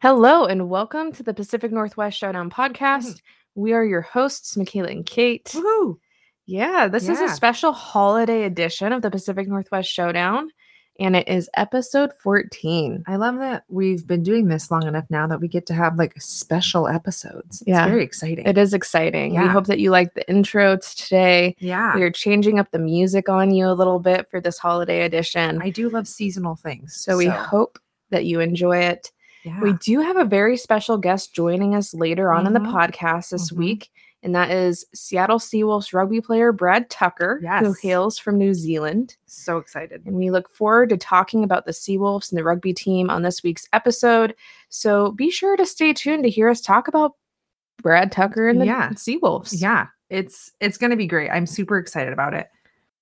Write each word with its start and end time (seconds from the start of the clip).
Hello 0.00 0.46
and 0.46 0.68
welcome 0.70 1.12
to 1.12 1.22
the 1.22 1.34
Pacific 1.34 1.70
Northwest 1.72 2.18
Showdown 2.18 2.50
podcast. 2.50 3.04
Mm-hmm. 3.06 3.60
We 3.62 3.72
are 3.74 3.84
your 3.84 4.00
hosts, 4.00 4.56
Michaela 4.56 4.88
and 4.88 5.04
Kate. 5.04 5.44
Woohoo! 5.54 5.98
Yeah, 6.46 6.88
this 6.88 7.08
is 7.08 7.20
a 7.20 7.28
special 7.28 7.72
holiday 7.72 8.44
edition 8.44 8.92
of 8.92 9.02
the 9.02 9.10
Pacific 9.10 9.46
Northwest 9.46 9.90
Showdown, 9.92 10.48
and 10.98 11.14
it 11.14 11.28
is 11.28 11.48
episode 11.54 12.10
14. 12.22 13.04
I 13.06 13.16
love 13.16 13.38
that 13.38 13.64
we've 13.68 14.04
been 14.06 14.22
doing 14.22 14.48
this 14.48 14.70
long 14.70 14.86
enough 14.86 15.04
now 15.10 15.26
that 15.28 15.40
we 15.40 15.46
get 15.48 15.66
to 15.66 15.74
have 15.74 15.96
like 15.98 16.14
special 16.20 16.88
episodes. 16.88 17.60
It's 17.60 17.68
Yeah. 17.68 17.86
very 17.86 18.02
exciting. 18.02 18.46
It 18.46 18.56
is 18.58 18.72
exciting. 18.74 19.38
We 19.38 19.46
hope 19.46 19.66
that 19.66 19.78
you 19.80 19.90
like 19.90 20.14
the 20.14 20.28
intro 20.30 20.76
to 20.76 20.96
today. 20.96 21.56
Yeah. 21.60 21.94
We 21.94 22.02
are 22.02 22.10
changing 22.10 22.58
up 22.58 22.70
the 22.70 22.78
music 22.80 23.28
on 23.28 23.52
you 23.52 23.66
a 23.66 23.74
little 23.74 24.00
bit 24.00 24.28
for 24.30 24.40
this 24.40 24.58
holiday 24.58 25.02
edition. 25.04 25.60
I 25.62 25.70
do 25.70 25.88
love 25.90 26.08
seasonal 26.08 26.56
things. 26.56 26.96
so 26.96 27.16
we 27.18 27.26
hope 27.26 27.78
that 28.10 28.24
you 28.24 28.40
enjoy 28.40 28.78
it. 28.78 29.12
Yeah. 29.44 29.60
We 29.60 29.72
do 29.74 30.00
have 30.00 30.16
a 30.16 30.24
very 30.24 30.56
special 30.56 30.96
guest 30.98 31.34
joining 31.34 31.74
us 31.74 31.94
later 31.94 32.32
on 32.32 32.46
in 32.46 32.52
the 32.52 32.60
Mhm. 32.60 32.72
podcast 32.72 33.30
this 33.30 33.50
Mhm. 33.50 33.56
week, 33.56 33.90
and 34.22 34.34
that 34.34 34.50
is 34.50 34.84
Seattle 34.94 35.38
Seawolves 35.38 35.92
rugby 35.94 36.20
player 36.20 36.52
Brad 36.52 36.90
Tucker, 36.90 37.40
who 37.60 37.72
hails 37.82 38.18
from 38.18 38.36
New 38.38 38.54
Zealand. 38.54 39.16
so 39.26 39.58
excited. 39.58 40.02
And 40.06 40.16
we 40.16 40.30
look 40.30 40.50
forward 40.50 40.88
to 40.90 40.96
talking 40.96 41.44
about 41.44 41.64
the 41.64 41.72
Seawolves 41.72 42.30
and 42.30 42.38
the 42.38 42.44
rugby 42.44 42.72
team 42.74 43.08
on 43.08 43.22
this 43.22 43.42
week's 43.42 43.66
episode. 43.72 44.34
So 44.68 45.12
be 45.12 45.30
sure 45.30 45.56
to 45.56 45.64
stay 45.64 45.92
tuned 45.92 46.24
to 46.24 46.30
hear 46.30 46.48
us 46.48 46.60
talk 46.60 46.88
about 46.88 47.14
Brad 47.82 48.12
Tucker 48.12 48.48
and 48.48 48.60
the 48.60 48.66
Yeah. 48.66 48.90
Seawolves. 48.90 49.60
Yeah. 49.62 49.86
It's 50.10 50.50
it's 50.60 50.76
gonna 50.76 50.96
be 50.96 51.06
great. 51.06 51.30
I'm 51.30 51.46
super 51.46 51.78
excited 51.78 52.12
about 52.12 52.34
it. 52.34 52.48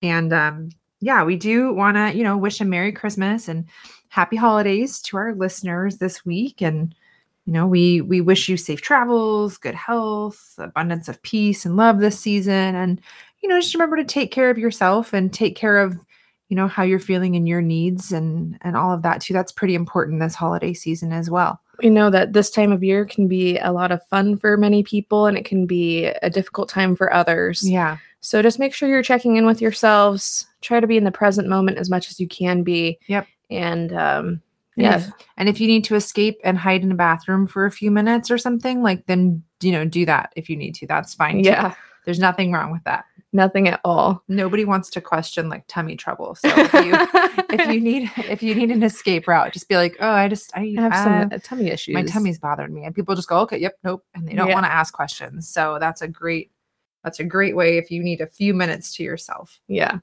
And 0.03 0.33
um 0.33 0.69
yeah, 1.01 1.25
we 1.25 1.37
do 1.37 1.73
want 1.75 1.97
to, 1.97 2.17
you 2.17 2.23
know, 2.25 2.37
wish 2.37 2.61
a 2.61 2.65
Merry 2.65 2.93
Christmas 2.93 3.49
and 3.49 3.65
happy 4.09 4.37
holidays 4.37 5.01
to 5.03 5.17
our 5.17 5.35
listeners 5.35 5.99
this 5.99 6.25
week. 6.25 6.61
And 6.61 6.95
you 7.45 7.53
know, 7.53 7.67
we 7.67 8.03
we 8.03 8.21
wish 8.21 8.49
you 8.49 8.57
safe 8.57 8.83
travels, 8.83 9.57
good 9.57 9.75
health, 9.75 10.55
abundance 10.59 11.09
of 11.09 11.23
peace 11.23 11.65
and 11.65 11.77
love 11.77 11.99
this 11.99 12.19
season. 12.19 12.75
And 12.75 13.01
you 13.41 13.49
know, 13.49 13.59
just 13.59 13.75
remember 13.75 13.97
to 13.97 14.05
take 14.05 14.31
care 14.31 14.51
of 14.51 14.59
yourself 14.59 15.13
and 15.13 15.33
take 15.33 15.57
care 15.57 15.79
of, 15.79 15.97
you 16.49 16.57
know, 16.57 16.69
how 16.69 16.83
you're 16.83 16.99
feeling 16.99 17.37
and 17.37 17.49
your 17.49 17.63
needs 17.63 18.13
and 18.13 18.59
and 18.61 18.77
all 18.77 18.93
of 18.93 19.03
that 19.03 19.23
too. 19.23 19.33
That's 19.33 19.53
pretty 19.53 19.75
important 19.75 20.21
this 20.21 20.35
holiday 20.35 20.75
season 20.75 21.13
as 21.13 21.31
well. 21.31 21.61
We 21.83 21.91
know 21.91 22.11
that 22.11 22.33
this 22.33 22.51
time 22.51 22.73
of 22.73 22.83
year 22.83 23.07
can 23.07 23.29
be 23.29 23.57
a 23.59 23.73
lot 23.73 23.93
of 23.93 24.07
fun 24.09 24.37
for 24.37 24.57
many 24.57 24.83
people 24.83 25.27
and 25.27 25.39
it 25.39 25.45
can 25.45 25.65
be 25.65 26.07
a 26.07 26.29
difficult 26.29 26.69
time 26.69 26.97
for 26.97 27.13
others. 27.15 27.67
Yeah. 27.67 27.99
So 28.21 28.43
just 28.43 28.59
make 28.59 28.75
sure 28.75 28.89
you're 28.89 29.03
checking 29.03 29.37
in 29.37 29.47
with 29.47 29.63
yourselves. 29.63 30.47
Try 30.61 30.81
to 30.81 30.87
be 30.87 30.97
in 30.97 31.05
the 31.05 31.13
present 31.13 31.49
moment 31.49 31.79
as 31.79 31.89
much 31.89 32.11
as 32.11 32.19
you 32.19 32.27
can 32.27 32.63
be. 32.63 32.99
Yep. 33.07 33.27
And 33.51 33.93
um, 33.93 34.43
yeah, 34.77 34.97
if- 34.99 35.11
And 35.37 35.49
if 35.49 35.61
you 35.61 35.67
need 35.67 35.85
to 35.85 35.95
escape 35.95 36.39
and 36.45 36.57
hide 36.59 36.83
in 36.83 36.93
a 36.93 36.95
bathroom 36.95 37.47
for 37.47 37.65
a 37.67 37.71
few 37.71 37.91
minutes 37.91 38.31
or 38.31 38.39
something, 38.39 38.83
like 38.83 39.07
then 39.07 39.43
you 39.61 39.73
know, 39.73 39.85
do 39.85 40.07
that 40.07 40.33
if 40.37 40.49
you 40.49 40.57
need 40.57 40.75
to. 40.77 40.87
That's 40.87 41.15
fine. 41.15 41.43
too. 41.43 41.49
yeah, 41.51 41.75
There's 42.05 42.21
nothing 42.21 42.53
wrong 42.53 42.71
with 42.71 42.85
that. 42.85 43.05
nothing 43.33 43.67
at 43.69 43.81
all. 43.85 44.23
Nobody 44.29 44.65
wants 44.65 44.89
to 44.91 45.01
question 45.01 45.49
like 45.49 45.65
tummy 45.69 45.97
trouble. 45.97 46.35
So 46.37 46.49
if 46.49 46.73
you 46.75 46.93
if 47.51 47.69
you 47.73 47.81
need 47.81 48.11
if 48.17 48.43
you 48.43 48.55
need 48.55 48.71
an 48.71 48.83
escape 48.85 49.27
route, 49.27 49.53
just 49.53 49.69
be 49.69 49.77
like, 49.77 49.97
oh, 50.01 50.09
I 50.09 50.29
just 50.29 50.51
I, 50.57 50.75
I 50.79 50.81
have 50.83 50.95
some 50.95 51.13
uh, 51.33 51.35
uh, 51.35 51.39
tummy 51.43 51.69
issues. 51.71 51.95
my 51.95 52.05
tummy's 52.05 52.39
bothering 52.39 52.73
me, 52.73 52.85
and 52.85 52.95
people 52.95 53.15
just 53.17 53.29
go, 53.29 53.39
okay, 53.41 53.59
yep, 53.59 53.75
nope, 53.83 54.05
and 54.15 54.29
they 54.29 54.35
don't 54.35 54.49
Yeah. 54.49 54.55
want 54.55 54.67
to 54.67 54.73
ask 54.73 54.95
questions. 54.95 55.49
So 55.49 55.79
that's 55.81 56.01
a 56.03 56.09
great 56.09 56.53
that's 57.05 57.19
a 57.21 57.25
great 57.25 57.57
way 57.57 57.79
if 57.79 57.91
you 57.91 58.03
need 58.03 58.21
a 58.21 58.27
few 58.27 58.55
minutes 58.55 58.95
to 58.97 59.03
yourself. 59.03 59.61
Yeah. 59.69 59.99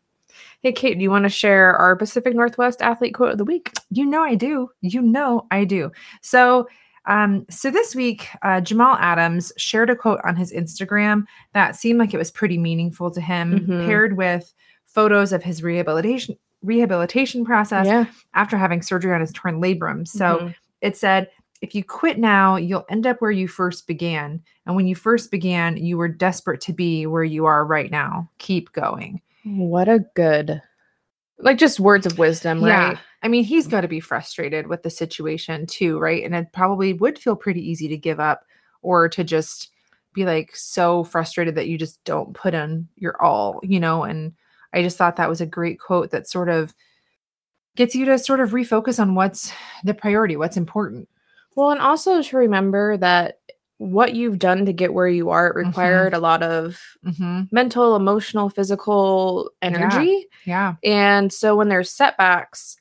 Hey, 0.62 0.72
Kate, 0.72 0.98
do 0.98 1.04
you 1.04 1.12
want 1.12 1.24
to 1.24 1.30
share 1.30 1.76
our 1.76 1.96
Pacific 1.96 2.34
Northwest 2.36 2.82
athlete 2.82 3.14
quote 3.14 3.32
of 3.32 3.38
the 3.38 3.46
week? 3.46 3.72
You 3.90 4.06
know 4.06 4.24
I 4.24 4.36
do. 4.36 4.70
You 4.82 5.02
know 5.02 5.48
I 5.52 5.64
do. 5.66 5.92
So 6.22 6.68
um 7.08 7.46
so 7.50 7.70
this 7.70 7.94
week 7.94 8.28
uh 8.42 8.60
Jamal 8.62 8.98
Adams 9.00 9.52
shared 9.58 9.90
a 9.92 9.96
quote 9.96 10.20
on 10.24 10.36
his 10.36 10.52
Instagram 10.52 11.26
that 11.54 11.76
seemed 11.76 12.00
like 12.00 12.14
it 12.14 12.18
was 12.18 12.32
pretty 12.32 12.58
meaningful 12.58 13.12
to 13.12 13.22
him 13.22 13.60
Mhm. 13.60 13.86
paired 13.86 14.18
with 14.18 14.54
photos 14.86 15.32
of 15.32 15.44
his 15.44 15.62
rehabilitation 15.62 16.36
rehabilitation 16.64 17.46
process 17.46 17.86
yeah. 17.86 18.06
after 18.34 18.58
having 18.58 18.82
surgery 18.82 19.14
on 19.14 19.22
his 19.22 19.32
torn 19.34 19.62
labrum. 19.62 20.08
So 20.08 20.40
Mhm. 20.40 20.56
it 20.82 20.98
said 20.98 21.30
if 21.62 21.74
you 21.74 21.84
quit 21.84 22.20
now, 22.20 22.58
you'll 22.58 22.86
end 22.90 23.08
up 23.08 23.22
where 23.22 23.32
you 23.32 23.48
first 23.48 23.88
began. 23.88 24.42
And 24.66 24.76
when 24.76 24.88
you 24.88 24.96
first 24.96 25.32
began, 25.32 25.78
you 25.78 25.98
were 25.98 26.08
desperate 26.08 26.60
to 26.62 26.74
be 26.74 27.06
where 27.06 27.24
you 27.24 27.46
are 27.46 27.66
right 27.66 27.90
now. 27.90 28.30
Keep 28.40 28.72
going. 28.74 29.22
What 29.46 29.88
a 29.88 30.06
good, 30.16 30.62
like 31.40 31.58
just 31.58 31.80
words 31.80 32.06
of 32.06 32.18
wisdom, 32.18 32.64
right? 32.64 32.98
I 33.22 33.28
mean, 33.28 33.44
he's 33.44 33.68
got 33.68 33.82
to 33.82 33.88
be 33.88 34.00
frustrated 34.00 34.68
with 34.68 34.84
the 34.84 34.90
situation 34.90 35.66
too, 35.66 35.98
right? 35.98 36.24
And 36.24 36.36
it 36.36 36.52
probably 36.54 36.94
would 36.94 37.18
feel 37.18 37.36
pretty 37.36 37.62
easy 37.68 37.88
to 37.88 37.98
give 37.98 38.20
up 38.20 38.44
or 38.82 39.10
to 39.10 39.24
just 39.24 39.72
be 40.14 40.26
like 40.26 40.56
so 40.56 41.04
frustrated 41.04 41.56
that 41.56 41.68
you 41.68 41.78
just 41.78 42.04
don't 42.04 42.34
put 42.34 42.54
in 42.54 42.88
your 42.96 43.22
all, 43.22 43.60
you 43.64 43.80
know? 43.80 44.04
And 44.04 44.34
I 44.74 44.82
just 44.82 44.98
thought 44.98 45.16
that 45.16 45.30
was 45.30 45.42
a 45.42 45.46
great 45.46 45.80
quote 45.80 46.12
that 46.12 46.28
sort 46.28 46.50
of 46.50 46.74
gets 47.76 47.96
you 47.96 48.06
to 48.06 48.18
sort 48.18 48.40
of 48.40 48.52
refocus 48.52 49.00
on 49.00 49.16
what's 49.16 49.52
the 49.84 49.94
priority, 49.94 50.38
what's 50.38 50.58
important. 50.58 51.10
Well, 51.56 51.72
and 51.72 51.82
also 51.82 52.22
to 52.22 52.38
remember 52.38 52.98
that 52.98 53.40
what 53.78 54.16
you've 54.16 54.40
done 54.40 54.66
to 54.66 54.74
get 54.74 54.94
where 54.94 55.08
you 55.08 55.30
are 55.30 55.48
it 55.48 55.56
Mhm. 55.56 55.68
required 55.68 56.14
a 56.14 56.20
lot 56.20 56.42
of 56.44 56.80
Mm-hmm. 57.06 57.44
mental, 57.52 57.96
emotional, 57.96 58.50
physical 58.50 59.52
energy. 59.62 60.28
Yeah. 60.46 60.76
And 60.84 61.32
so 61.34 61.56
when 61.56 61.70
there's 61.70 61.92
setbacks 61.92 62.78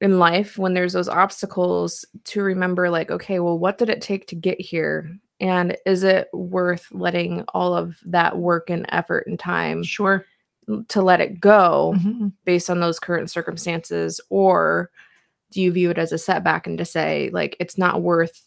in 0.00 0.18
life, 0.18 0.56
when 0.58 0.74
there's 0.74 0.92
those 0.94 1.08
obstacles, 1.08 2.04
to 2.24 2.42
remember, 2.42 2.90
like, 2.90 3.10
okay, 3.10 3.38
well, 3.40 3.58
what 3.58 3.76
did 3.78 3.88
it 3.90 4.00
take 4.00 4.26
to 4.28 4.34
get 4.34 4.60
here? 4.60 5.10
And 5.40 5.76
is 5.86 6.02
it 6.04 6.28
worth 6.32 6.86
letting 6.92 7.42
all 7.54 7.74
of 7.74 7.98
that 8.06 8.38
work 8.38 8.70
and 8.70 8.86
effort 8.90 9.26
and 9.26 9.38
time 9.38 9.82
Sure. 9.82 10.24
to 10.88 11.02
let 11.02 11.20
it 11.20 11.40
go 11.40 11.94
Mhm. 11.98 12.32
based 12.44 12.70
on 12.70 12.80
those 12.80 12.98
current 13.00 13.30
circumstances? 13.30 14.20
Or 14.30 14.90
do 15.52 15.60
you 15.62 15.72
view 15.72 15.90
it 15.90 15.98
as 15.98 16.12
a 16.12 16.18
setback 16.18 16.66
and 16.66 16.78
to 16.78 16.84
say, 16.84 17.30
like, 17.32 17.56
it's 17.60 17.76
not 17.78 18.02
worth 18.02 18.42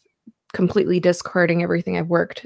completely 0.53 0.99
discarding 0.99 1.61
everything 1.63 1.97
I've 1.97 2.07
worked 2.09 2.45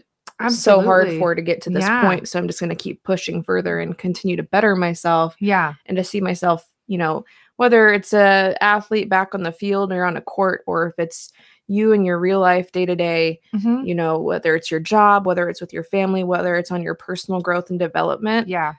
so 0.49 0.81
hard 0.81 1.07
for 1.19 1.35
to 1.35 1.41
get 1.41 1.61
to 1.63 1.69
this 1.69 1.83
Yeah. 1.83 2.01
point? 2.07 2.27
So 2.27 2.39
I'm 2.39 2.47
just 2.47 2.59
going 2.59 2.69
to 2.69 2.75
keep 2.75 3.03
pushing 3.03 3.43
further 3.43 3.79
and 3.79 3.97
continue 3.97 4.35
to 4.35 4.43
better 4.43 4.75
myself 4.75 5.35
Yeah. 5.39 5.73
and 5.87 5.97
to 5.97 6.03
see 6.03 6.21
myself, 6.21 6.67
you 6.87 6.97
know, 6.97 7.25
whether 7.57 7.89
it's 7.91 8.13
a 8.13 8.55
athlete 8.61 9.09
back 9.09 9.33
on 9.33 9.43
the 9.43 9.51
field 9.51 9.91
or 9.91 10.03
on 10.03 10.15
a 10.15 10.21
court, 10.21 10.63
or 10.67 10.87
if 10.87 10.93
it's 10.99 11.31
you 11.67 11.91
in 11.91 12.05
your 12.05 12.17
real 12.19 12.39
life 12.39 12.71
day 12.71 12.85
to 12.85 12.95
day, 12.95 13.41
you 13.85 13.95
know, 13.95 14.19
whether 14.19 14.55
it's 14.55 14.69
your 14.71 14.79
job, 14.79 15.25
whether 15.25 15.49
it's 15.49 15.59
with 15.59 15.73
your 15.73 15.83
family, 15.83 16.23
whether 16.23 16.55
it's 16.55 16.71
on 16.71 16.81
your 16.83 16.93
personal 16.95 17.41
growth 17.41 17.69
and 17.71 17.79
development, 17.79 18.47
Yeah. 18.47 18.73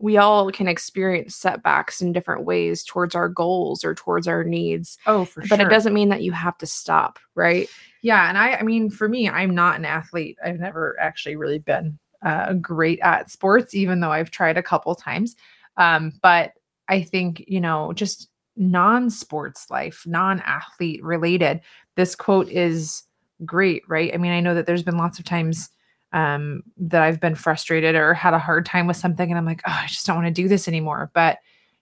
We 0.00 0.16
all 0.16 0.50
can 0.50 0.66
experience 0.66 1.36
setbacks 1.36 2.00
in 2.00 2.12
different 2.12 2.44
ways 2.44 2.82
towards 2.82 3.14
our 3.14 3.28
goals 3.28 3.84
or 3.84 3.94
towards 3.94 4.26
our 4.26 4.42
needs. 4.42 4.98
Oh, 5.06 5.26
for 5.26 5.42
But 5.42 5.58
sure. 5.58 5.66
it 5.66 5.70
doesn't 5.70 5.94
mean 5.94 6.08
that 6.08 6.22
you 6.22 6.32
have 6.32 6.56
to 6.58 6.66
stop, 6.66 7.18
right? 7.34 7.68
Yeah, 8.02 8.28
and 8.28 8.38
I 8.38 8.54
I 8.54 8.62
mean 8.62 8.90
for 8.90 9.08
me, 9.08 9.28
I'm 9.28 9.54
not 9.54 9.76
an 9.76 9.84
athlete. 9.84 10.38
I've 10.44 10.58
never 10.58 10.98
actually 10.98 11.36
really 11.36 11.58
been 11.58 11.98
uh, 12.22 12.54
great 12.54 12.98
at 13.00 13.30
sports, 13.30 13.74
even 13.74 14.00
though 14.00 14.10
I've 14.10 14.30
tried 14.30 14.56
a 14.56 14.62
couple 14.62 14.94
times. 14.94 15.36
Um, 15.76 16.12
but 16.22 16.52
I 16.88 17.02
think 17.02 17.44
you 17.46 17.60
know, 17.60 17.92
just 17.92 18.28
non-sports 18.56 19.70
life, 19.70 20.02
non-athlete 20.06 21.02
related, 21.04 21.60
this 21.96 22.14
quote 22.14 22.48
is 22.48 23.02
great, 23.44 23.82
right? 23.88 24.12
I 24.14 24.16
mean, 24.16 24.32
I 24.32 24.40
know 24.40 24.54
that 24.54 24.66
there's 24.66 24.82
been 24.82 24.98
lots 24.98 25.18
of 25.18 25.24
times 25.24 25.70
um, 26.12 26.62
that 26.78 27.02
I've 27.02 27.20
been 27.20 27.34
frustrated 27.34 27.94
or 27.94 28.14
had 28.14 28.34
a 28.34 28.38
hard 28.38 28.66
time 28.66 28.86
with 28.86 28.96
something, 28.96 29.30
and 29.30 29.38
I'm 29.38 29.46
like, 29.46 29.62
oh, 29.66 29.78
I 29.82 29.86
just 29.86 30.06
don't 30.06 30.16
want 30.16 30.26
to 30.26 30.42
do 30.42 30.48
this 30.48 30.66
anymore. 30.68 31.10
But 31.14 31.38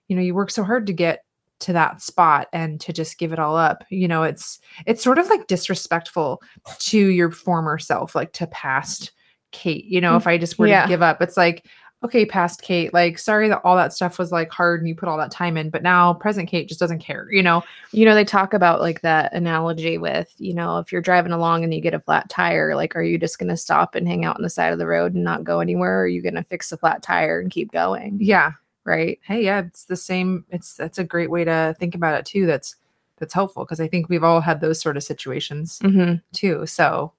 you 0.07 0.15
know, 0.15 0.21
you 0.21 0.33
work 0.35 0.51
so 0.51 0.63
hard 0.63 0.87
to 0.87 0.93
get 0.93 1.23
to 1.59 1.73
that 1.73 2.01
spot 2.01 2.47
and 2.53 2.79
to 2.81 2.93
just 2.93 3.17
give 3.17 3.33
it 3.33 3.39
all 3.39 3.55
up. 3.57 3.83
You 3.89 4.07
know, 4.07 4.23
it's 4.23 4.59
it's 4.85 5.03
sort 5.03 5.17
of 5.19 5.27
like 5.29 5.47
disrespectful 5.47 6.41
to 6.79 6.97
your 6.97 7.31
former 7.31 7.77
self, 7.77 8.15
like 8.15 8.31
to 8.33 8.47
past 8.47 9.11
Kate. 9.51 9.85
You 9.85 9.99
know, 10.01 10.15
if 10.15 10.25
I 10.27 10.37
just 10.37 10.57
were 10.57 10.67
Yeah. 10.67 10.83
to 10.83 10.87
give 10.87 11.01
up, 11.01 11.21
it's 11.21 11.35
like, 11.37 11.65
okay, 12.03 12.25
past 12.25 12.61
Kate, 12.61 12.93
like 12.93 13.19
sorry 13.19 13.49
that 13.49 13.61
all 13.63 13.75
that 13.75 13.93
stuff 13.93 14.17
was 14.17 14.31
like 14.31 14.51
hard 14.51 14.79
and 14.79 14.87
you 14.87 14.95
put 14.95 15.09
all 15.09 15.17
that 15.17 15.31
time 15.31 15.57
in, 15.57 15.69
but 15.69 15.83
now 15.83 16.13
present 16.13 16.47
Kate 16.47 16.67
just 16.67 16.79
doesn't 16.79 16.99
care, 16.99 17.27
you 17.29 17.43
know? 17.43 17.61
You 17.91 18.05
know, 18.05 18.15
they 18.15 18.23
talk 18.23 18.53
about 18.53 18.79
like 18.79 19.01
that 19.01 19.33
analogy 19.33 19.97
with, 19.97 20.33
you 20.37 20.53
know, 20.53 20.77
if 20.79 20.91
you're 20.91 21.01
driving 21.01 21.33
along 21.33 21.63
and 21.63 21.73
you 21.73 21.81
get 21.81 21.93
a 21.93 21.99
flat 21.99 22.29
tire, 22.29 22.73
like, 22.75 22.95
are 22.95 23.03
you 23.03 23.17
just 23.17 23.37
going 23.37 23.49
to 23.49 23.57
stop 23.57 23.95
and 23.95 24.07
hang 24.07 24.23
out 24.23 24.37
on 24.37 24.43
the 24.43 24.49
side 24.49 24.71
of 24.71 24.79
the 24.79 24.87
road 24.87 25.13
and 25.13 25.23
not 25.23 25.43
go 25.43 25.59
anywhere? 25.59 25.99
Or 25.99 26.03
are 26.03 26.07
you 26.07 26.21
going 26.21 26.35
to 26.35 26.43
fix 26.43 26.69
the 26.69 26.77
flat 26.77 27.03
tire 27.03 27.41
and 27.41 27.51
keep 27.51 27.71
going? 27.71 28.17
Yeah. 28.21 28.53
Right. 28.85 29.19
Hey, 29.23 29.43
yeah, 29.43 29.59
it's 29.59 29.85
the 29.85 29.97
same. 29.97 30.45
It's 30.49 30.75
that's 30.75 30.97
a 30.97 31.03
great 31.03 31.29
way 31.29 31.43
to 31.43 31.75
think 31.77 31.95
about 31.95 32.17
it 32.17 32.25
too. 32.25 32.45
That's 32.45 32.75
that's 33.17 33.33
helpful 33.33 33.65
because 33.65 33.81
I 33.81 33.87
think 33.87 34.07
we've 34.09 34.23
all 34.23 34.41
had 34.41 34.61
those 34.61 34.81
sort 34.81 34.97
of 34.97 35.03
situations 35.03 35.79
hmm 35.81 36.15
too. 36.31 36.65
So 36.65 37.11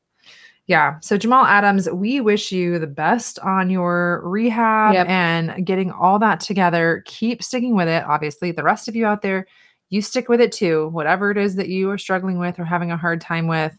yeah. 0.71 0.99
So 1.01 1.19
Jamal 1.19 1.45
Adams, 1.47 1.91
we 1.91 2.21
wish 2.21 2.53
you 2.53 2.79
the 2.79 2.87
best 2.87 3.41
on 3.41 3.71
your 3.71 4.23
rehab 4.25 4.95
Yep. 4.95 5.09
and 5.09 5.67
getting 5.67 5.91
all 5.91 6.21
that 6.21 6.39
together. 6.39 7.03
Keep 7.07 7.43
sticking 7.43 7.75
with 7.75 7.89
it. 7.89 8.05
Obviously, 8.05 8.53
the 8.53 8.63
rest 8.63 8.87
of 8.87 8.95
you 8.95 9.05
out 9.05 9.23
there, 9.23 9.47
you 9.89 10.01
stick 10.01 10.29
with 10.29 10.41
it 10.41 10.53
too. 10.53 10.89
Whatever 10.91 11.33
it 11.33 11.39
is 11.39 11.57
that 11.57 11.69
you 11.69 11.91
are 11.91 11.99
struggling 11.99 12.39
with 12.39 12.61
or 12.61 12.65
having 12.65 12.93
a 12.93 12.97
hard 12.97 13.21
time 13.21 13.49
with, 13.49 13.77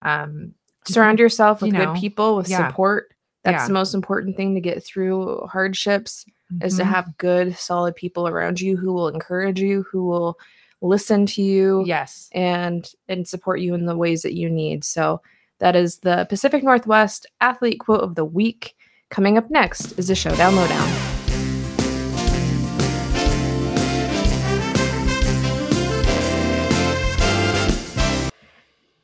Um, 0.00 0.54
Surround 0.84 1.20
yourself 1.20 1.62
with 1.62 1.72
You 1.72 1.78
know, 1.78 1.92
good 1.92 2.00
people 2.00 2.34
with 2.36 2.48
yeah. 2.48 2.66
support. 2.66 3.12
That's 3.44 3.62
Yeah. 3.62 3.66
the 3.68 3.72
most 3.74 3.94
important 3.94 4.36
thing 4.36 4.54
to 4.56 4.60
get 4.60 4.82
through 4.82 5.46
hardships 5.46 6.24
is 6.60 6.76
to 6.78 6.82
Mhm. 6.82 6.86
have 6.86 7.16
good, 7.18 7.56
solid 7.56 7.94
people 7.94 8.26
around 8.26 8.60
you 8.60 8.76
who 8.76 8.92
will 8.92 9.06
encourage 9.08 9.60
you, 9.60 9.84
who 9.92 10.04
will 10.06 10.38
listen 10.80 11.24
to 11.26 11.42
you 11.42 11.84
yes. 11.86 12.28
and 12.32 12.90
and 13.08 13.28
support 13.28 13.60
you 13.60 13.74
in 13.74 13.86
the 13.86 13.96
ways 13.96 14.22
that 14.22 14.34
you 14.34 14.50
need. 14.50 14.82
So 14.82 15.20
that 15.62 15.76
is 15.76 15.98
the 15.98 16.26
Pacific 16.28 16.64
Northwest 16.64 17.24
athlete 17.40 17.78
quote 17.78 18.00
of 18.00 18.16
the 18.16 18.24
week. 18.24 18.74
Coming 19.10 19.38
up 19.38 19.48
next 19.48 19.92
is 19.96 20.08
the 20.08 20.14
Showdown 20.16 20.56
Lowdown. 20.56 20.88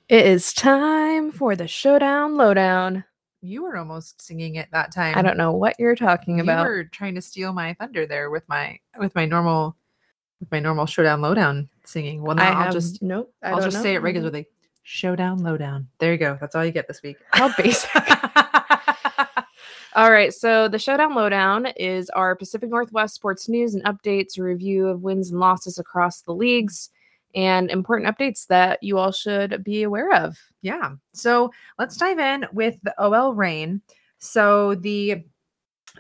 It 0.09 0.27
is 0.27 0.53
time 0.53 1.31
for 1.31 1.55
the 1.55 1.69
Showdown 1.69 2.37
Lowdown. 2.37 3.05
You 3.41 3.63
were 3.63 3.77
almost 3.77 4.21
singing 4.21 4.57
it 4.57 4.69
that 4.73 4.93
time. 4.93 5.17
I 5.17 5.23
don't 5.23 5.37
know 5.37 5.53
what 5.53 5.77
you're 5.79 5.95
talking 5.95 6.41
about. 6.41 6.63
you 6.65 6.69
were 6.69 6.85
trying 6.85 7.15
to 7.15 7.21
steal 7.23 7.53
my 7.53 7.75
thunder 7.75 8.05
there 8.07 8.31
with 8.31 8.49
my 8.49 8.81
with 8.99 9.15
my 9.15 9.27
normal 9.27 9.77
with 10.41 10.51
my 10.51 10.59
normal 10.59 10.87
showdown 10.87 11.21
lowdown 11.21 11.69
singing. 11.85 12.23
Well, 12.23 12.35
now 12.35 12.45
I 12.45 12.53
I'll 12.53 12.63
have 12.65 12.73
just 12.73 13.01
nope. 13.03 13.33
I 13.43 13.51
I'll 13.51 13.57
don't 13.57 13.67
just 13.67 13.77
know. 13.77 13.83
say 13.83 13.95
it 13.95 14.03
regularly. 14.03 14.49
Showdown 14.91 15.43
lowdown. 15.43 15.87
There 15.99 16.13
you 16.13 16.19
go. 16.19 16.39
That's 16.41 16.55
all 16.55 16.65
you 16.65 16.73
get 16.73 16.89
this 16.89 17.03
week. 17.03 17.19
How 17.33 17.53
basic. 17.59 17.91
All 19.95 20.11
right, 20.11 20.33
so 20.33 20.67
the 20.67 20.79
Showdown 20.79 21.15
Lowdown 21.15 21.67
is 21.77 22.09
our 22.11 22.35
Pacific 22.35 22.71
Northwest 22.71 23.15
sports 23.15 23.51
news 23.51 23.75
and 23.75 23.85
updates, 23.85 24.39
a 24.39 24.43
review 24.43 24.87
of 24.87 25.03
wins 25.03 25.31
and 25.31 25.41
losses 25.41 25.79
across 25.79 26.23
the 26.23 26.33
leagues, 26.33 26.89
and 27.35 27.71
important 27.71 28.09
updates 28.09 28.47
that 28.47 28.83
you 28.83 28.97
all 28.97 29.13
should 29.13 29.63
be 29.63 29.83
aware 29.83 30.15
of. 30.15 30.39
Yeah. 30.63 30.93
So 31.13 31.53
let's 31.79 31.99
dive 31.99 32.19
in 32.19 32.47
with 32.55 32.77
the 32.83 32.95
OL 32.99 33.35
Reign. 33.35 33.83
So 34.17 34.75
the 34.75 35.23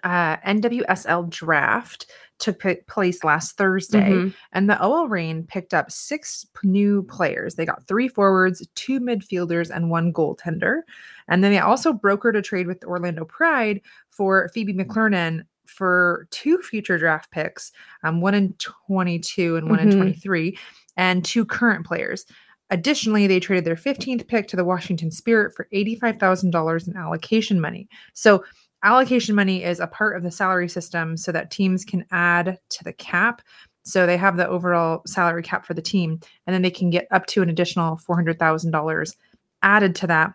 uh, 0.02 0.38
NWSL 0.38 1.28
draft 1.28 2.06
took 2.38 2.60
p- 2.60 2.76
place 2.86 3.24
last 3.24 3.56
Thursday, 3.56 4.10
Mhm. 4.12 4.34
and 4.52 4.70
the 4.70 4.80
OL 4.80 5.08
Reign 5.08 5.44
picked 5.44 5.74
up 5.74 5.90
six 5.90 6.46
p- 6.60 6.68
new 6.68 7.02
players. 7.02 7.54
They 7.56 7.66
got 7.66 7.86
three 7.86 8.08
forwards, 8.08 8.66
two 8.74 9.00
midfielders, 9.00 9.70
and 9.74 9.90
one 9.90 10.12
goaltender. 10.12 10.82
And 11.28 11.42
then 11.42 11.50
they 11.52 11.58
also 11.58 11.92
brokered 11.92 12.36
a 12.36 12.42
trade 12.42 12.66
with 12.66 12.84
Orlando 12.84 13.24
Pride 13.24 13.80
for 14.10 14.50
Phoebe 14.54 14.74
McClernon 14.74 15.42
for 15.66 16.26
two 16.30 16.58
future 16.58 16.96
draft 16.98 17.30
picks, 17.30 17.72
um, 18.02 18.20
one 18.20 18.34
in 18.34 18.54
22 18.54 19.56
and 19.56 19.68
one 19.68 19.80
in 19.80 19.88
Mhm. 19.90 19.96
23, 19.96 20.58
and 20.96 21.24
two 21.24 21.44
current 21.44 21.84
players. 21.84 22.24
Additionally, 22.70 23.26
they 23.26 23.40
traded 23.40 23.64
their 23.64 23.76
15th 23.76 24.26
pick 24.26 24.46
to 24.48 24.56
the 24.56 24.64
Washington 24.64 25.10
Spirit 25.10 25.54
for 25.56 25.68
$85,000 25.72 26.86
in 26.86 26.96
allocation 26.96 27.60
money. 27.60 27.88
So, 28.12 28.44
allocation 28.82 29.34
money 29.34 29.64
is 29.64 29.80
a 29.80 29.86
part 29.86 30.16
of 30.16 30.22
the 30.22 30.30
salary 30.30 30.68
system 30.68 31.16
so 31.16 31.32
that 31.32 31.50
teams 31.50 31.84
can 31.84 32.04
add 32.10 32.58
to 32.70 32.84
the 32.84 32.92
cap. 32.92 33.42
So, 33.82 34.06
they 34.06 34.16
have 34.18 34.36
the 34.36 34.46
overall 34.46 35.02
salary 35.06 35.42
cap 35.42 35.64
for 35.64 35.74
the 35.74 35.82
team, 35.82 36.20
and 36.46 36.54
then 36.54 36.62
they 36.62 36.70
can 36.70 36.90
get 36.90 37.06
up 37.10 37.26
to 37.26 37.42
an 37.42 37.48
additional 37.48 37.96
$400,000 37.96 39.16
added 39.62 39.94
to 39.96 40.06
that 40.06 40.34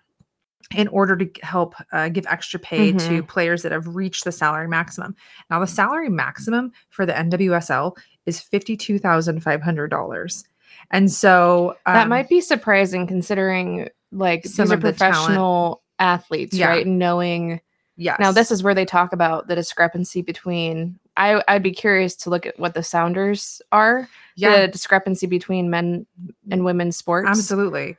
in 0.76 0.88
order 0.88 1.16
to 1.16 1.30
help 1.46 1.76
uh, 1.92 2.10
give 2.10 2.26
extra 2.28 2.60
pay 2.60 2.92
to 2.94 3.22
players 3.24 3.62
that 3.62 3.72
have 3.72 3.96
reached 3.96 4.24
the 4.24 4.32
salary 4.32 4.68
maximum. 4.68 5.16
Now, 5.52 5.60
the 5.60 5.68
salary 5.68 6.10
maximum 6.10 6.72
for 6.90 7.06
the 7.06 7.14
NWSL 7.14 7.96
is 8.26 8.42
$52,500. 8.42 10.44
And 10.92 11.12
so 11.12 11.76
that 11.86 12.04
um, 12.04 12.10
might 12.10 12.30
be 12.30 12.42
surprising 12.42 13.08
considering 13.08 13.90
like 14.12 14.46
some 14.46 14.66
these 14.66 14.72
are 14.72 14.76
of 14.76 14.82
the 14.82 14.92
talent. 14.94 15.16
professional 15.16 15.82
athletes, 16.00 16.56
Yeah. 16.56 16.70
right? 16.70 16.88
Knowing 16.88 17.62
yes. 17.98 18.20
now 18.20 18.32
this 18.32 18.52
is 18.52 18.64
where 18.64 18.74
they 18.74 18.86
talk 18.86 19.14
about 19.14 19.48
the 19.48 19.56
discrepancy 19.56 20.22
between 20.22 21.00
I 21.18 21.44
I'd 21.48 21.64
be 21.64 21.72
curious 21.72 22.16
to 22.18 22.30
look 22.30 22.46
at 22.46 22.58
what 22.60 22.74
the 22.74 22.84
Sounders 22.84 23.62
are, 23.72 24.08
yeah, 24.36 24.62
the 24.62 24.68
discrepancy 24.68 25.28
between 25.28 25.70
men 25.70 26.06
and 26.50 26.66
women's 26.66 26.98
sports. 26.98 27.30
absolutely. 27.30 27.98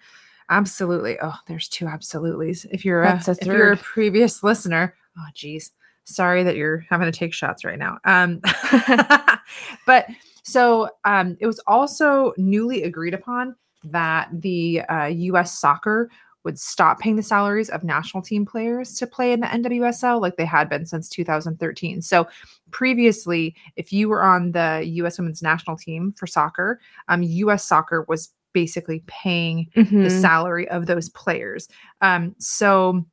Absolutely. 0.50 1.16
Oh, 1.22 1.34
there's 1.46 1.68
two 1.68 1.86
absolutely's. 1.86 2.66
If 2.66 2.84
you're 2.84 3.02
a, 3.02 3.22
a 3.26 3.30
if 3.30 3.46
you're 3.46 3.72
a 3.72 3.76
previous 3.78 4.42
listener, 4.42 4.94
oh 5.18 5.26
geez. 5.34 5.72
Sorry 6.06 6.42
that 6.42 6.56
you're 6.56 6.84
having 6.90 7.10
to 7.10 7.18
take 7.18 7.32
shots 7.32 7.64
right 7.64 7.78
now. 7.78 7.98
Um 8.04 8.40
but 9.86 10.06
so 10.42 10.90
um 11.04 11.36
it 11.40 11.46
was 11.46 11.60
also 11.66 12.34
newly 12.36 12.82
agreed 12.82 13.14
upon 13.14 13.56
that 13.84 14.28
the 14.32 14.80
uh, 14.82 15.06
US 15.06 15.58
soccer 15.58 16.10
would 16.44 16.58
stop 16.58 17.00
paying 17.00 17.16
the 17.16 17.22
salaries 17.22 17.70
of 17.70 17.82
national 17.84 18.22
team 18.22 18.44
players 18.44 18.94
to 18.94 19.06
play 19.06 19.32
in 19.32 19.40
the 19.40 19.46
NWSL 19.46 20.20
like 20.20 20.36
they 20.36 20.44
had 20.44 20.68
been 20.68 20.84
since 20.86 21.08
2013. 21.08 22.02
So 22.02 22.26
previously, 22.70 23.54
if 23.76 23.92
you 23.92 24.08
were 24.08 24.22
on 24.22 24.52
the 24.52 24.82
US 24.84 25.18
women's 25.18 25.42
national 25.42 25.76
team 25.76 26.12
for 26.12 26.26
soccer, 26.26 26.80
um, 27.08 27.22
US 27.22 27.64
soccer 27.64 28.04
was 28.08 28.30
basically 28.52 29.02
paying 29.06 29.66
the 29.74 29.82
Mhm. 29.82 30.20
salary 30.20 30.68
of 30.68 30.86
those 30.86 31.08
players. 31.08 31.68
Um, 32.02 32.34
so 32.38 33.04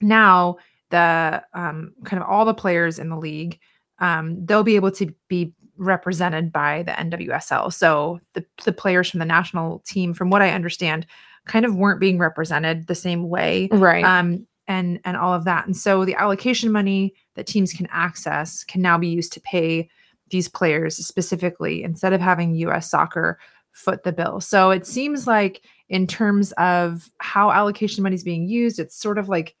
now 0.00 0.56
the 0.90 1.42
um, 1.54 1.92
kind 2.04 2.22
of 2.22 2.28
all 2.28 2.44
the 2.44 2.54
players 2.54 2.98
in 2.98 3.10
the 3.10 3.16
league, 3.16 3.58
um, 3.98 4.44
they'll 4.46 4.62
be 4.64 4.76
able 4.76 4.90
to 4.92 5.12
be 5.28 5.52
represented 5.76 6.52
by 6.52 6.82
the 6.82 6.92
NWSL. 6.92 7.70
So 7.72 8.20
the 8.34 8.44
the 8.64 8.72
players 8.72 9.10
from 9.10 9.20
the 9.20 9.26
national 9.26 9.80
team, 9.80 10.12
from 10.14 10.30
what 10.30 10.42
I 10.42 10.50
understand, 10.50 11.06
kind 11.46 11.64
of 11.64 11.74
weren't 11.74 12.00
being 12.00 12.18
represented 12.18 12.86
the 12.86 12.94
same 12.94 13.28
way 13.28 13.68
Right. 13.72 14.04
um, 14.04 14.46
and 14.68 15.00
and 15.04 15.16
all 15.16 15.32
of 15.32 15.44
that. 15.44 15.66
And 15.66 15.76
so 15.76 16.04
the 16.04 16.14
allocation 16.14 16.70
money 16.70 17.14
that 17.34 17.46
teams 17.46 17.72
can 17.72 17.88
access 17.90 18.62
can 18.64 18.82
now 18.82 18.96
be 18.98 19.08
used 19.08 19.32
to 19.32 19.40
pay 19.40 19.88
these 20.28 20.48
players 20.48 20.96
specifically 20.96 21.82
instead 21.82 22.12
of 22.12 22.20
having 22.20 22.54
U.S. 22.56 22.88
Soccer 22.88 23.38
foot 23.72 24.04
the 24.04 24.12
bill. 24.12 24.40
So 24.40 24.70
it 24.70 24.86
seems 24.86 25.26
like 25.26 25.62
in 25.88 26.06
terms 26.06 26.52
of 26.52 27.10
how 27.18 27.50
allocation 27.50 28.02
money 28.02 28.14
is 28.14 28.22
being 28.22 28.48
used, 28.48 28.78
it's 28.78 28.96
sort 28.96 29.18
of 29.18 29.28
like 29.28 29.56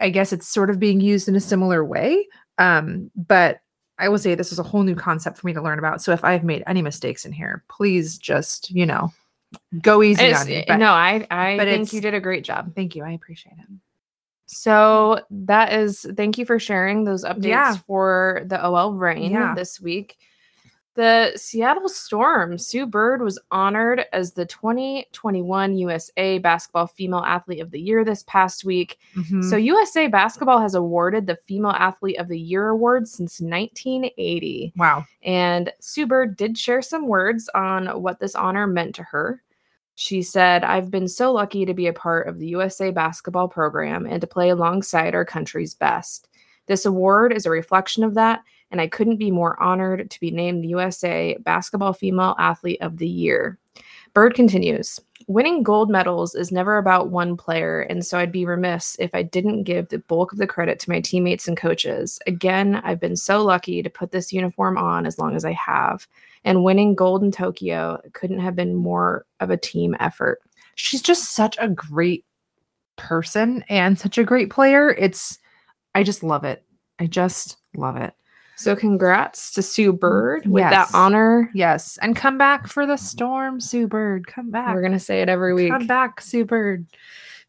I 0.00 0.10
guess 0.10 0.32
it's 0.32 0.48
sort 0.48 0.70
of 0.70 0.80
being 0.80 1.00
used 1.00 1.28
in 1.28 1.36
a 1.36 1.40
similar 1.40 1.84
way. 1.84 2.26
Um, 2.58 3.10
but 3.14 3.60
I 3.98 4.08
will 4.08 4.18
say 4.18 4.34
this 4.34 4.50
is 4.50 4.58
a 4.58 4.64
whole 4.64 4.82
new 4.82 4.96
concept 4.96 5.38
for 5.38 5.46
me 5.46 5.52
to 5.52 5.62
learn 5.62 5.78
about. 5.78 6.02
So 6.02 6.10
if 6.10 6.24
I've 6.24 6.42
made 6.42 6.64
any 6.66 6.82
mistakes 6.82 7.24
in 7.24 7.30
here, 7.30 7.62
please 7.68 8.18
just 8.18 8.70
you 8.70 8.84
know 8.86 9.12
go 9.82 10.02
easy 10.02 10.24
It's- 10.24 10.42
on 10.42 10.48
me. 10.48 10.64
no, 10.78 10.92
I 10.92 11.26
I 11.30 11.56
but 11.56 11.66
think 11.68 11.92
you 11.92 12.00
did 12.00 12.14
a 12.14 12.20
great 12.20 12.44
job. 12.44 12.74
Thank 12.74 12.94
you. 12.96 13.04
I 13.04 13.10
appreciate 13.12 13.56
it. 13.58 13.66
So 14.46 15.20
that 15.30 15.72
is 15.72 16.06
thank 16.16 16.38
you 16.38 16.44
for 16.44 16.58
sharing 16.58 17.04
those 17.04 17.24
updates 17.24 17.44
Yeah. 17.44 17.76
for 17.86 18.42
the 18.46 18.64
OL 18.64 18.92
Reign 18.94 19.32
Yeah. 19.32 19.54
this 19.54 19.80
week. 19.80 20.16
The 20.96 21.32
Seattle 21.34 21.88
Storm, 21.88 22.56
Sue 22.56 22.86
Bird 22.86 23.20
was 23.20 23.36
honored 23.50 24.04
as 24.12 24.32
the 24.34 24.46
2021 24.46 25.76
USA 25.76 26.38
Basketball 26.38 26.86
Female 26.86 27.24
Athlete 27.26 27.58
of 27.60 27.72
the 27.72 27.80
Year 27.80 28.04
this 28.04 28.22
past 28.28 28.64
week. 28.64 28.98
Mhm. 29.16 29.42
So 29.42 29.56
USA 29.56 30.06
Basketball 30.06 30.60
has 30.60 30.76
awarded 30.76 31.26
the 31.26 31.34
Female 31.48 31.72
Athlete 31.72 32.18
of 32.20 32.28
the 32.28 32.38
Year 32.38 32.68
award 32.68 33.08
since 33.08 33.40
1980. 33.40 34.72
wow. 34.76 35.04
And 35.24 35.72
Sue 35.80 36.06
Bird 36.06 36.36
did 36.36 36.56
share 36.56 36.80
some 36.82 37.08
words 37.08 37.48
on 37.56 37.86
what 38.00 38.20
this 38.20 38.36
honor 38.36 38.68
meant 38.68 38.94
to 38.94 39.02
her. 39.02 39.42
She 39.96 40.22
said, 40.22 40.64
I've 40.64 40.90
been 40.90 41.08
so 41.08 41.32
lucky 41.32 41.64
to 41.64 41.74
be 41.74 41.86
a 41.86 41.92
part 41.92 42.26
of 42.26 42.38
the 42.38 42.48
USA 42.48 42.90
basketball 42.90 43.48
program 43.48 44.06
and 44.06 44.20
to 44.20 44.26
play 44.26 44.48
alongside 44.48 45.14
our 45.14 45.24
country's 45.24 45.74
best. 45.74 46.28
This 46.66 46.86
award 46.86 47.32
is 47.32 47.46
a 47.46 47.50
reflection 47.50 48.02
of 48.04 48.14
that, 48.14 48.42
and 48.70 48.80
I 48.80 48.88
couldn't 48.88 49.18
be 49.18 49.30
more 49.30 49.60
honored 49.62 50.10
to 50.10 50.20
be 50.20 50.30
named 50.30 50.64
the 50.64 50.68
USA 50.68 51.36
Basketball 51.40 51.92
Female 51.92 52.34
Athlete 52.38 52.80
of 52.80 52.96
the 52.96 53.08
Year. 53.08 53.58
Bird 54.14 54.34
continues 54.34 55.00
Winning 55.26 55.62
gold 55.62 55.88
medals 55.88 56.34
is 56.34 56.52
never 56.52 56.76
about 56.76 57.08
one 57.08 57.36
player, 57.36 57.80
and 57.80 58.04
so 58.04 58.18
I'd 58.18 58.32
be 58.32 58.44
remiss 58.44 58.94
if 58.98 59.14
I 59.14 59.22
didn't 59.22 59.62
give 59.62 59.88
the 59.88 59.98
bulk 60.00 60.32
of 60.32 60.38
the 60.38 60.46
credit 60.46 60.78
to 60.80 60.90
my 60.90 61.00
teammates 61.00 61.48
and 61.48 61.56
coaches. 61.56 62.18
Again, 62.26 62.76
I've 62.84 63.00
been 63.00 63.16
so 63.16 63.42
lucky 63.42 63.82
to 63.82 63.88
put 63.88 64.10
this 64.10 64.32
uniform 64.32 64.76
on 64.76 65.06
as 65.06 65.18
long 65.18 65.34
as 65.34 65.44
I 65.44 65.52
have, 65.52 66.06
and 66.44 66.62
winning 66.64 66.94
gold 66.94 67.22
in 67.22 67.30
Tokyo 67.30 68.00
couldn't 68.12 68.40
have 68.40 68.54
been 68.56 68.74
more 68.74 69.24
of 69.40 69.50
a 69.50 69.56
team 69.56 69.96
effort. 70.00 70.40
she's 70.76 71.02
just 71.02 71.32
such 71.32 71.56
a 71.60 71.68
great 71.68 72.24
person 72.96 73.64
and 73.68 73.98
such 73.98 74.18
a 74.18 74.24
great 74.24 74.50
player. 74.50 74.90
It's 74.90 75.38
I 75.94 76.02
just 76.02 76.22
love 76.22 76.44
it. 76.44 76.64
I 76.98 77.06
just 77.06 77.56
love 77.76 77.96
it. 77.96 78.12
So, 78.56 78.76
congrats 78.76 79.50
to 79.54 79.62
Sue 79.62 79.92
Bird 79.92 80.46
with 80.46 80.60
Yes. 80.62 80.70
that 80.92 80.96
honor. 80.96 81.50
Yes. 81.54 81.98
And 82.02 82.14
come 82.14 82.38
back 82.38 82.68
for 82.68 82.86
the 82.86 82.96
storm, 82.96 83.60
Sue 83.60 83.88
Bird. 83.88 84.28
Come 84.28 84.50
back. 84.52 84.72
We're 84.74 84.80
going 84.80 84.92
to 84.92 84.98
say 85.00 85.22
it 85.22 85.28
every 85.28 85.54
week. 85.54 85.72
Come 85.72 85.88
back, 85.88 86.20
Sue 86.20 86.44
Bird. 86.44 86.86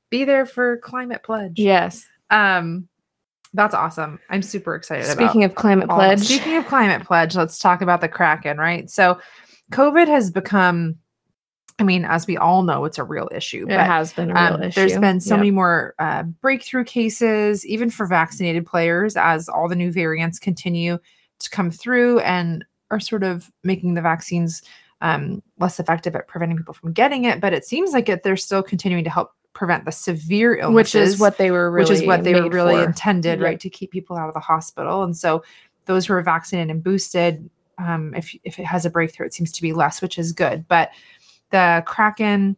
Be 0.09 0.23
there 0.23 0.47
for 0.47 0.77
climate 0.77 1.21
pledge. 1.23 1.59
Yes. 1.59 2.05
Um 2.31 2.87
that's 3.55 3.73
awesome. 3.73 4.19
I'm 4.29 4.41
super 4.41 4.75
excited 4.75 5.05
Speaking 5.05 5.43
about 5.43 5.51
of 5.51 5.55
climate 5.55 5.89
all- 5.89 5.97
pledge, 5.97 6.19
Speaking 6.19 6.55
of 6.57 6.65
climate 6.67 7.05
pledge, 7.05 7.35
let's 7.35 7.57
talk 7.59 7.81
about 7.81 8.01
the 8.01 8.07
Kraken, 8.07 8.57
right? 8.57 8.89
So 8.89 9.19
COVID 9.71 10.07
has 10.07 10.29
become 10.31 10.97
I 11.77 11.83
mean, 11.83 12.05
as 12.05 12.25
we 12.25 12.37
all 12.37 12.63
know, 12.63 12.85
it's 12.85 12.97
a 12.97 13.03
real 13.03 13.27
issue. 13.35 13.65
It 13.67 13.77
has 13.77 14.13
been 14.13 14.31
a 14.31 14.33
real 14.33 14.53
um, 14.53 14.63
issue. 14.63 14.79
There's 14.79 14.97
been 14.97 15.19
so 15.19 15.33
Yep. 15.33 15.39
many 15.39 15.51
more 15.51 15.93
uh, 15.99 16.23
breakthrough 16.23 16.85
cases, 16.85 17.65
even 17.65 17.89
for 17.89 18.05
vaccinated 18.05 18.65
players, 18.65 19.17
as 19.17 19.49
all 19.49 19.67
the 19.67 19.75
new 19.75 19.91
variants 19.91 20.39
continue 20.39 20.97
to 21.39 21.49
come 21.49 21.69
through 21.71 22.19
and 22.19 22.63
are 22.91 23.01
sort 23.01 23.23
of 23.23 23.51
making 23.65 23.93
the 23.95 24.01
vaccines 24.01 24.61
um, 25.01 25.43
less 25.59 25.77
effective 25.77 26.15
at 26.15 26.29
preventing 26.29 26.55
people 26.57 26.73
from 26.73 26.93
getting 26.93 27.25
it. 27.25 27.41
But 27.41 27.51
it 27.51 27.65
seems 27.65 27.91
like 27.91 28.07
it, 28.07 28.23
they're 28.23 28.37
still 28.37 28.63
continuing 28.63 29.03
to 29.03 29.09
help 29.09 29.31
prevent 29.55 29.85
the 29.85 29.91
severe 29.91 30.55
illnesses, 30.57 30.93
which 30.93 30.95
is 31.15 31.19
what 31.19 31.37
they 31.39 31.49
were 31.49 31.71
really 31.71 31.83
which 31.89 31.99
is 32.01 32.05
what 32.05 32.23
they 32.23 32.35
were 32.39 32.49
really 32.49 32.75
for. 32.75 32.83
intended, 32.83 33.39
Yep. 33.39 33.45
right, 33.45 33.59
to 33.61 33.69
keep 33.71 33.89
people 33.89 34.15
out 34.15 34.27
of 34.27 34.35
the 34.35 34.39
hospital. 34.39 35.01
And 35.03 35.17
so 35.17 35.43
those 35.85 36.05
who 36.05 36.13
are 36.13 36.21
vaccinated 36.21 36.69
and 36.69 36.83
boosted, 36.83 37.49
um, 37.79 38.13
if 38.15 38.35
if 38.43 38.59
it 38.59 38.65
has 38.65 38.85
a 38.85 38.89
breakthrough, 38.91 39.25
it 39.25 39.33
seems 39.33 39.51
to 39.53 39.61
be 39.63 39.73
less, 39.73 40.01
which 40.01 40.19
is 40.19 40.31
good. 40.31 40.67
But 40.67 40.91
the 41.49 41.83
Kraken 41.87 42.57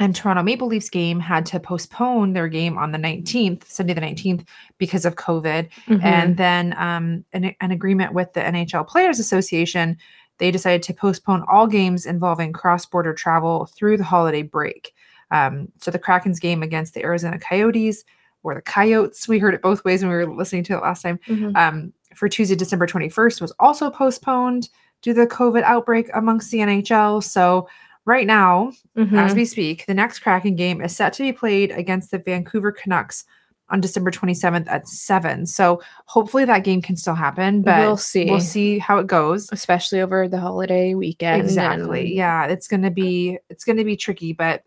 and 0.00 0.14
Toronto 0.14 0.42
Maple 0.44 0.68
Leafs 0.68 0.90
game 0.90 1.18
had 1.18 1.44
to 1.46 1.58
postpone 1.58 2.32
their 2.32 2.46
game 2.48 2.78
on 2.78 2.92
the 2.92 2.98
19th, 2.98 3.68
Sunday 3.68 3.94
the 3.94 4.00
19th, 4.00 4.44
because 4.78 5.04
of 5.04 5.16
COVID. 5.16 5.68
Mhm. 5.88 6.04
And 6.04 6.36
then 6.36 6.72
um, 6.78 7.24
an, 7.32 7.52
an 7.60 7.70
agreement 7.72 8.12
with 8.12 8.32
the 8.32 8.40
NHL 8.40 8.86
Players 8.86 9.18
Association, 9.18 9.96
they 10.38 10.52
decided 10.52 10.84
to 10.84 10.94
postpone 10.94 11.44
all 11.50 11.66
games 11.66 12.06
involving 12.06 12.52
cross 12.52 12.86
border 12.86 13.12
travel 13.12 13.66
through 13.66 13.96
the 13.96 14.04
holiday 14.04 14.42
break. 14.42 14.94
Um, 15.30 15.68
so 15.80 15.90
the 15.90 15.98
Kraken's 15.98 16.40
game 16.40 16.62
against 16.62 16.94
the 16.94 17.02
Arizona 17.04 17.38
Coyotes 17.38 18.04
or 18.42 18.54
the 18.54 18.62
Coyotes, 18.62 19.28
we 19.28 19.38
heard 19.38 19.54
it 19.54 19.62
both 19.62 19.84
ways 19.84 20.02
when 20.02 20.10
we 20.10 20.16
were 20.16 20.34
listening 20.34 20.64
to 20.64 20.74
it 20.76 20.82
last 20.82 21.02
time, 21.02 21.18
Mhm. 21.28 21.56
um, 21.56 21.92
for 22.14 22.28
Tuesday, 22.28 22.54
December 22.56 22.86
21st 22.86 23.40
was 23.40 23.52
also 23.58 23.90
postponed 23.90 24.68
due 25.02 25.12
to 25.14 25.20
the 25.20 25.26
COVID 25.26 25.62
outbreak 25.62 26.08
amongst 26.14 26.50
the 26.50 26.60
NHL. 26.60 27.20
So 27.20 27.68
right 28.06 28.26
now, 28.26 28.72
Mhm. 28.96 29.12
as 29.18 29.34
we 29.34 29.44
speak, 29.44 29.84
the 29.86 29.94
next 29.94 30.20
Kraken 30.20 30.56
game 30.56 30.80
is 30.80 30.96
set 30.96 31.12
to 31.14 31.22
be 31.22 31.32
played 31.32 31.70
against 31.72 32.10
the 32.10 32.18
Vancouver 32.18 32.72
Canucks 32.72 33.24
on 33.70 33.82
December 33.82 34.10
27th 34.10 34.66
at 34.66 34.88
7. 34.88 35.44
So 35.44 35.82
hopefully 36.06 36.46
that 36.46 36.64
game 36.64 36.80
can 36.80 36.96
still 36.96 37.14
happen, 37.14 37.60
but 37.60 37.80
we'll 37.80 37.96
see. 37.98 38.24
we'll 38.24 38.40
see 38.40 38.78
how 38.78 38.98
it 38.98 39.06
goes. 39.06 39.46
especially 39.52 40.00
over 40.00 40.26
the 40.26 40.40
holiday 40.40 40.94
weekend. 40.94 41.42
Exactly. 41.42 42.00
and- 42.06 42.08
Yeah, 42.08 42.46
it's 42.46 42.66
going 42.66 42.82
to 42.82 42.90
be 42.90 43.38
it's 43.50 43.64
going 43.64 43.76
to 43.76 43.84
be 43.84 43.94
tricky, 43.96 44.32
but 44.32 44.62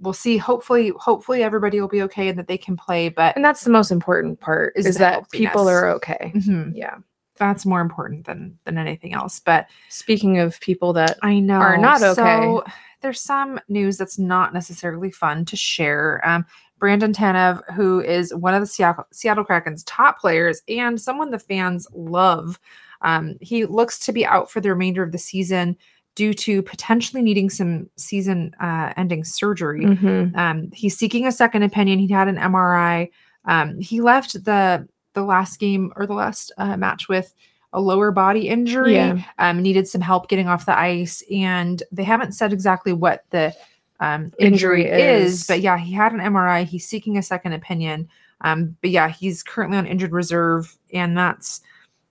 we'll 0.00 0.12
see. 0.12 0.36
Hopefully 0.36 0.92
hopefully 0.96 1.42
everybody 1.42 1.80
will 1.80 1.88
be 1.88 2.02
okay 2.02 2.28
and 2.28 2.38
that 2.38 2.48
they 2.48 2.58
can 2.58 2.76
play, 2.76 3.08
but 3.08 3.34
And 3.36 3.44
that's 3.44 3.64
the 3.64 3.70
most 3.70 3.90
important 3.90 4.40
part 4.40 4.72
Is 4.76 4.86
is, 4.86 4.96
that 4.98 5.30
people 5.30 5.68
are 5.68 5.88
okay. 5.90 6.32
Mhm, 6.34 6.72
Yeah. 6.74 6.96
that's 7.36 7.64
more 7.64 7.80
important 7.80 8.26
than 8.26 8.58
than 8.64 8.78
anything 8.78 9.14
else. 9.14 9.40
But 9.40 9.66
Speaking 9.88 10.38
of 10.38 10.58
people 10.60 10.92
that 10.94 11.18
I 11.22 11.38
know 11.40 11.60
are 11.60 11.76
not 11.78 12.02
okay. 12.02 12.14
So 12.14 12.64
there's 13.00 13.20
some 13.20 13.60
news 13.68 13.96
that's 13.96 14.18
not 14.18 14.52
necessarily 14.54 15.10
fun 15.10 15.44
to 15.46 15.56
share. 15.56 16.20
Um, 16.24 16.44
Brandon 16.78 17.12
Tanev, 17.12 17.62
who 17.74 18.00
is 18.00 18.34
one 18.34 18.54
of 18.54 18.60
the 18.60 18.66
Seattle, 18.66 19.06
Seattle 19.12 19.44
Kraken's 19.44 19.84
top 19.84 20.18
players 20.20 20.62
and 20.68 21.00
someone 21.00 21.30
the 21.30 21.38
fans 21.38 21.86
love, 21.94 22.58
um, 23.02 23.36
he 23.40 23.64
looks 23.66 23.98
to 24.00 24.12
be 24.12 24.26
out 24.26 24.50
for 24.50 24.60
the 24.60 24.68
remainder 24.70 25.02
of 25.02 25.12
the 25.12 25.18
season 25.18 25.76
due 26.14 26.34
to 26.34 26.62
potentially 26.62 27.22
needing 27.22 27.48
some 27.48 27.88
season-ending 27.96 29.24
surgery. 29.24 29.84
Mhm. 29.84 30.36
Um, 30.36 30.70
he's 30.72 30.96
seeking 30.96 31.26
a 31.26 31.32
second 31.32 31.62
opinion. 31.62 31.98
He 31.98 32.08
had 32.08 32.28
an 32.28 32.36
MRI. 32.36 33.10
Um, 33.44 33.78
he 33.80 34.00
left 34.00 34.44
the 34.44 34.86
the 35.14 35.22
last 35.22 35.60
game 35.60 35.92
or 35.96 36.06
the 36.06 36.14
last 36.14 36.52
uh, 36.56 36.74
match 36.76 37.06
with 37.08 37.34
a 37.74 37.80
lower 37.80 38.10
body 38.10 38.48
injury. 38.48 38.94
Yeah. 38.94 39.22
Um, 39.38 39.60
needed 39.62 39.86
some 39.86 40.00
help 40.00 40.28
getting 40.28 40.48
off 40.48 40.66
the 40.66 40.78
ice, 40.78 41.22
and 41.30 41.82
they 41.92 42.04
haven't 42.04 42.32
said 42.32 42.52
exactly 42.52 42.92
what 42.92 43.24
the 43.30 43.54
um, 44.00 44.32
injury, 44.38 44.84
Injury 44.86 44.86
is. 44.86 45.40
is. 45.40 45.46
But 45.46 45.60
yeah, 45.60 45.78
he 45.78 45.92
had 45.92 46.12
an 46.12 46.18
MRI. 46.20 46.64
He's 46.64 46.86
seeking 46.88 47.16
a 47.18 47.22
second 47.22 47.52
opinion. 47.52 48.08
Um, 48.40 48.76
but 48.80 48.90
yeah, 48.90 49.08
he's 49.08 49.42
currently 49.42 49.78
on 49.78 49.86
injured 49.86 50.12
reserve, 50.12 50.76
and 50.92 51.16
that's 51.16 51.60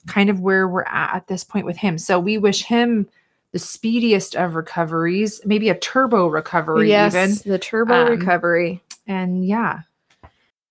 kind 0.08 0.30
of 0.30 0.40
where 0.40 0.68
we're 0.68 0.84
at 0.84 1.16
at 1.16 1.28
this 1.28 1.44
point 1.44 1.66
with 1.66 1.78
him. 1.78 1.98
So 1.98 2.20
we 2.20 2.38
wish 2.38 2.64
him 2.64 3.10
the 3.52 3.60
speediest 3.60 4.36
of 4.36 4.56
recoveries, 4.56 5.42
maybe 5.46 5.70
a 5.70 5.78
turbo 5.78 6.28
recovery 6.28 6.90
yes, 6.90 7.14
even. 7.14 7.52
the 7.52 7.60
turbo 7.60 8.06
Um, 8.06 8.10
recovery. 8.10 8.82
And 9.08 9.46
yeah, 9.46 9.82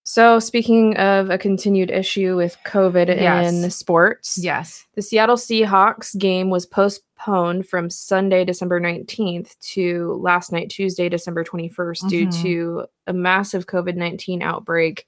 So, 0.02 0.38
speaking 0.40 0.96
of 0.96 1.30
a 1.30 1.38
continued 1.38 1.90
issue 1.90 2.36
with 2.36 2.56
COVID 2.66 3.08
Yes. 3.08 3.52
in 3.52 3.70
sports, 3.70 4.38
yes. 4.42 4.86
the 4.94 5.02
Seattle 5.02 5.36
Seahawks 5.36 6.16
game 6.18 6.48
was 6.50 6.64
postponed 6.66 7.68
from 7.68 7.90
Sunday, 7.90 8.44
December 8.44 8.80
19th 8.80 9.56
to 9.74 10.14
last 10.22 10.50
night, 10.52 10.70
Tuesday, 10.70 11.08
December 11.08 11.44
21st, 11.44 12.08
due 12.08 12.26
Mhm. 12.26 12.42
to 12.42 12.84
a 13.06 13.12
massive 13.12 13.66
COVID 13.66 13.94
19 13.94 14.42
outbreak, 14.42 15.06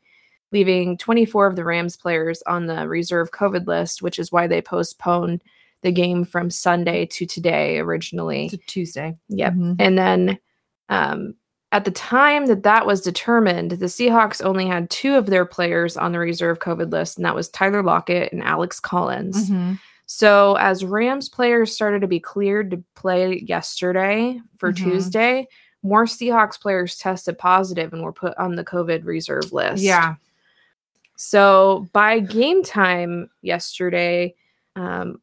leaving 0.52 0.99
24 0.99 1.47
of 1.47 1.57
the 1.57 1.64
Rams 1.64 1.97
players 1.97 2.43
on 2.47 2.67
the 2.67 2.87
reserve 2.87 3.31
COVID 3.33 3.67
list, 3.67 4.02
which 4.02 4.19
is 4.19 4.31
why 4.31 4.47
they 4.47 4.61
postponed 4.61 5.43
the 5.82 5.92
game 5.92 6.24
from 6.24 6.50
Sunday 6.50 7.06
to 7.06 7.26
today 7.26 7.78
originally. 7.78 8.48
To 8.48 8.56
Tuesday. 8.56 9.16
Yep. 9.28 9.52
Mhm. 9.54 9.76
And 9.78 9.98
then 9.98 10.38
um, 10.88 11.34
at 11.72 11.84
the 11.84 11.90
time 11.90 12.46
that 12.46 12.62
that 12.64 12.86
was 12.86 13.00
determined, 13.00 13.72
the 13.72 13.86
Seahawks 13.86 14.44
only 14.44 14.66
had 14.66 14.90
two 14.90 15.14
of 15.14 15.26
their 15.26 15.44
players 15.46 15.96
on 15.96 16.12
the 16.12 16.18
reserve 16.18 16.58
COVID 16.58 16.92
list, 16.92 17.16
and 17.16 17.24
that 17.24 17.34
was 17.34 17.48
Tyler 17.48 17.82
Lockett 17.82 18.32
and 18.32 18.42
Alex 18.42 18.78
Collins. 18.78 19.48
Mhm. 19.50 19.78
So 20.06 20.56
as 20.56 20.84
Rams 20.84 21.28
players 21.30 21.72
started 21.74 22.00
to 22.02 22.06
be 22.06 22.20
cleared 22.20 22.70
to 22.72 22.84
play 22.94 23.38
yesterday 23.40 24.38
for 24.58 24.70
Mhm. 24.72 24.76
Tuesday, 24.76 25.48
more 25.82 26.04
Seahawks 26.04 26.60
players 26.60 26.96
tested 26.98 27.38
positive 27.38 27.92
and 27.94 28.02
were 28.02 28.12
put 28.12 28.36
on 28.36 28.54
the 28.54 28.64
COVID 28.64 29.04
reserve 29.06 29.52
list. 29.52 29.82
Yeah. 29.82 30.16
So 31.16 31.88
by 31.92 32.20
game 32.20 32.62
time 32.62 33.30
yesterday, 33.40 34.34
um, 34.76 35.20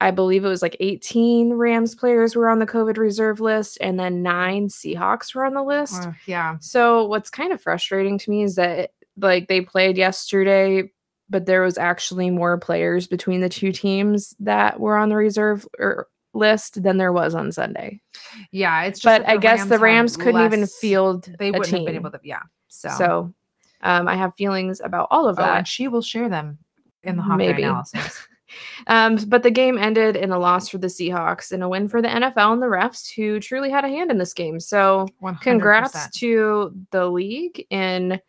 I 0.00 0.10
believe 0.12 0.44
it 0.44 0.48
was 0.48 0.62
like 0.62 0.76
18 0.78 1.54
Rams 1.54 1.94
players 1.94 2.36
were 2.36 2.48
on 2.48 2.60
the 2.60 2.66
COVID 2.66 2.98
reserve 2.98 3.40
list, 3.40 3.78
and 3.80 3.98
then 3.98 4.22
nine 4.22 4.68
Seahawks 4.68 5.34
were 5.34 5.44
on 5.44 5.54
the 5.54 5.62
list. 5.62 6.02
Uh, 6.04 6.12
yeah. 6.26 6.56
So 6.60 7.04
what's 7.06 7.30
kind 7.30 7.52
of 7.52 7.60
frustrating 7.60 8.16
to 8.18 8.30
me 8.30 8.42
is 8.44 8.54
that 8.54 8.92
like 9.16 9.48
they 9.48 9.60
played 9.60 9.96
yesterday, 9.98 10.90
but 11.28 11.46
there 11.46 11.62
was 11.62 11.76
actually 11.78 12.30
more 12.30 12.58
players 12.58 13.08
between 13.08 13.40
the 13.40 13.48
two 13.48 13.72
teams 13.72 14.34
that 14.38 14.78
were 14.78 14.96
on 14.96 15.08
the 15.08 15.16
reserve 15.16 15.66
or 15.80 16.06
list 16.32 16.80
than 16.82 16.98
there 16.98 17.12
was 17.12 17.34
on 17.34 17.50
Sunday. 17.50 18.00
Yeah. 18.52 18.84
It's 18.84 19.00
just 19.00 19.04
But 19.22 19.28
I 19.28 19.36
guess 19.38 19.64
the 19.66 19.78
Rams 19.80 20.16
couldn't 20.16 20.44
even 20.44 20.60
less- 20.60 20.78
field 20.78 21.28
They 21.40 21.50
wouldn't 21.50 21.66
team. 21.70 21.78
have 21.78 21.86
been 21.86 21.96
able 21.96 22.10
to. 22.12 22.20
Yeah. 22.22 22.42
So. 22.68 22.88
So, 22.96 23.34
um, 23.80 24.06
I 24.06 24.14
have 24.14 24.34
feelings 24.36 24.80
about 24.80 25.08
all 25.10 25.26
of 25.28 25.38
Oh, 25.38 25.42
that. 25.42 25.58
and 25.58 25.66
she 25.68 25.88
will 25.88 26.02
share 26.02 26.28
them 26.28 26.58
in 27.02 27.16
the 27.16 27.22
Hawkeye 27.22 27.36
Maybe. 27.38 27.62
analysis. 27.64 28.28
Um, 28.86 29.16
but 29.28 29.42
the 29.42 29.50
game 29.50 29.78
ended 29.78 30.16
in 30.16 30.30
a 30.30 30.38
loss 30.38 30.68
for 30.68 30.78
the 30.78 30.86
Seahawks 30.86 31.52
and 31.52 31.62
a 31.62 31.68
win 31.68 31.88
for 31.88 32.00
the 32.02 32.08
NFL 32.08 32.52
and 32.52 32.62
the 32.62 32.66
refs 32.66 33.12
who 33.14 33.40
truly 33.40 33.70
had 33.70 33.84
a 33.84 33.88
hand 33.88 34.10
in 34.10 34.18
this 34.18 34.34
game. 34.34 34.60
So 34.60 35.06
100%. 35.22 35.40
congrats 35.40 36.10
to 36.18 36.72
the 36.90 37.06
league 37.06 37.66
in 37.70 38.20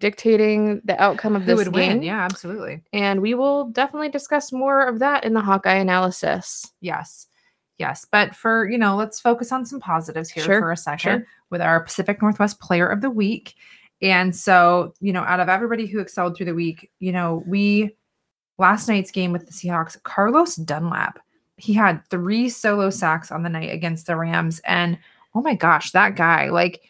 dictating 0.00 0.80
the 0.84 1.00
outcome 1.02 1.34
of 1.36 1.42
Who 1.42 1.46
this 1.56 1.64
would 1.66 1.74
game. 1.74 1.94
win? 1.94 2.02
Yeah, 2.02 2.22
absolutely. 2.24 2.82
And 2.92 3.20
we 3.20 3.34
will 3.34 3.64
definitely 3.70 4.10
discuss 4.10 4.52
more 4.52 4.86
of 4.86 5.00
that 5.00 5.24
in 5.24 5.34
the 5.34 5.40
Hawkeye 5.40 5.74
analysis. 5.74 6.70
Yes. 6.80 7.26
Yes. 7.78 8.06
But 8.10 8.34
for, 8.34 8.68
you 8.68 8.78
know, 8.78 8.96
let's 8.96 9.20
focus 9.20 9.52
on 9.52 9.64
some 9.66 9.80
positives 9.80 10.30
here 10.30 10.44
Sure, 10.44 10.60
for 10.60 10.72
a 10.72 10.76
second 10.76 11.20
sure. 11.20 11.26
with 11.50 11.60
our 11.60 11.80
Pacific 11.80 12.22
Northwest 12.22 12.60
Player 12.60 12.86
of 12.88 13.00
the 13.00 13.10
Week. 13.10 13.54
And 14.00 14.34
so, 14.34 14.94
you 15.00 15.12
know, 15.12 15.22
out 15.22 15.40
of 15.40 15.48
everybody 15.48 15.86
who 15.86 15.98
excelled 15.98 16.36
through 16.36 16.46
the 16.46 16.54
week, 16.54 16.90
you 17.00 17.10
know, 17.12 17.42
we 17.46 17.96
last 18.58 18.88
night's 18.88 19.10
game 19.10 19.32
with 19.32 19.46
the 19.46 19.52
Seahawks, 19.52 20.00
Carlos 20.02 20.56
Dunlap, 20.56 21.18
he 21.56 21.72
had 21.72 22.04
three 22.10 22.48
solo 22.48 22.90
sacks 22.90 23.30
on 23.32 23.42
the 23.42 23.48
night 23.48 23.72
against 23.72 24.06
the 24.06 24.16
Rams. 24.16 24.60
And 24.64 24.98
oh 25.34 25.40
my 25.40 25.54
gosh, 25.54 25.92
that 25.92 26.14
guy, 26.16 26.50
like, 26.50 26.80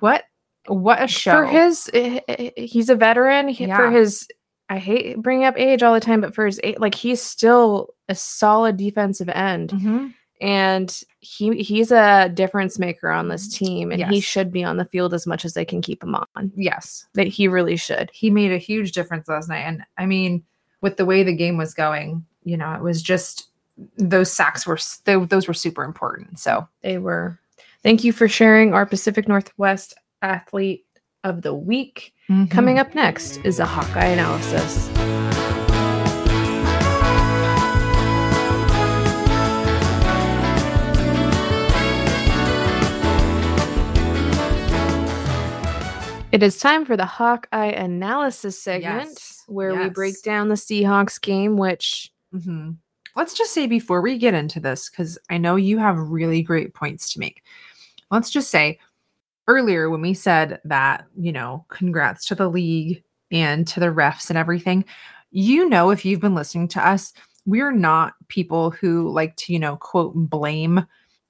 what 0.00 0.24
what 0.66 1.02
a 1.02 1.08
show. 1.08 1.32
For 1.32 1.46
his, 1.46 1.88
eh, 1.94 2.20
eh, 2.28 2.50
he's 2.56 2.90
a 2.90 2.94
veteran. 2.94 3.48
He- 3.48 3.66
For 3.66 3.90
his, 3.90 4.28
I 4.68 4.76
hate 4.78 5.16
bringing 5.22 5.46
up 5.46 5.58
age 5.58 5.82
all 5.82 5.94
the 5.94 6.00
time, 6.00 6.20
but 6.20 6.34
for 6.34 6.44
his, 6.44 6.60
like 6.76 6.94
he's 6.94 7.22
still 7.22 7.94
a 8.10 8.14
solid 8.14 8.76
defensive 8.76 9.28
end. 9.30 9.70
Mhm. 9.70 10.14
and 10.40 11.00
he 11.18 11.60
he's 11.64 11.90
a 11.90 12.28
difference 12.32 12.78
maker 12.78 13.10
on 13.10 13.26
this 13.28 13.48
team 13.52 13.90
and 13.90 14.00
he 14.08 14.20
should 14.20 14.52
be 14.52 14.62
on 14.62 14.76
the 14.76 14.84
field 14.84 15.12
as 15.12 15.26
much 15.26 15.44
as 15.44 15.54
they 15.54 15.64
can 15.64 15.82
keep 15.82 16.00
him 16.00 16.14
on 16.14 16.52
Yes. 16.54 17.06
that 17.14 17.26
he 17.26 17.48
really 17.48 17.74
should 17.76 18.08
he 18.12 18.30
made 18.30 18.52
a 18.52 18.56
huge 18.58 18.92
difference 18.92 19.26
last 19.26 19.48
night. 19.48 19.62
And 19.62 19.82
I 19.96 20.06
mean, 20.06 20.44
with 20.80 20.96
the 20.96 21.04
way 21.04 21.22
the 21.22 21.34
game 21.34 21.56
was 21.56 21.74
going, 21.74 22.24
you 22.44 22.56
know, 22.56 22.72
it 22.74 22.82
was 22.82 23.02
just 23.02 23.48
those 23.96 24.32
sacks 24.32 24.66
were 24.66 24.78
they, 25.04 25.16
those 25.16 25.48
were 25.48 25.54
super 25.54 25.84
important. 25.84 26.38
So 26.38 26.68
they 26.82 26.98
were. 26.98 27.38
Thank 27.82 28.02
you 28.02 28.12
for 28.12 28.28
sharing 28.28 28.74
our 28.74 28.86
Pacific 28.86 29.28
Northwest 29.28 29.94
athlete 30.22 30.84
of 31.24 31.42
the 31.42 31.54
week. 31.54 32.12
Mm-hmm. 32.28 32.46
Coming 32.46 32.78
up 32.78 32.94
next 32.94 33.38
is 33.38 33.60
a 33.60 33.66
Hawkeye 33.66 34.06
analysis. 34.06 34.88
It 46.30 46.42
is 46.42 46.58
time 46.58 46.84
for 46.84 46.96
the 46.96 47.06
Hawkeye 47.06 47.66
analysis 47.66 48.60
segment. 48.60 49.08
Yes 49.10 49.37
where 49.48 49.74
we 49.74 49.88
break 49.90 50.22
down 50.22 50.48
the 50.48 50.54
Seahawks 50.54 51.20
game, 51.20 51.56
which 51.56 52.12
hmm 52.32 52.72
Let's 53.16 53.34
just 53.34 53.52
say 53.52 53.66
before 53.66 54.00
we 54.00 54.16
get 54.16 54.34
into 54.34 54.60
this, 54.60 54.88
because 54.88 55.18
I 55.28 55.38
know 55.38 55.56
you 55.56 55.78
have 55.78 55.98
really 55.98 56.40
great 56.40 56.72
points 56.72 57.12
to 57.12 57.18
make. 57.18 57.42
Let's 58.12 58.30
just 58.30 58.48
say 58.48 58.78
earlier 59.48 59.90
when 59.90 60.02
we 60.02 60.14
said 60.14 60.60
that, 60.64 61.06
you 61.16 61.32
know, 61.32 61.64
congrats 61.68 62.26
to 62.26 62.36
the 62.36 62.48
league 62.48 63.02
and 63.32 63.66
to 63.68 63.80
the 63.80 63.86
refs 63.86 64.28
and 64.28 64.38
everything, 64.38 64.84
you 65.32 65.68
know, 65.68 65.90
if 65.90 66.04
you've 66.04 66.20
been 66.20 66.34
listening 66.36 66.68
to 66.68 66.86
us, 66.86 67.12
we're 67.44 67.72
not 67.72 68.14
people 68.28 68.70
who 68.70 69.08
like 69.08 69.34
to, 69.36 69.52
you 69.52 69.58
know, 69.58 69.76
quote, 69.76 70.14
blame 70.14 70.86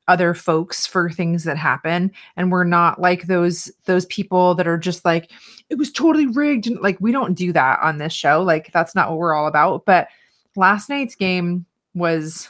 other 0.09 0.35
folks 0.35 0.87
for 0.87 1.11
things 1.11 1.45
that 1.45 1.57
happen 1.57 2.11
and 2.37 2.51
we're 2.51 2.65
not 2.65 3.01
like 3.01 3.27
those 3.27 3.71
those 3.85 4.07
people 4.07 4.55
that 4.55 4.67
are 4.67 4.79
just 4.79 5.05
like 5.05 5.31
it 5.69 5.77
was 5.77 5.93
totally 5.93 6.27
rigged 6.27 6.67
and 6.67 6.81
like 6.81 6.97
we 7.01 7.13
don't 7.13 7.35
do 7.35 7.53
that 7.53 7.79
on 7.81 7.99
this 7.99 8.13
show 8.13 8.43
like 8.43 8.73
that's 8.73 8.95
not 8.95 9.11
what 9.11 9.19
we're 9.19 9.35
all 9.35 9.47
about 9.47 9.85
but 9.85 10.09
last 10.57 10.89
night's 10.89 11.15
game 11.15 11.65
was 11.95 12.49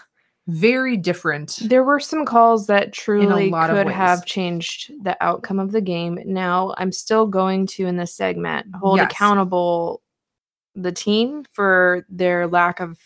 very 0.49 0.97
different. 0.97 1.59
there 1.67 1.85
were 1.85 2.01
some 2.01 2.25
calls 2.25 2.67
that 2.69 2.93
truly 2.93 3.51
could 3.51 3.87
have 3.89 4.25
changed 4.25 4.91
the 5.03 5.15
outcome 5.23 5.59
of 5.59 5.73
the 5.73 5.81
game. 5.83 6.19
Now, 6.25 6.75
I'm 6.79 6.91
still 6.91 7.27
going 7.27 7.67
to, 7.67 7.87
in 7.87 7.99
this 7.99 8.15
segment, 8.15 8.67
hold 8.75 8.97
Yes. 8.97 9.13
accountable 9.13 10.01
the 10.75 10.93
team 10.93 11.45
for 11.53 12.07
their 12.09 12.47
lack 12.47 12.81
of 12.81 12.99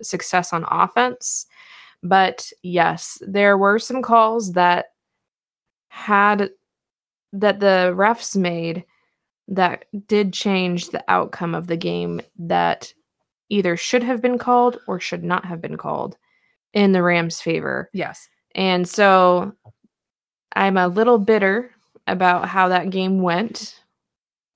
success 0.00 0.52
on 0.52 0.64
offense. 0.70 1.46
But 2.02 2.50
yes, 2.62 3.18
there 3.26 3.58
were 3.58 3.78
some 3.78 4.02
calls 4.02 4.52
that 4.52 4.86
had 5.88 6.50
that 7.32 7.60
the 7.60 7.92
refs 7.96 8.36
made 8.36 8.84
that 9.48 9.84
did 10.06 10.32
change 10.32 10.88
the 10.88 11.04
outcome 11.08 11.54
of 11.54 11.66
the 11.66 11.76
game 11.76 12.20
that 12.38 12.92
either 13.48 13.76
should 13.76 14.02
have 14.02 14.20
been 14.20 14.38
called 14.38 14.78
or 14.88 14.98
should 14.98 15.22
not 15.22 15.44
have 15.44 15.60
been 15.60 15.76
called 15.76 16.16
in 16.72 16.92
the 16.92 17.02
Rams' 17.02 17.40
favor. 17.40 17.88
Yes. 17.92 18.28
And 18.54 18.88
so 18.88 19.52
I'm 20.54 20.76
a 20.76 20.88
little 20.88 21.18
bitter 21.18 21.70
about 22.06 22.48
how 22.48 22.68
that 22.68 22.90
game 22.90 23.20
went. 23.22 23.80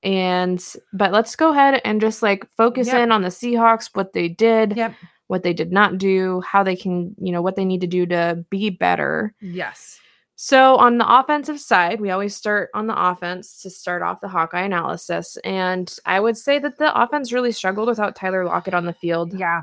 And 0.02 0.64
but 0.92 1.12
let's 1.12 1.36
go 1.36 1.50
ahead 1.50 1.80
and 1.84 2.00
just 2.00 2.22
like 2.22 2.48
focus 2.56 2.86
Yep. 2.88 2.96
in 3.02 3.12
on 3.12 3.22
the 3.22 3.28
Seahawks, 3.28 3.90
what 3.92 4.12
they 4.12 4.28
did, 4.28 4.76
Yep. 4.76 4.94
What 5.30 5.44
they 5.44 5.52
did 5.52 5.70
not 5.70 5.96
do, 5.96 6.40
how 6.40 6.64
they 6.64 6.74
can, 6.74 7.14
you 7.20 7.30
know, 7.30 7.40
what 7.40 7.54
they 7.54 7.64
need 7.64 7.80
to 7.80 7.86
do 7.86 8.04
to 8.04 8.44
be 8.50 8.68
better. 8.68 9.32
Yes. 9.40 10.00
So 10.34 10.74
on 10.76 10.98
the 10.98 11.06
offensive 11.08 11.60
side, 11.60 12.00
we 12.00 12.10
always 12.10 12.34
start 12.34 12.68
on 12.74 12.88
the 12.88 13.00
offense 13.00 13.62
to 13.62 13.70
start 13.70 14.02
off 14.02 14.20
the 14.20 14.26
Hawkeye 14.26 14.62
analysis. 14.64 15.36
And 15.44 15.94
I 16.04 16.18
would 16.18 16.36
say 16.36 16.58
that 16.58 16.78
the 16.78 16.92
offense 17.00 17.32
really 17.32 17.52
struggled 17.52 17.86
without 17.88 18.16
Tyler 18.16 18.44
Lockett 18.44 18.74
on 18.74 18.86
the 18.86 18.92
field. 18.92 19.32
Yeah. 19.38 19.62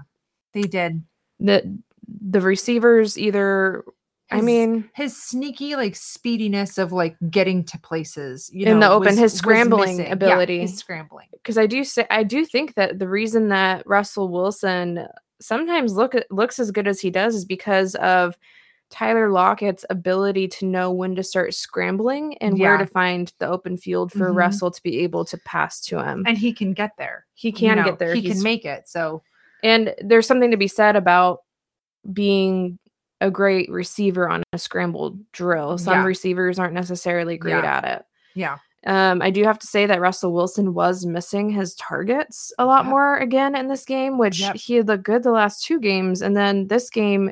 They 0.54 0.62
did. 0.62 1.04
The 1.42 1.78
the 2.32 2.40
receivers 2.40 3.18
either 3.20 3.84
I 4.32 4.40
mean 4.40 4.90
his 4.96 5.22
sneaky 5.22 5.76
like 5.76 5.96
speediness 5.96 6.78
of 6.78 6.94
like 6.94 7.18
getting 7.30 7.66
to 7.66 7.78
places, 7.80 8.50
you 8.54 8.68
In 8.68 8.80
know, 8.80 8.88
the 8.88 8.94
open, 8.94 9.08
was- 9.10 9.18
his 9.18 9.34
scrambling 9.34 9.98
missing. 9.98 10.06
Yeah, 10.06 10.14
ability. 10.14 10.60
his 10.62 10.78
scrambling. 10.78 11.28
because 11.34 11.58
I 11.58 11.66
do 11.68 11.84
say 11.84 12.06
I 12.10 12.24
do 12.24 12.46
think 12.46 12.76
that 12.76 13.00
the 13.00 13.10
reason 13.10 13.50
that 13.50 13.86
Russell 13.86 14.30
Wilson 14.30 15.06
sometimes 15.40 15.94
look 15.94 16.16
at, 16.16 16.32
looks 16.32 16.60
as 16.60 16.72
good 16.72 16.88
as 16.88 17.00
he 17.00 17.10
does 17.10 17.36
is 17.36 17.46
because 17.46 17.96
of 17.96 18.38
Tyler 18.90 19.30
Lockett's 19.30 19.86
ability 19.90 20.48
to 20.48 20.66
know 20.66 20.92
when 20.92 21.14
to 21.16 21.24
start 21.24 21.54
scrambling 21.54 22.38
and 22.38 22.58
where 22.58 22.78
to 22.78 22.86
find 22.86 23.34
the 23.40 23.48
open 23.48 23.76
field 23.76 24.12
for 24.14 24.32
Mhm. 24.32 24.36
Russell 24.36 24.72
to 24.72 24.82
be 24.82 25.00
able 25.00 25.26
to 25.26 25.38
pass 25.40 25.82
to 25.88 26.02
him. 26.02 26.24
And 26.26 26.38
he 26.38 26.54
can 26.54 26.74
get 26.74 26.92
there. 26.98 27.26
he 27.34 27.50
you 27.50 27.54
can 27.54 27.78
know, 27.78 27.84
get 27.84 28.00
there. 28.00 28.16
He 28.16 28.22
He's- 28.22 28.36
can 28.36 28.44
make 28.44 28.64
it. 28.66 28.88
So 28.88 29.22
and 29.64 29.94
there's 30.02 30.26
something 30.28 30.52
to 30.52 30.58
be 30.58 30.68
said 30.68 30.96
about 30.96 31.40
being 32.14 32.80
a 33.20 33.30
great 33.32 33.70
receiver 33.72 34.30
on 34.30 34.44
a 34.54 34.58
scrambled 34.60 35.20
drill. 35.32 35.78
Some 35.78 35.94
Yeah. 36.00 36.06
receivers 36.06 36.58
aren't 36.60 36.74
necessarily 36.76 37.38
great 37.38 37.64
Yeah. 37.64 37.78
at 37.78 37.84
it. 37.86 38.06
yeah. 38.36 38.58
Um, 38.88 39.22
I 39.22 39.30
do 39.30 39.44
have 39.44 39.60
to 39.60 39.68
say 39.68 39.86
that 39.86 40.00
Russell 40.02 40.34
Wilson 40.34 40.74
was 40.74 41.06
missing 41.06 41.50
his 41.50 41.76
targets 41.76 42.52
a 42.58 42.66
lot 42.66 42.86
more 42.86 43.18
again 43.18 43.56
in 43.56 43.68
this 43.68 43.84
game, 43.86 44.18
which 44.18 44.40
Yep. 44.40 44.56
he 44.56 44.76
had 44.76 44.88
looked 44.88 45.04
good 45.04 45.24
the 45.24 45.32
last 45.32 45.64
two 45.64 45.80
games. 45.80 46.22
And 46.22 46.36
then 46.36 46.68
this 46.68 46.90
game, 46.90 47.32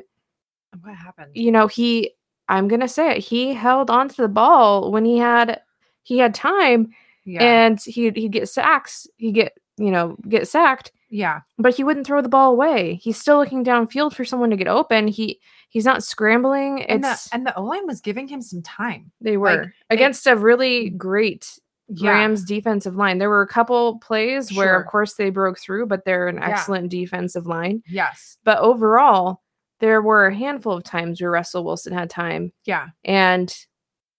What 0.82 0.94
happened? 0.94 1.30
you 1.34 1.50
know, 1.50 1.66
he 1.66 2.12
I'm 2.48 2.68
gonna 2.68 2.86
say 2.88 3.12
it, 3.16 3.18
he 3.24 3.54
held 3.54 3.90
onto 3.90 4.22
the 4.22 4.28
ball 4.28 4.92
when 4.92 5.04
he 5.04 5.18
had 5.18 5.60
he 6.04 6.18
had 6.18 6.34
time 6.34 6.90
Yeah. 7.24 7.42
and 7.42 7.80
he'd 7.82 8.16
he'd 8.16 8.32
get 8.32 8.48
sacks, 8.48 9.06
he 9.16 9.32
get 9.32 9.52
you 9.78 9.90
know, 9.90 10.16
get 10.28 10.48
sacked, 10.48 10.92
yeah. 11.10 11.40
but 11.58 11.74
he 11.74 11.84
wouldn't 11.84 12.06
throw 12.06 12.22
the 12.22 12.28
ball 12.28 12.52
away. 12.52 12.94
He's 13.02 13.18
still 13.18 13.36
looking 13.38 13.64
downfield 13.64 14.14
for 14.14 14.24
someone 14.24 14.48
to 14.50 14.56
get 14.56 14.68
open. 14.68 15.08
He 15.08 15.40
he's 15.76 15.84
not 15.84 16.02
scrambling. 16.02 16.82
And 16.84 17.04
the 17.04 17.10
It's 17.10 17.28
and 17.34 17.46
the 17.46 17.54
O 17.54 17.62
line 17.62 17.86
was 17.86 18.00
giving 18.00 18.26
him 18.28 18.40
some 18.40 18.62
time. 18.62 19.12
they 19.20 19.36
like, 19.36 19.58
were 19.58 19.62
it- 19.64 19.70
against 19.90 20.26
a 20.26 20.34
really 20.34 20.88
great 20.88 21.46
Yeah. 21.88 22.12
Rams 22.12 22.44
defensive 22.44 22.96
line. 22.96 23.18
There 23.18 23.28
were 23.28 23.42
a 23.42 23.46
couple 23.46 23.98
plays 23.98 24.56
where, 24.56 24.80
of 24.80 24.86
course, 24.86 25.14
they 25.16 25.28
broke 25.28 25.58
through, 25.58 25.84
but 25.86 26.06
they're 26.06 26.28
an 26.28 26.36
Yeah. 26.36 26.48
excellent 26.48 26.90
defensive 26.90 27.46
line. 27.46 27.82
Yes. 27.86 28.38
But 28.42 28.56
overall, 28.60 29.42
there 29.80 30.00
were 30.00 30.26
a 30.28 30.34
handful 30.34 30.72
of 30.72 30.82
times 30.82 31.20
where 31.20 31.30
Russell 31.30 31.62
Wilson 31.62 31.92
had 31.92 32.08
time, 32.08 32.52
Yeah. 32.64 32.86
and 33.04 33.54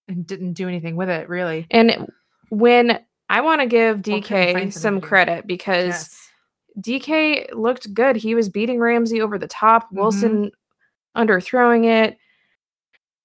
And 0.08 0.28
didn't 0.28 0.54
do 0.54 0.68
anything 0.68 0.96
with 0.96 1.10
it 1.10 1.28
really. 1.28 1.66
and 1.72 2.08
when 2.50 3.00
I 3.30 3.42
want 3.42 3.62
to 3.62 3.68
give 3.68 4.04
DK 4.04 4.52
something 4.54 4.72
some 4.72 5.02
credit 5.02 5.48
because 5.48 5.88
Yes. 5.88 6.30
DK 6.80 7.48
looked 7.54 7.92
good. 7.96 8.16
He 8.16 8.36
was 8.36 8.50
beating 8.50 8.80
Ramsey 8.80 9.20
over 9.20 9.38
the 9.40 9.48
top. 9.48 9.86
Mhm. 9.92 9.96
Wilson 9.98 10.52
underthrowing 11.18 11.86
it, 11.86 12.18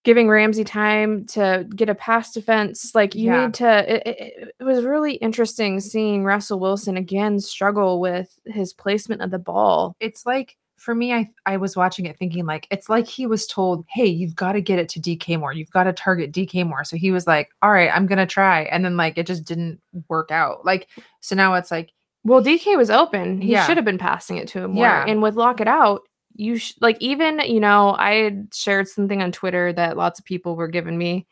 giving 0.04 0.28
Ramsey 0.28 0.64
time 0.64 1.26
to 1.26 1.64
get 1.76 1.88
a 1.88 1.94
pass 1.94 2.32
defense. 2.32 2.94
Like 2.94 3.14
you 3.14 3.26
Yeah. 3.32 3.46
need 3.46 3.54
to. 3.54 3.94
It, 3.94 4.02
it, 4.06 4.52
it 4.60 4.64
was 4.64 4.84
really 4.84 5.14
interesting 5.14 5.78
seeing 5.80 6.24
Russell 6.24 6.58
Wilson 6.58 6.96
again 6.96 7.38
struggle 7.38 8.00
with 8.00 8.36
his 8.46 8.72
placement 8.72 9.22
of 9.22 9.30
the 9.30 9.38
ball. 9.38 9.94
it's 10.00 10.26
like 10.26 10.56
for 10.78 10.96
me 10.96 11.12
I 11.14 11.30
I 11.46 11.58
was 11.58 11.76
watching 11.76 12.06
it 12.06 12.18
thinking 12.18 12.44
like 12.44 12.66
it's 12.72 12.88
like 12.88 13.06
he 13.06 13.24
was 13.28 13.46
told, 13.46 13.84
"Hey, 13.88 14.06
you've 14.06 14.34
got 14.34 14.54
to 14.54 14.60
get 14.60 14.80
it 14.80 14.88
to 14.88 15.00
DK 15.00 15.38
more. 15.38 15.52
You've 15.52 15.70
got 15.70 15.84
to 15.84 15.92
target 15.92 16.32
DK 16.32 16.66
more." 16.66 16.82
So 16.82 16.96
he 16.96 17.12
was 17.12 17.24
like, 17.24 17.50
"All 17.62 17.70
right, 17.70 17.88
I'm 17.94 18.08
going 18.08 18.18
to 18.18 18.26
try." 18.26 18.62
And 18.62 18.84
then 18.84 18.96
like 18.96 19.16
it 19.16 19.28
just 19.28 19.44
didn't 19.44 19.80
work 20.08 20.32
out. 20.32 20.64
Like 20.64 20.88
so 21.20 21.36
now 21.36 21.54
it's 21.54 21.70
like 21.70 21.92
Well, 22.24 22.42
DK 22.42 22.76
was 22.76 22.90
open. 22.90 23.40
He 23.40 23.52
Yeah. 23.52 23.64
should 23.64 23.76
have 23.76 23.84
been 23.86 23.98
passing 23.98 24.38
it 24.38 24.48
to 24.48 24.64
him 24.64 24.72
more. 24.72 24.84
Yeah. 24.86 25.04
And 25.06 25.22
with 25.22 25.36
Lockett 25.36 25.68
out, 25.68 26.02
you 26.34 26.56
sh- 26.58 26.74
like 26.80 26.96
even 27.00 27.40
you 27.40 27.60
know 27.60 27.94
I 27.98 28.32
shared 28.52 28.88
something 28.88 29.22
on 29.22 29.32
Twitter 29.32 29.72
that 29.72 29.96
lots 29.96 30.18
of 30.18 30.24
people 30.24 30.56
were 30.56 30.68
giving 30.68 30.96
me. 30.98 31.26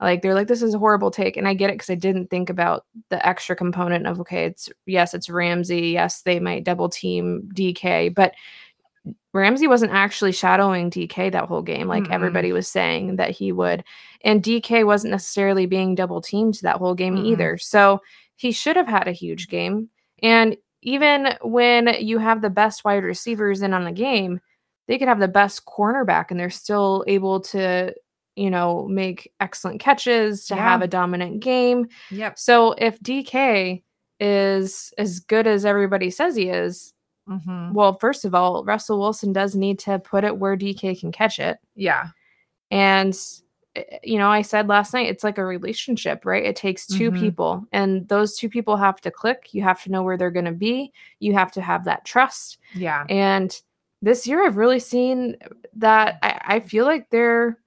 Like 0.00 0.22
they're 0.22 0.34
like, 0.34 0.48
this 0.48 0.62
is 0.62 0.74
a 0.74 0.78
horrible 0.78 1.10
take, 1.10 1.36
and 1.36 1.46
I 1.48 1.54
get 1.54 1.70
it 1.70 1.74
because 1.74 1.90
I 1.90 1.94
didn't 1.94 2.28
think 2.28 2.50
about 2.50 2.84
the 3.10 3.24
extra 3.26 3.56
component 3.56 4.06
of 4.06 4.20
okay, 4.20 4.46
it's 4.46 4.68
yes, 4.86 5.14
it's 5.14 5.30
Ramsey. 5.30 5.90
Yes, 5.90 6.22
they 6.22 6.40
might 6.40 6.64
double 6.64 6.88
team 6.88 7.48
DK, 7.54 8.14
but 8.14 8.34
Ramsey 9.32 9.66
wasn't 9.66 9.92
actually 9.92 10.32
shadowing 10.32 10.90
DK 10.90 11.32
that 11.32 11.46
whole 11.46 11.62
game, 11.62 11.88
like 11.88 12.04
Mm-mm. 12.04 12.12
everybody 12.12 12.52
was 12.52 12.68
saying 12.68 13.16
that 13.16 13.30
he 13.30 13.52
would. 13.52 13.84
And 14.22 14.42
DK 14.42 14.86
wasn't 14.86 15.10
necessarily 15.10 15.66
being 15.66 15.94
double 15.94 16.20
teamed 16.20 16.60
that 16.62 16.76
whole 16.76 16.94
game 16.94 17.16
Mm-mm. 17.16 17.26
either. 17.26 17.58
So 17.58 18.00
he 18.36 18.52
should 18.52 18.76
have 18.76 18.88
had 18.88 19.08
a 19.08 19.12
huge 19.12 19.48
game. 19.48 19.90
And 20.22 20.56
even 20.84 21.36
when 21.42 21.88
you 22.00 22.18
have 22.18 22.40
the 22.42 22.50
best 22.50 22.84
wide 22.84 23.02
receivers 23.02 23.62
in 23.62 23.74
on 23.74 23.84
the 23.84 23.90
game, 23.92 24.40
they 24.86 24.98
could 24.98 25.08
have 25.08 25.18
the 25.18 25.26
best 25.28 25.64
cornerback 25.66 26.30
and 26.30 26.38
they're 26.38 26.50
still 26.50 27.04
able 27.08 27.40
to, 27.40 27.92
you 28.36 28.50
know, 28.50 28.86
make 28.86 29.32
excellent 29.40 29.80
catches, 29.80 30.46
to 30.46 30.54
have 30.56 30.82
a 30.82 30.86
dominant 30.86 31.40
game. 31.40 31.88
yep. 32.10 32.38
So 32.38 32.72
if 32.72 33.00
DK 33.00 33.82
is 34.20 34.92
as 34.98 35.20
good 35.20 35.46
as 35.46 35.64
everybody 35.64 36.10
says 36.10 36.36
he 36.36 36.48
is, 36.50 36.92
Mhm. 37.28 37.72
well, 37.72 37.94
first 37.98 38.24
of 38.26 38.34
all, 38.34 38.62
Russell 38.64 39.00
Wilson 39.00 39.32
does 39.32 39.56
need 39.56 39.78
to 39.80 39.98
put 39.98 40.24
it 40.24 40.36
where 40.38 40.56
DK 40.56 40.94
can 40.94 41.10
catch 41.10 41.38
it. 41.40 41.56
Yeah. 41.74 42.08
And, 42.70 43.18
you 44.02 44.18
know, 44.18 44.28
I 44.30 44.42
said 44.42 44.68
last 44.68 44.92
night, 44.94 45.08
it's 45.08 45.24
like 45.24 45.38
a 45.38 45.44
relationship, 45.44 46.24
right? 46.24 46.44
It 46.44 46.56
takes 46.56 46.86
2 46.86 47.10
Mhm. 47.10 47.18
people, 47.20 47.66
and 47.72 48.06
those 48.08 48.36
two 48.36 48.48
people 48.48 48.76
have 48.76 49.00
to 49.02 49.10
click. 49.10 49.48
You 49.52 49.62
have 49.62 49.82
to 49.84 49.90
know 49.90 50.02
where 50.02 50.16
they're 50.16 50.30
going 50.30 50.44
to 50.44 50.52
be. 50.52 50.92
You 51.18 51.32
have 51.34 51.50
to 51.52 51.60
have 51.60 51.84
that 51.84 52.04
trust. 52.04 52.58
Yeah. 52.74 53.04
And 53.08 53.58
this 54.02 54.26
year, 54.26 54.46
I've 54.46 54.56
really 54.56 54.78
seen 54.78 55.36
that 55.76 56.18
I, 56.22 56.56
I 56.56 56.60
feel 56.60 56.84
like 56.84 57.10
there 57.10 57.58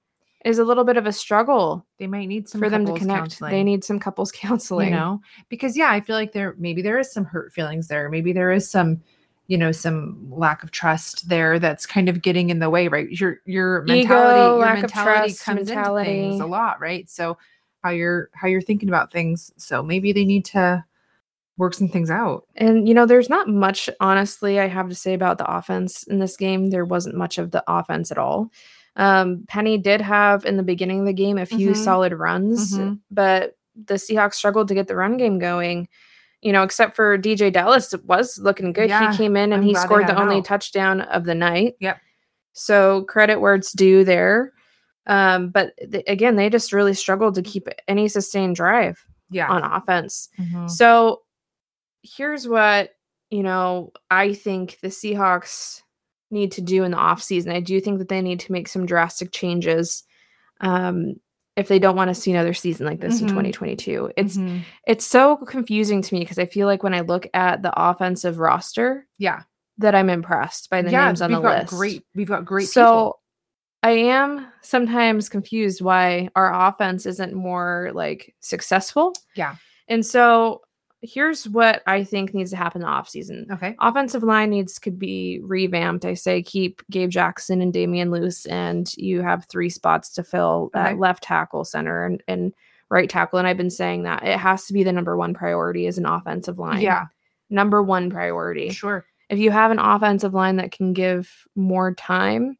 is 0.44 0.58
a 0.60 0.64
little 0.64 0.84
bit 0.84 0.96
of 0.96 1.04
a 1.04 1.12
struggle 1.12 1.84
They 1.98 2.06
might 2.06 2.26
need 2.28 2.48
some 2.48 2.60
for 2.60 2.70
them 2.70 2.86
to 2.86 2.92
connect. 2.94 3.18
counseling. 3.18 3.50
They 3.50 3.64
need 3.64 3.82
some 3.84 3.98
couples 3.98 4.30
counseling. 4.34 4.88
you 4.88 4.94
know 4.94 5.20
because 5.48 5.76
yeah 5.76 5.90
i 5.90 6.00
feel 6.00 6.14
like 6.14 6.32
there 6.32 6.54
maybe 6.58 6.80
there 6.80 6.98
is 7.00 7.12
some 7.12 7.24
hurt 7.24 7.52
feelings 7.52 7.88
there 7.88 8.08
maybe 8.08 8.32
there 8.32 8.52
is 8.52 8.70
some 8.70 9.02
you 9.48 9.58
know 9.58 9.72
some 9.72 10.30
lack 10.30 10.62
of 10.62 10.70
trust 10.70 11.28
there 11.28 11.58
that's 11.58 11.86
kind 11.86 12.08
of 12.08 12.22
getting 12.22 12.50
in 12.50 12.58
the 12.60 12.70
way 12.70 12.86
right 12.86 13.10
your 13.10 13.38
your 13.46 13.82
mentality 13.82 14.38
Ego, 14.38 14.48
your 14.50 14.58
lack 14.58 14.76
of 14.76 14.82
mentality 14.82 15.28
trust, 15.32 15.44
comes 15.44 15.70
into 15.70 16.00
things 16.04 16.40
a 16.40 16.46
lot 16.46 16.80
right 16.80 17.08
so 17.10 17.36
how 17.82 17.90
you're 17.90 18.28
how 18.34 18.48
you're 18.48 18.60
thinking 18.60 18.88
about 18.88 19.12
things. 19.12 19.52
So 19.56 19.82
maybe 19.82 20.12
they 20.12 20.24
need 20.24 20.44
to 20.46 20.84
work 21.56 21.74
some 21.74 21.88
things 21.88 22.10
out. 22.10 22.46
And 22.56 22.86
you 22.88 22.94
know, 22.94 23.06
there's 23.06 23.28
not 23.28 23.48
much 23.48 23.88
honestly 24.00 24.60
I 24.60 24.66
have 24.66 24.88
to 24.88 24.94
say 24.94 25.14
about 25.14 25.38
the 25.38 25.50
offense 25.50 26.02
in 26.04 26.18
this 26.18 26.36
game. 26.36 26.70
There 26.70 26.84
wasn't 26.84 27.16
much 27.16 27.38
of 27.38 27.50
the 27.52 27.62
offense 27.68 28.10
at 28.10 28.18
all. 28.18 28.50
Um, 28.96 29.44
Penny 29.48 29.78
did 29.78 30.00
have 30.00 30.44
in 30.44 30.56
the 30.56 30.62
beginning 30.62 31.00
of 31.00 31.06
the 31.06 31.12
game 31.12 31.38
a 31.38 31.46
few 31.46 31.70
Mhm. 31.70 31.76
solid 31.76 32.12
runs, 32.12 32.76
Mhm. 32.76 32.98
but 33.12 33.56
the 33.76 33.94
Seahawks 33.94 34.34
struggled 34.34 34.66
to 34.68 34.74
get 34.74 34.88
the 34.88 34.96
run 34.96 35.16
game 35.16 35.38
going. 35.38 35.88
You 36.42 36.52
know, 36.52 36.62
except 36.62 36.94
for 36.94 37.18
DeeJay 37.18 37.52
Dallas 37.52 37.92
it 37.92 38.04
was 38.04 38.38
looking 38.40 38.72
good. 38.72 38.88
Yeah, 38.88 39.10
he 39.10 39.16
came 39.16 39.36
in 39.36 39.52
and 39.52 39.62
I'm 39.62 39.62
he 39.62 39.74
scored 39.74 40.06
the 40.06 40.18
only 40.20 40.36
out. 40.38 40.44
touchdown 40.44 41.00
of 41.00 41.24
the 41.24 41.34
night. 41.34 41.74
Yep. 41.80 41.98
So 42.52 43.02
credit 43.04 43.40
where 43.40 43.54
it's 43.54 43.72
due 43.72 44.04
there. 44.04 44.52
Um, 45.06 45.50
but 45.50 45.72
th- 45.90 46.04
again, 46.06 46.36
they 46.36 46.48
just 46.50 46.72
really 46.72 46.94
struggled 46.94 47.34
to 47.36 47.42
keep 47.42 47.66
any 47.88 48.08
sustained 48.08 48.56
drive 48.56 49.04
Yeah. 49.30 49.48
on 49.48 49.64
offense. 49.64 50.28
Mhm. 50.38 50.70
So 50.70 51.22
here's 52.02 52.46
what, 52.46 52.90
you 53.30 53.42
know, 53.42 53.92
I 54.10 54.32
think 54.34 54.78
the 54.80 54.88
Seahawks 54.88 55.82
need 56.30 56.52
to 56.52 56.60
do 56.60 56.84
in 56.84 56.90
the 56.92 56.96
offseason. 56.98 57.52
I 57.52 57.60
do 57.60 57.80
think 57.80 57.98
that 57.98 58.08
they 58.08 58.22
need 58.22 58.40
to 58.40 58.52
make 58.52 58.68
some 58.68 58.86
drastic 58.86 59.32
changes 59.32 60.04
um, 60.60 61.14
if 61.58 61.68
they 61.68 61.78
don't 61.78 61.96
want 61.96 62.08
to 62.08 62.14
see 62.14 62.30
another 62.30 62.54
season 62.54 62.86
like 62.86 63.00
this 63.00 63.20
in 63.20 63.26
Mhm. 63.26 63.30
2022. 63.30 64.10
It's 64.16 64.36
Mhm. 64.36 64.62
it's 64.86 65.04
so 65.04 65.36
confusing 65.36 66.00
to 66.02 66.14
me 66.14 66.20
because 66.20 66.38
I 66.38 66.46
feel 66.46 66.66
like 66.66 66.82
when 66.82 66.94
I 66.94 67.00
look 67.00 67.26
at 67.34 67.62
the 67.62 67.72
offensive 67.76 68.38
roster 68.38 69.06
yeah. 69.18 69.42
that 69.78 69.94
I'm 69.94 70.08
impressed 70.08 70.70
by 70.70 70.82
the 70.82 70.90
yeah, 70.90 71.06
names 71.06 71.20
on 71.20 71.30
we've 71.30 71.38
the 71.38 71.42
got 71.42 71.58
list. 71.62 71.72
great 71.74 72.04
we've 72.14 72.28
got 72.28 72.44
great 72.44 72.68
so 72.68 72.82
people. 72.84 73.22
I 73.82 73.90
am 73.90 74.46
sometimes 74.62 75.28
confused 75.28 75.80
why 75.82 76.28
our 76.34 76.68
offense 76.68 77.06
isn't 77.06 77.32
more 77.34 77.90
like 77.94 78.34
successful. 78.40 79.14
Yeah. 79.36 79.54
And 79.88 80.04
so 80.04 80.62
here's 81.02 81.48
what 81.48 81.82
I 81.86 82.02
think 82.04 82.34
needs 82.34 82.50
to 82.50 82.56
happen 82.56 82.82
in 82.82 82.86
the 82.86 82.92
offseason. 82.92 83.50
Okay. 83.52 83.76
Offensive 83.80 84.22
line 84.22 84.50
needs 84.50 84.78
could 84.78 84.98
be 84.98 85.40
revamped. 85.42 86.04
I 86.04 86.14
say 86.14 86.42
keep 86.42 86.82
Gabe 86.90 87.10
Jackson 87.10 87.60
and 87.60 87.72
Damien 87.72 88.10
Lewis, 88.10 88.46
and 88.46 88.92
you 88.96 89.22
have 89.22 89.46
three 89.46 89.70
spots 89.70 90.10
to 90.14 90.24
fill 90.24 90.70
at 90.74 90.86
Okay. 90.92 90.98
left 90.98 91.22
tackle, 91.22 91.64
center, 91.64 92.04
and, 92.04 92.22
and 92.26 92.52
right 92.90 93.08
tackle. 93.08 93.38
And 93.38 93.46
I've 93.46 93.56
been 93.56 93.70
saying 93.70 94.02
that 94.04 94.24
it 94.24 94.38
has 94.38 94.66
to 94.66 94.72
be 94.72 94.82
the 94.82 94.92
number 94.92 95.16
one 95.16 95.34
priority 95.34 95.86
as 95.86 95.98
an 95.98 96.06
offensive 96.06 96.58
line. 96.58 96.80
Yeah. 96.80 97.06
Number 97.50 97.82
one 97.82 98.10
priority 98.10 98.70
Sure. 98.70 99.04
if 99.30 99.38
you 99.38 99.50
have 99.50 99.70
an 99.70 99.78
offensive 99.78 100.34
line 100.34 100.56
that 100.56 100.72
can 100.72 100.92
give 100.92 101.30
more 101.54 101.94
time, 101.94 102.58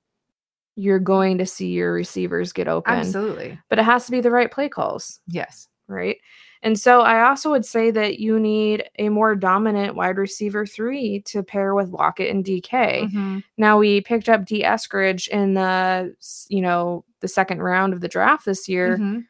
you're 0.76 0.98
going 1.00 1.38
to 1.38 1.46
see 1.46 1.70
your 1.70 1.92
receivers 1.92 2.52
get 2.52 2.68
open. 2.68 2.94
Absolutely. 2.94 3.58
But 3.68 3.80
it 3.80 3.84
has 3.84 4.06
to 4.06 4.12
be 4.12 4.20
the 4.20 4.30
right 4.30 4.50
play 4.50 4.68
calls, 4.68 5.18
Yes. 5.26 5.66
Right? 5.88 6.18
And 6.62 6.78
so 6.78 7.02
I 7.02 7.28
also 7.28 7.50
would 7.50 7.64
say 7.64 7.90
that 7.92 8.18
you 8.18 8.38
need 8.40 8.84
a 8.98 9.08
more 9.10 9.34
dominant 9.36 9.94
wide 9.94 10.16
receiver 10.18 10.66
three 10.66 11.20
to 11.26 11.42
pair 11.42 11.74
with 11.74 11.90
Lockett 11.90 12.30
and 12.30 12.44
DK. 12.44 13.08
Mhm. 13.12 13.44
Now 13.56 13.78
we 13.78 14.00
picked 14.00 14.28
up 14.28 14.44
D 14.44 14.62
Eskridge 14.64 15.28
in 15.28 15.54
the 15.54 16.14
you 16.48 16.60
know 16.60 17.04
the 17.20 17.28
second 17.28 17.62
round 17.62 17.92
of 17.92 18.00
the 18.00 18.08
draft 18.08 18.44
this 18.44 18.68
year, 18.68 18.96
Mhm. 18.98 19.24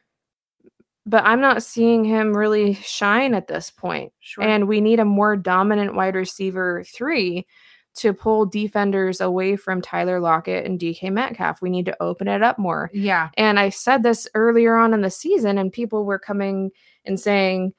but 1.05 1.23
I'm 1.23 1.41
not 1.41 1.63
seeing 1.63 2.03
him 2.03 2.35
really 2.35 2.73
shine 2.75 3.33
at 3.33 3.47
this 3.47 3.71
point. 3.71 4.11
Sure. 4.19 4.43
And 4.43 4.67
we 4.67 4.81
need 4.81 4.99
a 4.99 5.05
more 5.05 5.35
dominant 5.35 5.95
wide 5.95 6.15
receiver 6.15 6.83
three 6.83 7.45
to 7.99 8.13
pull 8.13 8.45
defenders 8.45 9.21
away 9.21 9.55
from 9.55 9.81
Tyler 9.81 10.19
Lockett 10.19 10.65
and 10.65 10.79
DK 10.79 11.11
Metcalf. 11.11 11.61
We 11.61 11.69
need 11.69 11.85
to 11.85 11.97
open 12.01 12.27
it 12.27 12.41
up 12.41 12.57
more. 12.59 12.89
yeah. 12.93 13.29
And 13.37 13.59
I 13.59 13.69
said 13.69 14.03
this 14.03 14.27
earlier 14.35 14.75
on 14.75 14.93
in 14.93 15.01
the 15.01 15.09
season, 15.09 15.57
and 15.57 15.71
people 15.71 16.05
were 16.05 16.19
coming 16.19 16.71
and 17.05 17.19
saying, 17.19 17.73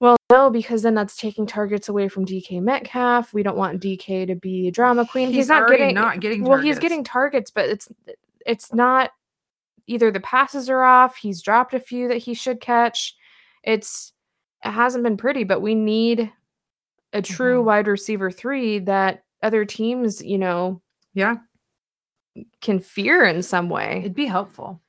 well, 0.00 0.16
no, 0.30 0.50
because 0.50 0.82
then 0.82 0.94
that's 0.94 1.16
taking 1.16 1.46
targets 1.46 1.88
away 1.88 2.08
from 2.08 2.26
DK 2.26 2.60
Metcalf. 2.60 3.32
We 3.32 3.42
don't 3.42 3.56
want 3.56 3.80
DK 3.82 4.26
to 4.26 4.34
be 4.34 4.68
a 4.68 4.70
drama 4.72 5.06
queen. 5.06 5.32
He's, 5.32 5.48
not 5.48 5.68
getting 5.68 5.94
not 5.94 6.20
getting 6.20 6.42
well, 6.44 6.58
he's 6.58 6.78
getting 6.78 7.04
targets, 7.04 7.50
but 7.50 7.68
it's 7.68 7.88
it's 8.44 8.74
not 8.74 9.10
either 9.86 10.10
the 10.10 10.20
passes 10.20 10.68
are 10.68 10.82
off, 10.82 11.16
he's 11.16 11.40
dropped 11.42 11.72
a 11.74 11.80
few 11.80 12.08
that 12.08 12.18
he 12.18 12.34
should 12.34 12.60
catch. 12.60 13.14
It's 13.62 14.12
it 14.64 14.70
hasn't 14.70 15.04
been 15.04 15.16
pretty, 15.16 15.44
but 15.44 15.60
we 15.62 15.74
need 15.74 16.30
a 17.12 17.22
true 17.22 17.60
Mhm. 17.62 17.64
wide 17.64 17.86
receiver 17.86 18.30
three 18.30 18.80
that 18.80 19.23
other 19.44 19.64
teams, 19.64 20.20
you 20.22 20.38
know, 20.38 20.80
Yeah. 21.14 21.36
can 22.60 22.80
fear 22.80 23.24
in 23.24 23.42
some 23.42 23.68
way. 23.68 23.98
It'd 24.00 24.14
be 24.14 24.26
helpful. 24.26 24.80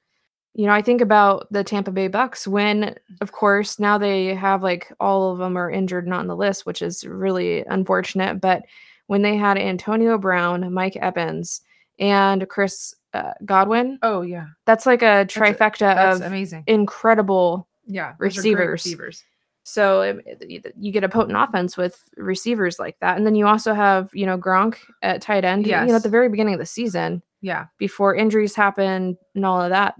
You 0.54 0.66
know, 0.68 0.72
I 0.74 0.82
think 0.82 1.02
about 1.02 1.48
the 1.52 1.64
Tampa 1.64 1.92
Bay 1.92 2.08
Bucks 2.08 2.48
when, 2.48 2.96
of 3.22 3.32
course, 3.34 3.78
now 3.78 3.98
they 3.98 4.34
have 4.34 4.64
like 4.64 4.92
all 5.00 5.32
of 5.32 5.38
them 5.38 5.58
are 5.58 5.70
injured, 5.70 6.08
not 6.08 6.22
on 6.22 6.28
the 6.28 6.36
list, 6.36 6.66
which 6.66 6.82
is 6.82 7.04
really 7.06 7.64
unfortunate. 7.66 8.40
But 8.40 8.64
when 9.08 9.22
they 9.22 9.36
had 9.36 9.58
Antonio 9.58 10.18
Brown, 10.18 10.74
Mike 10.74 10.96
Evans, 10.96 11.62
and 12.00 12.48
Chris 12.50 12.96
uh, 13.14 13.34
Godwin, 13.46 14.00
Oh 14.02 14.22
yeah. 14.22 14.48
that's 14.66 14.86
like 14.86 15.02
a 15.02 15.22
a- 15.22 15.26
trifecta 15.26 15.80
That's 15.80 16.20
of 16.22 16.26
amazing. 16.26 16.64
incredible. 16.68 17.68
Yeah. 17.86 18.14
those 18.20 18.38
are 18.38 18.42
great 18.42 18.70
receivers. 18.70 18.72
Receivers. 18.86 19.24
So 19.68 20.08
um, 20.10 20.22
it- 20.26 20.74
you 20.80 20.92
get 20.92 21.04
a 21.04 21.10
potent 21.10 21.36
offense 21.38 21.76
with 21.76 22.00
receivers 22.18 22.78
like 22.78 23.00
that, 23.00 23.18
and 23.18 23.26
then 23.26 23.34
you 23.36 23.48
also 23.48 23.74
have 23.74 24.10
you 24.14 24.26
know 24.26 24.38
Gronk 24.38 24.78
at 25.02 25.22
tight 25.22 25.44
end. 25.44 25.66
Yeah. 25.66 25.82
You 25.84 25.90
know, 25.90 25.96
at 25.96 26.04
the 26.04 26.10
very 26.10 26.30
beginning 26.30 26.54
of 26.54 26.60
the 26.60 26.66
season, 26.68 27.24
Yeah. 27.42 27.66
before 27.80 28.16
injuries 28.16 28.56
happened 28.56 29.18
and 29.34 29.46
all 29.46 29.60
of 29.62 29.72
that, 29.72 29.96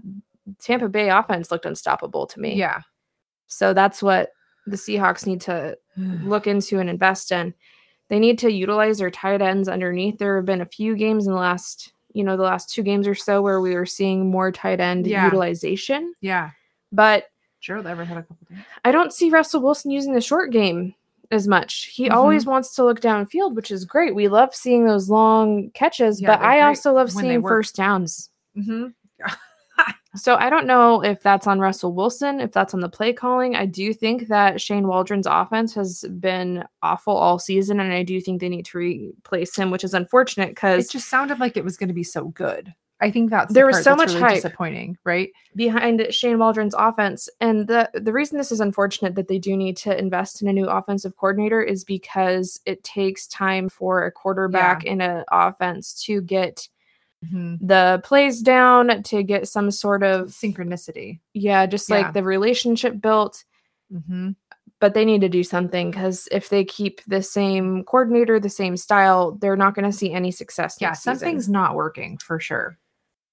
Tampa 0.60 0.88
Bay 0.88 1.10
offense 1.10 1.50
looked 1.50 1.66
unstoppable 1.66 2.26
to 2.28 2.40
me. 2.40 2.54
Yeah. 2.54 2.80
So 3.48 3.72
that's 3.74 4.02
what 4.02 4.30
the 4.68 4.76
Seahawks 4.76 5.26
need 5.26 5.40
to 5.42 5.76
look 5.96 6.46
into 6.46 6.78
and 6.78 6.88
invest 6.88 7.32
in. 7.32 7.52
They 8.08 8.20
need 8.20 8.38
to 8.38 8.52
utilize 8.52 8.98
their 8.98 9.10
tight 9.10 9.42
ends 9.42 9.68
underneath. 9.68 10.18
There 10.18 10.36
have 10.36 10.44
been 10.44 10.60
a 10.60 10.64
few 10.66 10.94
games 10.94 11.26
in 11.26 11.32
the 11.32 11.38
last, 11.40 11.92
you 12.12 12.22
know, 12.22 12.36
the 12.36 12.44
last 12.44 12.70
two 12.72 12.84
games 12.84 13.08
or 13.08 13.16
so 13.16 13.42
where 13.42 13.60
we 13.60 13.74
were 13.74 13.84
seeing 13.86 14.30
more 14.30 14.52
tight 14.52 14.78
end 14.78 15.08
Yeah. 15.08 15.24
utilization. 15.24 16.14
Yeah. 16.20 16.50
But 16.92 17.24
Gerald 17.66 17.86
Everett 17.88 18.06
had 18.06 18.18
a 18.18 18.22
couple. 18.22 18.46
I 18.84 18.92
don't 18.92 19.12
see 19.12 19.28
Russell 19.28 19.60
Wilson 19.60 19.90
using 19.90 20.12
the 20.14 20.20
short 20.20 20.52
game 20.52 20.94
as 21.32 21.48
much. 21.48 21.86
He 21.86 22.04
Mm-hmm. 22.04 22.16
always 22.16 22.46
wants 22.46 22.76
to 22.76 22.84
look 22.84 23.00
downfield, 23.00 23.54
which 23.56 23.72
is 23.72 23.84
great. 23.84 24.14
We 24.14 24.28
love 24.28 24.54
seeing 24.54 24.86
those 24.86 25.10
long 25.10 25.70
catches, 25.74 26.22
Yeah, 26.22 26.28
but 26.36 26.42
I 26.44 26.60
also 26.60 26.92
love 26.92 27.10
seeing 27.10 27.42
first 27.42 27.74
downs. 27.74 28.30
Mm-hmm. 28.56 28.88
So 30.14 30.36
I 30.36 30.48
don't 30.48 30.66
know 30.66 31.04
if 31.04 31.20
that's 31.20 31.46
on 31.46 31.58
Russell 31.60 31.92
Wilson, 31.92 32.40
if 32.40 32.50
that's 32.50 32.72
on 32.72 32.80
the 32.80 32.88
play 32.88 33.12
calling. 33.12 33.54
I 33.54 33.66
do 33.66 33.92
think 33.92 34.28
that 34.28 34.62
Shane 34.62 34.86
Waldron's 34.88 35.26
offense 35.26 35.74
has 35.74 36.06
been 36.20 36.64
awful 36.82 37.14
all 37.14 37.38
season, 37.38 37.80
and 37.80 37.92
I 37.92 38.02
do 38.02 38.18
think 38.22 38.40
they 38.40 38.48
need 38.48 38.64
to 38.66 38.78
replace 38.78 39.54
him, 39.54 39.70
which 39.70 39.84
is 39.84 39.92
unfortunate 39.92 40.48
because 40.48 40.86
It 40.86 40.92
just 40.92 41.10
sounded 41.10 41.38
like 41.38 41.58
it 41.58 41.64
was 41.64 41.76
going 41.76 41.88
to 41.88 41.94
be 41.94 42.02
so 42.02 42.28
good. 42.28 42.72
I 43.00 43.10
think 43.10 43.28
that's 43.30 43.48
the 43.48 43.54
There 43.54 43.66
was 43.66 43.84
so 43.84 43.94
much 43.94 44.08
really 44.08 44.20
hype. 44.20 44.34
disappointing, 44.36 44.96
right? 45.04 45.30
behind 45.54 46.06
Shane 46.10 46.38
Waldron's 46.38 46.74
offense, 46.76 47.28
and 47.40 47.66
the 47.66 47.90
the 47.94 48.12
reason 48.12 48.38
this 48.38 48.50
is 48.52 48.60
unfortunate 48.60 49.14
that 49.16 49.28
they 49.28 49.38
do 49.38 49.56
need 49.56 49.76
to 49.78 49.98
invest 49.98 50.40
in 50.42 50.48
a 50.48 50.52
new 50.52 50.66
offensive 50.66 51.16
coordinator 51.16 51.62
is 51.62 51.84
because 51.84 52.60
it 52.66 52.82
takes 52.84 53.26
time 53.26 53.68
for 53.68 54.04
a 54.06 54.12
quarterback 54.12 54.84
in 54.84 55.00
an 55.00 55.24
offense 55.30 56.02
to 56.04 56.20
get 56.22 56.68
Mm-hmm. 57.24 57.66
the 57.66 57.98
plays 58.04 58.42
down, 58.42 59.02
to 59.04 59.22
get 59.22 59.48
some 59.48 59.70
sort 59.70 60.02
of 60.02 60.28
Synchronicity. 60.28 61.18
yeah, 61.32 61.64
just 61.64 61.88
Yeah. 61.88 61.96
like 62.02 62.12
the 62.12 62.22
relationship 62.22 63.00
built. 63.00 63.42
Mm-hmm. 63.92 64.30
but 64.80 64.92
they 64.92 65.04
need 65.04 65.22
to 65.22 65.28
do 65.28 65.42
something 65.42 65.90
because 65.90 66.28
if 66.30 66.50
they 66.50 66.62
keep 66.64 67.00
the 67.06 67.22
same 67.22 67.84
coordinator, 67.84 68.38
the 68.38 68.50
same 68.50 68.76
style, 68.76 69.32
they're 69.40 69.56
not 69.56 69.74
going 69.74 69.90
to 69.90 69.96
see 69.96 70.12
any 70.12 70.30
success. 70.30 70.76
Yeah, 70.78 70.88
next 70.88 71.00
season. 71.00 71.18
something's 71.18 71.48
not 71.48 71.74
working 71.74 72.18
for 72.18 72.38
sure. 72.38 72.76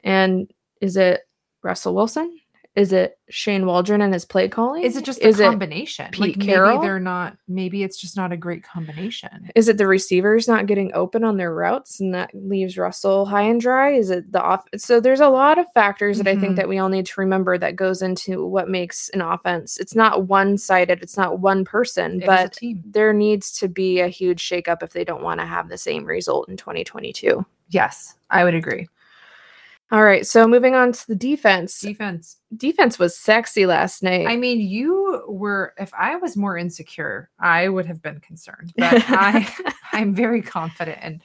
And 0.03 0.51
is 0.81 0.97
it 0.97 1.21
Russell 1.61 1.95
Wilson? 1.95 2.39
Is 2.75 2.91
it 2.91 3.19
Shane 3.29 3.67
Waldron 3.67 4.01
and 4.01 4.11
his 4.11 4.25
play 4.25 4.47
calling? 4.47 4.81
Is 4.81 4.97
it 4.97 5.05
just 5.05 5.21
a 5.21 5.27
is 5.27 5.37
combination? 5.37 6.09
Pete 6.11 6.37
like 6.37 6.39
Carroll? 6.39 6.77
maybe 6.77 6.87
they're 6.87 6.99
not. 6.99 7.37
Maybe 7.47 7.83
it's 7.83 8.01
just 8.01 8.17
not 8.17 8.31
a 8.31 8.37
great 8.37 8.63
combination. 8.63 9.51
is 9.53 9.67
it 9.67 9.77
the 9.77 9.85
receivers 9.85 10.47
not 10.47 10.65
getting 10.65 10.91
open 10.95 11.23
on 11.23 11.37
their 11.37 11.53
routes 11.53 11.99
and 11.99 12.15
that 12.15 12.31
leaves 12.33 12.75
Russell 12.75 13.27
high 13.27 13.43
and 13.43 13.61
dry? 13.61 13.91
Is 13.91 14.09
it 14.09 14.31
the 14.31 14.41
off? 14.41 14.65
So 14.75 14.99
there's 14.99 15.19
a 15.19 15.29
lot 15.29 15.59
of 15.59 15.67
factors 15.75 16.17
that 16.17 16.27
I 16.27 16.35
think 16.35 16.53
Mhm. 16.53 16.55
that 16.55 16.67
we 16.67 16.79
all 16.79 16.89
need 16.89 17.05
to 17.05 17.21
remember 17.21 17.59
that 17.59 17.75
goes 17.75 18.01
into 18.01 18.43
what 18.43 18.67
makes 18.67 19.07
an 19.09 19.21
offense. 19.21 19.77
It's 19.77 19.93
not 19.93 20.25
one 20.27 20.57
sided. 20.57 21.03
It's 21.03 21.15
not 21.15 21.39
one 21.41 21.63
person, 21.65 22.23
It 22.23 22.25
but 22.25 22.57
there 22.83 23.13
needs 23.13 23.51
to 23.59 23.67
be 23.67 23.99
a 23.99 24.07
huge 24.07 24.41
shakeup 24.43 24.81
if 24.81 24.93
they 24.93 25.03
don't 25.03 25.21
want 25.21 25.39
to 25.41 25.45
have 25.45 25.69
the 25.69 25.77
same 25.77 26.05
result 26.05 26.49
in 26.49 26.57
2022. 26.57 27.45
Yes, 27.69 28.15
I 28.31 28.43
would 28.43 28.55
agree. 28.55 28.87
All 29.93 30.03
right, 30.03 30.25
so 30.25 30.47
moving 30.47 30.73
on 30.73 30.91
to 30.91 31.08
the 31.08 31.15
defense. 31.15 31.79
Defense. 31.79 32.38
defense 32.58 32.97
was 32.97 33.15
sexy 33.15 33.67
last 33.67 34.01
night. 34.01 34.25
I 34.25 34.38
mean, 34.38 34.60
you 34.60 35.23
were. 35.27 35.75
If 35.77 35.93
I 35.93 36.15
was 36.15 36.36
more 36.36 36.58
insecure, 36.58 37.29
I 37.39 37.69
would 37.69 37.86
have 37.86 38.01
been 38.01 38.19
concerned. 38.19 38.73
But 38.75 38.91
I, 39.08 39.47
I'm 39.91 40.15
very 40.15 40.41
confident 40.41 40.97
in 41.03 41.21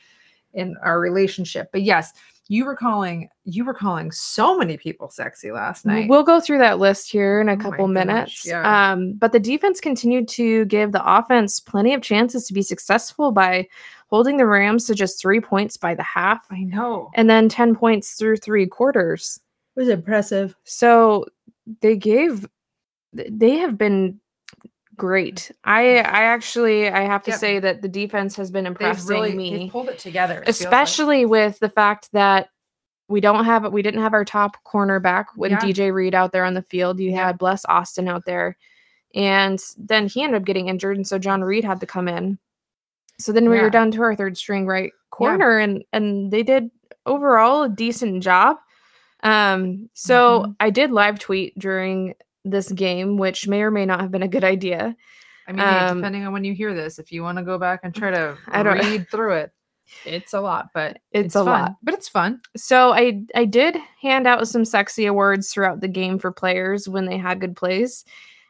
in 0.52 0.76
our 0.83 1.00
relationship. 1.00 1.70
But 1.72 1.81
yes, 1.81 2.12
You 2.50 2.64
were 2.64 2.74
calling 2.76 3.28
you 3.44 3.64
were 3.64 3.74
calling 3.74 4.11
so 4.11 4.56
many 4.56 4.76
people 4.78 5.11
sexy 5.11 5.50
last 5.52 5.84
night. 5.84 6.08
We'll 6.08 6.22
go 6.22 6.40
through 6.40 6.58
that 6.58 6.78
list 6.78 7.11
here 7.11 7.40
in 7.42 7.48
Oh 7.48 7.52
a 7.52 7.56
my 7.56 7.62
couple 7.62 7.87
gosh, 7.87 7.94
minutes. 7.94 8.46
yeah. 8.46 8.92
Um, 8.92 9.12
but 9.14 9.32
the 9.32 9.40
defense 9.40 9.80
continued 9.80 10.28
to 10.28 10.64
give 10.66 10.92
the 10.92 11.02
offense 11.16 11.61
plenty 11.61 11.92
of 11.92 12.00
chances 12.02 12.46
to 12.46 12.54
be 12.54 12.62
successful 12.62 13.32
by 13.32 13.68
holding 14.08 14.38
the 14.38 14.46
Rams 14.46 14.87
to 14.87 14.94
just 14.94 15.20
three 15.20 15.40
points 15.40 15.76
by 15.76 15.94
the 15.94 16.02
half 16.02 16.46
I 16.50 16.61
know. 16.61 17.11
and 17.14 17.28
then 17.28 17.50
10 17.50 17.74
points 17.74 18.14
through 18.14 18.38
three 18.38 18.66
quarters. 18.66 19.38
It 19.76 19.80
was 19.80 19.88
impressive. 19.90 20.56
So 20.64 21.26
they 21.82 21.96
gave, 21.96 22.46
they 23.12 23.56
have 23.58 23.76
been 23.76 24.18
great. 24.98 25.50
I, 25.64 25.96
I 26.00 26.24
actually, 26.24 26.88
I 26.90 27.00
have 27.04 27.22
to 27.24 27.30
Yep. 27.30 27.40
say 27.40 27.58
that 27.61 27.80
the 27.80 27.88
defense 27.88 28.37
has 28.37 28.50
been 28.50 28.64
They've 28.64 28.72
impressing 28.72 29.08
really 29.08 29.34
me 29.34 29.70
pulled 29.70 29.88
it 29.88 29.98
together. 29.98 30.40
it 30.40 30.44
feels 30.46 30.61
like. 30.61 30.66
especially 30.66 31.24
with 31.24 31.58
the 31.61 31.70
fact 31.70 32.11
that 32.12 32.50
we 33.08 33.22
don't 33.22 33.46
have 33.46 33.72
we 33.72 33.80
didn't 33.80 34.02
have 34.02 34.12
our 34.12 34.24
top 34.26 34.58
cornerback 34.66 35.26
when 35.37 35.52
Yeah. 35.52 35.61
DJ 35.61 35.90
Reed 35.94 36.14
out 36.14 36.32
there 36.32 36.44
on 36.44 36.52
the 36.52 36.61
field. 36.62 37.00
You 37.00 37.11
Yeah. 37.12 37.28
had 37.28 37.38
Bless 37.38 37.64
Austin 37.64 38.06
out 38.08 38.26
there. 38.26 38.58
And 39.14 39.58
then 39.78 40.06
he 40.06 40.22
ended 40.22 40.42
up 40.42 40.46
getting 40.46 40.68
injured 40.68 40.96
and 40.98 41.06
so 41.06 41.18
John 41.18 41.42
Reid 41.42 41.64
had 41.64 41.80
to 41.80 41.87
come 41.87 42.08
in. 42.08 42.38
So 43.18 43.32
then 43.32 43.48
we 43.48 43.56
Yeah. 43.56 43.62
were 43.62 43.70
down 43.70 43.90
to 43.92 44.02
our 44.02 44.14
third 44.14 44.37
string 44.37 44.66
right 44.66 44.92
corner 45.11 45.58
and 45.58 45.82
and 45.94 46.30
they 46.30 46.42
did 46.42 46.70
overall 47.06 47.62
a 47.62 47.68
decent 47.70 48.22
job. 48.22 48.58
Um 49.22 49.88
so 49.94 50.42
Mhm. 50.42 50.56
I 50.61 50.70
did 50.70 50.90
live 50.90 51.18
tweet 51.18 51.58
during 51.58 52.14
this 52.44 52.70
game 52.72 53.16
which 53.16 53.46
may 53.48 53.62
or 53.62 53.70
may 53.70 53.85
not 53.87 54.01
have 54.01 54.11
been 54.11 54.22
a 54.22 54.29
good 54.29 54.44
idea. 54.44 54.96
I 55.46 55.53
mean, 55.53 55.61
um, 55.61 55.96
depending 55.98 56.27
on 56.27 56.33
when 56.33 56.44
you 56.44 56.55
hear 56.55 56.74
this, 56.74 56.98
if 56.98 57.11
you 57.11 57.22
want 57.22 57.38
to 57.38 57.44
go 57.44 57.59
back 57.59 57.81
and 57.83 57.94
try 57.94 58.11
to 58.11 58.37
I 58.48 58.62
don't- 58.62 58.79
read 58.79 59.09
through 59.11 59.33
it, 59.35 59.53
it's 60.05 60.35
a 60.35 60.40
lot, 60.40 60.68
but 60.74 60.98
It's 61.12 61.35
a 61.35 61.38
fun. 61.38 61.46
lot. 61.46 61.77
But 61.83 61.94
it's 61.94 62.09
fun. 62.09 62.40
So 62.57 62.92
I 62.92 63.22
I 63.35 63.44
did 63.46 63.77
hand 64.01 64.27
out 64.27 64.46
some 64.48 64.64
sexy 64.66 65.07
awards 65.07 65.51
throughout 65.53 65.81
the 65.81 65.88
game 65.88 66.18
for 66.18 66.31
players 66.31 66.88
when 66.88 67.07
they 67.07 67.16
had 67.16 67.40
good 67.40 67.57
plays. 67.57 68.05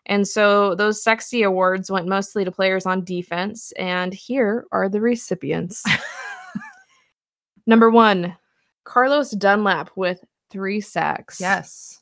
And 0.07 0.27
so 0.27 0.75
those 0.75 1.03
sexy 1.03 1.43
awards 1.43 1.91
went 1.91 2.09
mostly 2.09 2.45
to 2.45 2.51
players 2.51 2.87
on 2.87 3.05
defense 3.05 3.73
and 3.73 4.13
here 4.15 4.65
are 4.73 4.89
the 4.89 5.01
recipients. 5.03 5.85
Number 7.67 7.91
1, 7.91 8.35
Carlos 8.85 9.31
Dunlap 9.33 9.91
with 9.97 10.25
3 10.51 10.81
sacks. 10.81 11.41
Yes. 11.41 12.01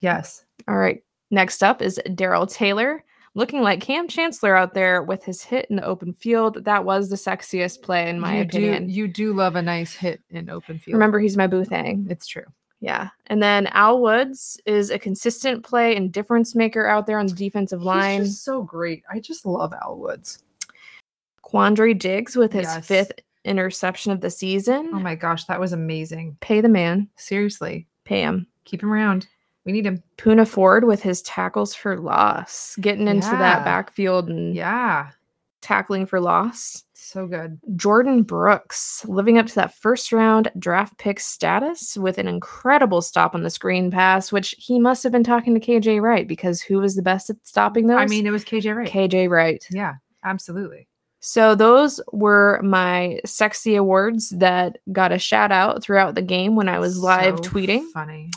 Yes. 0.00 0.44
All 0.66 0.76
right. 0.76 1.02
Next 1.32 1.64
up 1.64 1.82
is 1.82 1.98
Darrell 2.14 2.46
Taylor, 2.46 3.02
looking 3.34 3.62
like 3.62 3.80
Kam 3.80 4.06
Chancellor 4.06 4.54
out 4.54 4.74
there 4.74 5.02
with 5.02 5.24
his 5.24 5.42
hit 5.42 5.66
in 5.70 5.76
the 5.76 5.84
open 5.84 6.12
field. 6.12 6.64
That 6.64 6.84
was 6.84 7.08
the 7.08 7.16
sexiest 7.16 7.82
play 7.82 8.08
in 8.08 8.20
my 8.20 8.36
you 8.36 8.42
opinion. 8.42 8.86
Do, 8.86 8.92
you 8.92 9.08
do 9.08 9.32
love 9.32 9.56
a 9.56 9.62
nice 9.62 9.94
hit 9.94 10.20
in 10.30 10.48
open 10.50 10.78
field. 10.78 10.92
Remember 10.94 11.18
he's 11.18 11.36
my 11.36 11.46
boo 11.46 11.64
thing. 11.64 12.06
it's 12.10 12.26
true. 12.26 12.44
Yeah. 12.80 13.08
And 13.28 13.42
then 13.42 13.68
Al 13.68 14.00
Woods 14.02 14.60
is 14.66 14.90
a 14.90 14.98
consistent 14.98 15.64
play 15.64 15.96
and 15.96 16.12
difference 16.12 16.54
maker 16.54 16.86
out 16.86 17.06
there 17.06 17.18
on 17.18 17.26
the 17.26 17.32
defensive 17.32 17.82
line. 17.82 18.20
He's 18.20 18.30
just 18.30 18.44
so 18.44 18.62
great. 18.62 19.02
I 19.10 19.18
just 19.20 19.46
love 19.46 19.72
Al 19.84 19.96
Woods. 19.98 20.42
Quandre 21.44 21.98
Diggs 21.98 22.36
with 22.36 22.52
his 22.52 22.64
Yes. 22.66 22.86
fifth 22.86 23.12
interception 23.44 24.12
of 24.12 24.20
the 24.20 24.30
season. 24.30 24.90
Oh 24.92 24.98
my 25.00 25.14
gosh, 25.14 25.44
that 25.44 25.60
was 25.60 25.72
amazing. 25.72 26.36
Pay 26.40 26.60
the 26.60 26.68
man. 26.68 27.08
Seriously, 27.16 27.86
Pay 28.04 28.20
him. 28.22 28.46
keep 28.64 28.82
him 28.82 28.92
around. 28.92 29.26
We 29.64 29.72
need 29.72 29.86
him. 29.86 30.02
Poona 30.18 30.46
Ford 30.46 30.84
with 30.84 31.02
his 31.02 31.22
tackles 31.22 31.74
for 31.74 31.98
loss, 31.98 32.76
getting 32.80 33.06
into 33.08 33.28
that 33.30 33.64
backfield 33.64 34.28
and 34.28 34.54
Yeah, 34.54 35.10
tackling 35.60 36.06
for 36.06 36.20
loss. 36.20 36.84
so 36.94 37.26
good. 37.26 37.60
Jordyn 37.76 38.26
Brooks 38.26 39.04
living 39.06 39.36
up 39.38 39.46
to 39.46 39.54
that 39.56 39.74
first 39.74 40.12
round 40.12 40.50
draft 40.58 40.96
pick 40.98 41.20
status 41.20 41.96
with 41.96 42.18
an 42.18 42.26
incredible 42.26 43.02
stop 43.02 43.34
on 43.34 43.42
the 43.42 43.50
screen 43.50 43.90
pass, 43.90 44.32
which 44.32 44.54
he 44.58 44.80
must 44.80 45.02
have 45.02 45.12
been 45.12 45.22
talking 45.24 45.54
to 45.54 45.60
KJ 45.60 46.00
Wright 46.00 46.26
because 46.26 46.60
who 46.60 46.78
was 46.78 46.96
the 46.96 47.02
best 47.02 47.28
at 47.30 47.36
stopping 47.44 47.86
those? 47.86 47.98
I 47.98 48.06
mean, 48.06 48.26
it 48.26 48.30
was 48.30 48.44
KJ 48.44 48.74
Wright. 48.76 48.88
KJ 48.88 49.28
Wright. 49.30 49.64
yeah, 49.70 49.94
absolutely. 50.24 50.88
So 51.20 51.54
those 51.54 52.00
were 52.12 52.60
my 52.64 53.20
sexy 53.24 53.76
awards 53.76 54.30
that 54.30 54.78
got 54.90 55.12
a 55.12 55.18
shout 55.20 55.52
out 55.52 55.80
throughout 55.82 56.16
the 56.16 56.22
game 56.22 56.56
when 56.56 56.68
I 56.68 56.80
was 56.80 56.98
live 56.98 57.36
So 57.36 57.42
tweeting. 57.50 57.88
Funny. 57.92 58.30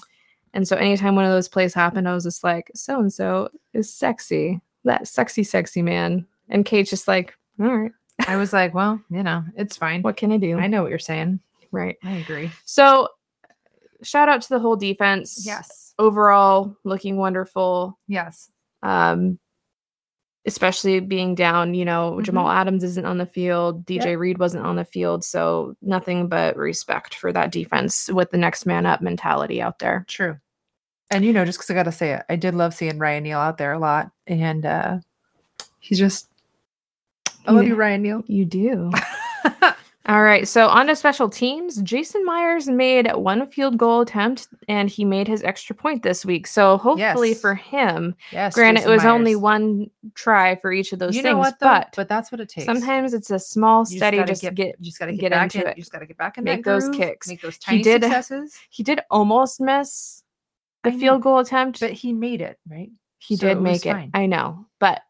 And 0.56 0.66
so 0.66 0.78
anytime 0.78 1.16
one 1.16 1.26
of 1.26 1.32
those 1.32 1.50
plays 1.50 1.74
happened, 1.74 2.08
I 2.08 2.14
was 2.14 2.24
just 2.24 2.44
like, 2.44 2.72
so 2.74 3.00
and 3.00 3.12
so 3.12 3.50
is 3.74 3.94
sexy. 3.94 4.62
That 4.86 5.08
sexy, 5.08 5.44
sexy 5.44 5.82
man. 5.82 6.26
And 6.50 6.66
Kate's 6.66 6.90
just 6.90 7.10
like, 7.10 7.36
all 7.60 7.76
right, 7.76 7.92
I 8.26 8.38
was 8.38 8.54
like, 8.54 8.74
well, 8.74 9.02
you 9.10 9.22
know, 9.22 9.44
it's 9.58 9.76
fine. 9.76 10.02
what 10.02 10.16
can 10.16 10.32
I 10.32 10.38
do? 10.38 10.58
I 10.58 10.68
know 10.68 10.82
what 10.82 10.90
you're 10.90 11.00
saying. 11.00 11.42
Right. 11.72 11.98
I 12.04 12.14
agree. 12.14 12.52
So 12.64 13.10
shout 14.02 14.30
out 14.30 14.42
to 14.44 14.50
the 14.50 14.60
whole 14.60 14.78
defense. 14.78 15.44
Yes. 15.46 15.94
Overall, 16.00 16.78
looking 16.86 17.18
wonderful. 17.18 18.00
Yes. 18.08 18.50
Um, 18.82 19.40
especially 20.46 21.00
being 21.02 21.36
down, 21.36 21.74
you 21.74 21.84
know, 21.84 22.22
Jamal 22.22 22.50
Adams 22.50 22.84
isn't 22.84 23.06
on 23.06 23.18
the 23.18 23.26
field, 23.26 23.86
DJ 23.86 24.18
Reed 24.18 24.38
wasn't 24.38 24.66
on 24.66 24.76
the 24.76 24.86
field, 24.86 25.24
so 25.26 25.76
nothing 25.82 26.28
but 26.30 26.56
respect 26.56 27.16
for 27.16 27.34
that 27.34 27.52
defense 27.52 28.10
with 28.10 28.30
the 28.32 28.38
next 28.38 28.66
man 28.66 28.86
up 28.86 29.02
mentality 29.02 29.62
out 29.62 29.80
there. 29.80 30.06
True. 30.08 30.38
And 31.12 31.24
you 31.24 31.34
know, 31.34 31.46
just 31.46 31.60
because 31.60 31.70
I 31.70 31.74
got 31.76 31.84
to 31.84 31.92
say 31.92 32.14
it, 32.14 32.24
I 32.30 32.36
did 32.36 32.56
love 32.56 32.74
seeing 32.74 32.98
Ryan 32.98 33.24
Neal 33.24 33.40
out 33.40 33.58
there 33.58 33.74
a 33.74 33.80
lot, 33.80 34.12
and 34.28 34.66
uh 34.66 34.98
he's 35.80 36.00
just. 36.00 36.30
I 37.48 37.52
love 37.52 37.66
you, 37.68 37.76
Ryan 37.76 38.02
Neal. 38.02 38.24
You 38.28 38.44
do. 38.46 38.92
All 40.08 40.22
right, 40.22 40.48
so 40.48 40.68
on 40.68 40.86
to 40.86 40.96
special 40.96 41.30
teams. 41.30 41.82
Jason 41.82 42.24
Myers 42.26 42.68
made 42.68 43.12
one 43.16 43.48
field 43.48 43.76
goal 43.78 44.02
attempt 44.02 44.48
and 44.68 44.88
he 44.88 45.04
made 45.04 45.28
his 45.28 45.42
extra 45.44 45.76
point 45.76 46.04
this 46.04 46.24
week. 46.24 46.46
So 46.46 46.78
hopefully 46.78 47.30
Yes. 47.30 47.42
for 47.42 47.56
him, 47.56 48.16
yes. 48.32 48.54
granted, 48.54 48.82
Jason 48.82 48.92
it 48.92 48.96
was 48.96 49.06
only 49.06 49.36
one 49.36 49.90
try 50.14 50.58
for 50.58 50.72
each 50.72 50.94
of 50.94 51.00
those 51.00 51.16
You 51.16 51.24
things, 51.24 51.34
know 51.34 51.40
what, 51.40 51.56
but, 51.60 51.92
but 51.96 52.08
that's 52.08 52.32
what 52.32 52.40
it 52.40 52.50
takes. 52.50 52.66
sometimes 52.68 53.16
it's 53.16 53.32
a 53.32 53.40
small, 53.40 53.80
You 53.90 53.98
just 53.98 54.00
gotta 54.00 54.26
just 54.26 54.42
get, 54.44 54.54
get 54.54 54.76
you 54.80 54.86
just 54.86 55.00
gotta 55.00 55.12
get, 55.14 55.22
get 55.22 55.32
back 55.32 55.56
into 55.56 55.66
in, 55.66 55.72
it. 55.72 55.78
You 55.78 55.82
just 55.82 55.92
gotta 55.92 56.06
get 56.06 56.18
back 56.18 56.38
in 56.38 56.44
Make 56.44 56.64
those 56.66 56.84
groove, 56.86 56.98
kicks. 56.98 57.28
Make 57.28 57.42
those 57.42 57.56
He 57.56 57.62
tiny 57.62 57.82
did- 57.82 58.04
successes. 58.04 58.56
He 58.70 58.84
did 58.84 59.00
almost 59.10 59.60
miss 59.60 60.22
the 60.86 60.90
I 60.92 60.94
know, 60.94 61.00
field 61.00 61.22
goal 61.24 61.40
attempt. 61.40 61.80
but 61.82 61.92
he 61.92 62.14
made 62.14 62.42
it 62.42 62.58
right. 62.70 62.90
he 63.20 63.36
so 63.36 63.48
did 63.48 63.58
it 63.58 63.62
make 63.62 63.86
it. 63.86 63.92
fine. 63.92 64.12
I 64.14 64.26
know, 64.28 64.66
but 64.80 65.02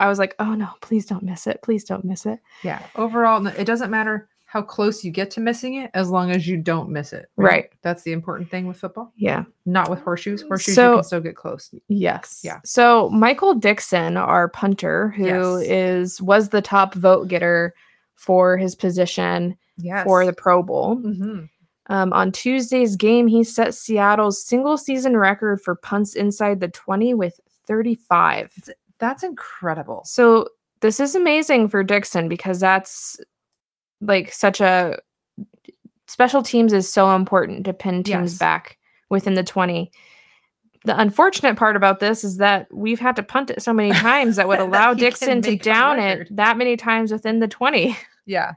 I 0.00 0.08
was 0.08 0.18
like, 0.18 0.34
oh 0.40 0.54
no, 0.54 0.68
please 0.80 1.06
don't 1.06 1.22
miss 1.22 1.46
it. 1.46 1.60
Please 1.62 1.84
don't 1.84 2.04
miss 2.04 2.26
it. 2.26 2.40
Yeah. 2.64 2.82
Overall, 2.96 3.46
it 3.46 3.64
doesn't 3.64 3.90
matter 3.90 4.28
how 4.44 4.62
close 4.62 5.02
you 5.04 5.10
get 5.10 5.32
to 5.32 5.40
missing 5.40 5.74
it, 5.74 5.90
as 5.94 6.10
long 6.10 6.30
as 6.30 6.46
you 6.46 6.56
don't 6.56 6.88
miss 6.88 7.12
it. 7.12 7.26
Right. 7.36 7.70
That's 7.82 8.02
the 8.02 8.12
important 8.12 8.50
thing 8.50 8.66
with 8.68 8.76
football. 8.76 9.12
Yeah. 9.16 9.44
Not 9.66 9.90
with 9.90 10.00
horseshoes. 10.00 10.42
Horseshoes, 10.42 10.68
you 10.68 10.74
So- 10.74 10.94
can 10.96 11.04
still 11.04 11.20
get 11.20 11.34
close. 11.36 11.74
Yes. 11.88 12.40
Yeah. 12.44 12.60
So 12.64 13.08
Michael 13.10 13.54
Dickson, 13.54 14.16
our 14.16 14.48
punter, 14.48 15.08
who 15.16 15.56
is 15.56 16.18
Yes. 16.18 16.20
was 16.20 16.48
the 16.50 16.62
top 16.62 16.94
vote 16.94 17.26
getter 17.28 17.74
for 18.14 18.56
his 18.56 18.74
position 18.76 19.56
Yes. 19.76 20.04
for 20.04 20.24
the 20.24 20.32
Pro 20.32 20.62
Bowl. 20.62 20.96
Mhm. 20.98 21.48
Um, 21.88 22.12
on 22.12 22.32
Tuesday's 22.32 22.96
game, 22.96 23.26
he 23.26 23.44
set 23.44 23.74
Seattle's 23.74 24.42
single 24.42 24.78
season 24.78 25.16
record 25.16 25.60
for 25.60 25.74
punts 25.74 26.14
inside 26.14 26.60
the 26.60 26.68
20 26.68 27.12
with 27.14 27.38
35. 27.66 28.52
That's 28.98 29.22
incredible. 29.22 30.02
So 30.04 30.48
this 30.80 30.98
is 31.00 31.14
amazing 31.14 31.68
for 31.68 31.82
Dickson 31.82 32.28
because 32.28 32.60
that's 32.60 33.18
like 34.00 34.32
such 34.32 34.60
a 34.60 34.98
special 36.06 36.42
teams 36.42 36.72
is 36.72 36.90
so 36.90 37.14
important 37.14 37.64
to 37.64 37.72
pin 37.72 38.02
teams 38.02 38.32
Yes. 38.32 38.38
back 38.38 38.78
within 39.10 39.34
the 39.34 39.42
20. 39.44 39.90
The 40.84 40.98
unfortunate 40.98 41.56
part 41.56 41.76
about 41.76 42.00
this 42.00 42.24
is 42.24 42.36
that 42.38 42.66
we've 42.70 43.00
had 43.00 43.16
to 43.16 43.22
punt 43.22 43.50
it 43.50 43.62
so 43.62 43.72
many 43.72 43.90
times 43.92 44.36
that 44.36 44.48
would 44.48 44.58
allow 44.60 44.90
can 44.90 44.98
Dickson 44.98 45.42
to 45.42 45.56
down 45.56 45.98
it 45.98 46.28
that 46.36 46.56
many 46.58 46.76
times 46.76 47.10
within 47.12 47.40
the 47.40 47.48
20. 47.48 47.96
Yeah. 48.26 48.52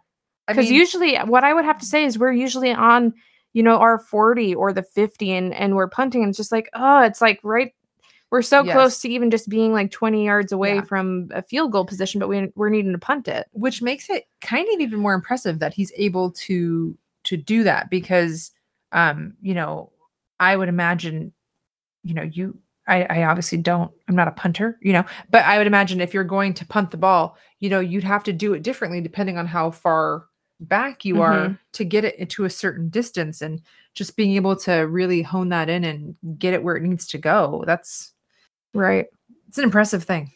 Because 0.47 0.69
usually 0.71 1.15
what 1.17 1.43
I 1.43 1.53
would 1.53 1.65
have 1.65 1.77
to 1.79 1.85
say 1.85 2.05
is 2.05 2.17
we're 2.17 2.31
usually 2.31 2.71
on, 2.71 3.13
you 3.53 3.63
know, 3.63 3.77
our 3.77 3.97
40 3.99 4.55
or 4.55 4.71
the 4.73 4.83
50 4.83 5.31
and, 5.33 5.53
and 5.53 5.75
we're 5.75 5.89
punting 5.89 6.21
and 6.23 6.29
it's 6.29 6.37
just 6.37 6.51
like, 6.51 6.69
oh, 6.73 7.01
it's 7.03 7.21
like 7.21 7.39
right 7.43 7.73
we're 8.29 8.41
so 8.41 8.61
close 8.73 8.99
to 9.01 9.09
even 9.09 9.31
just 9.31 9.47
being 9.47 9.71
like 9.71 9.89
20 9.89 10.25
yards 10.25 10.51
away 10.51 10.75
Yeah. 10.75 10.81
from 10.81 11.29
a 11.33 11.41
field 11.41 11.71
goal 11.71 11.85
position, 11.85 12.19
but 12.19 12.27
we, 12.27 12.51
we're 12.55 12.69
needing 12.69 12.91
to 12.91 12.97
punt 12.97 13.29
it. 13.29 13.47
which 13.53 13.81
makes 13.81 14.09
it 14.09 14.25
kind 14.41 14.67
of 14.73 14.81
even 14.81 14.99
more 14.99 15.13
impressive 15.13 15.59
that 15.59 15.73
he's 15.73 15.93
able 15.95 16.31
to 16.31 16.97
to 17.23 17.37
do 17.37 17.63
that 17.63 17.89
because 17.89 18.51
um 18.93 19.33
you 19.41 19.53
know 19.53 19.91
i 20.39 20.55
would 20.55 20.69
imagine 20.69 21.33
you 22.03 22.13
know 22.13 22.21
you 22.21 22.57
I, 22.87 23.03
I 23.03 23.23
obviously 23.23 23.57
don't 23.57 23.91
i'm 24.07 24.15
not 24.15 24.29
a 24.29 24.31
punter 24.31 24.77
you 24.81 24.93
know 24.93 25.03
but 25.29 25.43
i 25.45 25.57
would 25.57 25.67
imagine 25.67 25.99
if 25.99 26.13
you're 26.13 26.23
going 26.23 26.53
to 26.53 26.65
punt 26.65 26.91
the 26.91 26.97
ball 26.97 27.37
you 27.59 27.69
know 27.69 27.81
you'd 27.81 28.05
have 28.05 28.23
to 28.25 28.33
do 28.33 28.53
it 28.53 28.63
differently 28.63 29.01
depending 29.01 29.37
on 29.37 29.45
how 29.47 29.71
far 29.71 30.25
back 30.59 31.05
you 31.05 31.21
are 31.21 31.45
mm-hmm. 31.45 31.53
to 31.71 31.85
get 31.85 32.03
it 32.03 32.15
into 32.15 32.45
a 32.45 32.49
certain 32.49 32.89
distance 32.89 33.41
and 33.41 33.61
just 33.93 34.15
being 34.15 34.35
able 34.35 34.55
to 34.55 34.73
really 34.73 35.21
hone 35.21 35.49
that 35.49 35.69
in 35.69 35.83
and 35.83 36.15
get 36.39 36.53
it 36.53 36.63
where 36.63 36.75
it 36.75 36.83
needs 36.83 37.07
to 37.07 37.17
go 37.17 37.63
that's 37.65 38.13
Right. 38.73 39.05
it's 39.47 39.57
an 39.57 39.63
impressive 39.63 40.03
thing 40.03 40.31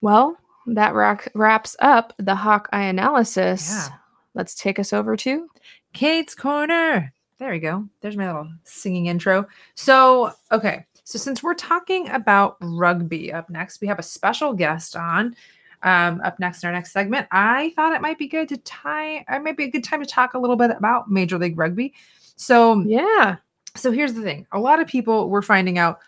Well, 0.00 0.36
that 0.66 0.94
rack, 0.94 1.30
wraps 1.34 1.76
up 1.80 2.12
the 2.18 2.34
Hawkeye 2.34 2.84
analysis. 2.84 3.70
Yeah. 3.70 3.88
Let's 4.34 4.54
take 4.54 4.78
us 4.78 4.92
over 4.92 5.16
to 5.16 5.48
kate's 5.92 6.34
corner 6.34 7.12
There 7.38 7.50
we 7.50 7.58
go. 7.58 7.88
There's 8.00 8.16
my 8.16 8.26
little 8.26 8.50
singing 8.64 9.06
intro. 9.06 9.46
So, 9.74 10.32
okay. 10.52 10.84
So, 11.04 11.18
since 11.18 11.42
we're 11.42 11.54
talking 11.54 12.10
about 12.10 12.56
rugby 12.60 13.32
up 13.32 13.48
next, 13.48 13.80
we 13.80 13.86
have 13.86 13.98
a 13.98 14.02
special 14.02 14.52
guest 14.52 14.94
on 14.94 15.34
um, 15.82 16.20
up 16.22 16.38
next 16.38 16.62
in 16.62 16.68
our 16.68 16.72
next 16.72 16.92
segment. 16.92 17.26
I 17.30 17.72
thought 17.76 17.94
it 17.94 18.00
might 18.02 18.18
be 18.18 18.26
good 18.28 18.48
to 18.50 18.56
tie, 18.58 19.24
it 19.28 19.42
might 19.42 19.56
be 19.56 19.64
a 19.64 19.70
good 19.70 19.84
time 19.84 20.00
to 20.00 20.06
talk 20.06 20.34
a 20.34 20.38
little 20.38 20.56
bit 20.56 20.70
about 20.70 21.10
Major 21.10 21.38
League 21.38 21.58
Rugby. 21.58 21.94
So, 22.36 22.82
Yeah. 22.86 23.36
so 23.74 23.90
here's 23.90 24.14
the 24.14 24.22
thing 24.22 24.46
a 24.52 24.58
lot 24.58 24.80
of 24.80 24.86
people 24.86 25.28
were 25.28 25.42
finding 25.42 25.78
out 25.78 26.00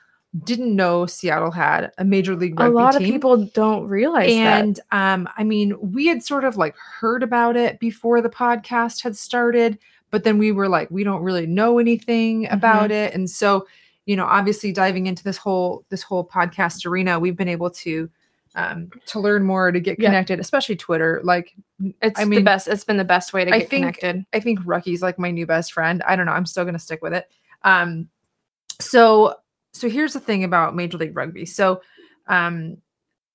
didn't 0.44 0.74
know 0.76 1.06
Seattle 1.06 1.50
had 1.50 1.90
a 1.98 2.04
Major 2.04 2.36
League 2.36 2.58
rugby. 2.58 2.70
A 2.70 2.74
Rugby 2.74 2.84
lot 2.84 2.96
of 2.96 3.02
people 3.02 3.46
don't 3.46 3.88
realize 3.88 4.28
that. 4.28 4.62
And 4.62 4.80
um, 4.92 5.28
I 5.36 5.42
mean, 5.42 5.74
we 5.80 6.06
had 6.06 6.22
sort 6.22 6.44
of 6.44 6.56
like 6.56 6.76
heard 6.76 7.22
about 7.22 7.56
it 7.56 7.80
before 7.80 8.20
the 8.20 8.30
podcast 8.30 9.02
had 9.02 9.16
started, 9.16 9.78
but 10.10 10.22
then 10.22 10.38
we 10.38 10.52
were 10.52 10.68
like, 10.68 10.88
we 10.90 11.02
don't 11.02 11.22
really 11.22 11.46
know 11.46 11.78
anything 11.78 12.48
about 12.50 12.92
it. 12.92 13.12
And 13.12 13.28
so, 13.28 13.66
you 14.06 14.14
know, 14.14 14.24
obviously 14.24 14.70
diving 14.70 15.06
into 15.06 15.24
this 15.24 15.36
whole 15.36 15.84
this 15.88 16.02
whole 16.02 16.24
podcast 16.24 16.86
arena, 16.86 17.18
we've 17.18 17.36
been 17.36 17.48
able 17.48 17.70
to 17.70 18.08
um 18.56 18.90
to 19.06 19.20
learn 19.20 19.44
more 19.44 19.70
to 19.72 19.78
get 19.80 19.98
Yeah. 19.98 20.08
connected, 20.08 20.40
especially 20.40 20.76
Twitter. 20.76 21.20
Like 21.22 21.54
It's 22.02 22.18
I 22.18 22.24
the 22.24 22.30
mean, 22.30 22.44
best. 22.44 22.66
It's 22.68 22.84
been 22.84 22.96
the 22.96 23.04
best 23.04 23.32
way 23.32 23.44
to 23.44 23.54
I 23.54 23.60
get 23.60 23.70
think- 23.70 23.98
connected. 23.98 24.26
I 24.32 24.40
think 24.40 24.58
Rucky's 24.64 25.02
like 25.02 25.18
my 25.18 25.30
new 25.30 25.46
best 25.46 25.72
friend. 25.72 26.02
I 26.06 26.16
don't 26.16 26.26
know. 26.26 26.32
I'm 26.32 26.46
still 26.46 26.64
gonna 26.64 26.78
stick 26.78 27.00
with 27.02 27.12
it. 27.14 27.30
Um, 27.62 28.08
so 28.80 29.36
so 29.72 29.88
here's 29.88 30.12
the 30.14 30.20
thing 30.20 30.42
about 30.44 30.74
Major 30.74 30.98
League 30.98 31.16
Rugby. 31.16 31.46
So 31.46 31.80
um 32.28 32.76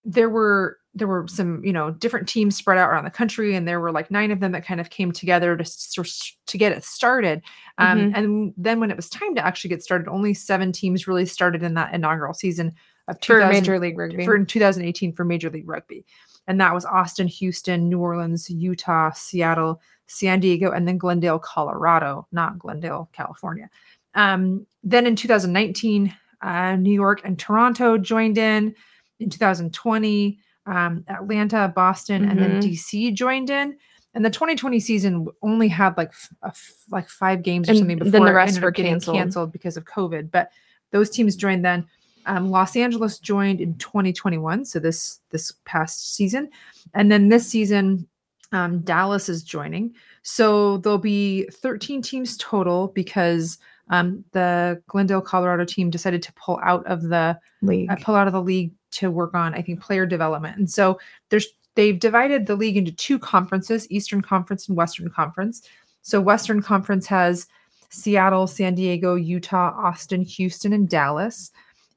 there 0.04 0.30
were 0.30 0.78
there 0.94 1.08
were 1.08 1.28
some 1.28 1.64
you 1.64 1.74
know 1.74 1.92
different 1.92 2.28
teams 2.28 2.56
spread 2.56 2.78
out 2.78 2.90
around 2.90 3.04
the 3.06 3.10
country 3.10 3.56
and 3.56 3.68
there 3.68 3.80
were 3.80 3.92
like 3.92 4.12
nine 4.12 4.32
of 4.32 4.40
them 4.40 4.52
that 4.52 4.66
kind 4.66 4.80
of 4.80 4.90
came 4.90 5.12
together 5.12 5.58
to 5.58 5.66
sort 5.66 6.10
to 6.46 6.58
get 6.58 6.72
it 6.72 6.84
started 6.84 7.42
um, 7.80 7.98
Mhm. 8.00 8.12
and 8.16 8.54
then 8.56 8.80
when 8.80 8.92
it 8.92 8.96
was 8.96 9.10
time 9.10 9.36
to 9.36 9.46
actually 9.46 9.70
get 9.72 9.84
started 9.84 10.08
only 10.08 10.34
seven 10.34 10.72
teams 10.72 11.08
really 11.08 11.26
started 11.26 11.64
in 11.64 11.74
that 11.74 11.94
inaugural 11.94 12.34
season 12.34 12.72
of 13.08 13.16
For 13.18 13.22
2000 13.40 13.50
Major 13.50 13.80
League 13.80 13.98
Rugby. 13.98 14.26
for 14.26 14.36
in 14.36 14.46
2018 14.46 15.14
for 15.14 15.24
Major 15.26 15.50
League 15.50 15.68
Rugby. 15.68 16.06
And 16.48 16.60
that 16.62 16.74
was 16.74 16.86
Austin, 16.86 17.28
Houston, 17.28 17.90
New 17.90 18.00
Orleans, 18.00 18.50
Utah, 18.50 19.12
Seattle, 19.12 19.82
San 20.08 20.40
Diego, 20.40 20.72
and 20.72 20.88
then 20.88 20.98
Glendale, 20.98 21.40
Colorado, 21.40 22.28
not 22.32 22.60
Glendale, 22.60 23.10
California. 23.14 23.70
Um, 24.14 24.66
then 24.84 25.08
in 25.08 25.16
2019, 25.16 26.14
uh, 26.42 26.76
New 26.76 26.94
York 26.94 27.22
and 27.24 27.38
Toronto 27.40 27.98
joined 27.98 28.38
in. 28.38 28.76
In 29.20 29.30
2020, 29.30 30.38
um, 30.68 31.04
Atlanta, 31.08 31.72
Boston, 31.76 32.26
and 32.26 32.40
then 32.40 32.60
Mhm. 32.60 32.62
DC 32.62 33.12
joined 33.12 33.50
in. 33.50 33.78
And 34.14 34.24
the 34.24 34.30
2020 34.30 34.80
season 34.80 35.28
only 35.42 35.68
had 35.68 35.98
like 35.98 36.10
f- 36.10 36.30
a 36.44 36.48
f- 36.48 36.74
like 36.90 37.10
five 37.10 37.42
games 37.42 37.68
or 37.68 37.72
And 37.72 37.80
something 37.80 37.98
then 38.00 38.12
before 38.12 38.26
the 38.26 38.32
it 38.32 38.36
rest 38.36 38.62
were 38.62 38.72
canceled. 38.72 39.18
canceled 39.18 39.52
because 39.52 39.78
of 39.78 39.86
COVID. 39.86 40.32
But 40.32 40.52
those 40.92 41.10
teams 41.10 41.36
joined 41.36 41.66
then. 41.66 41.86
Um, 42.26 42.50
Los 42.50 42.76
Angeles 42.76 43.20
joined 43.20 43.62
in 43.62 43.76
2021, 43.78 44.66
so 44.66 44.80
this 44.80 45.20
this 45.30 45.54
past 45.66 46.16
season, 46.16 46.50
and 46.94 47.12
then 47.12 47.30
this 47.30 47.48
season, 47.48 48.08
um, 48.52 48.80
Dallas 48.80 49.30
is 49.30 49.44
joining. 49.44 49.94
So 50.24 50.78
there'll 50.78 50.98
be 50.98 51.46
13 51.52 52.02
teams 52.02 52.38
total 52.38 52.88
because 52.90 53.60
um, 53.90 54.24
the 54.32 54.82
Glendale, 54.88 55.22
Colorado 55.22 55.66
team 55.66 55.90
decided 55.90 56.24
to 56.24 56.34
pull 56.34 56.60
out 56.64 56.86
of 56.88 57.04
the 57.04 57.40
League. 57.62 57.92
uh, 57.92 57.96
pull 57.98 58.16
out 58.16 58.28
of 58.28 58.34
the 58.34 58.42
league 58.42 58.72
to 58.92 59.12
work 59.12 59.34
on, 59.36 59.54
I 59.54 59.62
think, 59.62 59.82
player 59.82 60.06
development. 60.06 60.58
And 60.58 60.70
so 60.70 61.00
there's 61.30 61.48
they've 61.76 62.00
divided 62.00 62.46
the 62.46 62.56
league 62.56 62.78
into 62.78 62.92
two 62.92 63.20
conferences: 63.20 63.90
Eastern 63.92 64.22
Conference 64.22 64.68
and 64.68 64.78
Western 64.78 65.10
Conference. 65.10 65.62
So 66.02 66.22
Western 66.22 66.62
Conference 66.62 67.06
has 67.08 67.48
Seattle, 67.90 68.48
San 68.48 68.76
Diego, 68.76 69.16
Utah, 69.16 69.74
Austin, 69.76 70.22
Houston, 70.22 70.74
and 70.74 70.90
Dallas. 70.90 71.52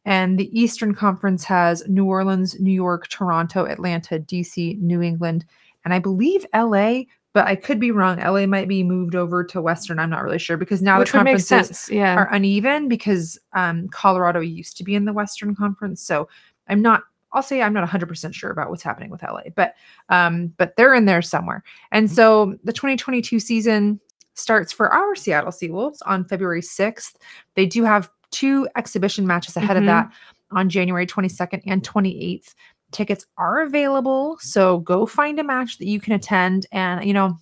And 0.09 0.39
the 0.39 0.59
Eastern 0.59 0.95
Conference 0.95 1.45
has 1.45 1.87
New 1.87 2.07
Orleans, 2.07 2.59
New 2.59 2.73
York, 2.73 3.09
Toronto, 3.09 3.67
Atlanta, 3.67 4.19
DC, 4.19 4.81
New 4.81 5.03
England, 5.03 5.45
and 5.85 5.93
I 5.93 5.99
believe 5.99 6.47
LA, 6.55 7.03
but 7.35 7.47
I 7.47 7.55
could 7.55 7.79
be 7.79 7.91
wrong. 7.91 8.19
LA 8.19 8.47
might 8.47 8.69
be 8.69 8.83
moved 8.83 9.15
over 9.15 9.45
to 9.45 9.61
Western. 9.61 9.99
I'm 9.99 10.09
not 10.09 10.23
really 10.23 10.39
sure 10.39 10.57
because 10.57 10.81
now 10.81 10.99
Which 10.99 11.13
the 11.13 11.19
conferences 11.19 11.49
sense. 11.49 11.91
Yeah. 11.91 12.15
are 12.15 12.33
uneven 12.33 12.89
because 12.89 13.39
um, 13.53 13.87
Colorado 13.89 14.41
used 14.41 14.79
to 14.79 14.85
be 14.85 14.95
in 14.95 15.05
the 15.05 15.13
Western 15.13 15.55
Conference. 15.55 16.01
So 16.01 16.27
I'm 16.69 16.81
not. 16.81 17.03
I'll 17.33 17.43
say 17.43 17.61
I'm 17.61 17.75
not 17.75 17.87
100% 17.87 18.33
sure 18.33 18.51
about 18.51 18.71
what's 18.71 18.83
happening 18.83 19.11
with 19.11 19.23
LA, 19.23 19.51
but 19.55 19.75
um, 20.09 20.55
but 20.57 20.75
they're 20.77 20.95
in 20.95 21.05
there 21.05 21.21
somewhere. 21.21 21.63
And 21.93 22.11
so 22.11 22.57
the 22.65 22.73
2022 22.73 23.41
season 23.41 24.01
starts 24.33 24.73
for 24.73 24.89
our 24.89 25.15
Seattle 25.15 25.53
Seawolves 25.53 25.99
on 26.07 26.25
February 26.25 26.63
6th. 26.63 27.17
They 27.57 27.67
do 27.67 27.85
have 27.85 28.09
two 28.31 28.69
exhibition 28.77 29.27
matches 29.27 29.57
ahead 29.57 29.77
Mhm. 29.77 29.81
of 29.81 29.87
that 29.87 30.11
on 30.51 30.69
January 30.69 31.07
22nd 31.07 31.63
and 31.67 31.83
28th. 31.85 32.55
Tickets 32.93 33.27
are 33.37 33.61
available, 33.63 34.39
so 34.41 34.79
go 34.79 35.05
find 35.07 35.39
a 35.39 35.45
match 35.45 35.79
that 35.79 35.87
you 35.87 36.01
can 36.01 36.15
attend. 36.15 36.67
And 36.73 37.05
you 37.05 37.13
know, 37.13 37.37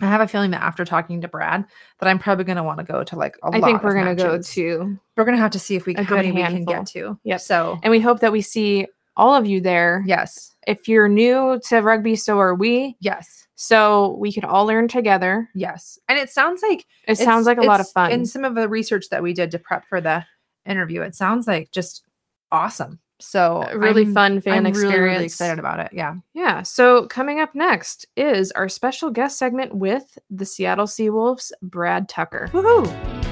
I 0.00 0.06
have 0.06 0.20
a 0.20 0.26
feeling 0.28 0.50
that 0.52 0.62
after 0.62 0.84
talking 0.84 1.20
to 1.20 1.28
Brad, 1.28 1.64
that 2.00 2.08
I'm 2.08 2.18
probably 2.18 2.44
going 2.44 2.56
to 2.56 2.62
want 2.64 2.78
to 2.78 2.84
go 2.84 3.04
to 3.04 3.16
like 3.16 3.36
a 3.42 3.46
I 3.46 3.48
lot 3.58 3.62
i 3.62 3.66
think 3.66 3.82
we're 3.82 3.94
gonna 3.94 4.14
go 4.14 4.40
to. 4.40 4.98
We're 5.16 5.24
gonna 5.24 5.36
have 5.36 5.52
to 5.52 5.58
see 5.60 5.76
if 5.76 5.86
we 5.86 5.94
a 5.94 6.02
how 6.02 6.16
many 6.16 6.32
we 6.32 6.42
can 6.42 6.64
get 6.64 6.86
to. 6.86 7.18
Yep. 7.24 7.40
So 7.40 7.78
And 7.82 7.90
we 7.90 8.00
hope 8.00 8.20
that 8.20 8.32
we 8.32 8.40
see 8.40 8.86
all 9.16 9.34
of 9.34 9.46
you 9.46 9.60
there. 9.60 10.02
yes, 10.06 10.54
If 10.66 10.88
you're 10.88 11.08
new 11.08 11.60
to 11.68 11.80
rugby, 11.80 12.16
so 12.16 12.38
are 12.40 12.54
we. 12.54 12.96
yes, 13.00 13.46
So 13.54 14.16
we 14.18 14.32
could 14.32 14.44
all 14.44 14.66
learn 14.66 14.88
together. 14.88 15.48
yes. 15.54 15.98
And 16.08 16.18
it 16.18 16.30
sounds 16.30 16.62
like 16.62 16.86
It 17.06 17.16
sounds 17.16 17.46
like 17.46 17.58
a 17.58 17.62
lot 17.62 17.80
of 17.80 17.88
fun. 17.88 18.10
In 18.12 18.26
some 18.26 18.44
of 18.44 18.54
the 18.54 18.68
research 18.68 19.08
that 19.10 19.22
we 19.22 19.32
did 19.32 19.50
to 19.52 19.58
prep 19.58 19.86
for 19.88 20.00
the 20.00 20.24
interview, 20.66 21.02
it 21.02 21.14
sounds 21.14 21.46
like 21.46 21.70
just 21.70 22.02
awesome. 22.50 22.98
So 23.20 23.62
A 23.70 23.78
really 23.78 24.02
I'm- 24.04 24.14
fun 24.14 24.40
fan 24.40 24.54
I'm 24.58 24.66
experience. 24.66 24.94
Really, 24.98 25.08
really 25.12 25.24
excited 25.26 25.58
about 25.60 25.78
it. 25.80 25.90
Yeah. 25.92 26.16
Yeah. 26.34 26.62
So 26.62 27.06
coming 27.06 27.38
up 27.40 27.54
next 27.54 28.06
is 28.16 28.50
our 28.52 28.68
special 28.68 29.10
guest 29.10 29.38
segment 29.38 29.74
with 29.74 30.18
the 30.28 30.44
Seattle 30.44 30.86
Seawolves, 30.86 31.52
Brad 31.62 32.08
Tucker. 32.08 32.48
Woohoo! 32.52 33.23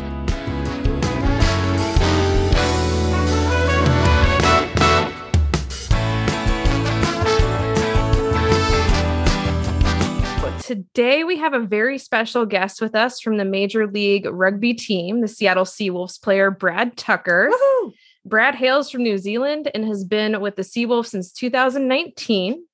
Today 10.62 11.24
we 11.24 11.38
have 11.38 11.54
a 11.54 11.58
very 11.58 11.98
special 11.98 12.46
guest 12.46 12.80
with 12.80 12.94
us 12.94 13.20
from 13.20 13.36
the 13.36 13.44
Major 13.44 13.88
League 13.88 14.26
Rugby 14.26 14.74
team, 14.74 15.20
the 15.20 15.26
Seattle 15.26 15.64
Seawolves 15.64 16.22
player 16.22 16.52
Brad 16.52 16.96
Tucker. 16.96 17.50
Woohoo! 17.52 17.92
Brad 18.24 18.54
hails 18.54 18.88
from 18.88 19.02
New 19.02 19.18
Zealand 19.18 19.72
and 19.74 19.84
has 19.84 20.04
been 20.04 20.40
with 20.40 20.54
the 20.54 20.62
Seawolves 20.62 21.08
since 21.08 21.32
2019. 21.32 22.64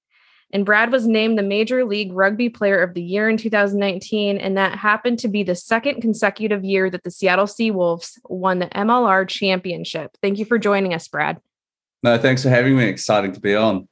And 0.53 0.67
Brad 0.67 0.93
was 0.93 1.07
named 1.07 1.39
the 1.39 1.43
Major 1.43 1.87
League 1.87 2.13
Rugby 2.13 2.51
Player 2.51 2.83
of 2.83 2.93
the 2.93 3.03
Year 3.03 3.31
in 3.31 3.39
2019. 3.39 4.37
And 4.37 4.59
that 4.59 4.77
happened 4.77 5.19
to 5.21 5.29
be 5.29 5.43
the 5.43 5.55
second 5.55 6.03
consecutive 6.03 6.65
year 6.65 6.91
that 6.91 7.05
the 7.05 7.11
Seattle 7.11 7.47
Seawolves 7.47 8.19
won 8.29 8.59
the 8.59 8.67
MLR 8.67 9.27
championship. 9.27 10.15
Thank 10.21 10.39
you 10.39 10.45
for 10.45 10.59
joining 10.59 10.93
us, 10.93 11.09
Brad. 11.09 11.41
No, 12.03 12.19
thanks 12.19 12.43
for 12.43 12.51
having 12.51 12.77
me. 12.77 12.85
Exciting 12.85 13.33
to 13.33 13.41
be 13.41 13.55
on. 13.55 13.89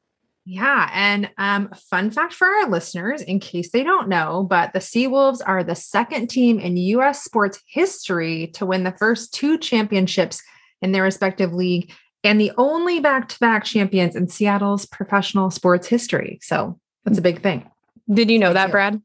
Yeah, 0.48 0.88
and 0.94 1.28
um, 1.38 1.70
fun 1.90 2.12
fact 2.12 2.32
for 2.32 2.46
our 2.46 2.68
listeners, 2.68 3.20
in 3.20 3.40
case 3.40 3.72
they 3.72 3.82
don't 3.82 4.08
know, 4.08 4.46
but 4.48 4.72
the 4.72 4.78
Seawolves 4.78 5.40
are 5.44 5.64
the 5.64 5.74
second 5.74 6.28
team 6.28 6.60
in 6.60 6.76
U.S. 6.76 7.24
sports 7.24 7.60
history 7.66 8.46
to 8.54 8.64
win 8.64 8.84
the 8.84 8.92
first 8.92 9.34
two 9.34 9.58
championships 9.58 10.40
in 10.82 10.92
their 10.92 11.02
respective 11.02 11.52
league, 11.52 11.92
and 12.22 12.40
the 12.40 12.52
only 12.58 13.00
back-to-back 13.00 13.64
champions 13.64 14.14
in 14.14 14.28
Seattle's 14.28 14.86
professional 14.86 15.50
sports 15.50 15.88
history. 15.88 16.38
So 16.42 16.78
that's 17.04 17.18
a 17.18 17.22
big 17.22 17.42
thing. 17.42 17.68
Did 18.08 18.30
you 18.30 18.38
know 18.38 18.52
Thank 18.52 18.54
that, 18.54 18.66
you. 18.68 18.72
Brad? 18.72 19.02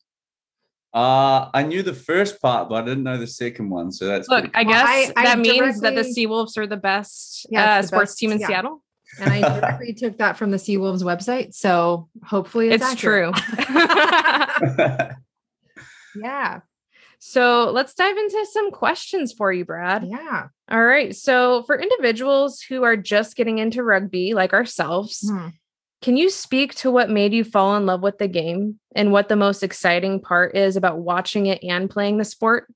Uh, 0.94 1.50
I 1.54 1.64
knew 1.64 1.82
the 1.82 1.94
first 1.94 2.40
part, 2.40 2.70
but 2.70 2.84
I 2.84 2.86
didn't 2.86 3.04
know 3.04 3.18
the 3.18 3.26
second 3.26 3.70
one. 3.70 3.92
So 3.92 4.06
that's 4.06 4.28
Look, 4.30 4.52
pretty 4.52 4.56
I 4.58 4.64
guess 4.64 4.88
I- 4.88 5.14
I 5.16 5.24
that 5.24 5.40
means 5.40 5.80
that 5.82 5.96
the 5.96 6.04
directly- 6.04 6.26
Seawolves 6.28 6.58
are 6.58 6.68
the 6.68 6.78
best 6.78 7.48
Yeah, 7.50 7.78
uh, 7.78 7.82
the 7.82 7.88
sports 7.88 8.12
best, 8.12 8.20
team 8.20 8.32
in 8.32 8.40
yeah. 8.40 8.48
Seattle. 8.48 8.84
And 9.20 9.32
I 9.34 9.42
directly 9.60 9.94
took 9.94 10.18
that 10.18 10.38
from 10.38 10.52
the 10.52 10.58
Seawolves 10.58 11.04
website, 11.04 11.54
so 11.54 12.08
hopefully 12.24 12.70
it's, 12.70 12.84
It's 12.92 13.00
true. 13.02 13.32
yeah, 16.22 16.60
so 17.20 17.72
let's 17.72 17.94
dive 17.94 18.18
into 18.18 18.46
some 18.52 18.72
questions 18.72 19.34
for 19.34 19.52
you, 19.54 19.66
Brad. 19.66 20.06
yeah. 20.06 20.48
All 20.70 20.84
right. 20.84 21.16
So, 21.16 21.64
for 21.64 21.80
individuals 21.80 22.62
who 22.62 22.84
are 22.84 22.98
just 22.98 23.36
getting 23.36 23.58
into 23.60 23.84
rugby, 23.84 24.34
like 24.34 24.54
ourselves, 24.54 25.28
Hmm. 25.30 25.50
can 26.02 26.18
you 26.18 26.30
speak 26.30 26.74
to 26.76 26.92
what 26.92 27.10
made 27.10 27.34
you 27.34 27.44
fall 27.44 27.76
in 27.76 27.86
love 27.86 28.02
with 28.02 28.18
the 28.18 28.28
game 28.28 28.80
and 28.96 29.12
what 29.12 29.30
the 29.30 29.36
most 29.36 29.64
exciting 29.64 30.22
part 30.22 30.56
is 30.56 30.76
about 30.78 31.00
watching 31.00 31.46
it 31.48 31.64
and 31.64 31.90
playing 31.90 32.18
the 32.18 32.26
sport? 32.26 32.68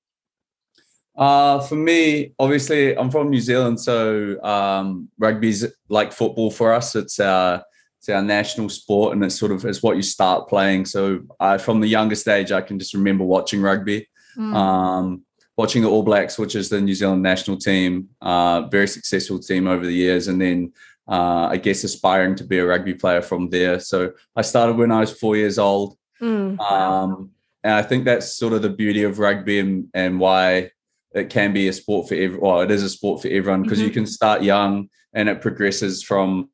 Uh, 1.17 1.59
for 1.61 1.75
me, 1.75 2.33
obviously, 2.39 2.97
I'm 2.97 3.09
from 3.09 3.29
New 3.29 3.39
Zealand, 3.39 3.79
so 3.79 4.41
um, 4.43 5.09
rugby's 5.17 5.65
like 5.87 6.11
football 6.11 6.51
for 6.51 6.73
us. 6.73 6.95
It's 6.95 7.19
our 7.19 7.63
it's 7.99 8.09
our 8.09 8.21
national 8.21 8.69
sport, 8.69 9.13
and 9.13 9.23
it's 9.23 9.35
sort 9.35 9.51
of 9.51 9.63
it's 9.65 9.81
what 9.81 9.95
you 9.95 10.01
start 10.01 10.49
playing. 10.49 10.85
So 10.85 11.21
uh, 11.39 11.57
from 11.57 11.79
the 11.79 11.87
youngest 11.87 12.27
age, 12.27 12.51
I 12.51 12.61
can 12.61 12.77
just 12.77 12.93
remember 12.93 13.23
watching 13.23 13.61
rugby. 13.61 14.07
Mm. 14.37 14.53
Um, 14.53 15.25
watching 15.57 15.83
the 15.83 15.89
All 15.89 16.03
Blacks, 16.03 16.37
which 16.37 16.53
is 16.53 16.67
the 16.67 16.81
New 16.81 16.93
Zealand 16.93 17.23
national 17.23 17.57
team, 17.57 18.09
uh, 18.21 18.63
very 18.63 18.87
successful 18.87 19.39
team 19.39 19.67
over 19.67 19.85
the 19.85 19.93
years, 19.93 20.27
and 20.27 20.41
then 20.41 20.73
uh, 21.07 21.47
I 21.49 21.57
guess 21.57 21.85
aspiring 21.85 22.35
to 22.35 22.43
be 22.43 22.59
a 22.59 22.65
rugby 22.65 22.93
player 22.93 23.21
from 23.21 23.49
there. 23.49 23.79
So 23.79 24.11
I 24.35 24.41
started 24.41 24.75
when 24.75 24.91
I 24.91 24.99
was 24.99 25.17
four 25.17 25.37
years 25.37 25.57
old. 25.57 25.97
Mm. 26.21 26.59
Um, 26.59 27.31
and 27.63 27.73
I 27.73 27.81
think 27.81 28.05
that's 28.05 28.35
sort 28.35 28.53
of 28.53 28.61
the 28.61 28.69
beauty 28.69 29.03
of 29.03 29.17
rugby 29.17 29.59
and, 29.59 29.87
and 29.93 30.19
why 30.19 30.71
it 31.15 31.29
can 31.29 31.53
be 31.53 31.67
a 31.69 31.73
sport 31.73 32.07
for 32.09 32.15
everyone. 32.15 32.41
Well, 32.41 32.61
it 32.61 32.69
is 32.71 32.83
a 32.83 32.89
sport 32.89 33.21
for 33.21 33.29
everyone 33.29 33.63
because 33.63 33.79
Mhm. 33.79 33.83
you 33.85 33.89
can 33.91 34.05
start 34.05 34.43
young 34.43 34.89
and 35.13 35.29
it 35.29 35.41
progresses 35.41 36.03
from 36.03 36.49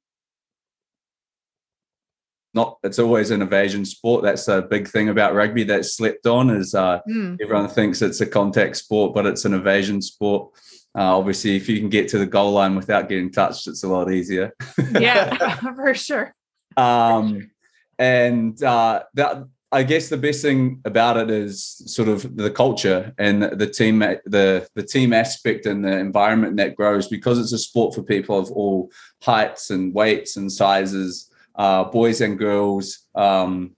not 2.54 2.78
it's 2.84 3.00
always 3.00 3.32
an 3.32 3.42
evasion 3.42 3.86
sport. 3.86 4.24
That's 4.24 4.48
a 4.50 4.62
big 4.62 4.88
thing 4.88 5.10
about 5.10 5.34
rugby 5.34 5.64
that's 5.64 5.96
slept 5.96 6.28
on 6.28 6.50
is 6.50 6.76
uh, 6.76 7.00
Mm. 7.10 7.38
everyone 7.42 7.70
thinks 7.70 8.02
it's 8.02 8.22
a 8.22 8.26
contact 8.26 8.76
sport, 8.78 9.14
but 9.14 9.26
it's 9.26 9.46
an 9.46 9.54
evasion 9.54 10.02
sport. 10.02 10.52
Uh, 10.94 11.18
obviously, 11.18 11.56
if 11.56 11.70
you 11.70 11.80
can 11.80 11.88
get 11.90 12.10
to 12.10 12.18
the 12.18 12.26
goal 12.26 12.52
line 12.52 12.76
without 12.76 13.08
getting 13.08 13.32
touched, 13.32 13.68
it's 13.68 13.84
a 13.84 13.88
lot 13.88 14.12
easier. 14.12 14.54
Yeah, 15.00 15.34
for 15.76 15.94
sure. 15.94 16.36
um, 16.76 17.50
and 17.98 18.62
uh, 18.62 19.04
that 19.14 19.46
I 19.74 19.84
guess 19.84 20.10
the 20.10 20.18
best 20.18 20.42
thing 20.42 20.82
about 20.84 21.16
it 21.16 21.30
is 21.32 21.82
sort 21.86 22.10
of 22.10 22.36
the 22.36 22.52
culture 22.52 23.14
and 23.18 23.44
the 23.44 23.68
team, 23.68 24.00
the 24.00 24.68
the 24.76 24.84
team 24.84 25.14
aspect 25.14 25.66
and 25.66 25.86
the 25.86 25.98
environment 25.98 26.58
that 26.58 26.76
grows 26.76 27.08
because 27.08 27.40
it's 27.40 27.54
a 27.54 27.58
sport 27.58 27.96
for 27.96 28.04
people 28.04 28.38
of 28.38 28.52
all 28.52 28.92
heights 29.24 29.70
and 29.70 29.94
weights 29.94 30.36
and 30.36 30.52
sizes, 30.52 31.30
uh, 31.56 31.86
boys 31.86 32.20
and 32.20 32.38
girls. 32.38 33.08
Um, 33.16 33.72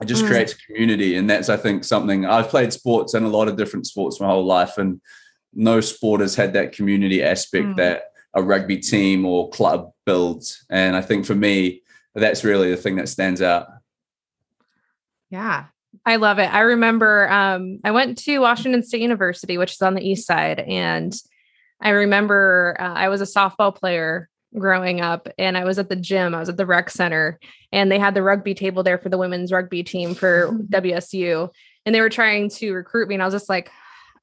it 0.00 0.06
just 0.06 0.24
Mm. 0.24 0.28
creates 0.28 0.52
community, 0.54 1.14
and 1.16 1.30
that's 1.30 1.48
I 1.48 1.56
think 1.56 1.84
something 1.84 2.26
I've 2.26 2.48
played 2.48 2.72
sports 2.72 3.14
and 3.14 3.24
a 3.24 3.28
lot 3.38 3.48
of 3.48 3.56
different 3.56 3.86
sports 3.86 4.20
my 4.20 4.26
whole 4.26 4.44
life, 4.44 4.78
and 4.78 5.00
no 5.54 5.80
sport 5.80 6.20
has 6.20 6.34
had 6.34 6.52
that 6.54 6.72
community 6.72 7.22
aspect 7.22 7.66
Mm. 7.66 7.76
that 7.76 8.10
a 8.34 8.42
rugby 8.42 8.78
team 8.78 9.24
or 9.24 9.48
club 9.50 9.92
builds. 10.04 10.64
And 10.68 10.94
I 10.96 11.00
think 11.00 11.24
for 11.24 11.34
me, 11.36 11.82
that's 12.14 12.44
really 12.44 12.70
the 12.70 12.76
thing 12.76 12.96
that 12.96 13.08
stands 13.08 13.40
out. 13.40 13.68
Yeah. 15.30 15.66
I 16.04 16.16
love 16.16 16.38
it. 16.38 16.52
I 16.52 16.60
remember 16.60 17.30
um, 17.30 17.78
I 17.84 17.90
went 17.90 18.18
to 18.18 18.38
Washington 18.38 18.82
State 18.82 19.00
University, 19.00 19.58
which 19.58 19.72
is 19.72 19.82
on 19.82 19.94
the 19.94 20.06
east 20.06 20.26
side, 20.26 20.60
and 20.60 21.14
I 21.80 21.90
remember 21.90 22.76
uh, 22.78 22.94
I 22.94 23.08
was 23.08 23.20
a 23.20 23.24
softball 23.24 23.74
player 23.74 24.28
growing 24.58 25.00
up, 25.00 25.28
and 25.38 25.56
I 25.56 25.64
was 25.64 25.78
at 25.78 25.88
the 25.88 25.96
gym. 25.96 26.34
I 26.34 26.40
was 26.40 26.48
at 26.48 26.56
the 26.56 26.66
rec 26.66 26.90
center, 26.90 27.38
and 27.72 27.90
they 27.90 27.98
had 27.98 28.14
the 28.14 28.22
rugby 28.22 28.54
table 28.54 28.82
there 28.82 28.98
for 28.98 29.08
the 29.08 29.18
women's 29.18 29.52
rugby 29.52 29.82
team 29.82 30.14
for 30.14 30.50
WSU, 30.70 31.50
and 31.84 31.94
they 31.94 32.00
were 32.00 32.10
trying 32.10 32.50
to 32.50 32.72
recruit 32.72 33.08
me, 33.08 33.14
and 33.14 33.22
I 33.22 33.26
was 33.26 33.34
just 33.34 33.48
like. 33.48 33.70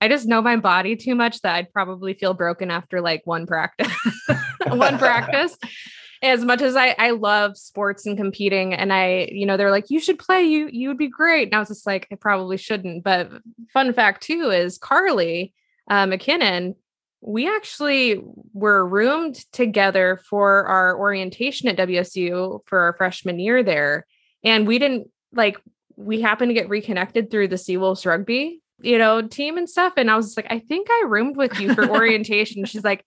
I 0.01 0.09
just 0.09 0.27
know 0.27 0.41
my 0.41 0.57
body 0.57 0.97
too 0.97 1.15
much 1.15 1.39
that 1.41 1.55
I'd 1.55 1.71
probably 1.71 2.13
feel 2.13 2.33
broken 2.33 2.69
after 2.69 2.99
like 2.99 3.21
one 3.23 3.45
practice. 3.47 3.87
one 4.67 4.97
practice 4.97 5.57
as 6.23 6.45
much 6.45 6.61
as 6.61 6.77
I, 6.77 6.95
I 6.97 7.11
love 7.11 7.57
sports 7.57 8.05
and 8.05 8.17
competing 8.17 8.73
and 8.73 8.93
I, 8.93 9.27
you 9.29 9.45
know, 9.45 9.57
they're 9.57 9.69
like, 9.69 9.89
you 9.89 9.99
should 9.99 10.17
play, 10.17 10.43
you 10.43 10.69
you 10.71 10.87
would 10.87 10.97
be 10.97 11.09
great. 11.09 11.49
And 11.49 11.55
I 11.55 11.59
was 11.59 11.67
just 11.67 11.85
like, 11.85 12.07
I 12.11 12.15
probably 12.15 12.57
shouldn't. 12.57 13.03
But 13.03 13.29
fun 13.73 13.93
fact 13.93 14.23
too 14.23 14.49
is 14.49 14.77
Carly 14.77 15.53
uh, 15.89 16.05
McKinnon, 16.05 16.75
we 17.19 17.53
actually 17.53 18.21
were 18.53 18.87
roomed 18.87 19.35
together 19.51 20.21
for 20.29 20.65
our 20.65 20.97
orientation 20.97 21.67
at 21.69 21.77
WSU 21.77 22.61
for 22.65 22.79
our 22.79 22.93
freshman 22.93 23.39
year 23.39 23.61
there. 23.61 24.05
And 24.45 24.65
we 24.65 24.79
didn't 24.79 25.09
like 25.33 25.57
we 25.97 26.21
happened 26.21 26.49
to 26.49 26.53
get 26.53 26.69
reconnected 26.69 27.29
through 27.31 27.49
the 27.49 27.57
Seawolves 27.57 28.05
rugby, 28.05 28.61
you 28.79 28.97
know, 28.97 29.21
team 29.21 29.57
and 29.57 29.69
stuff. 29.69 29.93
And 29.97 30.09
I 30.09 30.15
was 30.15 30.27
just 30.27 30.37
like, 30.37 30.47
I 30.49 30.59
think 30.59 30.87
I 30.89 31.05
roomed 31.07 31.35
with 31.35 31.59
you 31.59 31.73
for 31.73 31.89
orientation. 31.89 32.63
She's 32.65 32.83
like, 32.83 33.05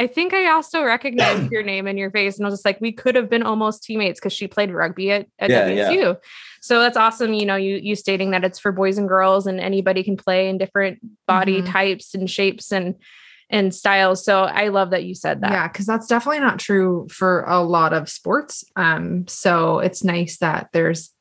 I 0.00 0.06
think 0.06 0.32
I 0.32 0.50
also 0.50 0.82
recognized 0.82 1.52
your 1.52 1.62
name 1.62 1.86
and 1.86 1.98
your 1.98 2.10
face. 2.10 2.38
And 2.38 2.46
I 2.46 2.48
was 2.48 2.54
just 2.58 2.64
like, 2.64 2.80
we 2.80 2.90
could 2.90 3.14
have 3.16 3.28
been 3.28 3.42
almost 3.42 3.82
teammates 3.82 4.18
because 4.18 4.32
she 4.32 4.48
played 4.48 4.70
rugby 4.72 5.10
at, 5.12 5.26
at 5.38 5.50
Yeah, 5.50 5.68
yeah. 5.68 6.14
So 6.62 6.80
that's 6.80 6.96
awesome. 6.96 7.34
You 7.34 7.44
know, 7.44 7.56
you 7.56 7.76
you 7.76 7.94
stating 7.94 8.30
that 8.30 8.42
it's 8.42 8.58
for 8.58 8.72
boys 8.72 8.96
and 8.98 9.06
girls 9.08 9.46
and 9.46 9.60
anybody 9.60 10.02
can 10.02 10.16
play 10.16 10.48
in 10.48 10.56
different 10.58 10.98
body 11.26 11.60
Mhm. 11.60 11.70
types 11.70 12.14
and 12.14 12.28
shapes 12.30 12.72
and 12.72 12.94
and 13.50 13.74
styles. 13.74 14.24
So 14.24 14.44
I 14.44 14.68
love 14.68 14.90
that 14.90 15.04
you 15.04 15.14
said 15.14 15.40
that. 15.42 15.50
Yeah, 15.52 15.68
because 15.68 15.84
that's 15.84 16.06
definitely 16.06 16.40
not 16.40 16.58
true 16.58 17.06
for 17.10 17.42
a 17.42 17.60
lot 17.62 17.92
of 17.92 18.08
sports. 18.08 18.64
Um, 18.76 19.26
so 19.28 19.80
it's 19.80 20.02
nice 20.04 20.38
that 20.38 20.70
there's 20.72 21.12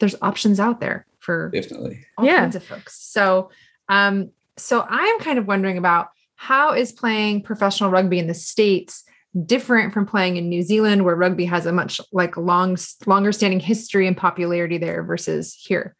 there's 0.00 0.16
options 0.22 0.58
out 0.58 0.80
there 0.80 1.06
for 1.20 1.50
Definitely. 1.50 2.04
all 2.18 2.24
Yeah. 2.24 2.40
kinds 2.40 2.56
of 2.56 2.64
folks. 2.64 3.00
So 3.00 3.50
um, 3.88 4.30
so 4.56 4.84
I'm 4.88 5.18
kind 5.20 5.38
of 5.38 5.46
wondering 5.46 5.78
about 5.78 6.08
how 6.44 6.74
is 6.74 6.92
playing 6.92 7.42
professional 7.42 7.90
rugby 7.90 8.18
in 8.18 8.26
the 8.26 8.34
States 8.34 9.02
different 9.46 9.94
from 9.94 10.04
playing 10.04 10.36
in 10.36 10.50
New 10.50 10.62
Zealand, 10.62 11.02
where 11.04 11.16
rugby 11.16 11.46
has 11.46 11.64
a 11.64 11.72
much 11.72 12.00
like 12.12 12.36
long 12.36 12.76
longer 13.06 13.32
standing 13.32 13.60
history 13.60 14.06
and 14.06 14.16
popularity 14.16 14.76
there 14.76 15.02
versus 15.02 15.54
here. 15.54 15.96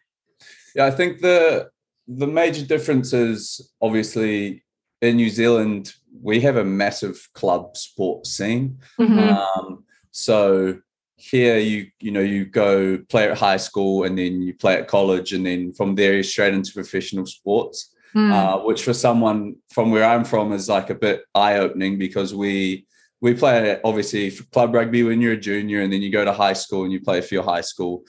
Yeah, 0.74 0.84
I 0.84 0.90
think 0.90 1.20
the 1.20 1.70
the 2.07 2.26
major 2.26 2.64
difference 2.66 3.14
is 3.14 3.72
obviously 3.80 4.62
in 5.01 5.16
New 5.16 5.30
Zealand 5.30 5.95
we 6.22 6.40
have 6.40 6.57
a 6.57 6.64
massive 6.64 7.26
club 7.32 7.76
sport 7.76 8.26
scene. 8.26 8.78
Mhm. 9.01 9.18
Um, 9.18 9.84
so 10.11 10.78
here 11.16 11.57
you 11.59 11.86
you 12.01 12.11
know 12.11 12.20
you 12.20 12.45
go 12.45 12.99
play 13.09 13.30
at 13.30 13.38
high 13.38 13.57
school 13.57 14.05
and 14.05 14.18
then 14.18 14.42
you 14.42 14.53
play 14.53 14.74
at 14.74 14.88
college 14.88 15.32
and 15.32 15.47
then 15.47 15.72
from 15.72 15.95
there 15.95 16.12
you're 16.12 16.22
straight 16.22 16.53
into 16.53 16.74
professional 16.74 17.24
sports. 17.24 17.93
Hmm. 18.15 18.31
uh, 18.33 18.59
which 18.59 18.85
for 18.85 18.95
someone 18.95 19.57
from 19.71 19.91
where 19.91 20.05
I'm 20.05 20.25
from 20.25 20.53
is 20.53 20.69
like 20.69 20.89
a 20.89 20.95
bit 20.95 21.25
eye 21.35 21.59
opening 21.59 21.99
because 21.99 22.33
we 22.33 22.87
we 23.21 23.35
play 23.35 23.81
obviously 23.83 24.31
for 24.31 24.45
club 24.45 24.73
rugby 24.73 25.03
when 25.03 25.21
you're 25.21 25.33
a 25.33 25.37
junior 25.37 25.81
and 25.83 25.93
then 25.93 26.01
you 26.01 26.11
go 26.12 26.25
to 26.25 26.33
high 26.33 26.53
school 26.53 26.85
and 26.85 26.93
you 26.93 27.01
play 27.01 27.21
for 27.21 27.35
your 27.35 27.43
high 27.43 27.62
school. 27.62 28.05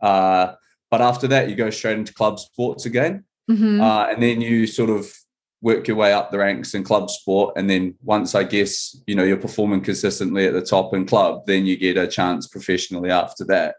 Uh, 0.00 0.52
but 0.90 1.00
after 1.02 1.26
that, 1.28 1.48
you 1.50 1.56
go 1.56 1.68
straight 1.70 1.98
into 1.98 2.14
club 2.14 2.38
sports 2.38 2.86
again, 2.86 3.24
Mhm. 3.50 3.80
uh, 3.80 4.10
and 4.10 4.22
then 4.22 4.40
you 4.40 4.66
sort 4.66 4.88
of 4.90 5.12
work 5.60 5.86
your 5.88 5.96
way 5.98 6.12
up 6.14 6.30
the 6.30 6.38
ranks 6.38 6.72
in 6.74 6.82
club 6.82 7.10
sport. 7.10 7.52
And 7.58 7.68
then 7.68 7.94
once 8.02 8.34
I 8.34 8.44
guess 8.44 8.96
you 9.06 9.14
know 9.14 9.24
you're 9.24 9.36
performing 9.36 9.82
consistently 9.82 10.46
at 10.46 10.54
the 10.54 10.62
top 10.62 10.94
in 10.94 11.04
club, 11.04 11.44
then 11.46 11.66
you 11.66 11.76
get 11.76 11.98
a 11.98 12.06
chance 12.06 12.46
professionally 12.46 13.10
after 13.10 13.44
that. 13.46 13.74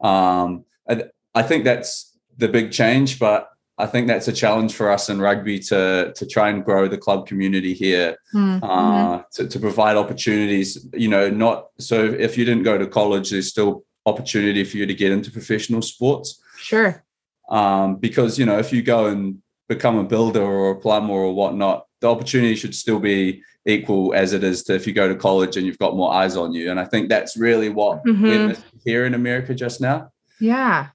Um, 0.00 0.64
and 0.86 1.10
I 1.34 1.42
think 1.42 1.64
that's 1.64 2.16
the 2.36 2.48
big 2.48 2.70
change, 2.70 3.18
but 3.18 3.48
I 3.76 3.86
think 3.86 4.06
that's 4.06 4.28
a 4.28 4.32
challenge 4.32 4.74
for 4.74 4.90
us 4.90 5.08
in 5.10 5.20
rugby 5.20 5.58
to 5.70 6.12
to 6.14 6.26
try 6.26 6.48
and 6.50 6.64
grow 6.64 6.86
the 6.88 6.98
club 6.98 7.26
community 7.26 7.74
here, 7.74 8.16
Hmm. 8.32 8.58
uh, 8.62 9.22
to, 9.34 9.48
to 9.48 9.58
provide 9.58 9.96
opportunities. 9.96 10.86
You 10.94 11.08
know, 11.08 11.28
not 11.28 11.66
so 11.78 12.04
if 12.04 12.38
you 12.38 12.44
didn't 12.44 12.62
go 12.62 12.78
to 12.78 12.86
college, 12.86 13.30
there's 13.30 13.48
still 13.48 13.84
opportunity 14.06 14.62
for 14.64 14.76
you 14.76 14.86
to 14.86 14.94
get 14.94 15.10
into 15.12 15.30
professional 15.30 15.82
sports. 15.82 16.40
Sure. 16.58 17.02
Um, 17.50 17.96
because 17.96 18.38
you 18.38 18.46
know, 18.46 18.58
if 18.58 18.72
you 18.72 18.82
go 18.82 19.06
and 19.06 19.38
become 19.68 19.98
a 19.98 20.04
builder 20.04 20.42
or 20.42 20.70
a 20.72 20.76
plumber 20.80 21.14
or 21.14 21.34
whatnot, 21.34 21.86
the 22.00 22.08
opportunity 22.08 22.54
should 22.54 22.74
still 22.74 23.00
be 23.00 23.42
equal 23.66 24.12
as 24.14 24.34
it 24.34 24.44
is 24.44 24.62
to 24.64 24.74
if 24.74 24.86
you 24.86 24.92
go 24.92 25.08
to 25.08 25.14
college 25.16 25.56
and 25.56 25.66
you've 25.66 25.78
got 25.78 25.96
more 25.96 26.12
eyes 26.12 26.36
on 26.36 26.52
you. 26.52 26.70
And 26.70 26.78
I 26.78 26.84
think 26.84 27.08
that's 27.08 27.36
really 27.36 27.70
what 27.70 28.02
we're 28.04 28.12
Mhm. 28.12 28.62
here 28.84 29.06
in 29.06 29.14
America 29.14 29.54
just 29.54 29.80
now. 29.80 30.10
Yeah. 30.38 30.88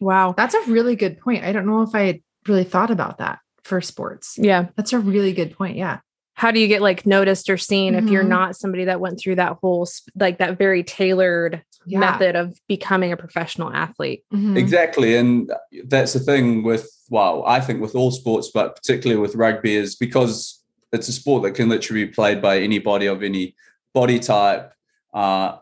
Wow. 0.00 0.34
That's 0.36 0.54
a 0.54 0.62
really 0.70 0.96
good 0.96 1.18
point. 1.18 1.44
I 1.44 1.52
don't 1.52 1.66
know 1.66 1.82
if 1.82 1.94
I 1.94 2.02
had 2.02 2.20
really 2.46 2.64
thought 2.64 2.90
about 2.90 3.18
that 3.18 3.38
for 3.64 3.80
sports. 3.80 4.36
Yeah. 4.38 4.66
That's 4.76 4.92
a 4.92 4.98
really 4.98 5.32
good 5.32 5.56
point. 5.56 5.76
Yeah. 5.76 5.98
How 6.34 6.52
do 6.52 6.60
you 6.60 6.68
get 6.68 6.80
like 6.82 7.04
noticed 7.04 7.50
or 7.50 7.56
seen 7.58 7.96
if 7.96 8.04
you're 8.08 8.22
Mhm. 8.22 8.28
not 8.28 8.56
somebody 8.56 8.84
that 8.84 9.00
went 9.00 9.18
through 9.18 9.34
that 9.36 9.56
whole 9.60 9.88
like 10.14 10.38
that 10.38 10.56
very 10.56 10.84
tailored 10.84 11.62
Yeah. 11.84 11.98
method 11.98 12.36
of 12.36 12.56
becoming 12.68 13.10
a 13.12 13.16
professional 13.16 13.72
athlete? 13.72 14.22
Mhm. 14.32 14.56
Exactly. 14.56 15.16
And 15.16 15.50
that's 15.86 16.12
the 16.12 16.20
thing 16.20 16.62
with, 16.62 16.88
well, 17.10 17.42
I 17.44 17.58
think 17.60 17.80
with 17.80 17.96
all 17.96 18.12
sports, 18.12 18.50
but 18.54 18.76
particularly 18.76 19.20
with 19.20 19.34
rugby, 19.34 19.74
is 19.74 19.96
because 19.96 20.62
it's 20.92 21.08
a 21.08 21.12
sport 21.12 21.42
that 21.42 21.52
can 21.52 21.68
literally 21.68 22.04
be 22.04 22.12
played 22.12 22.40
by 22.40 22.60
anybody 22.60 23.06
of 23.06 23.24
any 23.24 23.56
body 23.92 24.20
type, 24.20 24.72
uh, 25.12 25.56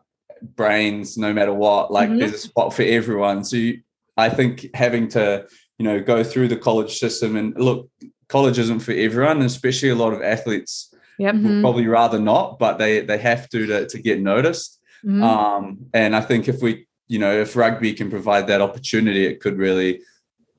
brains, 0.57 1.17
no 1.17 1.33
matter 1.33 1.55
what. 1.55 1.91
Like 1.91 2.11
Mhm. 2.11 2.19
there's 2.19 2.35
a 2.35 2.39
spot 2.39 2.75
for 2.75 2.83
everyone. 2.83 3.45
So 3.45 3.57
you, 3.57 3.81
I 4.17 4.29
think 4.31 4.67
having 4.75 5.09
to, 5.09 5.47
you 5.79 5.85
know, 5.85 6.01
go 6.01 6.25
through 6.25 6.49
the 6.49 6.57
college 6.57 6.99
system 6.99 7.37
and 7.37 7.55
look, 7.57 7.91
college 8.29 8.59
isn't 8.59 8.81
for 8.81 8.93
everyone, 8.93 9.43
especially 9.43 9.91
a 9.91 9.95
lot 9.95 10.13
of 10.13 10.23
athletes 10.23 10.93
Yep. 11.19 11.35
would 11.37 11.43
Mhm. 11.45 11.61
probably 11.63 11.87
rather 11.87 12.19
not, 12.19 12.59
but 12.59 12.79
they 12.79 13.01
they 13.01 13.19
have 13.19 13.49
to 13.51 13.67
to, 13.67 13.87
to 13.87 13.99
get 13.99 14.21
noticed. 14.21 14.81
Mhm. 15.05 15.23
Um, 15.23 15.79
and 15.95 16.15
I 16.17 16.21
think 16.21 16.49
if 16.49 16.61
we, 16.63 16.87
you 17.09 17.19
know, 17.19 17.33
if 17.41 17.57
rugby 17.57 17.93
can 17.95 18.11
provide 18.11 18.47
that 18.49 18.61
opportunity, 18.61 19.27
it 19.27 19.41
could 19.41 19.57
really 19.59 20.01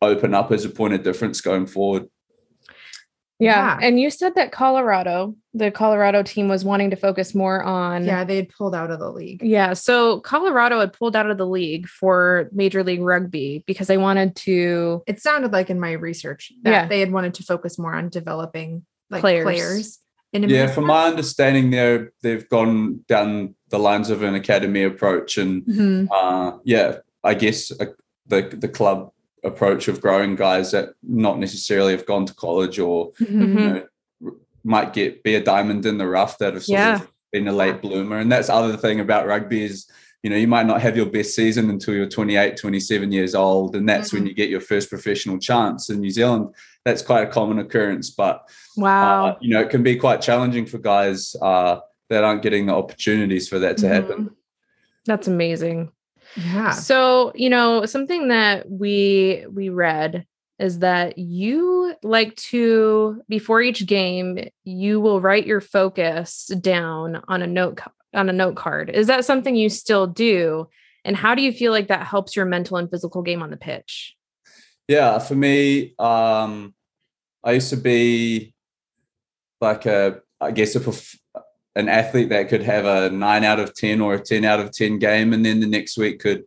open 0.02 0.34
up 0.34 0.52
as 0.52 0.64
a 0.66 0.70
point 0.70 0.94
of 0.94 1.04
difference 1.04 1.42
going 1.42 1.66
forward. 1.68 2.06
Yeah. 3.40 3.78
Yeah. 3.80 3.88
And 3.88 4.00
you 4.00 4.10
said 4.10 4.34
that 4.36 4.52
Colorado, 4.52 5.36
the 5.54 5.70
Colorado 5.72 6.24
team 6.24 6.48
was 6.48 6.66
wanting 6.66 6.90
to 6.90 6.96
focus 6.96 7.36
more 7.36 7.64
on 7.64 8.06
Yeah, 8.06 8.24
they 8.24 8.38
had 8.38 8.50
pulled 8.50 8.74
out 8.74 8.90
of 8.90 9.00
the 9.00 9.12
league. 9.12 9.42
Yeah, 9.44 9.74
so 9.74 10.20
Colorado 10.22 10.80
had 10.80 10.94
pulled 10.94 11.16
out 11.16 11.30
of 11.30 11.38
the 11.38 11.46
league 11.46 11.88
for 11.88 12.50
Major 12.52 12.84
League 12.84 13.02
Rugby 13.02 13.64
because 13.68 13.88
they 13.88 13.98
wanted 13.98 14.36
to 14.38 15.04
It 15.08 15.22
sounded 15.22 15.54
like 15.54 15.70
in 15.70 15.80
my 15.80 15.92
research 15.92 16.52
that 16.64 16.70
Yeah. 16.72 16.88
they 16.88 17.00
had 17.00 17.12
wanted 17.12 17.36
to 17.36 17.44
focus 17.44 17.78
more 17.78 17.94
on 17.94 18.10
developing 18.10 18.86
like 19.10 19.22
Players. 19.22 19.44
players. 19.44 20.00
in 20.34 20.44
Yeah, 20.50 20.68
from 20.68 20.86
my 20.88 21.06
understanding, 21.08 21.70
there 21.72 22.12
they've 22.22 22.48
gone 22.50 23.00
down 23.08 23.56
the 23.70 23.80
lines 23.80 24.10
of 24.10 24.24
an 24.24 24.36
academy 24.36 24.84
approach, 24.84 25.38
and 25.38 25.64
Mhm. 25.64 26.08
uh, 26.12 26.58
yeah, 26.66 26.98
I 27.24 27.34
guess 27.34 27.72
uh, 27.80 27.86
the 28.28 28.42
the 28.60 28.68
club 28.68 29.12
approach 29.48 29.88
of 29.88 30.02
growing 30.02 30.36
guys 30.36 30.72
that 30.72 30.90
not 31.02 31.40
necessarily 31.40 31.92
have 31.94 32.06
gone 32.06 32.26
to 32.26 32.34
college 32.36 32.78
or 32.80 33.12
Mhm. 33.14 33.30
you 33.32 33.48
know, 33.48 33.84
might 34.64 34.94
get 34.94 35.24
be 35.24 35.36
a 35.36 35.44
diamond 35.44 35.86
in 35.86 35.98
the 35.98 36.08
rough 36.08 36.38
that 36.40 36.54
have 36.54 36.64
sort 36.64 36.80
Yeah. 36.80 36.96
of 36.96 37.08
been 37.32 37.48
a 37.48 37.54
late 37.54 37.82
bloomer. 37.82 38.18
And 38.18 38.32
that's 38.32 38.48
the 38.48 38.54
other 38.54 38.76
thing 38.78 39.00
about 39.00 39.26
rugby 39.28 39.64
is, 39.64 39.88
you 40.24 40.30
know, 40.30 40.36
you 40.36 40.48
might 40.48 40.66
not 40.66 40.82
have 40.82 40.98
your 40.98 41.06
best 41.06 41.36
season 41.36 41.70
until 41.70 41.94
you're 41.94 42.08
28, 42.08 42.58
27 42.58 43.12
years 43.12 43.34
old. 43.36 43.76
And 43.76 43.88
that's 43.88 44.12
when 44.14 44.24
Mhm. 44.24 44.28
you 44.28 44.34
get 44.34 44.50
your 44.50 44.60
first 44.62 44.90
professional 44.90 45.38
chance. 45.40 45.90
In 45.90 46.00
New 46.02 46.10
Zealand, 46.10 46.50
that's 46.84 47.02
quite 47.02 47.24
a 47.24 47.32
common 47.32 47.60
occurrence. 47.60 48.10
But, 48.10 48.42
Wow. 48.76 49.28
uh, 49.28 49.36
you 49.42 49.54
know, 49.54 49.62
it 49.62 49.70
can 49.70 49.84
be 49.84 49.96
quite 49.96 50.22
challenging 50.22 50.66
for 50.66 50.78
guys 50.80 51.36
uh, 51.42 51.80
that 52.10 52.24
aren't 52.24 52.42
getting 52.42 52.66
the 52.66 52.74
opportunities 52.74 53.48
for 53.48 53.60
that 53.60 53.78
to 53.78 53.88
happen. 53.88 54.32
That's 55.06 55.28
amazing. 55.28 55.92
Yeah. 56.38 56.72
So, 56.72 57.32
you 57.36 57.50
know, 57.50 57.86
something 57.86 58.28
that 58.28 58.70
we 58.70 59.46
we 59.52 59.70
read 59.70 60.26
is 60.60 60.80
that 60.80 61.18
you 61.18 61.96
like 62.04 62.36
to 62.36 63.22
before 63.28 63.62
each 63.62 63.86
game, 63.86 64.50
you 64.64 65.00
will 65.00 65.22
write 65.22 65.46
your 65.46 65.62
focus 65.62 66.48
down 66.62 67.22
on 67.28 67.42
a 67.42 67.48
note 67.48 67.80
on 68.14 68.30
a 68.30 68.34
note 68.34 68.56
card. 68.56 68.90
Is 68.90 69.08
that 69.08 69.26
something 69.26 69.56
you 69.56 69.70
still 69.70 70.08
do? 70.08 70.68
And 71.04 71.16
how 71.16 71.36
do 71.36 71.42
you 71.42 71.52
feel 71.52 71.72
like 71.72 71.88
that 71.88 72.06
helps 72.06 72.36
your 72.36 72.46
mental 72.46 72.78
and 72.78 72.90
physical 72.90 73.22
game 73.22 73.42
on 73.42 73.50
the 73.50 73.58
pitch? 73.58 74.16
Yeah, 74.88 75.20
for 75.20 75.36
me, 75.36 75.96
um, 76.00 76.74
I 77.44 77.54
used 77.54 77.70
to 77.70 77.78
be 77.78 78.54
like 79.62 79.86
a, 79.86 80.22
I 80.40 80.52
guess, 80.52 80.76
a 80.76 80.80
perf- 80.80 81.18
an 81.78 81.88
athlete 81.88 82.30
that 82.30 82.50
could 82.50 82.64
have 82.64 82.86
a 82.86 83.10
nine 83.12 83.44
out 83.44 83.60
of 83.60 83.74
ten 83.76 84.02
or 84.02 84.16
a 84.16 84.20
ten 84.20 84.44
out 84.44 84.60
of 84.60 84.72
ten 84.72 84.98
game, 84.98 85.32
and 85.34 85.46
then 85.46 85.60
the 85.60 85.68
next 85.68 85.98
week 85.98 86.20
could, 86.20 86.44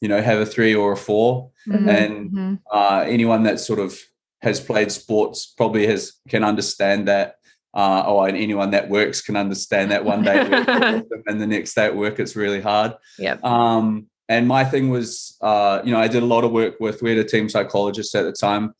you 0.00 0.08
know, 0.08 0.20
have 0.20 0.40
a 0.40 0.46
three 0.46 0.74
or 0.74 0.92
a 0.92 0.96
four. 0.96 1.50
Mhm. 1.68 1.88
And 1.88 2.30
Mhm. 2.30 2.58
uh, 2.72 3.04
anyone 3.06 3.44
that 3.44 3.60
sort 3.60 3.78
of 3.78 3.96
has 4.42 4.58
played 4.60 4.90
sports 4.90 5.46
probably 5.56 5.86
has 5.86 6.12
can 6.28 6.42
understand 6.42 7.06
that. 7.08 7.36
Uh, 7.74 8.02
oh, 8.04 8.20
and 8.22 8.36
anyone 8.36 8.70
that 8.72 8.90
works 8.90 9.22
can 9.22 9.36
understand 9.36 9.90
that 9.92 10.04
one 10.04 10.22
day, 10.22 10.36
at 10.40 10.50
work 10.50 10.68
is 10.68 10.74
awesome, 11.06 11.22
and 11.26 11.40
the 11.40 11.46
next 11.46 11.74
day 11.74 11.86
at 11.86 11.96
work 11.96 12.18
it's 12.18 12.36
really 12.36 12.60
hard. 12.60 12.92
Yep. 13.18 13.42
Um, 13.44 14.06
and 14.28 14.46
my 14.48 14.64
thing 14.64 14.90
was, 14.90 15.36
uh, 15.40 15.80
you 15.84 15.92
know, 15.92 15.98
I 16.00 16.08
did 16.08 16.22
a 16.22 16.26
lot 16.26 16.44
of 16.44 16.50
work 16.52 16.74
with, 16.80 17.00
we 17.02 17.10
had 17.10 17.18
a 17.24 17.28
team 17.28 17.48
psychologist 17.48 18.14
at 18.14 18.24
the 18.24 18.32
time. 18.32 18.74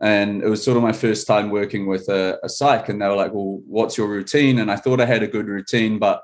And 0.00 0.42
it 0.42 0.48
was 0.48 0.62
sort 0.62 0.76
of 0.76 0.82
my 0.82 0.92
first 0.92 1.26
time 1.26 1.50
working 1.50 1.86
with 1.86 2.08
a, 2.08 2.38
a 2.42 2.48
psych. 2.48 2.88
And 2.88 3.00
they 3.00 3.08
were 3.08 3.16
like, 3.16 3.32
well, 3.32 3.60
what's 3.66 3.96
your 3.96 4.08
routine? 4.08 4.58
And 4.58 4.70
I 4.70 4.76
thought 4.76 5.00
I 5.00 5.06
had 5.06 5.22
a 5.22 5.28
good 5.28 5.46
routine. 5.46 5.98
But 5.98 6.22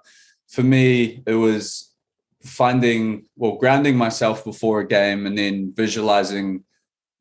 for 0.49 0.63
me, 0.63 1.23
it 1.27 1.35
was 1.35 1.95
finding, 2.43 3.25
well, 3.37 3.53
grounding 3.57 3.97
myself 3.97 4.45
before 4.45 4.81
a 4.81 4.87
game 4.87 5.27
and 5.27 5.39
then 5.39 5.73
visualizing 5.75 6.65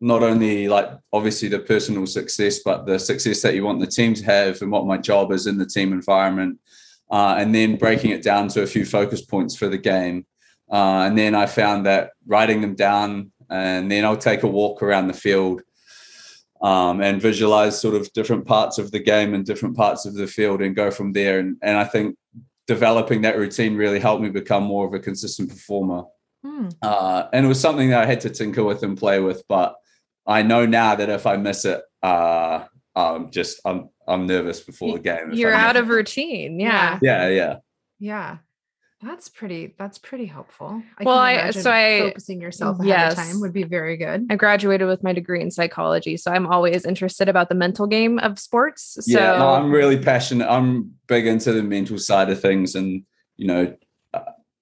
not 0.02 0.24
only 0.24 0.68
like 0.68 0.90
obviously 1.14 1.48
the 1.48 1.60
personal 1.60 2.08
success, 2.08 2.60
but 2.66 2.86
the 2.86 2.98
success 3.00 3.42
that 3.44 3.54
you 3.54 3.64
want 3.64 3.80
the 3.80 3.88
team 3.88 4.14
to 4.16 4.26
have 4.26 4.62
and 4.62 4.72
what 4.72 4.88
my 4.88 4.98
job 4.98 5.32
is 5.32 5.48
in 5.48 5.58
the 5.58 5.66
team 5.66 5.94
environment. 5.94 6.60
Uh, 7.10 7.36
and 7.38 7.54
then 7.54 7.76
breaking 7.76 8.12
it 8.12 8.24
down 8.24 8.48
to 8.48 8.64
a 8.64 8.68
few 8.68 8.84
focus 8.84 9.22
points 9.22 9.56
for 9.56 9.68
the 9.68 9.78
game. 9.78 10.26
Uh, 10.72 11.04
and 11.06 11.18
then 11.18 11.36
I 11.36 11.46
found 11.46 11.86
that 11.86 12.12
writing 12.26 12.62
them 12.62 12.74
down, 12.74 13.32
and 13.50 13.92
then 13.92 14.06
I'll 14.06 14.16
take 14.16 14.44
a 14.44 14.48
walk 14.48 14.82
around 14.82 15.08
the 15.08 15.14
field 15.14 15.62
um, 16.62 17.02
and 17.02 17.22
visualize 17.22 17.80
sort 17.80 17.96
of 17.96 18.12
different 18.14 18.46
parts 18.46 18.78
of 18.78 18.92
the 18.92 19.00
game 19.00 19.34
and 19.34 19.46
different 19.46 19.76
parts 19.76 20.06
of 20.06 20.14
the 20.14 20.28
field 20.28 20.62
and 20.62 20.76
go 20.76 20.92
from 20.92 21.12
there. 21.12 21.40
And, 21.40 21.58
and 21.62 21.78
I 21.78 21.86
think 21.86 22.16
developing 22.68 23.22
that 23.22 23.38
routine 23.38 23.76
really 23.76 24.00
helped 24.00 24.22
me 24.22 24.30
become 24.30 24.64
more 24.64 24.86
of 24.86 24.94
a 24.94 25.00
consistent 25.00 25.50
performer. 25.50 26.04
Hmm. 26.44 26.70
Uh, 26.82 27.26
and 27.34 27.46
it 27.46 27.50
was 27.50 27.60
something 27.60 27.90
that 27.90 28.02
I 28.02 28.06
had 28.06 28.22
to 28.22 28.30
tinker 28.30 28.64
with 28.64 28.84
and 28.84 28.98
play 28.98 29.20
with. 29.20 29.44
But 29.48 29.76
I 30.26 30.44
know 30.44 30.66
now 30.66 30.96
that 30.96 31.10
if 31.10 31.26
I 31.26 31.38
miss 31.38 31.66
it, 31.66 31.82
uh, 32.04 32.66
I'm 32.96 33.32
just 33.32 33.62
I'm 33.66 33.90
I'm 34.08 34.28
nervous 34.28 34.60
before 34.60 34.94
the 34.94 35.04
game. 35.04 35.32
You're 35.32 35.54
out 35.54 35.78
of 35.78 35.90
routine. 35.90 36.60
Yeah. 36.60 37.00
Yeah, 37.02 37.30
yeah. 37.30 37.58
Yeah. 38.00 38.38
That's 39.04 39.30
pretty 39.30 39.74
that's 39.80 39.98
pretty 39.98 40.26
helpful. 40.28 40.82
I 41.00 41.04
Well, 41.04 41.18
I- 41.18 41.50
so 41.52 41.72
I- 41.72 42.00
focusing 42.02 42.40
yourself 42.40 42.80
ahead 42.80 42.88
Yes. 42.88 43.12
of 43.14 43.18
time 43.18 43.42
would 43.42 43.52
be 43.54 43.64
very 43.64 43.98
good. 43.98 44.28
I 44.30 44.36
graduated 44.36 44.88
with 44.88 45.02
my 45.04 45.12
degree 45.12 45.42
in 45.42 45.50
psychology, 45.50 46.18
so 46.18 46.32
I'm 46.32 46.46
always 46.46 46.86
interested 46.86 47.28
about 47.28 47.50
the 47.50 47.56
mental 47.56 47.88
game 47.88 48.20
of 48.20 48.38
sports. 48.38 48.98
So 49.02 49.20
yeah, 49.20 49.38
no, 49.40 49.50
I'm 49.50 49.72
really 49.72 49.98
passionate. 49.98 50.48
I'm 50.48 50.92
big 51.08 51.26
into 51.26 51.52
the 51.52 51.64
mental 51.64 51.98
side 51.98 52.30
of 52.30 52.40
things, 52.40 52.76
and 52.76 53.04
you 53.38 53.48
know, 53.48 53.74
uh, 54.14 54.20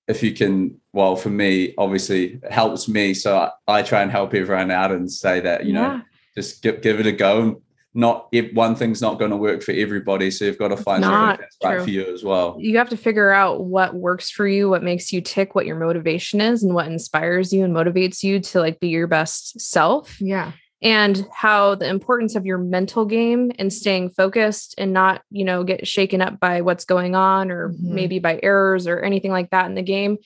if 0.07 0.23
you 0.23 0.33
can, 0.33 0.79
well, 0.93 1.17
for 1.17 1.29
me, 1.29 1.73
obviously, 1.77 2.39
it 2.41 2.51
helps 2.51 2.87
me. 2.87 3.13
So 3.13 3.37
I, 3.37 3.79
I 3.79 3.81
try 3.81 4.01
and 4.03 4.09
help 4.11 4.33
everyone 4.33 4.71
out 4.71 4.91
and 4.91 5.11
say 5.11 5.41
that 5.41 5.65
you 5.65 5.73
know, 5.73 6.01
just 6.35 6.63
give 6.63 6.81
give 6.81 6.99
it 7.01 7.05
a 7.07 7.11
go. 7.11 7.41
And 7.41 7.55
not 7.93 8.27
if 8.31 8.53
one 8.53 8.75
thing's 8.75 9.01
not 9.01 9.17
going 9.17 9.31
to 9.31 9.37
work 9.37 9.63
for 9.63 9.71
everybody, 9.71 10.29
so 10.31 10.45
you've 10.45 10.59
got 10.59 10.67
to 10.69 10.77
find 10.77 11.01
not 11.01 11.11
something 11.39 11.41
that's 11.41 11.57
right 11.63 11.83
for 11.83 11.89
you 11.89 12.13
as 12.13 12.23
well. 12.23 12.55
you 12.59 12.77
have 12.77 12.89
to 12.89 12.97
figure 12.97 13.31
out 13.31 13.65
what 13.65 13.95
works 13.95 14.29
for 14.29 14.47
you, 14.47 14.69
what 14.69 14.83
makes 14.83 15.11
you 15.11 15.21
tick, 15.21 15.55
what 15.55 15.65
your 15.65 15.75
motivation 15.77 16.39
is, 16.41 16.63
and 16.63 16.73
what 16.75 16.87
inspires 16.87 17.51
you 17.51 17.63
and 17.63 17.73
motivates 17.75 18.21
you 18.23 18.39
to 18.39 18.59
like 18.59 18.79
be 18.79 18.89
your 18.89 19.07
best 19.07 19.59
self. 19.59 20.19
Yeah. 20.21 20.51
and 20.81 21.27
how 21.33 21.75
the 21.75 21.89
importance 21.89 22.35
of 22.35 22.45
your 22.45 22.57
mental 22.57 23.03
game 23.05 23.51
and 23.59 23.73
staying 23.73 24.09
focused 24.11 24.75
and 24.77 24.93
not 24.93 25.21
you 25.29 25.43
know 25.43 25.61
get 25.65 25.85
shaken 25.85 26.21
up 26.21 26.39
by 26.39 26.61
what's 26.61 26.85
going 26.85 27.15
on 27.15 27.51
or 27.51 27.69
Mhm. 27.71 27.79
maybe 27.81 28.19
by 28.19 28.39
errors 28.41 28.87
or 28.87 28.99
anything 29.01 29.31
like 29.31 29.49
that 29.49 29.65
in 29.65 29.75
the 29.75 29.81
game 29.81 30.17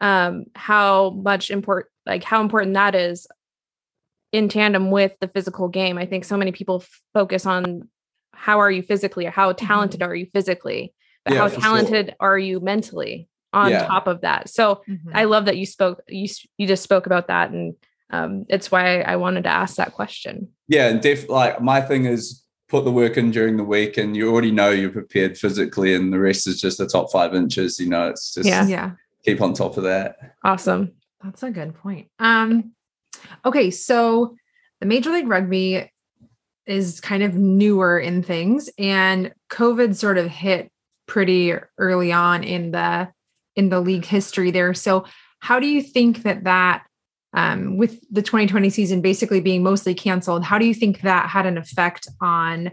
um 0.00 0.46
how 0.56 1.10
much 1.10 1.48
import 1.52 1.92
like 2.06 2.24
how 2.24 2.40
important 2.40 2.74
that 2.74 2.96
is 2.96 3.28
in 4.34 4.48
tandem 4.48 4.90
with 4.90 5.12
the 5.20 5.28
physical 5.28 5.68
game 5.68 5.96
i 5.96 6.04
think 6.06 6.24
so 6.24 6.36
many 6.36 6.52
people 6.52 6.80
f- 6.82 7.00
focus 7.14 7.46
on 7.46 7.88
how 8.32 8.58
are 8.60 8.70
you 8.70 8.82
physically 8.82 9.26
or 9.26 9.30
how 9.30 9.52
talented 9.52 10.02
are 10.02 10.14
you 10.14 10.26
physically 10.34 10.92
but 11.24 11.32
Yeah, 11.34 11.40
how 11.40 11.48
for 11.48 11.54
sure. 11.54 11.62
talented 11.62 12.14
are 12.20 12.38
you 12.38 12.60
mentally 12.60 13.28
on 13.52 13.70
Yeah. 13.70 13.86
top 13.86 14.06
of 14.08 14.22
that 14.22 14.48
so 14.48 14.82
Mhm. 14.88 15.12
I 15.14 15.24
love 15.24 15.44
that 15.46 15.56
you 15.56 15.66
spoke 15.66 16.02
you 16.08 16.28
you 16.58 16.66
just 16.66 16.82
spoke 16.82 17.06
about 17.06 17.28
that 17.28 17.50
and 17.52 17.74
um 18.10 18.44
it's 18.48 18.70
why 18.72 19.00
I 19.02 19.16
wanted 19.16 19.44
to 19.44 19.50
ask 19.50 19.76
that 19.76 19.92
question. 19.94 20.48
Yeah, 20.68 20.88
and 20.88 21.00
def 21.00 21.28
like 21.28 21.60
my 21.62 21.80
thing 21.80 22.04
is 22.06 22.42
put 22.68 22.84
the 22.84 22.90
work 22.92 23.16
in 23.16 23.30
during 23.30 23.56
the 23.56 23.64
week, 23.76 23.96
and 23.98 24.16
you 24.16 24.30
already 24.30 24.50
know 24.50 24.70
you're 24.70 24.90
prepared 24.90 25.38
physically, 25.38 25.94
and 25.94 26.12
the 26.12 26.18
rest 26.18 26.46
is 26.46 26.60
just 26.60 26.78
the 26.78 26.86
top 26.86 27.10
five 27.12 27.34
inches. 27.34 27.78
You 27.78 27.88
know, 27.88 28.08
it's 28.08 28.34
just 28.34 28.48
Yeah. 28.48 28.66
yeah. 28.66 28.90
keep 29.24 29.40
on 29.40 29.54
top 29.54 29.76
of 29.78 29.84
that. 29.84 30.16
Awesome. 30.44 30.92
That's 31.22 31.42
a 31.42 31.50
good 31.50 31.74
point. 31.76 32.08
Um, 32.18 32.73
okay, 33.44 33.70
so 33.70 34.36
the 34.80 34.86
Major 34.86 35.10
League 35.10 35.28
Rugby 35.28 35.90
is 36.66 37.00
kind 37.00 37.22
of 37.22 37.34
newer 37.34 37.98
in 37.98 38.22
things, 38.22 38.70
and 38.78 39.32
COVID 39.50 39.94
sort 39.94 40.18
of 40.18 40.28
hit 40.28 40.70
pretty 41.06 41.54
early 41.78 42.12
on 42.12 42.42
in 42.44 42.70
the 42.70 43.08
in 43.56 43.68
the 43.68 43.80
league 43.80 44.06
history 44.06 44.50
there. 44.50 44.74
So, 44.74 45.04
how 45.40 45.60
do 45.60 45.66
you 45.66 45.82
think 45.82 46.22
that 46.22 46.44
that 46.44 46.84
um, 47.34 47.76
with 47.76 48.00
the 48.10 48.22
2020 48.22 48.70
season 48.70 49.00
basically 49.00 49.40
being 49.40 49.62
mostly 49.62 49.94
canceled, 49.94 50.44
how 50.44 50.58
do 50.58 50.66
you 50.66 50.74
think 50.74 51.02
that 51.02 51.28
had 51.28 51.46
an 51.46 51.58
effect 51.58 52.08
on 52.20 52.72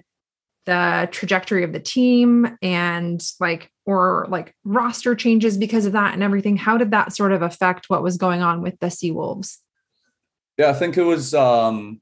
the 0.66 1.10
trajectory 1.12 1.64
of 1.64 1.74
the 1.74 1.80
team 1.80 2.58
and 2.62 3.22
like 3.40 3.72
or 3.86 4.28
like 4.30 4.54
roster 4.64 5.16
changes 5.16 5.58
because 5.58 5.86
of 5.86 5.94
that 5.94 6.14
and 6.14 6.22
everything 6.22 6.56
how 6.56 6.78
did 6.78 6.92
that 6.92 7.14
sort 7.14 7.32
of 7.32 7.42
affect 7.42 7.90
what 7.90 8.04
was 8.04 8.18
going 8.18 8.42
on 8.42 8.62
with 8.62 8.80
the 8.80 8.88
Seawolves 8.88 9.58
Yeah, 10.58 10.70
I 10.70 10.74
think 10.74 10.98
it 10.98 11.04
was 11.04 11.34
um, 11.34 12.02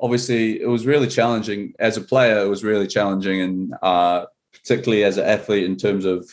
obviously 0.00 0.60
it 0.60 0.68
was 0.68 0.86
really 0.86 1.08
challenging 1.08 1.74
as 1.78 1.96
a 1.96 2.00
player. 2.00 2.40
It 2.40 2.48
was 2.48 2.64
really 2.64 2.86
challenging, 2.86 3.40
and 3.40 3.74
uh, 3.82 4.26
particularly 4.52 5.04
as 5.04 5.18
an 5.18 5.26
athlete, 5.26 5.64
in 5.64 5.76
terms 5.76 6.04
of 6.04 6.28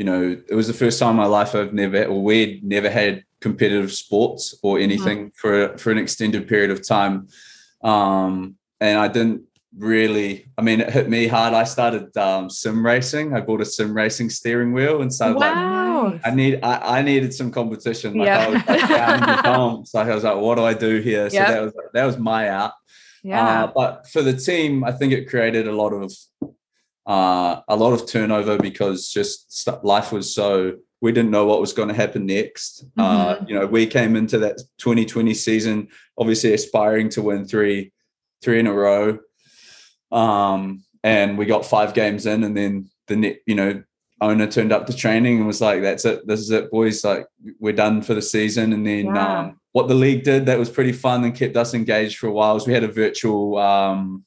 you 0.00 0.06
know, 0.06 0.34
it 0.48 0.54
was 0.54 0.66
the 0.66 0.72
first 0.72 0.98
time 0.98 1.10
in 1.10 1.16
my 1.16 1.26
life 1.26 1.54
I've 1.54 1.74
never 1.74 2.06
or 2.06 2.24
we'd 2.24 2.64
never 2.64 2.88
had 2.88 3.22
competitive 3.42 3.92
sports 3.92 4.58
or 4.62 4.78
anything 4.78 5.30
for 5.34 5.76
for 5.76 5.90
an 5.90 5.98
extended 5.98 6.48
period 6.48 6.70
of 6.70 6.86
time, 6.86 7.28
um, 7.82 8.56
and 8.80 8.98
I 8.98 9.08
didn't 9.08 9.42
really. 9.76 10.46
I 10.56 10.62
mean, 10.62 10.80
it 10.80 10.90
hit 10.90 11.10
me 11.10 11.26
hard. 11.26 11.52
I 11.52 11.64
started 11.64 12.16
um, 12.16 12.48
sim 12.48 12.84
racing. 12.84 13.34
I 13.34 13.42
bought 13.42 13.60
a 13.60 13.66
sim 13.66 13.94
racing 13.94 14.30
steering 14.30 14.72
wheel 14.72 15.02
and 15.02 15.12
started 15.12 15.38
like 15.38 15.54
Wow. 16.04 16.20
I 16.24 16.30
need 16.30 16.60
I, 16.62 16.98
I 16.98 17.02
needed 17.02 17.32
some 17.34 17.50
competition. 17.50 18.14
Like 18.14 18.26
Yeah. 18.26 18.38
I 18.46 18.48
was 18.48 18.66
like 18.66 18.88
down 18.88 19.14
in 19.22 19.36
the 19.36 19.42
dumps. 19.42 19.94
Like 19.94 20.08
I 20.08 20.14
was 20.14 20.24
like, 20.24 20.36
what 20.36 20.54
do 20.56 20.64
I 20.64 20.74
do 20.74 21.00
here? 21.00 21.28
So 21.30 21.36
Yep. 21.36 21.48
that 21.48 21.62
was 21.62 21.72
that 21.94 22.04
was 22.04 22.18
my 22.18 22.48
out. 22.48 22.72
Yeah. 23.22 23.64
Uh, 23.64 23.72
but 23.74 24.08
for 24.08 24.22
the 24.22 24.32
team, 24.34 24.82
I 24.84 24.92
think 24.92 25.12
it 25.12 25.28
created 25.28 25.66
a 25.68 25.72
lot 25.72 25.92
of 25.92 26.12
uh, 27.06 27.60
a 27.68 27.76
lot 27.76 27.92
of 27.92 28.06
turnover 28.06 28.56
because 28.58 29.08
just 29.10 29.52
st- 29.52 29.84
life 29.84 30.12
was 30.12 30.34
so 30.34 30.76
we 31.02 31.12
didn't 31.12 31.30
know 31.30 31.46
what 31.46 31.60
was 31.60 31.72
going 31.72 31.88
to 31.88 31.94
happen 31.94 32.26
next. 32.26 32.84
Uh, 32.98 33.36
Mhm. 33.36 33.48
you 33.48 33.54
know, 33.58 33.66
we 33.66 33.86
came 33.86 34.16
into 34.16 34.38
that 34.38 34.58
2020 34.78 35.32
season 35.34 35.88
obviously 36.18 36.52
aspiring 36.52 37.08
to 37.10 37.22
win 37.22 37.44
three 37.46 37.92
three 38.42 38.58
in 38.60 38.66
a 38.66 38.72
row, 38.72 39.18
um, 40.12 40.82
and 41.02 41.38
we 41.38 41.46
got 41.46 41.64
five 41.66 41.94
games 41.94 42.26
in, 42.26 42.44
and 42.44 42.56
then 42.56 42.88
the 43.06 43.16
net, 43.16 43.36
you 43.46 43.54
know 43.54 43.82
owner 44.20 44.46
turned 44.46 44.72
up 44.72 44.86
to 44.86 44.92
training 44.96 45.38
and 45.38 45.46
was 45.46 45.60
like, 45.60 45.82
"That's 45.82 46.04
it, 46.04 46.26
this 46.26 46.40
is 46.40 46.50
it, 46.50 46.70
boys. 46.70 47.04
Like 47.04 47.26
we're 47.58 47.72
done 47.72 48.02
for 48.02 48.14
the 48.14 48.22
season." 48.22 48.72
And 48.72 48.86
then 48.86 49.06
Yeah. 49.14 49.38
um, 49.40 49.60
what 49.72 49.88
the 49.88 49.94
league 49.94 50.24
did 50.24 50.46
that 50.46 50.58
was 50.58 50.68
pretty 50.70 50.92
fun 50.92 51.24
and 51.24 51.34
kept 51.34 51.56
us 51.56 51.74
engaged 51.74 52.18
for 52.18 52.26
a 52.26 52.32
while. 52.32 52.54
Was 52.54 52.66
we 52.66 52.72
had 52.74 52.84
a 52.84 52.88
virtual 52.88 53.56
um, 53.58 54.24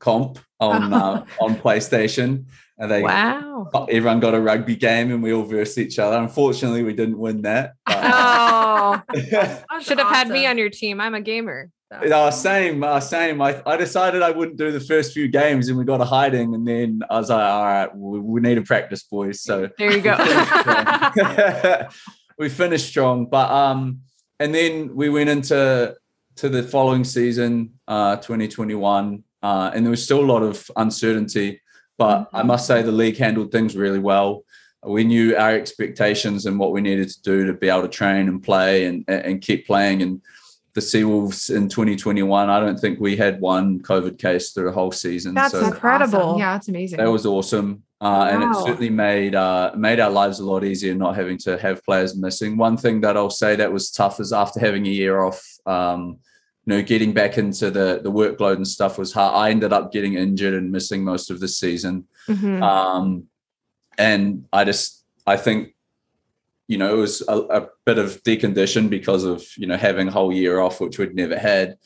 comp 0.00 0.38
on 0.58 0.92
uh, 0.92 1.24
on 1.40 1.56
PlayStation, 1.56 2.44
and 2.78 2.90
they 2.90 3.02
Wow. 3.02 3.68
everyone 3.88 4.20
got 4.20 4.34
a 4.34 4.40
rugby 4.40 4.76
game 4.76 5.12
and 5.12 5.22
we 5.22 5.32
all 5.32 5.44
versed 5.44 5.78
each 5.78 5.98
other. 5.98 6.16
Unfortunately, 6.16 6.82
we 6.82 6.94
didn't 6.94 7.18
win 7.18 7.42
that. 7.42 7.74
Oh, 7.92 9.00
should 9.82 9.98
have 9.98 10.08
had 10.08 10.28
me 10.28 10.46
on 10.46 10.58
your 10.58 10.70
team. 10.70 11.00
I'm 11.00 11.14
a 11.14 11.20
gamer. 11.20 11.70
Uh, 11.90 12.30
same, 12.30 12.84
uh, 12.84 13.00
same. 13.00 13.42
I, 13.42 13.60
I 13.66 13.76
decided 13.76 14.22
I 14.22 14.30
wouldn't 14.30 14.56
do 14.56 14.70
the 14.70 14.78
first 14.78 15.12
few 15.12 15.26
games, 15.26 15.68
and 15.68 15.76
we 15.76 15.84
got 15.84 16.00
a 16.00 16.04
hiding, 16.04 16.54
and 16.54 16.66
then 16.66 17.00
I 17.10 17.18
was 17.18 17.30
like, 17.30 17.42
"All 17.42 17.64
right, 17.64 17.96
we, 17.96 18.20
we 18.20 18.40
need 18.40 18.54
to 18.54 18.62
practice, 18.62 19.02
boys." 19.02 19.42
So 19.42 19.68
There 19.76 19.90
you 19.90 20.00
go. 20.00 20.16
we 22.38 22.48
finished 22.48 22.86
strong, 22.86 23.26
but 23.26 23.50
um, 23.50 24.02
and 24.38 24.54
then 24.54 24.94
we 24.94 25.08
went 25.08 25.30
into 25.30 25.96
to 26.36 26.48
the 26.48 26.62
following 26.62 27.02
season, 27.02 27.74
uh, 27.88 28.16
2021, 28.16 29.24
uh, 29.42 29.70
and 29.74 29.84
there 29.84 29.90
was 29.90 30.04
still 30.04 30.20
a 30.20 30.30
lot 30.32 30.44
of 30.44 30.70
uncertainty. 30.76 31.60
But 31.98 32.30
I 32.32 32.44
must 32.44 32.66
say, 32.68 32.82
the 32.82 32.92
league 32.92 33.18
handled 33.18 33.50
things 33.50 33.76
really 33.76 33.98
well. 33.98 34.44
We 34.84 35.02
knew 35.02 35.36
our 35.36 35.50
expectations 35.50 36.46
and 36.46 36.58
what 36.58 36.72
we 36.72 36.80
needed 36.80 37.10
to 37.10 37.22
do 37.22 37.46
to 37.46 37.52
be 37.52 37.68
able 37.68 37.82
to 37.82 37.88
train 37.88 38.28
and 38.28 38.40
play 38.40 38.86
and 38.86 39.04
and 39.08 39.42
keep 39.42 39.66
playing. 39.66 40.02
And 40.02 40.22
the 40.80 40.86
Seawolves 40.86 41.54
in 41.54 41.68
2021, 41.68 42.48
I 42.50 42.60
don't 42.60 42.78
think 42.78 43.00
we 43.00 43.16
had 43.16 43.40
one 43.40 43.80
COVID 43.80 44.18
case 44.18 44.50
through 44.52 44.64
the 44.66 44.72
whole 44.72 44.92
season. 44.92 45.34
That's 45.34 45.52
so 45.52 45.64
incredible. 45.66 46.18
awesome. 46.20 46.38
Yeah, 46.40 46.52
that's 46.52 46.68
amazing. 46.68 46.98
that 46.98 47.10
was 47.10 47.26
awesome, 47.26 47.82
uh, 48.00 48.28
and 48.32 48.42
it 48.42 48.54
certainly 48.56 48.90
made 48.90 49.34
uh, 49.34 49.72
made 49.76 50.00
our 50.00 50.10
lives 50.10 50.40
a 50.40 50.44
lot 50.44 50.64
easier 50.64 50.94
not 50.94 51.16
having 51.16 51.38
to 51.38 51.58
have 51.58 51.84
players 51.84 52.16
missing. 52.16 52.56
One 52.56 52.76
thing 52.76 53.00
that 53.02 53.16
I'll 53.16 53.30
say 53.30 53.56
that 53.56 53.72
was 53.72 53.90
tough 53.90 54.20
is 54.20 54.32
after 54.32 54.58
having 54.60 54.86
a 54.86 54.90
year 54.90 55.20
off, 55.22 55.44
um, 55.66 56.18
you 56.64 56.74
know, 56.76 56.82
getting 56.82 57.12
back 57.12 57.36
into 57.38 57.70
the 57.70 58.00
the 58.02 58.10
workload 58.10 58.56
and 58.56 58.66
stuff 58.66 58.98
was 58.98 59.12
hard. 59.12 59.34
I 59.34 59.50
ended 59.50 59.72
up 59.72 59.92
getting 59.92 60.14
injured 60.14 60.54
and 60.54 60.72
missing 60.72 61.04
most 61.04 61.30
of 61.30 61.40
the 61.40 61.48
season, 61.48 62.06
Mhm. 62.28 62.62
um, 62.62 63.24
and 63.98 64.44
I 64.52 64.64
just 64.64 65.04
I 65.26 65.36
think. 65.36 65.74
You 66.70 66.78
know, 66.78 66.94
it 66.94 66.98
was 66.98 67.22
a, 67.26 67.36
a 67.36 67.68
bit 67.84 67.98
of 67.98 68.22
decondition 68.22 68.88
because 68.88 69.24
of 69.24 69.44
you 69.56 69.66
know 69.66 69.76
having 69.76 70.06
a 70.08 70.12
whole 70.12 70.32
year 70.32 70.60
off, 70.60 70.80
which 70.80 70.98
we'd 70.98 71.16
never 71.16 71.36
had. 71.36 71.76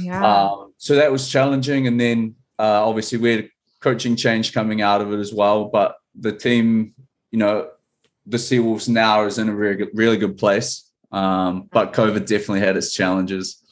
yeah. 0.00 0.22
Um, 0.24 0.74
so 0.78 0.96
that 0.96 1.12
was 1.12 1.28
challenging. 1.28 1.86
And 1.86 2.00
then 2.00 2.34
uh, 2.58 2.84
obviously 2.88 3.18
we 3.18 3.30
had 3.36 3.48
coaching 3.80 4.16
change 4.16 4.52
coming 4.52 4.82
out 4.82 5.00
of 5.00 5.12
it 5.12 5.20
as 5.20 5.32
well. 5.32 5.66
But 5.66 5.96
the 6.18 6.32
team, 6.32 6.94
you 7.30 7.38
know, 7.38 7.68
the 8.26 8.36
Seawolves 8.36 8.88
now 8.88 9.24
is 9.26 9.38
in 9.38 9.48
a 9.48 9.54
really 9.54 9.76
good, 9.76 9.90
really 9.94 10.16
good 10.16 10.36
place. 10.36 10.90
Um, 11.12 11.68
but 11.70 11.92
COVID 11.92 12.26
definitely 12.26 12.60
had 12.60 12.76
its 12.76 12.92
challenges. 12.92 13.62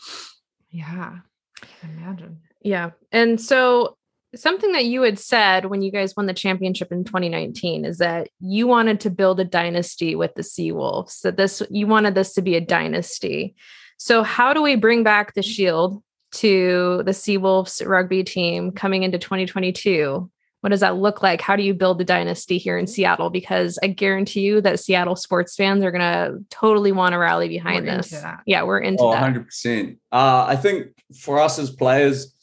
yeah. 0.71 1.19
I 1.63 1.67
can 1.81 1.99
imagine. 1.99 2.39
Yeah. 2.63 2.91
And 3.11 3.41
so 3.41 3.97
something 4.35 4.73
that 4.73 4.85
you 4.85 5.03
had 5.03 5.19
said 5.19 5.67
when 5.67 5.83
you 5.83 5.91
guys 5.91 6.15
won 6.17 6.27
the 6.27 6.35
championship 6.35 6.93
in 6.93 7.05
2019 7.05 7.85
is 7.85 7.99
that 7.99 8.29
you 8.41 8.67
wanted 8.67 9.01
to 9.01 9.11
build 9.11 9.41
a 9.41 9.45
dynasty 9.45 10.15
with 10.15 10.35
the 10.35 10.43
Seawolves. 10.43 11.21
That 11.23 11.37
this 11.37 11.63
you 11.71 11.87
wanted 11.87 12.15
this 12.15 12.35
to 12.35 12.43
be 12.43 12.55
a 12.57 12.61
dynasty. 12.61 13.55
So 13.99 14.23
how 14.23 14.53
do 14.55 14.63
we 14.63 14.77
bring 14.77 15.03
back 15.03 15.35
the 15.35 15.43
shield 15.43 16.03
to 16.33 17.03
the 17.05 17.11
Seawolves 17.13 17.85
rugby 17.87 18.23
team 18.25 18.73
coming 18.73 19.03
into 19.03 19.19
2022? 19.19 20.31
What 20.63 20.71
does 20.71 20.81
that 20.81 20.97
look 20.97 21.23
like? 21.23 21.41
How 21.41 21.57
do 21.57 21.63
you 21.63 21.73
build 21.73 22.01
a 22.03 22.05
dynasty 22.05 22.59
here 22.59 22.77
in 22.77 22.87
Seattle? 22.87 23.31
Because 23.31 23.79
I 23.83 23.87
guarantee 23.87 24.41
you 24.43 24.61
that 24.61 24.79
Seattle 24.79 25.17
sports 25.17 25.57
fans 25.57 25.83
are 25.83 25.91
going 25.91 26.01
to 26.03 26.45
totally 26.51 26.93
want 26.93 27.15
to 27.15 27.19
rally 27.19 27.49
behind 27.49 27.87
We're 27.87 27.97
this. 27.97 28.13
into. 28.13 28.39
Yeah, 28.47 28.65
we're 28.65 28.81
into 28.81 29.03
Oh, 29.03 29.13
that. 29.13 29.33
100%. 29.35 29.97
Uh, 30.13 30.45
I 30.47 30.57
think 30.57 30.89
for 31.19 31.41
us 31.41 31.59
as 31.59 31.71
players, 31.71 32.35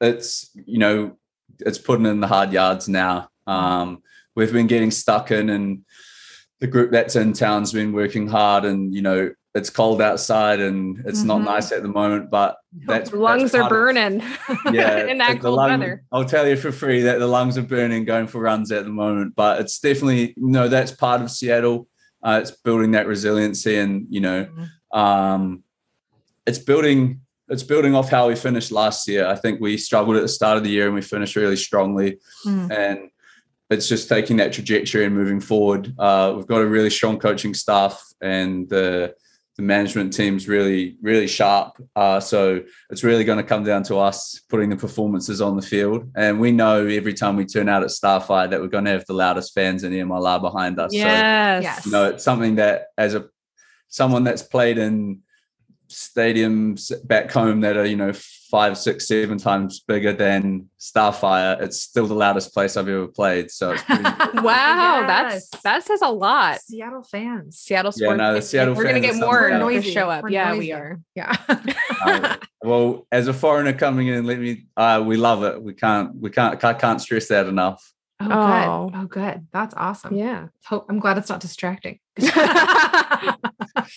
it's, 0.00 0.50
you 0.54 0.78
know, 0.78 1.17
it's 1.60 1.78
putting 1.78 2.06
in 2.06 2.20
the 2.20 2.26
hard 2.26 2.52
yards 2.52 2.88
now. 2.88 3.28
Um, 3.46 4.02
we've 4.34 4.52
been 4.52 4.66
getting 4.66 4.90
stuck 4.90 5.30
in, 5.30 5.50
and 5.50 5.84
the 6.60 6.66
group 6.66 6.90
that's 6.90 7.16
in 7.16 7.32
town's 7.32 7.72
been 7.72 7.92
working 7.92 8.26
hard, 8.28 8.64
and, 8.64 8.94
you 8.94 9.02
know, 9.02 9.30
it's 9.54 9.70
cold 9.70 10.00
outside 10.00 10.60
and 10.60 11.02
it's 11.06 11.22
not 11.24 11.40
Mhm. 11.40 11.44
nice 11.46 11.72
at 11.72 11.82
the 11.82 11.88
moment, 11.88 12.30
but 12.30 12.58
that's 12.86 13.12
lungs 13.12 13.50
that's 13.52 13.54
are 13.56 13.60
part 13.62 13.72
of- 13.72 13.76
burning 13.78 14.22
yeah, 14.72 15.06
in 15.10 15.18
that 15.18 15.40
cold 15.40 15.56
lung- 15.56 15.80
weather. 15.80 16.02
I'll 16.12 16.24
tell 16.26 16.46
you 16.46 16.54
for 16.54 16.70
free 16.70 17.02
that 17.02 17.18
the 17.18 17.26
lungs 17.26 17.56
are 17.58 17.62
burning 17.62 18.04
going 18.04 18.26
for 18.28 18.40
runs 18.40 18.70
at 18.70 18.84
the 18.84 18.90
moment, 18.90 19.34
but 19.34 19.60
it's 19.60 19.80
definitely 19.80 20.34
you 20.36 20.50
know 20.50 20.68
that's 20.68 20.92
part 20.92 21.22
of 21.22 21.30
Seattle. 21.30 21.88
Uh, 22.22 22.38
it's 22.42 22.50
building 22.52 22.92
that 22.92 23.06
resiliency, 23.08 23.78
and 23.78 24.06
you 24.10 24.20
know, 24.20 24.46
um, 24.92 25.64
it's 26.46 26.58
building 26.58 27.20
it's 27.50 27.62
building 27.62 27.94
off 27.94 28.08
how 28.10 28.28
we 28.28 28.36
finished 28.36 28.70
last 28.72 29.08
year. 29.08 29.26
I 29.26 29.34
think 29.36 29.60
we 29.60 29.76
struggled 29.78 30.16
at 30.16 30.22
the 30.22 30.28
start 30.28 30.56
of 30.58 30.64
the 30.64 30.70
year 30.70 30.86
and 30.86 30.94
we 30.94 31.02
finished 31.02 31.36
really 31.36 31.56
strongly, 31.56 32.18
Mm. 32.46 32.70
and 32.70 33.10
it's 33.70 33.88
just 33.88 34.08
taking 34.08 34.36
that 34.38 34.52
trajectory 34.52 35.04
and 35.04 35.14
moving 35.14 35.40
forward. 35.40 35.94
Uh, 35.98 36.32
we've 36.36 36.46
got 36.46 36.60
a 36.62 36.66
really 36.66 36.90
strong 36.90 37.18
coaching 37.18 37.54
staff, 37.54 38.02
and 38.20 38.68
the 38.68 39.14
the 39.56 39.62
management 39.64 40.12
team's 40.12 40.46
really 40.46 40.96
really 41.02 41.26
sharp. 41.26 41.72
Uh, 41.96 42.20
so 42.20 42.62
it's 42.90 43.02
really 43.02 43.24
going 43.24 43.38
to 43.38 43.42
come 43.44 43.64
down 43.64 43.82
to 43.82 43.96
us 43.96 44.40
putting 44.48 44.70
the 44.70 44.76
performances 44.76 45.40
on 45.40 45.56
the 45.56 45.62
field. 45.62 46.08
And 46.14 46.38
we 46.38 46.52
know 46.52 46.86
every 46.86 47.12
time 47.12 47.34
we 47.34 47.44
turn 47.44 47.68
out 47.68 47.82
at 47.82 47.88
Starfire 47.88 48.48
that 48.50 48.60
we're 48.60 48.68
going 48.68 48.84
to 48.84 48.92
have 48.92 49.04
the 49.06 49.14
loudest 49.14 49.52
fans 49.54 49.82
in 49.82 49.92
MLR 49.92 50.40
behind 50.40 50.78
us. 50.78 50.92
So, 50.92 50.98
Yes. 50.98 51.62
Yes. 51.64 51.86
you 51.86 51.90
know, 51.92 52.04
it's 52.10 52.22
something 52.22 52.54
that 52.54 52.86
as 52.96 53.14
a 53.16 53.26
someone 53.88 54.22
that's 54.22 54.42
played 54.42 54.78
in 54.78 55.22
stadiums 55.88 56.92
back 57.06 57.30
home 57.30 57.60
that 57.62 57.76
are, 57.76 57.84
you 57.86 57.96
know, 57.96 58.12
five, 58.50 58.78
six, 58.78 59.06
seven 59.08 59.36
times 59.38 59.80
bigger 59.80 60.12
than 60.12 60.68
Starfire, 60.80 61.60
it's 61.60 61.80
still 61.82 62.06
the 62.06 62.14
loudest 62.14 62.54
place 62.54 62.76
I've 62.76 62.88
ever 62.88 63.06
played. 63.08 63.50
So 63.50 63.72
it's 63.72 63.82
pretty 63.82 64.02
Wow, 64.34 65.04
Yes. 65.06 65.48
that's 65.50 65.62
that 65.62 65.82
says 65.84 66.00
a 66.02 66.08
lot. 66.10 66.60
Seattle 66.60 67.02
fans. 67.02 67.58
Seattle 67.58 67.92
sports 67.92 68.00
Yeah, 68.02 68.06
sports. 68.08 68.18
no, 68.18 68.34
the 68.34 68.42
Seattle 68.42 68.74
We're 68.74 68.84
gonna 68.84 69.00
get 69.00 69.16
more 69.16 69.50
something 69.50 69.68
to 69.68 69.76
else. 69.76 69.84
show 69.86 70.08
up. 70.10 70.22
We're 70.22 70.30
yeah, 70.30 70.48
noisy. 70.48 70.58
we 70.60 70.72
are. 70.72 71.00
Yeah. 71.14 71.36
Uh, 72.00 72.36
well, 72.62 73.06
as 73.12 73.28
a 73.28 73.34
foreigner 73.34 73.72
coming 73.72 74.06
in, 74.08 74.24
let 74.24 74.38
me. 74.38 74.66
Uh, 74.76 75.02
we 75.04 75.16
love 75.16 75.42
it. 75.44 75.60
We 75.62 75.74
can't. 75.74 76.14
We 76.16 76.30
can't. 76.30 76.62
I 76.64 76.74
can't 76.74 77.00
stress 77.00 77.28
that 77.28 77.46
enough. 77.46 77.82
Oh, 78.20 78.26
Oh. 78.30 78.36
good. 78.90 78.96
Oh. 78.96 79.00
oh, 79.02 79.06
good. 79.06 79.46
That's 79.52 79.74
awesome. 79.76 80.14
Yeah. 80.16 80.48
Hope 80.64 80.86
I'm 80.88 80.98
glad 80.98 81.18
it's 81.18 81.28
not 81.28 81.40
distracting. 81.40 81.98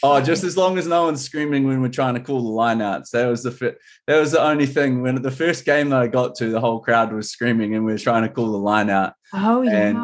Oh, 0.04 0.22
just 0.22 0.44
as 0.44 0.56
long 0.58 0.78
as 0.78 0.88
no 0.88 1.04
one's 1.04 1.22
screaming 1.24 1.68
when 1.68 1.82
we're 1.82 1.90
trying 1.90 2.14
to 2.14 2.20
call 2.20 2.42
the 2.44 2.50
lineouts. 2.50 3.10
That 3.12 3.28
was 3.28 3.44
the 3.44 3.52
fi- 3.52 3.76
that 4.08 4.20
was 4.20 4.32
the 4.32 4.42
only 4.42 4.66
thing. 4.66 5.02
When 5.02 5.22
the 5.22 5.32
first 5.32 5.66
game 5.66 5.90
that 5.90 6.00
I 6.02 6.08
got 6.08 6.36
to, 6.36 6.50
the 6.50 6.60
whole 6.60 6.80
crowd 6.80 7.12
was 7.14 7.30
screaming 7.30 7.76
and 7.76 7.86
we 7.86 7.92
were 7.92 7.98
trying 7.98 8.24
to 8.24 8.30
call 8.30 8.52
the 8.52 8.58
line 8.58 8.90
out. 8.90 9.14
oh 9.34 9.62
yeah. 9.62 9.72
And- 9.88 9.98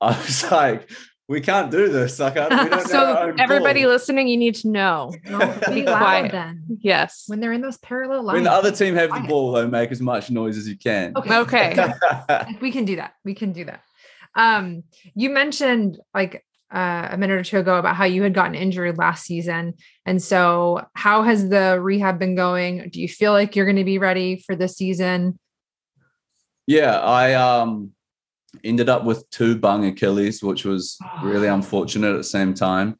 I 0.00 0.08
was 0.18 0.50
like, 0.50 0.90
we 1.28 1.40
can't 1.40 1.70
do 1.70 1.88
this. 1.88 2.18
Like, 2.20 2.36
I, 2.36 2.64
we 2.64 2.70
don't 2.70 2.86
So 2.88 3.34
everybody 3.38 3.82
call. 3.82 3.90
listening, 3.90 4.28
you 4.28 4.36
need 4.36 4.54
to 4.56 4.68
know. 4.68 5.12
Don't 5.24 5.66
Be 5.66 5.74
be 5.80 5.82
quiet. 5.82 6.30
then. 6.32 6.62
Yes. 6.80 7.24
When 7.26 7.40
they're 7.40 7.52
in 7.52 7.62
those 7.62 7.78
parallel 7.78 8.22
lines. 8.22 8.34
when 8.34 8.44
the 8.44 8.52
other 8.52 8.70
team 8.70 8.94
have 8.94 9.08
the 9.10 9.16
Quiet. 9.16 9.28
ball, 9.28 9.52
though, 9.52 9.66
make 9.66 9.90
as 9.90 10.00
much 10.00 10.30
noise 10.30 10.56
as 10.56 10.68
you 10.68 10.76
can. 10.76 11.14
Okay. 11.16 11.38
Okay. 11.38 11.92
we 12.60 12.70
can 12.70 12.84
do 12.84 12.96
that. 12.96 13.14
We 13.24 13.34
can 13.34 13.52
do 13.52 13.64
that. 13.64 13.80
Um, 14.36 14.84
you 15.14 15.30
mentioned 15.30 15.98
like 16.14 16.44
uh, 16.72 17.08
a 17.10 17.16
minute 17.16 17.40
or 17.40 17.44
two 17.44 17.58
ago 17.58 17.76
about 17.78 17.96
how 17.96 18.04
you 18.04 18.22
had 18.22 18.34
gotten 18.34 18.54
injured 18.54 18.96
last 18.98 19.24
season. 19.24 19.74
And 20.04 20.22
so 20.22 20.86
how 20.94 21.22
has 21.22 21.48
the 21.48 21.80
rehab 21.80 22.18
been 22.18 22.36
going? 22.36 22.88
Do 22.90 23.00
you 23.00 23.08
feel 23.08 23.32
like 23.32 23.56
you're 23.56 23.66
going 23.66 23.76
to 23.76 23.84
be 23.84 23.98
ready 23.98 24.36
for 24.46 24.54
this 24.54 24.76
season? 24.76 25.38
Yeah, 26.66 26.98
I 27.00 27.34
um 27.34 27.92
ended 28.64 28.88
up 28.88 29.04
with 29.04 29.28
two 29.30 29.56
bung 29.56 29.84
Achilles, 29.84 30.42
which 30.42 30.64
was 30.64 30.98
really 31.22 31.48
unfortunate 31.48 32.10
at 32.10 32.16
the 32.16 32.24
same 32.24 32.54
time. 32.54 32.98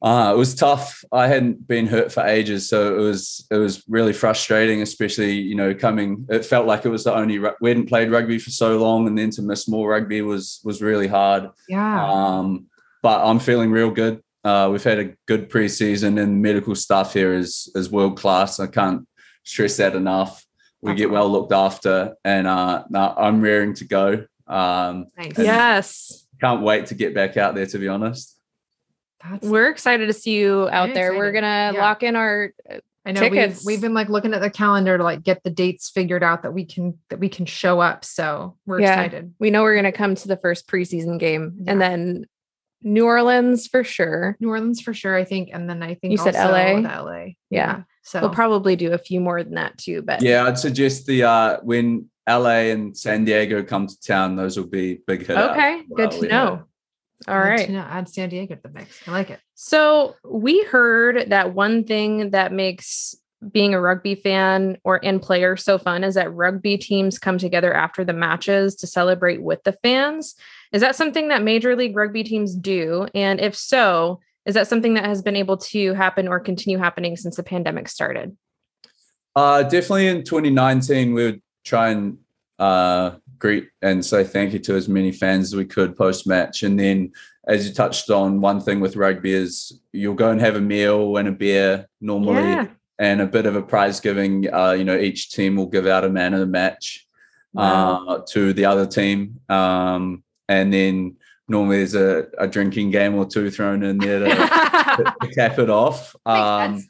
Uh, 0.00 0.32
it 0.32 0.38
was 0.38 0.54
tough. 0.54 1.02
I 1.10 1.26
hadn't 1.26 1.66
been 1.66 1.86
hurt 1.86 2.12
for 2.12 2.24
ages, 2.24 2.68
so 2.68 2.96
it 2.96 3.00
was 3.00 3.46
it 3.50 3.56
was 3.56 3.82
really 3.88 4.12
frustrating, 4.12 4.80
especially 4.80 5.32
you 5.32 5.56
know 5.56 5.74
coming. 5.74 6.24
It 6.28 6.44
felt 6.44 6.66
like 6.66 6.84
it 6.84 6.88
was 6.88 7.02
the 7.02 7.14
only 7.14 7.40
we 7.60 7.70
hadn't 7.70 7.88
played 7.88 8.10
rugby 8.10 8.38
for 8.38 8.50
so 8.50 8.78
long, 8.78 9.08
and 9.08 9.18
then 9.18 9.30
to 9.30 9.42
miss 9.42 9.66
more 9.66 9.90
rugby 9.90 10.22
was 10.22 10.60
was 10.62 10.80
really 10.80 11.08
hard. 11.08 11.50
Yeah. 11.68 12.08
Um, 12.10 12.66
but 13.02 13.24
I'm 13.24 13.40
feeling 13.40 13.72
real 13.72 13.90
good. 13.90 14.22
Uh, 14.44 14.68
we've 14.70 14.84
had 14.84 15.00
a 15.00 15.14
good 15.26 15.50
preseason, 15.50 16.22
and 16.22 16.40
medical 16.40 16.76
staff 16.76 17.12
here 17.12 17.34
is 17.34 17.68
is 17.74 17.90
world 17.90 18.16
class. 18.16 18.60
I 18.60 18.68
can't 18.68 19.06
stress 19.42 19.78
that 19.78 19.96
enough. 19.96 20.46
we 20.80 20.92
That's 20.92 20.98
get 20.98 21.10
well 21.10 21.28
looked 21.28 21.52
after, 21.52 22.14
and 22.24 22.46
uh, 22.46 22.84
I'm 22.94 23.40
raring 23.40 23.74
to 23.74 23.84
go. 23.84 24.26
Um, 24.48 25.06
Nice. 25.16 25.38
Yes. 25.38 26.26
can't 26.40 26.62
wait 26.62 26.86
to 26.86 26.94
get 26.94 27.14
back 27.14 27.36
out 27.36 27.54
there. 27.54 27.66
To 27.66 27.78
be 27.78 27.88
honest, 27.88 28.36
That's 29.22 29.46
We're 29.46 29.68
excited 29.70 30.06
to 30.06 30.12
see 30.12 30.36
you 30.38 30.68
out 30.70 30.88
I'm 30.90 30.94
there. 30.94 31.16
We're 31.16 31.32
gonna 31.32 31.72
Yeah. 31.74 31.80
lock 31.80 32.02
in 32.02 32.14
our 32.16 32.52
I 33.04 33.12
know 33.12 33.22
we've, 33.22 33.32
tickets. 33.32 33.64
we've 33.66 33.80
been 33.80 33.94
like 33.94 34.08
looking 34.08 34.34
at 34.34 34.40
the 34.40 34.50
calendar 34.50 34.96
to 34.98 35.02
like 35.04 35.22
get 35.22 35.42
the 35.42 35.50
dates 35.50 35.90
figured 35.90 36.22
out 36.22 36.42
that 36.42 36.52
we 36.52 36.64
can 36.64 36.98
that 37.10 37.18
we 37.18 37.28
can 37.28 37.44
show 37.46 37.80
up. 37.80 38.04
So 38.04 38.56
we're 38.66 38.80
Yeah. 38.80 38.92
excited. 39.02 39.34
we 39.38 39.50
know 39.50 39.62
we're 39.62 39.76
gonna 39.76 39.92
come 39.92 40.14
to 40.14 40.28
the 40.28 40.36
first 40.36 40.68
preseason 40.68 41.18
game 41.18 41.64
and 41.66 41.80
then 41.80 42.26
New 42.82 43.06
Orleans 43.06 43.66
for 43.66 43.82
sure. 43.82 44.36
New 44.38 44.50
Orleans 44.50 44.80
for 44.80 44.94
sure, 44.94 45.16
I 45.16 45.24
think. 45.24 45.50
And 45.52 45.68
then 45.68 45.82
I 45.82 45.94
think 45.94 46.12
You 46.12 46.16
said 46.18 46.36
also 46.36 46.52
LA? 46.52 46.80
the 46.80 46.88
LA. 47.02 47.26
Yeah. 47.50 47.82
So 48.02 48.20
We'll 48.20 48.30
probably 48.30 48.76
do 48.76 48.92
a 48.92 48.98
few 48.98 49.20
more 49.20 49.42
than 49.42 49.54
that 49.54 49.76
too, 49.78 50.02
but 50.02 50.22
yeah, 50.22 50.44
I'd 50.44 50.58
suggest 50.58 51.06
the 51.06 51.24
uh, 51.24 51.56
when 51.62 52.08
LA 52.28 52.70
and 52.70 52.96
San 52.96 53.24
Diego 53.24 53.62
come 53.62 53.86
to 53.86 54.00
town, 54.00 54.36
those 54.36 54.56
will 54.56 54.66
be 54.66 55.00
big 55.06 55.26
hit. 55.26 55.36
outs 55.36 55.52
okay, 55.52 55.78
as 55.78 55.84
good 55.94 56.10
to 56.12 56.26
yeah. 56.26 56.32
know. 56.32 56.64
All 57.26 57.34
good 57.42 57.48
right. 57.48 57.66
to 57.66 57.72
know. 57.72 57.80
add 57.80 58.08
San 58.08 58.28
Diego 58.28 58.54
to 58.54 58.60
the 58.62 58.68
mix. 58.68 59.00
I 59.06 59.10
like 59.10 59.30
it. 59.30 59.40
So 59.54 60.14
we 60.24 60.62
heard 60.64 61.30
that 61.30 61.54
one 61.54 61.84
thing 61.84 62.30
that 62.30 62.52
makes 62.52 63.16
being 63.52 63.72
a 63.72 63.80
rugby 63.80 64.14
fan 64.14 64.78
or 64.84 64.96
in 64.98 65.20
player 65.20 65.56
so 65.56 65.78
fun 65.78 66.02
is 66.02 66.14
that 66.14 66.32
rugby 66.34 66.76
teams 66.76 67.18
come 67.18 67.38
together 67.38 67.72
after 67.72 68.04
the 68.04 68.12
matches 68.12 68.74
to 68.76 68.86
celebrate 68.86 69.42
with 69.42 69.62
the 69.64 69.72
fans. 69.82 70.34
Is 70.72 70.80
that 70.80 70.96
something 70.96 71.28
that 71.28 71.42
major 71.42 71.76
league 71.76 71.96
rugby 71.96 72.24
teams 72.24 72.54
do? 72.54 73.06
And 73.14 73.40
if 73.40 73.56
so, 73.56 74.20
is 74.44 74.54
that 74.54 74.66
something 74.66 74.94
that 74.94 75.04
has 75.04 75.22
been 75.22 75.36
able 75.36 75.56
to 75.58 75.94
happen 75.94 76.26
or 76.26 76.40
continue 76.40 76.78
happening 76.78 77.16
since 77.16 77.36
the 77.36 77.42
pandemic 77.42 77.88
started? 77.88 78.36
Uh, 79.36 79.62
definitely 79.62 80.08
in 80.08 80.24
2019, 80.24 81.14
we 81.14 81.24
would 81.24 81.42
try 81.64 81.90
and 81.90 82.18
uh, 82.58 83.12
greet 83.38 83.68
and 83.82 84.04
say 84.04 84.24
thank 84.24 84.52
you 84.52 84.58
to 84.58 84.74
as 84.74 84.88
many 84.88 85.12
fans 85.12 85.46
as 85.48 85.56
we 85.56 85.64
could 85.64 85.96
post 85.96 86.26
match. 86.26 86.62
And 86.62 86.78
then, 86.78 87.12
as 87.46 87.66
you 87.68 87.74
touched 87.74 88.10
on, 88.10 88.40
one 88.40 88.60
thing 88.60 88.80
with 88.80 88.96
rugby 88.96 89.32
is 89.32 89.80
you'll 89.92 90.14
go 90.14 90.30
and 90.30 90.40
have 90.40 90.56
a 90.56 90.60
meal 90.60 91.16
and 91.16 91.28
a 91.28 91.32
beer 91.32 91.86
normally, 92.00 92.42
Yeah. 92.42 92.66
and 92.98 93.20
a 93.20 93.26
bit 93.26 93.46
of 93.46 93.56
a 93.56 93.62
prize 93.62 94.00
giving. 94.00 94.52
Uh, 94.52 94.72
you 94.72 94.84
know, 94.84 94.96
each 94.98 95.30
team 95.30 95.56
will 95.56 95.66
give 95.66 95.86
out 95.86 96.04
a 96.04 96.10
man 96.10 96.34
of 96.34 96.40
the 96.40 96.46
match 96.46 97.06
Wow. 97.54 98.06
uh, 98.06 98.22
to 98.30 98.52
the 98.52 98.64
other 98.66 98.86
team. 98.86 99.40
Um, 99.48 100.22
and 100.48 100.72
then 100.72 101.16
normally 101.48 101.78
there's 101.78 101.94
a, 101.94 102.26
a 102.38 102.46
drinking 102.46 102.90
game 102.90 103.14
or 103.14 103.24
two 103.24 103.50
thrown 103.50 103.82
in 103.82 103.98
there 103.98 104.18
to, 104.20 105.14
to 105.22 105.28
cap 105.34 105.58
it 105.58 105.70
off. 105.70 106.14
Um, 106.26 106.82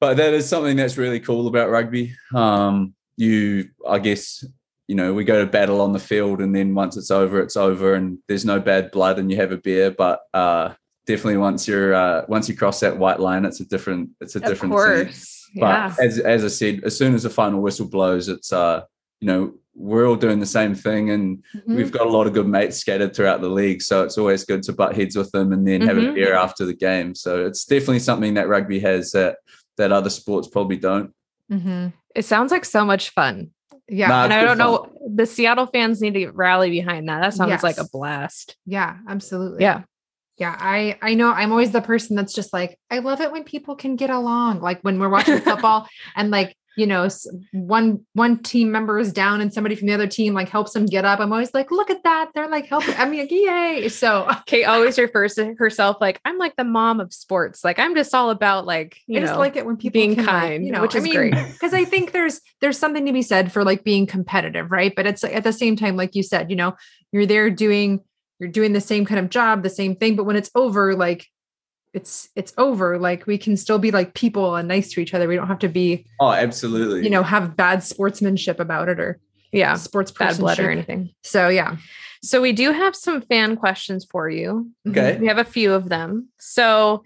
but 0.00 0.18
that 0.18 0.34
is 0.34 0.46
something 0.48 0.76
that's 0.76 0.98
really 0.98 1.20
cool 1.20 1.46
about 1.46 1.70
rugby. 1.70 2.14
Um, 2.34 2.94
you, 3.16 3.68
I 3.88 3.98
guess, 3.98 4.44
you 4.88 4.94
know, 4.94 5.14
we 5.14 5.24
go 5.24 5.44
to 5.44 5.50
battle 5.50 5.80
on 5.80 5.92
the 5.92 5.98
field, 5.98 6.40
and 6.40 6.54
then 6.54 6.74
once 6.74 6.96
it's 6.96 7.10
over, 7.10 7.40
it's 7.40 7.56
over, 7.56 7.94
and 7.94 8.18
there's 8.28 8.44
no 8.44 8.60
bad 8.60 8.90
blood, 8.90 9.18
and 9.18 9.30
you 9.30 9.36
have 9.38 9.52
a 9.52 9.56
beer. 9.56 9.90
But 9.90 10.20
uh, 10.34 10.74
definitely, 11.06 11.38
once 11.38 11.66
you're 11.66 11.94
uh, 11.94 12.24
once 12.28 12.48
you 12.48 12.56
cross 12.56 12.80
that 12.80 12.98
white 12.98 13.20
line, 13.20 13.44
it's 13.44 13.60
a 13.60 13.64
different, 13.64 14.10
it's 14.20 14.34
a 14.36 14.38
of 14.38 14.44
different 14.44 14.72
course. 14.74 15.48
But 15.56 15.60
Yeah. 15.60 15.94
as 16.00 16.18
as 16.18 16.44
I 16.44 16.48
said, 16.48 16.82
as 16.84 16.96
soon 16.98 17.14
as 17.14 17.22
the 17.22 17.30
final 17.30 17.60
whistle 17.62 17.88
blows, 17.88 18.28
it's 18.28 18.52
uh, 18.52 18.82
you 19.20 19.26
know, 19.28 19.54
we're 19.74 20.06
all 20.06 20.16
doing 20.16 20.38
the 20.40 20.46
same 20.46 20.74
thing, 20.74 21.10
and 21.10 21.42
Mhm. 21.56 21.76
we've 21.76 21.92
got 21.92 22.06
a 22.06 22.10
lot 22.10 22.26
of 22.26 22.32
good 22.34 22.46
mates 22.48 22.76
scattered 22.76 23.14
throughout 23.16 23.40
the 23.40 23.48
league. 23.48 23.80
So 23.80 24.02
it's 24.04 24.18
always 24.18 24.44
good 24.44 24.62
to 24.64 24.72
butt 24.72 24.94
heads 24.96 25.16
with 25.16 25.30
them 25.30 25.52
and 25.52 25.66
then 25.66 25.80
have 25.82 25.96
a 25.96 26.00
Mhm. 26.02 26.14
beer 26.14 26.34
after 26.34 26.66
the 26.66 26.74
game. 26.74 27.14
So 27.14 27.46
it's 27.46 27.64
definitely 27.64 28.00
something 28.00 28.34
that 28.34 28.48
rugby 28.48 28.80
has 28.80 29.12
that 29.12 29.38
that 29.76 29.90
other 29.92 30.10
sports 30.10 30.46
probably 30.46 30.76
don't. 30.76 31.12
Mm-hmm. 31.50 31.88
It 32.14 32.24
sounds 32.24 32.50
like 32.50 32.64
so 32.64 32.84
much 32.84 33.10
fun. 33.10 33.50
Yeah. 33.88 34.08
Nah, 34.08 34.24
and 34.24 34.32
I 34.32 34.44
don't 34.44 34.58
know, 34.58 34.90
the 35.14 35.26
Seattle 35.26 35.66
fans 35.66 36.00
need 36.00 36.14
to 36.14 36.30
rally 36.30 36.70
behind 36.70 37.08
that. 37.08 37.20
That 37.20 37.34
sounds 37.34 37.62
like 37.62 37.78
a 37.78 37.88
blast. 37.92 38.56
yeah, 38.66 38.96
absolutely. 39.08 39.62
Yeah. 39.62 39.82
Yeah, 40.36 40.56
I 40.58 40.98
I 41.00 41.14
know 41.14 41.30
I'm 41.30 41.52
always 41.52 41.70
the 41.70 41.80
person 41.80 42.16
that's 42.16 42.34
just 42.34 42.52
like 42.52 42.76
I 42.90 42.98
love 42.98 43.20
it 43.20 43.30
when 43.30 43.44
people 43.44 43.76
can 43.76 43.94
get 43.94 44.10
along. 44.10 44.60
Like 44.60 44.80
when 44.80 44.98
we're 44.98 45.08
watching 45.08 45.38
football 45.40 45.86
and 46.16 46.30
like 46.30 46.56
you 46.76 46.86
know 46.86 47.08
one 47.52 48.04
one 48.14 48.42
team 48.42 48.70
member 48.70 48.98
is 48.98 49.12
down 49.12 49.40
and 49.40 49.52
somebody 49.52 49.74
from 49.74 49.86
the 49.86 49.94
other 49.94 50.06
team 50.06 50.34
like 50.34 50.48
helps 50.48 50.72
them 50.72 50.86
get 50.86 51.04
up. 51.04 51.20
I'm 51.20 51.32
always 51.32 51.54
like, 51.54 51.70
look 51.70 51.90
at 51.90 52.02
that, 52.04 52.30
they're 52.34 52.48
like 52.48 52.66
helping. 52.66 52.94
I 52.96 53.04
mean, 53.04 53.20
like, 53.20 53.30
yay! 53.30 53.88
So 53.88 54.28
Kate 54.46 54.64
always 54.64 54.98
refers 54.98 55.34
to 55.34 55.54
herself 55.58 55.98
like 56.00 56.20
I'm 56.24 56.38
like 56.38 56.56
the 56.56 56.64
mom 56.64 57.00
of 57.00 57.12
sports. 57.12 57.64
Like 57.64 57.78
I'm 57.78 57.94
just 57.94 58.14
all 58.14 58.30
about 58.30 58.66
like 58.66 58.98
you 59.06 59.18
I 59.18 59.20
just 59.20 59.34
know 59.34 59.38
like 59.38 59.56
it 59.56 59.66
when 59.66 59.76
people 59.76 60.00
being 60.00 60.14
can, 60.14 60.24
like, 60.24 60.34
kind, 60.34 60.66
you 60.66 60.72
know, 60.72 60.82
which 60.82 60.96
I 60.96 61.00
mean, 61.00 61.14
great. 61.14 61.34
because 61.52 61.74
I 61.74 61.84
think 61.84 62.12
there's 62.12 62.40
there's 62.60 62.78
something 62.78 63.06
to 63.06 63.12
be 63.12 63.22
said 63.22 63.52
for 63.52 63.64
like 63.64 63.84
being 63.84 64.06
competitive, 64.06 64.70
right? 64.70 64.94
But 64.94 65.06
it's 65.06 65.22
like, 65.22 65.34
at 65.34 65.44
the 65.44 65.52
same 65.52 65.76
time, 65.76 65.96
like 65.96 66.14
you 66.14 66.22
said, 66.22 66.50
you 66.50 66.56
know, 66.56 66.74
you're 67.12 67.26
there 67.26 67.50
doing 67.50 68.00
you're 68.40 68.50
doing 68.50 68.72
the 68.72 68.80
same 68.80 69.04
kind 69.04 69.20
of 69.20 69.30
job, 69.30 69.62
the 69.62 69.70
same 69.70 69.96
thing, 69.96 70.16
but 70.16 70.24
when 70.24 70.36
it's 70.36 70.50
over, 70.54 70.94
like 70.94 71.26
it's 71.94 72.28
it's 72.36 72.52
over. 72.58 72.98
Like 72.98 73.26
we 73.26 73.38
can 73.38 73.56
still 73.56 73.78
be 73.78 73.90
like 73.90 74.14
people 74.14 74.56
and 74.56 74.68
nice 74.68 74.92
to 74.92 75.00
each 75.00 75.14
other. 75.14 75.28
We 75.28 75.36
don't 75.36 75.46
have 75.46 75.60
to 75.60 75.68
be, 75.68 76.06
Oh, 76.20 76.30
absolutely. 76.32 77.04
you 77.04 77.10
know, 77.10 77.22
have 77.22 77.56
bad 77.56 77.82
sportsmanship 77.82 78.60
about 78.60 78.88
it 78.88 79.00
or 79.00 79.18
yeah 79.52 79.74
sports 79.74 80.10
bad 80.10 80.36
blood 80.38 80.58
or 80.58 80.70
anything. 80.70 81.10
So 81.22 81.48
yeah, 81.48 81.76
So 82.22 82.40
we 82.40 82.52
do 82.52 82.72
have 82.72 82.96
some 82.96 83.20
fan 83.20 83.56
questions 83.56 84.06
for 84.10 84.28
you. 84.28 84.70
Okay. 84.88 85.18
We 85.18 85.26
have 85.28 85.38
a 85.38 85.44
few 85.44 85.72
of 85.74 85.88
them. 85.88 86.28
So 86.40 87.04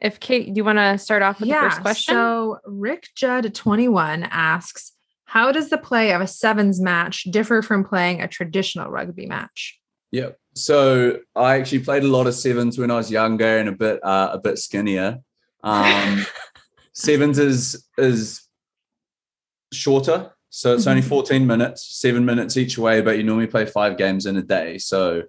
if 0.00 0.20
Kate, 0.20 0.46
do 0.46 0.52
you 0.58 0.64
want 0.64 0.78
to 0.78 0.96
start 0.96 1.22
off 1.22 1.40
with 1.40 1.48
the 1.48 1.54
first 1.56 1.80
question? 1.82 2.14
So 2.14 2.58
Rick 2.64 3.08
Judd 3.14 3.52
21 3.54 4.22
asks, 4.30 4.92
how 5.24 5.52
does 5.52 5.70
the 5.70 5.78
play 5.78 6.12
of 6.12 6.20
a 6.20 6.26
sevens 6.26 6.80
match 6.80 7.24
differ 7.24 7.62
from 7.62 7.84
playing 7.84 8.22
a 8.22 8.28
traditional 8.28 8.90
rugby 8.90 9.26
match? 9.26 9.79
Yep. 10.12 10.38
So 10.54 11.18
I 11.36 11.56
actually 11.58 11.80
played 11.80 12.02
a 12.02 12.08
lot 12.08 12.26
of 12.26 12.34
sevens 12.34 12.78
when 12.78 12.90
I 12.90 12.96
was 12.96 13.10
younger 13.10 13.58
and 13.58 13.68
a 13.68 13.72
bit 13.72 14.00
uh, 14.04 14.30
a 14.32 14.38
bit 14.38 14.58
skinnier. 14.58 15.20
Um, 15.62 16.26
sevens 16.92 17.38
is 17.38 17.86
is 17.96 18.42
shorter, 19.72 20.32
so 20.48 20.74
it's 20.74 20.86
only 20.86 21.02
Mhm. 21.02 21.08
14 21.08 21.46
minutes, 21.46 21.86
seven 22.00 22.24
minutes 22.24 22.56
each 22.56 22.76
way, 22.78 23.00
but 23.00 23.16
you 23.16 23.22
normally 23.22 23.46
play 23.46 23.66
five 23.66 23.96
games 23.96 24.26
in 24.26 24.36
a 24.36 24.42
day. 24.42 24.78
So 24.78 25.22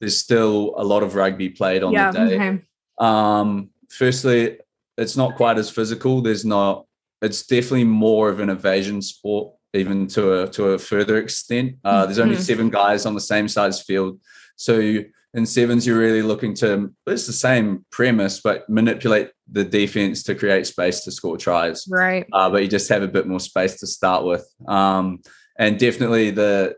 there's 0.00 0.18
still 0.18 0.74
a 0.76 0.84
lot 0.84 1.02
of 1.02 1.14
rugby 1.14 1.48
played 1.48 1.82
on 1.82 1.92
Yeah, 1.92 2.10
the 2.10 2.18
day. 2.18 2.34
Okay. 2.34 2.62
Um, 2.98 3.70
firstly, 3.88 4.58
it's 4.98 5.16
not 5.16 5.36
quite 5.36 5.56
as 5.58 5.70
physical. 5.70 6.20
There's 6.20 6.44
not. 6.44 6.84
It's 7.22 7.46
definitely 7.46 7.84
more 7.84 8.28
of 8.28 8.40
an 8.40 8.50
evasion 8.50 9.00
sport, 9.00 9.54
even 9.76 10.06
to 10.08 10.42
a 10.42 10.48
to 10.50 10.70
a 10.70 10.78
further 10.78 11.18
extent. 11.18 11.76
Uh, 11.84 12.04
there's 12.06 12.18
only 12.18 12.36
Mhm. 12.36 12.40
seven 12.50 12.70
guys 12.70 13.06
on 13.06 13.14
the 13.14 13.20
same 13.20 13.48
size 13.48 13.80
field, 13.82 14.18
so 14.56 14.78
you, 14.78 15.06
in 15.34 15.44
sevens 15.46 15.86
you're 15.86 15.98
really 15.98 16.22
looking 16.22 16.54
to. 16.54 16.92
It's 17.06 17.26
the 17.26 17.32
same 17.32 17.84
premise, 17.90 18.40
but 18.40 18.68
manipulate 18.68 19.30
the 19.52 19.64
defense 19.64 20.22
to 20.24 20.34
create 20.34 20.66
space 20.66 21.00
to 21.04 21.12
score 21.12 21.36
tries 21.36 21.84
right. 21.88 22.26
uh, 22.32 22.48
but 22.50 22.62
you 22.62 22.68
just 22.68 22.88
have 22.88 23.02
a 23.02 23.08
bit 23.08 23.26
more 23.26 23.38
space 23.40 23.78
to 23.80 23.86
start 23.86 24.24
with. 24.24 24.44
Um, 24.66 25.20
and 25.58 25.78
definitely 25.78 26.30
the 26.30 26.74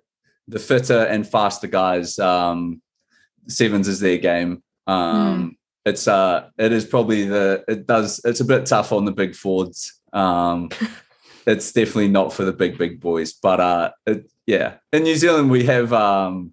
the 0.49 0.59
fitter 0.59 1.01
and 1.13 1.27
faster 1.27 1.67
guys, 1.69 2.19
um, 2.19 2.81
sevens 3.47 3.87
is 3.89 4.01
their 4.01 4.19
game. 4.19 4.63
Um, 4.87 5.57
It's 5.85 6.07
uh, 6.09 6.49
it 6.59 6.73
is 6.73 6.85
probably 6.85 7.25
the 7.25 7.65
it 7.69 7.87
does 7.87 8.21
it's 8.25 8.41
a 8.41 8.45
bit 8.45 8.67
tough 8.67 8.93
on 8.93 9.05
the 9.05 9.13
big 9.13 9.35
forwards. 9.35 9.81
Um, 10.13 10.69
it's 11.49 11.73
definitely 11.73 12.09
not 12.09 12.33
for 12.33 12.45
the 12.45 12.53
big 12.53 12.77
big 12.77 13.01
boys, 13.01 13.33
but 13.33 13.59
uh, 13.59 13.91
it, 14.07 14.31
yeah. 14.47 14.75
In 14.93 15.03
New 15.03 15.17
Zealand, 15.17 15.51
we 15.51 15.65
have 15.65 15.93
um, 15.93 16.53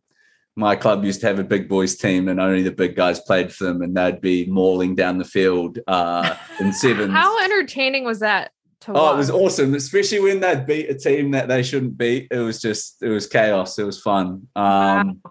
my 0.56 0.76
club 0.78 1.04
used 1.04 1.20
to 1.22 1.28
have 1.28 1.38
a 1.38 1.44
big 1.44 1.68
boys 1.68 1.98
team, 1.98 2.30
and 2.30 2.40
only 2.40 2.64
the 2.64 2.72
big 2.72 2.96
guys 2.96 3.20
played 3.20 3.54
for 3.54 3.66
them, 3.66 3.82
and 3.82 3.96
they'd 3.96 4.22
be 4.22 4.46
mauling 4.46 4.96
down 4.96 5.18
the 5.18 5.26
field 5.26 5.80
uh, 5.88 6.36
in 6.62 6.72
sevens. 6.82 7.12
How 7.12 7.44
entertaining 7.44 8.06
was 8.06 8.22
that 8.22 8.52
to 8.82 8.94
watch? 8.94 9.02
Oh, 9.02 9.14
it 9.14 9.18
was 9.18 9.30
awesome, 9.30 9.74
especially 9.76 10.22
when 10.22 10.40
they'd 10.40 10.66
beat 10.66 10.90
a 10.90 10.96
team 10.96 11.32
that 11.32 11.50
they 11.50 11.62
shouldn't 11.62 11.98
beat. 11.98 12.30
It 12.32 12.40
was 12.40 12.62
just, 12.62 13.04
it 13.04 13.10
was 13.10 13.28
chaos. 13.28 13.78
It 13.78 13.84
was 13.84 14.02
fun. 14.02 14.48
Um, 14.56 15.22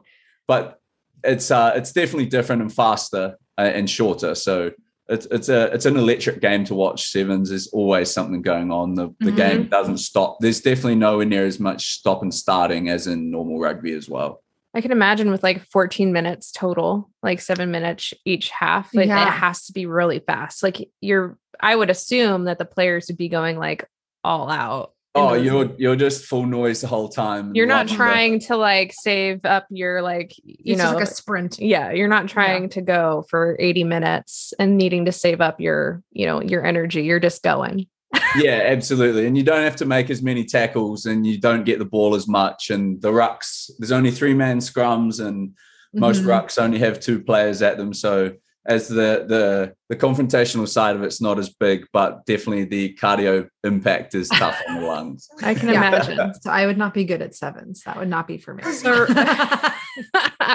But 0.46 0.78
it's 1.22 1.50
uh, 1.50 1.72
it's 1.74 1.92
definitely 1.92 2.26
different 2.26 2.60
and 2.60 2.72
faster 2.72 3.38
uh, 3.56 3.62
and 3.62 3.88
shorter. 3.88 4.34
So 4.34 4.72
it's 5.08 5.26
it's 5.30 5.48
a 5.50 5.66
it's 5.74 5.84
an 5.86 5.96
electric 5.96 6.40
game 6.40 6.64
to 6.64 6.74
watch. 6.74 7.08
Sevens 7.10 7.50
is 7.50 7.68
always 7.68 8.10
something 8.10 8.40
going 8.40 8.70
on. 8.72 8.94
The 8.94 9.14
the 9.20 9.32
Mhm. 9.32 9.36
game 9.36 9.68
doesn't 9.68 9.98
stop. 9.98 10.38
There's 10.40 10.60
definitely 10.62 10.94
nowhere 10.94 11.26
near 11.26 11.44
as 11.46 11.60
much 11.60 11.92
stop 11.98 12.22
and 12.22 12.32
starting 12.34 12.88
as 12.88 13.06
in 13.06 13.30
normal 13.30 13.58
rugby 13.60 13.92
as 13.92 14.08
well. 14.08 14.42
I 14.76 14.80
can 14.80 14.92
imagine 14.92 15.30
with 15.30 15.42
like 15.42 15.64
14 15.70 16.10
minutes 16.12 16.50
total, 16.50 17.10
like 17.22 17.40
seven 17.40 17.70
minutes 17.70 18.12
each 18.24 18.48
half, 18.50 18.92
like 18.94 19.06
Yeah. 19.08 19.28
it 19.28 19.30
has 19.30 19.66
to 19.66 19.72
be 19.72 19.86
really 19.86 20.18
fast. 20.20 20.62
Like 20.64 20.88
you're, 21.00 21.38
I 21.60 21.76
would 21.76 21.90
assume 21.90 22.44
that 22.46 22.58
the 22.58 22.64
players 22.64 23.06
would 23.08 23.16
be 23.18 23.28
going 23.28 23.56
like 23.58 23.86
all 24.24 24.50
out. 24.50 24.93
In 25.14 25.20
Oh, 25.22 25.34
you're 25.34 25.70
you're 25.78 25.96
just 25.96 26.24
full 26.24 26.44
noise 26.46 26.80
the 26.80 26.86
whole 26.88 27.08
time. 27.08 27.54
you're 27.54 27.66
not 27.66 27.86
trying 27.88 28.40
to 28.40 28.56
like 28.56 28.92
save 28.92 29.44
up 29.44 29.66
your 29.70 30.02
like, 30.02 30.34
you 30.44 30.74
it's 30.74 30.78
know, 30.82 30.92
like 30.92 31.04
a 31.04 31.06
sprint. 31.06 31.58
yeah, 31.60 31.92
you're 31.92 32.08
not 32.08 32.28
trying 32.28 32.68
to 32.70 32.80
go 32.82 33.24
for 33.30 33.56
80 33.60 33.84
minutes 33.84 34.52
and 34.58 34.76
needing 34.76 35.04
to 35.04 35.12
save 35.12 35.40
up 35.40 35.60
your, 35.60 36.02
you 36.10 36.26
know, 36.26 36.42
your 36.42 36.64
energy. 36.64 37.02
You're 37.02 37.20
just 37.20 37.42
going. 37.42 37.86
yeah, 38.36 38.62
absolutely. 38.66 39.26
And 39.26 39.36
you 39.36 39.42
don't 39.44 39.62
have 39.62 39.76
to 39.76 39.84
make 39.86 40.10
as 40.10 40.22
many 40.22 40.44
tackles 40.44 41.06
and 41.06 41.26
you 41.26 41.38
don't 41.40 41.64
get 41.64 41.78
the 41.78 41.84
ball 41.84 42.14
as 42.14 42.26
much. 42.28 42.70
And 42.70 43.00
the 43.00 43.10
rucks, 43.10 43.70
there's 43.78 43.92
only 43.92 44.10
three 44.10 44.34
man 44.34 44.58
scrums 44.58 45.24
and 45.24 45.52
most 45.92 46.22
Mhm. 46.22 46.26
rucks 46.26 46.60
only 46.60 46.78
have 46.80 46.98
two 46.98 47.22
players 47.22 47.62
at 47.62 47.76
them. 47.76 47.92
So 47.94 48.32
as 48.66 48.88
the 48.88 49.24
the 49.28 49.74
the 49.88 49.96
confrontational 49.96 50.66
side 50.66 50.96
of 50.96 51.02
it's 51.02 51.20
not 51.20 51.38
as 51.38 51.50
big, 51.50 51.86
but 51.92 52.24
definitely 52.26 52.64
the 52.64 52.94
cardio 52.94 53.48
impact 53.62 54.14
is 54.14 54.28
tough 54.30 54.60
on 54.68 54.80
the 54.80 54.86
lungs. 54.86 55.28
I 55.42 55.54
can 55.54 55.68
Yeah. 55.68 55.88
imagine. 55.88 56.34
So 56.40 56.50
I 56.50 56.66
would 56.66 56.78
not 56.78 56.94
be 56.94 57.04
good 57.04 57.22
at 57.22 57.34
sevens. 57.34 57.82
That 57.84 57.98
would 57.98 58.08
not 58.08 58.26
be 58.26 58.38
for 58.38 58.54
me. 58.54 58.62
So- 58.72 59.06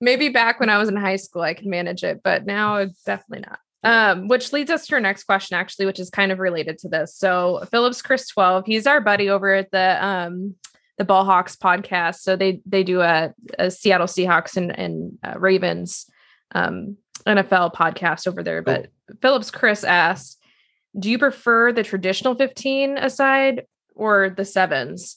Maybe 0.00 0.28
back 0.28 0.60
when 0.60 0.70
I 0.70 0.78
was 0.78 0.88
in 0.88 0.96
high 0.96 1.16
school, 1.16 1.42
I 1.42 1.54
could 1.54 1.66
manage 1.66 2.04
it, 2.04 2.20
but 2.22 2.46
now 2.46 2.76
it's 2.76 3.02
definitely 3.02 3.46
not. 3.48 3.58
Um, 3.82 4.28
which 4.28 4.52
leads 4.52 4.70
us 4.70 4.86
to 4.86 4.94
our 4.94 5.00
next 5.00 5.24
question, 5.24 5.56
actually, 5.56 5.86
which 5.86 5.98
is 5.98 6.10
kind 6.10 6.30
of 6.32 6.38
related 6.38 6.78
to 6.78 6.88
this. 6.88 7.16
So 7.16 7.64
Phillips 7.70 8.02
Chris 8.02 8.28
12, 8.28 8.64
he's 8.66 8.86
our 8.86 9.00
buddy 9.00 9.30
over 9.30 9.52
at 9.54 9.70
the 9.70 10.04
um 10.04 10.54
the 10.98 11.04
Ball 11.06 11.24
Hawks 11.24 11.56
podcast. 11.56 12.16
So 12.16 12.36
they 12.36 12.60
they 12.66 12.84
do 12.84 13.00
a, 13.00 13.32
a 13.58 13.70
Seattle 13.70 14.06
Seahawks 14.06 14.56
and, 14.58 14.78
and 14.78 15.18
uh, 15.24 15.38
Ravens 15.38 16.06
um 16.54 16.96
NFL 17.26 17.74
podcast 17.74 18.26
over 18.26 18.42
there. 18.42 18.62
But 18.62 18.88
Phillips 19.20 19.50
Chris 19.50 19.84
asked, 19.84 20.38
do 20.98 21.10
you 21.10 21.18
prefer 21.18 21.72
the 21.72 21.82
traditional 21.82 22.34
15 22.34 22.98
aside 22.98 23.64
or 23.94 24.30
the 24.30 24.44
sevens? 24.44 25.16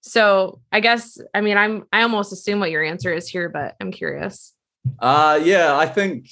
So 0.00 0.60
I 0.70 0.80
guess 0.80 1.18
I 1.32 1.40
mean 1.40 1.56
I'm 1.56 1.84
I 1.92 2.02
almost 2.02 2.32
assume 2.32 2.60
what 2.60 2.70
your 2.70 2.84
answer 2.84 3.12
is 3.12 3.28
here, 3.28 3.48
but 3.48 3.74
I'm 3.80 3.90
curious. 3.90 4.52
Uh 4.98 5.40
yeah, 5.42 5.76
I 5.76 5.86
think 5.86 6.28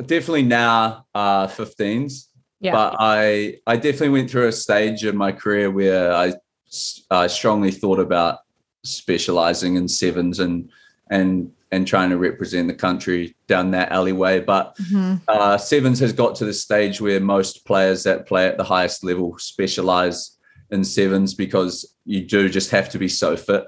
definitely 0.00 0.44
now 0.44 1.06
uh 1.14 1.48
15s. 1.48 2.28
Yeah. 2.60 2.72
But 2.72 2.96
I 3.00 3.58
I 3.66 3.76
definitely 3.76 4.10
went 4.10 4.30
through 4.30 4.46
a 4.46 4.52
stage 4.52 5.02
of 5.04 5.16
my 5.16 5.32
career 5.32 5.70
where 5.70 6.12
I 6.12 6.34
I 7.10 7.26
strongly 7.26 7.72
thought 7.72 7.98
about 7.98 8.38
specializing 8.84 9.74
in 9.74 9.88
sevens 9.88 10.38
and 10.38 10.70
and 11.10 11.50
and 11.72 11.86
trying 11.86 12.10
to 12.10 12.16
represent 12.18 12.68
the 12.68 12.74
country 12.74 13.34
down 13.48 13.72
that 13.72 13.90
alleyway. 13.90 14.40
But 14.40 14.76
Mhm. 14.76 15.20
uh, 15.28 15.58
sevens 15.58 15.98
has 16.00 16.12
got 16.12 16.36
to 16.36 16.44
the 16.44 16.52
stage 16.52 17.00
where 17.00 17.18
most 17.20 17.64
players 17.66 18.04
that 18.04 18.26
play 18.26 18.46
at 18.46 18.56
the 18.56 18.64
highest 18.64 19.02
level 19.04 19.36
specialize 19.38 20.38
in 20.70 20.84
sevens 20.84 21.34
because 21.34 21.94
you 22.04 22.22
do 22.22 22.48
just 22.48 22.70
have 22.70 22.88
to 22.90 22.98
be 22.98 23.08
so 23.08 23.36
fit. 23.36 23.64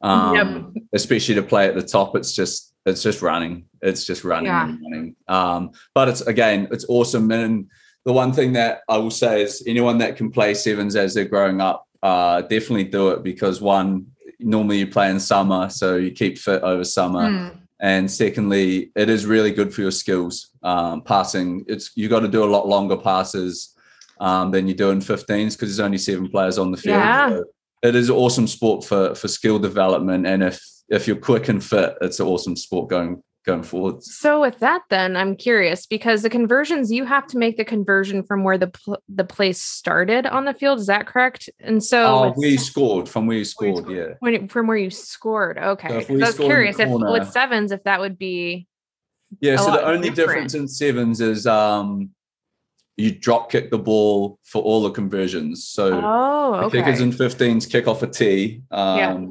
Um, 0.00 0.74
especially 0.92 1.36
to 1.36 1.42
play 1.42 1.68
at 1.68 1.74
the 1.76 1.82
top. 1.82 2.16
It's 2.16 2.32
just 2.32 2.70
it's 2.84 3.02
just 3.02 3.22
running. 3.22 3.66
It's 3.80 4.04
just 4.04 4.24
running 4.24 4.46
Yeah. 4.46 4.64
and 4.68 4.80
running. 4.82 5.16
Um, 5.28 5.70
but 5.94 6.08
it's 6.08 6.20
again, 6.22 6.66
it's 6.72 6.84
awesome. 6.88 7.30
And 7.30 7.66
the 8.04 8.12
one 8.12 8.32
thing 8.32 8.54
that 8.54 8.80
I 8.88 8.96
will 8.98 9.12
say 9.12 9.42
is 9.42 9.62
anyone 9.68 9.98
that 9.98 10.16
can 10.16 10.32
play 10.32 10.54
sevens 10.54 10.96
as 10.96 11.14
they're 11.14 11.24
growing 11.24 11.60
up, 11.60 11.86
uh, 12.02 12.40
definitely 12.42 12.84
do 12.84 13.10
it 13.10 13.22
because 13.22 13.60
one, 13.60 14.06
normally 14.44 14.78
you 14.78 14.86
play 14.86 15.10
in 15.10 15.20
summer, 15.20 15.68
so 15.68 15.96
you 15.96 16.10
keep 16.10 16.38
fit 16.38 16.62
over 16.62 16.84
summer. 16.84 17.28
Mm. 17.28 17.58
And 17.80 18.10
secondly, 18.10 18.92
it 18.94 19.08
is 19.08 19.26
really 19.26 19.50
good 19.50 19.74
for 19.74 19.80
your 19.80 19.90
skills. 19.90 20.50
Um, 20.62 21.02
passing, 21.02 21.64
it's 21.66 21.90
you 21.96 22.08
got 22.08 22.20
to 22.20 22.28
do 22.28 22.44
a 22.44 22.46
lot 22.46 22.68
longer 22.68 22.96
passes 22.96 23.74
um, 24.20 24.52
than 24.52 24.68
you 24.68 24.74
do 24.74 24.90
in 24.90 25.00
15s 25.00 25.26
because 25.26 25.56
there's 25.56 25.80
only 25.80 25.98
seven 25.98 26.28
players 26.28 26.58
on 26.58 26.70
the 26.70 26.76
field. 26.76 26.98
Yeah. 26.98 27.28
So 27.30 27.44
it 27.82 27.96
is 27.96 28.08
an 28.08 28.14
awesome 28.14 28.46
sport 28.46 28.84
for 28.84 29.14
for 29.14 29.28
skill 29.28 29.58
development, 29.58 30.26
and 30.26 30.42
if 30.42 30.62
if 30.88 31.06
you're 31.06 31.16
quick 31.16 31.48
and 31.48 31.62
fit, 31.62 31.96
it's 32.00 32.20
an 32.20 32.26
awesome 32.26 32.56
sport 32.56 32.88
going 32.88 33.22
going 33.44 33.62
forward. 33.62 34.02
So 34.02 34.40
with 34.40 34.58
that, 34.60 34.82
then 34.88 35.16
I'm 35.16 35.34
curious 35.36 35.86
because 35.86 36.22
the 36.22 36.30
conversions 36.30 36.92
you 36.92 37.04
have 37.04 37.26
to 37.28 37.38
make 37.38 37.56
the 37.56 37.64
conversion 37.64 38.22
from 38.22 38.44
where 38.44 38.56
the 38.58 38.68
pl- 38.68 39.02
the 39.08 39.24
place 39.24 39.60
started 39.60 40.26
on 40.26 40.44
the 40.44 40.54
field. 40.54 40.78
Is 40.78 40.86
that 40.86 41.06
correct? 41.06 41.50
And 41.60 41.82
so 41.82 42.06
Oh, 42.06 42.28
with- 42.28 42.36
where 42.36 42.48
you 42.48 42.58
scored 42.58 43.08
from 43.08 43.26
where 43.26 43.36
you 43.36 43.44
scored, 43.44 43.78
scored. 43.78 43.96
yeah. 43.96 44.14
when 44.20 44.34
it- 44.34 44.50
from 44.52 44.66
where 44.66 44.76
you 44.76 44.90
scored. 44.90 45.58
Okay, 45.58 46.06
we 46.08 46.22
I 46.22 46.26
was 46.26 46.34
scored 46.34 46.48
curious 46.48 46.78
if 46.78 46.88
with 46.88 47.30
sevens 47.30 47.72
if 47.72 47.82
that 47.84 48.00
would 48.00 48.18
be 48.18 48.66
Yeah, 49.40 49.56
so 49.56 49.72
the 49.72 49.84
only 49.84 50.10
different. 50.10 50.16
difference 50.50 50.54
in 50.54 50.68
sevens 50.68 51.20
is 51.20 51.46
um 51.46 52.10
you 52.96 53.10
drop 53.10 53.50
kick 53.50 53.70
the 53.70 53.78
ball 53.78 54.38
for 54.44 54.62
all 54.62 54.82
the 54.82 54.90
conversions. 54.90 55.66
So 55.66 56.00
oh 56.04 56.54
okay. 56.66 56.78
kickers 56.82 57.00
in 57.00 57.10
15s 57.12 57.68
kick 57.68 57.88
off 57.88 58.02
a 58.02 58.06
tee. 58.06 58.62
Um, 58.70 58.98
Yeah. 58.98 59.26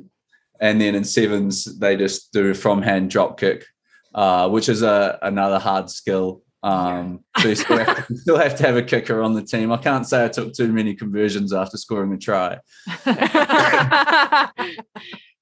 And 0.64 0.80
then 0.80 0.94
in 0.94 1.04
sevens, 1.04 1.66
they 1.80 1.96
just 1.98 2.32
do 2.34 2.52
a 2.52 2.54
from 2.54 2.84
hand 2.84 3.10
drop 3.10 3.40
kick, 3.40 3.66
uh, 4.14 4.50
which 4.50 4.70
is 4.70 4.82
a 4.82 5.20
another 5.22 5.60
hard 5.60 5.90
skill. 5.90 6.42
Um, 6.64 7.24
so 7.40 7.48
you 7.48 7.56
still 7.56 7.78
have, 7.84 8.06
to, 8.08 8.16
still 8.18 8.38
have 8.38 8.56
to 8.58 8.64
have 8.68 8.76
a 8.78 8.84
kicker 8.84 9.22
on 9.24 9.34
the 9.34 9.42
team. 9.42 9.72
I 9.72 9.78
can't 9.78 10.06
say 10.08 10.26
I 10.26 10.28
took 10.28 10.54
too 10.54 10.72
many 10.72 10.94
conversions 10.94 11.54
after 11.54 11.76
scoring 11.78 12.14
a 12.14 12.18
try. 12.20 12.60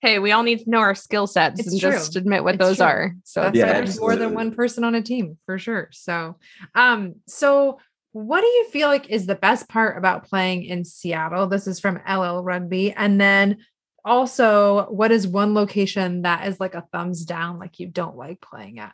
hey, 0.02 0.20
we 0.20 0.32
all 0.32 0.44
need 0.44 0.60
to 0.60 0.70
know 0.70 0.78
our 0.80 0.96
skill 0.96 1.28
sets 1.28 1.60
It's 1.60 1.72
and 1.72 1.82
true. 1.82 1.92
just 1.92 2.16
admit 2.16 2.44
what 2.44 2.56
It's 2.56 2.64
those 2.64 2.78
true. 2.78 2.86
are. 2.86 3.16
So 3.26 3.42
That's 3.42 3.58
Yeah, 3.58 3.74
there's 3.74 4.00
more 4.00 4.16
than 4.16 4.34
one 4.34 4.54
person 4.56 4.84
on 4.84 4.96
a 4.96 5.02
team 5.02 5.38
for 5.46 5.60
sure. 5.60 5.90
So, 5.92 6.38
um, 6.74 7.16
so 7.28 7.80
what 8.12 8.42
do 8.42 8.48
you 8.48 8.70
feel 8.72 8.88
like 8.88 9.10
is 9.10 9.26
the 9.26 9.36
best 9.36 9.68
part 9.70 9.98
about 9.98 10.28
playing 10.28 10.64
in 10.64 10.84
Seattle? 10.86 11.48
This 11.48 11.68
is 11.68 11.80
from 11.80 12.00
LL 12.10 12.42
Rugby, 12.44 12.92
and 12.94 13.20
then 13.22 13.58
also, 14.06 14.86
what 14.90 15.12
is 15.12 15.28
one 15.28 15.54
location 15.54 16.24
that 16.24 16.48
is 16.48 16.60
like 16.60 16.76
a 16.76 16.86
thumbs 16.92 17.26
down, 17.26 17.60
like 17.60 17.80
you 17.80 17.88
don't 17.88 18.18
like 18.18 18.42
playing 18.42 18.80
at? 18.80 18.94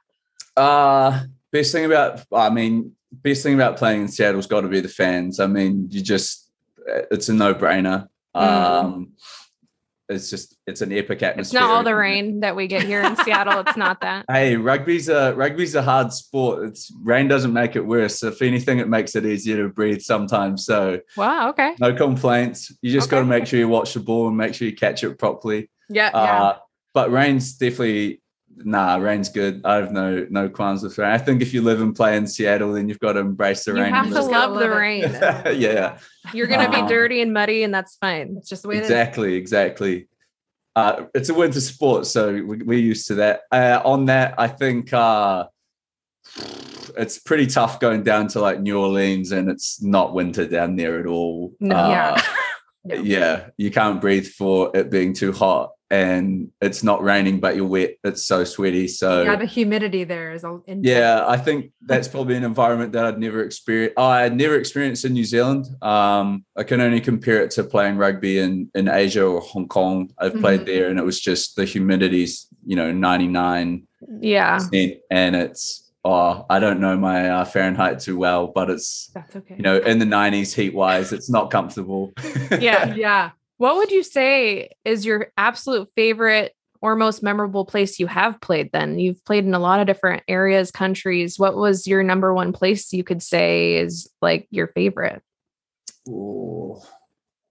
Uh 0.58 1.24
best 1.52 1.72
thing 1.72 1.86
about 1.86 2.22
I 2.34 2.50
mean, 2.50 2.94
best 3.12 3.44
thing 3.44 3.56
about 3.56 3.78
playing 3.78 4.02
in 4.02 4.08
Seattle's 4.08 4.48
got 4.48 4.62
to 4.62 4.68
be 4.68 4.80
the 4.80 4.90
fans. 4.90 5.40
I 5.40 5.48
mean, 5.48 5.88
you 5.92 6.02
just 6.02 6.50
it's 6.88 7.30
a 7.30 7.34
no-brainer. 7.34 8.08
Mm. 8.36 8.42
Um 8.42 9.14
it's 10.08 10.30
just 10.30 10.56
it's 10.68 10.82
an 10.82 10.92
epic 10.92 11.24
atmosphere. 11.24 11.42
it's 11.42 11.54
not 11.54 11.70
all 11.72 11.84
the 11.84 11.96
rain 11.96 12.42
that 12.42 12.56
we 12.56 12.68
get 12.68 12.84
here 12.84 13.02
in 13.02 13.16
Seattle. 13.24 13.60
It's 13.62 13.76
not 13.78 14.02
that. 14.02 14.26
Hey, 14.30 14.56
rugby's 14.56 15.10
a 15.10 15.34
rugby's 15.36 15.76
a 15.76 15.82
hard 15.82 16.14
sport. 16.14 16.66
It's 16.68 16.92
rain 17.04 17.28
doesn't 17.28 17.54
make 17.54 17.76
it 17.76 17.86
worse. 17.86 18.22
If 18.24 18.42
anything, 18.42 18.80
it 18.80 18.88
makes 18.88 19.16
it 19.16 19.26
easier 19.26 19.58
to 19.64 19.70
breathe 19.70 20.02
sometimes. 20.02 20.66
So 20.66 21.00
Wow. 21.18 21.50
Okay. 21.50 21.76
no 21.80 21.94
complaints. 21.96 22.72
You 22.82 22.92
just 22.92 23.10
got 23.10 23.20
to 23.20 23.26
make 23.26 23.48
sure 23.48 23.58
you 23.60 23.68
watch 23.68 23.94
the 23.94 24.00
ball 24.00 24.28
and 24.28 24.38
make 24.38 24.54
sure 24.54 24.68
you 24.68 24.76
catch 24.76 25.04
it 25.04 25.18
properly. 25.18 25.70
Yeah. 25.90 26.10
Uh, 26.10 26.58
but 26.94 27.12
rain's 27.12 27.54
definitely 27.54 28.22
nah. 28.58 28.96
Rain's 28.96 29.30
good. 29.30 29.62
I 29.66 29.76
have 29.76 29.92
no 29.92 30.26
no 30.30 30.50
qualms 30.50 30.84
with 30.84 30.98
rain. 30.98 31.12
I 31.12 31.18
think 31.18 31.42
if 31.42 31.54
you 31.54 31.62
live 31.62 31.82
and 31.82 31.96
play 31.96 32.16
in 32.18 32.26
Seattle, 32.28 32.74
then 32.74 32.88
you've 32.90 33.00
got 33.00 33.14
to 33.14 33.20
embrace 33.20 33.64
the 33.66 33.72
you 33.72 33.78
rain. 33.78 33.88
You 33.90 33.94
have 33.96 34.08
to 34.08 34.22
live- 34.22 34.32
love 34.32 34.60
the 34.60 34.70
rain. 34.70 35.02
yeah, 35.60 35.98
You're 36.34 36.48
gonna 36.48 36.70
be 36.70 36.78
Um, 36.78 36.88
dirty 36.88 37.22
and 37.22 37.34
muddy, 37.34 37.64
and 37.64 37.74
that's 37.74 37.96
fine. 37.98 38.36
It's 38.38 38.50
just 38.50 38.62
the 38.64 38.70
way 38.70 38.76
it 38.78 38.84
is. 38.84 38.90
exactly, 38.90 39.36
exactly. 39.36 40.08
Uh, 40.76 41.06
it's 41.14 41.30
a 41.30 41.34
winter 41.34 41.62
sport, 41.62 42.06
so 42.06 42.34
we, 42.34 42.42
we're 42.64 42.80
used 42.80 43.08
to 43.08 43.16
that. 43.16 43.42
Uh, 43.52 43.82
on 43.86 44.06
that, 44.06 44.36
I 44.38 44.48
think 44.50 44.92
uh, 44.92 45.46
it's 46.98 47.18
pretty 47.20 47.48
tough 47.48 47.80
going 47.80 48.04
down 48.04 48.28
to 48.30 48.42
like 48.42 48.60
New 48.60 48.80
Orleans, 48.80 49.32
and 49.32 49.50
it's 49.50 49.82
not 49.82 50.14
winter 50.14 50.46
down 50.46 50.76
there 50.76 51.00
at 51.00 51.06
all. 51.06 51.54
No. 51.60 51.76
Uh, 51.76 51.90
Yeah. 51.90 52.22
No. 52.88 52.94
yeah, 52.98 53.48
you 53.58 53.72
can't 53.72 54.00
breathe 54.00 54.28
for 54.28 54.70
it 54.78 54.92
being 54.92 55.14
too 55.14 55.32
hot, 55.32 55.72
and 55.92 56.50
it's 56.62 56.84
not 56.84 57.04
raining, 57.04 57.40
but 57.40 57.56
you're 57.56 57.66
wet. 57.68 57.96
It's 58.04 58.24
so 58.26 58.44
sweaty. 58.44 58.88
So 58.88 59.24
Yeah, 59.24 59.36
the 59.36 59.46
humidity 59.46 60.04
there 60.04 60.32
is 60.34 60.44
intense. 60.44 60.86
yeah, 60.86 61.24
I 61.28 61.38
think 61.38 61.72
that's 61.82 62.08
probably 62.08 62.36
an 62.36 62.44
environment 62.44 62.92
that 62.94 63.06
I'd 63.06 63.20
never 63.20 63.44
experienced. 63.44 63.98
I 63.98 64.22
had 64.22 64.36
never 64.36 64.56
experienced 64.56 65.06
in 65.06 65.14
New 65.14 65.24
Zealand. 65.26 65.66
Um, 65.84 66.44
I 66.58 66.64
can 66.64 66.82
only 66.82 67.02
compare 67.02 67.42
it 67.44 67.52
to 67.52 67.64
playing 67.64 67.98
rugby 67.98 68.40
in, 68.40 68.70
in 68.74 68.88
Asia 68.88 69.24
or 69.26 69.42
Hong 69.42 69.68
Kong. 69.68 70.12
I've 70.18 70.40
played 70.40 70.62
Mhm. 70.62 70.66
there, 70.66 70.90
and 70.90 70.98
it 71.00 71.06
was 71.06 71.20
just 71.22 71.56
the 71.56 71.66
humidity's 71.66 72.48
you 72.68 72.76
know 72.76 72.92
ninety 72.92 73.28
nine 73.28 73.84
Yeah. 74.22 74.60
and 75.12 75.36
it's 75.36 75.92
oh 76.04 76.46
I 76.50 76.58
don't 76.60 76.80
know 76.80 76.98
my 76.98 77.30
uh, 77.30 77.46
Fahrenheit 77.46 78.00
too 78.00 78.18
well, 78.18 78.48
but 78.48 78.72
it's 78.72 79.12
That's 79.14 79.36
okay. 79.36 79.56
you 79.58 79.62
know 79.62 79.78
in 79.78 80.00
the 80.00 80.06
nineties 80.06 80.54
heat 80.56 80.74
wise, 80.74 81.14
it's 81.14 81.30
not 81.30 81.52
comfortable. 81.52 82.12
Yeah. 82.60 82.96
yeah. 83.06 83.30
What 83.58 83.78
would 83.78 83.92
you 83.92 84.04
say 84.04 84.72
is 84.84 85.06
your 85.06 85.32
absolute 85.38 85.90
favorite 85.96 86.54
or 86.82 86.96
most 86.96 87.24
memorable 87.24 87.66
place 87.66 88.00
you 88.00 88.08
have 88.08 88.40
played 88.42 88.72
then? 88.74 89.00
You've 89.00 89.24
played 89.26 89.46
in 89.46 89.54
a 89.54 89.60
lot 89.60 89.80
of 89.80 89.88
different 89.88 90.24
areas, 90.28 90.72
countries. 90.72 91.40
What 91.40 91.56
was 91.56 91.88
your 91.88 92.04
number 92.04 92.34
one 92.34 92.52
place 92.52 92.92
you 92.92 93.04
could 93.04 93.24
say 93.24 93.76
is 93.78 94.10
like 94.22 94.48
your 94.52 94.68
favorite? 94.68 95.22
Ooh. 96.10 96.80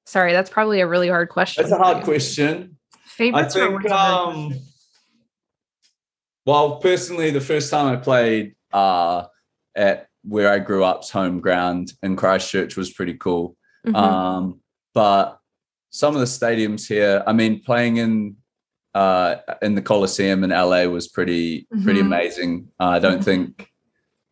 Sorry, 0.06 0.32
that's 0.32 0.50
probably 0.50 0.80
a 0.80 0.86
really 0.86 1.08
hard 1.08 1.30
question. 1.30 1.62
That's 1.62 1.72
a 1.72 1.78
hard 1.82 2.04
question. 2.04 2.76
I 2.94 2.98
Favorites 3.06 3.54
think. 3.54 3.70
always 3.70 3.86
a 3.86 3.96
hard 3.96 4.28
Um, 4.36 4.46
question. 4.48 4.62
well, 6.46 6.76
personally, 6.76 7.30
the 7.30 7.40
first 7.40 7.70
time 7.70 7.86
I 7.96 7.96
played 7.96 8.54
uh, 8.72 9.24
at 9.74 10.08
where 10.22 10.52
I 10.52 10.58
grew 10.58 10.84
up's 10.84 11.10
home 11.10 11.40
ground 11.40 11.92
in 12.02 12.16
Christchurch 12.16 12.76
was 12.76 12.92
pretty 12.92 13.14
cool. 13.14 13.56
Mhm. 13.86 13.94
Um, 13.96 14.60
but 14.92 15.38
some 15.94 16.14
of 16.16 16.20
the 16.20 16.26
stadiums 16.26 16.88
here, 16.88 17.22
I 17.24 17.32
mean, 17.32 17.60
playing 17.62 17.98
in 17.98 18.36
uh, 18.96 19.36
in 19.60 19.74
the 19.74 19.82
Coliseum 19.82 20.44
in 20.44 20.50
LA 20.50 20.84
was 20.86 21.08
pretty 21.08 21.66
pretty 21.82 22.00
Mhm. 22.00 22.06
amazing. 22.06 22.68
Uh, 22.80 22.90
I 22.96 22.98
don't 23.00 23.20
Mhm. 23.22 23.24
think 23.24 23.68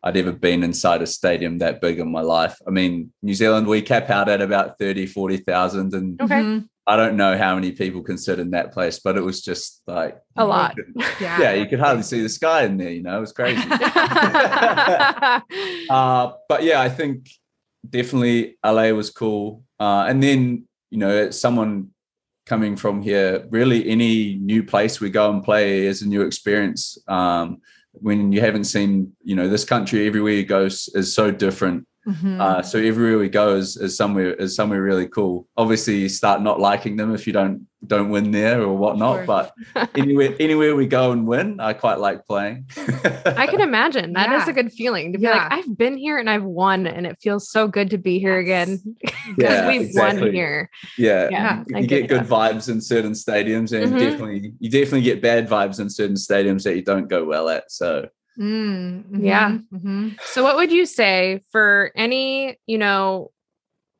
I'd 0.03 0.15
ever 0.17 0.31
been 0.31 0.63
inside 0.63 1.01
a 1.01 1.05
stadium 1.07 1.57
that 1.59 1.81
big 1.81 1.99
in 1.99 2.09
my 2.11 2.21
life. 2.21 2.55
I 2.67 2.71
mean, 2.71 3.11
New 3.21 3.33
Zealand, 3.33 3.67
we 3.67 3.81
cap 3.81 4.09
out 4.09 4.29
at 4.29 4.41
about 4.41 4.77
30, 4.79 5.05
40,000. 5.05 5.93
And 5.93 6.21
Okay. 6.21 6.41
Mhm. 6.41 6.67
I 6.87 6.95
don't 6.97 7.15
know 7.17 7.37
how 7.37 7.55
many 7.55 7.71
people 7.71 8.01
can 8.03 8.17
sit 8.17 8.39
in 8.39 8.51
that 8.51 8.71
place, 8.73 8.99
but 9.05 9.17
it 9.17 9.23
was 9.29 9.41
just 9.41 9.81
like 9.87 10.15
A 10.37 10.45
lot. 10.45 10.75
Yeah. 11.21 11.39
Yeah, 11.41 11.53
you 11.59 11.65
could 11.65 11.79
hardly 11.79 12.03
see 12.03 12.21
the 12.21 12.29
sky 12.39 12.63
in 12.63 12.77
there, 12.77 12.91
you 12.97 13.03
know, 13.03 13.17
it 13.17 13.21
was 13.27 13.31
crazy. 13.33 13.63
uh, 15.89 16.31
but 16.49 16.63
yeah, 16.63 16.81
I 16.81 16.89
think 16.89 17.29
definitely 17.89 18.57
LA 18.65 18.91
was 18.91 19.09
cool. 19.09 19.63
Uh, 19.79 20.05
and 20.09 20.21
then, 20.23 20.67
you 20.93 20.99
know, 20.99 21.31
someone 21.31 21.89
coming 22.45 22.75
from 22.75 23.01
here, 23.01 23.47
really 23.49 23.89
any 23.89 24.35
new 24.35 24.61
place 24.63 25.01
we 25.01 25.09
go 25.09 25.31
and 25.31 25.43
play 25.43 25.87
is 25.87 26.03
a 26.03 26.07
new 26.07 26.21
experience. 26.21 26.99
Um, 27.07 27.61
when 27.93 28.31
you 28.31 28.41
haven't 28.41 28.65
seen, 28.65 29.11
you 29.23 29.35
know, 29.35 29.49
this 29.49 29.65
country 29.65 30.05
everywhere 30.05 30.33
you 30.33 30.45
go 30.45 30.65
is, 30.65 31.15
so 31.15 31.31
different. 31.31 31.87
Mhm. 32.07 32.39
Uh, 32.39 32.61
so 32.61 32.77
everywhere 32.77 33.17
we 33.17 33.27
go 33.27 33.55
is, 33.55 33.75
is 33.77 33.97
somewhere 33.97 34.33
is 34.33 34.55
somewhere 34.55 34.83
really 34.83 35.07
cool. 35.07 35.47
Obviously, 35.57 35.95
you 35.97 36.09
start 36.09 36.41
not 36.41 36.59
liking 36.59 36.95
them 36.95 37.15
if 37.15 37.25
you 37.25 37.33
don't 37.33 37.65
don't 37.85 38.09
win 38.09 38.31
there 38.31 38.61
or 38.61 38.75
whatnot. 38.75 39.25
course. 39.25 39.51
But 39.75 39.89
anywhere 39.95 40.35
anywhere 40.39 40.75
we 40.75 40.87
go 40.87 41.11
and 41.11 41.27
win, 41.27 41.59
I 41.59 41.73
quite 41.73 41.99
like 41.99 42.25
playing. 42.25 42.65
I 43.35 43.47
can 43.47 43.61
imagine 43.61 44.13
that 44.13 44.31
is 44.33 44.45
Yeah. 44.45 44.51
a 44.51 44.53
good 44.53 44.71
feeling 44.71 45.13
to 45.13 45.19
be 45.19 45.23
Yeah. 45.25 45.31
like, 45.31 45.51
I've 45.51 45.77
been 45.77 45.97
here 45.97 46.17
and 46.17 46.29
I've 46.29 46.43
won, 46.43 46.87
and 46.87 47.05
it 47.05 47.17
feels 47.21 47.49
so 47.49 47.67
good 47.67 47.89
to 47.91 47.97
be 47.97 48.19
here 48.19 48.37
again 48.37 48.79
because 49.01 49.59
Yeah, 49.59 49.67
we've 49.67 49.81
exactly. 49.81 50.21
won 50.27 50.33
here. 50.33 50.69
yeah. 50.97 51.29
Yeah, 51.29 51.63
You 51.67 51.75
I 51.77 51.81
get 51.81 51.87
get 52.01 52.09
good 52.09 52.23
that. 52.25 52.29
vibes 52.29 52.69
in 52.69 52.81
certain 52.81 53.13
stadiums, 53.13 53.71
and 53.77 53.93
Mhm. 53.93 53.99
definitely 53.99 54.53
you 54.59 54.69
definitely 54.69 55.01
get 55.01 55.21
bad 55.21 55.47
vibes 55.49 55.79
in 55.79 55.89
certain 55.89 56.15
stadiums 56.15 56.63
that 56.63 56.75
you 56.75 56.83
don't 56.83 57.07
go 57.09 57.25
well 57.25 57.49
at. 57.49 57.71
So 57.71 58.07
Mm, 58.39 59.03
Yeah. 59.19 59.51
mhm, 59.51 59.67
mhm. 59.83 60.19
So, 60.25 60.41
what 60.41 60.55
would 60.55 60.71
you 60.71 60.87
say 60.87 61.43
for 61.51 61.91
any, 61.95 62.57
you 62.65 62.79
know, 62.79 63.29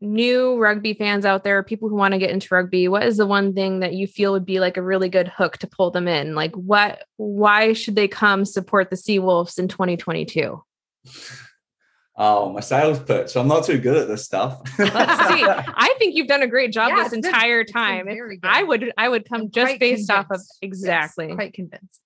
new 0.03 0.57
rugby 0.57 0.93
fans 0.93 1.25
out 1.25 1.43
there, 1.43 1.63
people 1.63 1.89
who 1.89 1.95
want 1.95 2.13
to 2.13 2.19
get 2.19 2.29
into 2.29 2.53
rugby? 2.53 2.87
What 2.87 3.03
is 3.03 3.17
the 3.17 3.25
one 3.25 3.53
thing 3.53 3.79
that 3.79 3.93
you 3.93 4.05
feel 4.05 4.33
would 4.33 4.45
be 4.45 4.59
like 4.59 4.77
a 4.77 4.83
really 4.83 5.09
good 5.09 5.27
hook 5.27 5.57
to 5.59 5.67
pull 5.67 5.91
them 5.91 6.07
in? 6.07 6.35
Like, 6.35 6.53
what, 6.55 7.05
why 7.17 7.73
should 7.73 7.95
they 7.95 8.07
come 8.07 8.45
support 8.45 8.89
the 8.89 8.95
Seawolves 8.95 9.57
in 9.57 9.67
2022? 9.67 10.61
oh 12.15 12.51
my 12.51 12.59
sales 12.59 12.99
pitch. 12.99 13.35
I'm 13.35 13.47
not 13.47 13.65
too 13.65 13.77
good 13.77 13.97
at 13.97 14.07
this 14.07 14.23
stuff. 14.23 14.61
Let's 14.77 14.93
see. 14.93 15.43
I 15.43 15.95
think 15.97 16.15
you've 16.15 16.27
done 16.27 16.43
a 16.43 16.47
great 16.47 16.71
job 16.71 16.89
Yeah, 16.89 17.03
this 17.03 17.13
entire 17.13 17.63
been 17.63 17.73
time. 17.73 18.07
If 18.07 18.15
very 18.15 18.37
good. 18.37 18.49
I 18.49 18.63
would, 18.63 18.93
I 18.97 19.09
would 19.09 19.27
come 19.27 19.41
I'm 19.41 19.51
just 19.51 19.65
quite 19.65 19.79
based 19.79 20.11
off 20.11 20.25
of 20.25 20.27
convinced. 20.27 20.59
Yes, 20.61 20.69
exactly. 20.69 21.35
quite 21.35 21.53
convinced. 21.53 21.99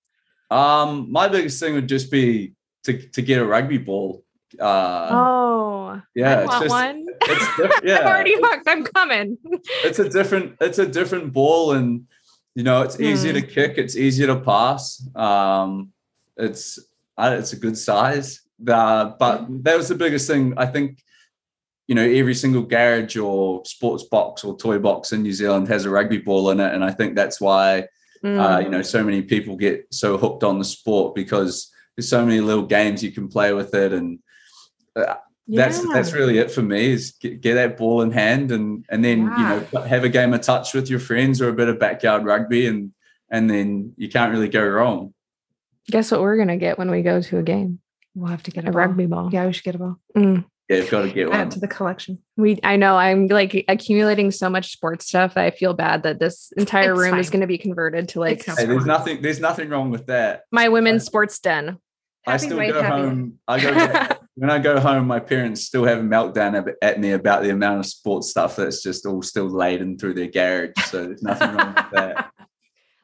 Um, 0.50 1.12
my 1.12 1.28
biggest 1.28 1.60
thing 1.60 1.74
would 1.74 1.88
just 1.88 2.10
be 2.10 2.54
to 2.84 2.98
to 3.10 3.22
get 3.22 3.40
a 3.40 3.44
rugby 3.44 3.78
ball. 3.78 4.24
Uh, 4.60 5.08
oh, 5.10 6.02
yeah, 6.14 6.40
I 6.40 6.42
it's 6.44 6.58
just 6.60 6.68
one. 6.70 7.06
it's 7.22 7.56
diff- 7.56 7.80
yeah, 7.84 7.98
I'm 8.00 8.06
already 8.06 8.34
hooked. 8.36 8.66
I'm 8.68 8.84
coming. 8.84 9.38
it's 9.84 9.98
a 9.98 10.08
different 10.08 10.56
it's 10.60 10.78
a 10.78 10.86
different 10.86 11.32
ball 11.32 11.72
and 11.72 12.06
you 12.54 12.64
know 12.64 12.82
it's 12.82 12.98
easier 13.00 13.32
Hmm. 13.32 13.40
to 13.40 13.46
kick 13.46 13.78
it's 13.78 13.96
easier 13.96 14.26
to 14.28 14.40
pass 14.40 15.06
um 15.14 15.92
it's 16.36 16.78
I- 17.16 17.36
it's 17.36 17.52
a 17.52 17.56
good 17.56 17.76
size 17.78 18.40
uh, 18.66 19.12
but 19.18 19.46
that 19.64 19.76
was 19.76 19.86
the 19.88 19.94
biggest 19.94 20.26
thing 20.26 20.54
i 20.56 20.66
think 20.66 20.98
you 21.86 21.94
know 21.94 22.02
every 22.02 22.34
single 22.34 22.62
garage 22.62 23.16
or 23.16 23.64
sports 23.64 24.04
box 24.04 24.42
or 24.42 24.56
toy 24.56 24.78
box 24.78 25.12
in 25.12 25.22
new 25.22 25.32
zealand 25.32 25.68
has 25.68 25.84
a 25.84 25.90
rugby 25.90 26.18
ball 26.18 26.50
in 26.50 26.58
it 26.58 26.74
and 26.74 26.82
i 26.84 26.90
think 26.90 27.14
that's 27.14 27.40
why 27.40 27.80
uh, 27.80 27.86
Mm. 28.26 28.64
you 28.64 28.70
know 28.70 28.82
so 28.82 29.04
many 29.04 29.22
people 29.22 29.54
get 29.56 29.86
so 29.92 30.16
hooked 30.18 30.42
on 30.42 30.58
the 30.58 30.64
sport 30.64 31.14
because 31.14 31.70
there's 31.96 32.08
so 32.08 32.24
many 32.26 32.40
little 32.40 32.66
games 32.66 33.04
you 33.04 33.12
can 33.12 33.28
play 33.28 33.52
with 33.52 33.72
it 33.74 33.92
and 33.92 34.18
uh, 34.18 34.22
that's 35.48 35.78
Yeah. 35.84 35.92
that's 35.94 36.12
really 36.12 36.38
it 36.38 36.50
for 36.50 36.62
me 36.62 36.90
is 36.92 37.12
get, 37.20 37.40
get 37.40 37.54
that 37.54 37.76
ball 37.78 38.02
in 38.02 38.10
hand 38.10 38.52
and 38.52 38.84
and 38.90 39.02
then 39.04 39.18
you 39.22 39.26
know 39.28 39.60
have 39.86 40.04
a 40.04 40.08
game 40.08 40.34
of 40.34 40.42
touch 40.42 40.74
with 40.74 40.90
your 40.90 41.00
friends 41.00 41.40
or 41.40 41.48
a 41.48 41.52
bit 41.54 41.68
of 41.68 41.78
backyard 41.78 42.24
rugby 42.24 42.66
and 42.66 42.92
and 43.30 43.48
then 43.48 43.92
you 43.96 44.08
can't 44.08 44.30
really 44.32 44.48
go 44.48 44.66
wrong 44.66 45.14
Guess 45.90 46.10
what 46.12 46.20
we're 46.20 46.36
gonna 46.36 46.58
get 46.58 46.78
when 46.78 46.90
we 46.90 47.00
go 47.00 47.22
to 47.22 47.38
a 47.38 47.42
game? 47.42 47.80
We'll 48.14 48.28
have 48.30 48.42
to 48.42 48.50
get 48.50 48.64
A 48.66 48.68
a, 48.68 48.72
ball. 48.72 48.78
rugby 48.80 49.06
ball. 49.06 49.30
Yeah, 49.32 49.46
we 49.46 49.54
should 49.54 49.64
get 49.64 49.74
a 49.74 49.78
ball. 49.78 49.96
Mm. 50.14 50.44
yeah 50.68 50.76
you've 50.76 50.90
got 50.90 51.02
to 51.02 51.10
get 51.10 51.30
one 51.30 51.40
Add 51.40 51.50
to 51.52 51.60
the 51.60 51.68
collection. 51.68 52.18
We, 52.36 52.58
I 52.62 52.76
know, 52.76 52.96
I'm 52.98 53.26
like 53.28 53.64
accumulating 53.68 54.30
so 54.30 54.50
much 54.50 54.70
sports 54.72 55.06
stuff 55.06 55.32
that 55.32 55.44
I 55.44 55.50
feel 55.50 55.72
bad 55.72 56.02
that 56.02 56.18
this 56.20 56.52
entire 56.58 56.92
It's 56.92 57.00
room 57.00 57.18
is 57.18 57.30
going 57.30 57.40
to 57.40 57.46
be 57.46 57.56
converted 57.56 58.10
to 58.10 58.20
like 58.20 58.44
hey, 58.44 58.66
there's 58.66 58.84
nothing 58.84 59.22
there's 59.22 59.40
nothing 59.40 59.70
wrong 59.70 59.88
with 59.90 60.06
that 60.08 60.42
my 60.52 60.68
women's 60.68 61.04
sports 61.04 61.38
den. 61.38 61.78
i 62.26 62.32
Happy 62.32 62.44
still 62.46 62.58
weight, 62.58 62.72
go 62.74 62.82
home 62.82 63.38
i 63.48 63.58
go 63.58 64.16
when 64.38 64.50
i 64.50 64.58
go 64.58 64.78
home 64.80 65.06
my 65.06 65.18
parents 65.20 65.62
still 65.64 65.84
have 65.84 65.98
a 65.98 66.02
meltdown 66.02 66.72
at 66.82 67.00
me 67.00 67.12
about 67.12 67.42
the 67.42 67.50
amount 67.50 67.78
of 67.80 67.86
sports 67.86 68.30
stuff 68.30 68.56
that's 68.56 68.82
just 68.82 69.04
all 69.06 69.22
still 69.22 69.48
laden 69.48 69.98
through 69.98 70.14
their 70.14 70.28
garage 70.28 70.70
so 70.86 71.06
there's 71.06 71.22
nothing 71.22 71.54
wrong 71.54 71.74
with 71.74 71.90
that 71.92 72.30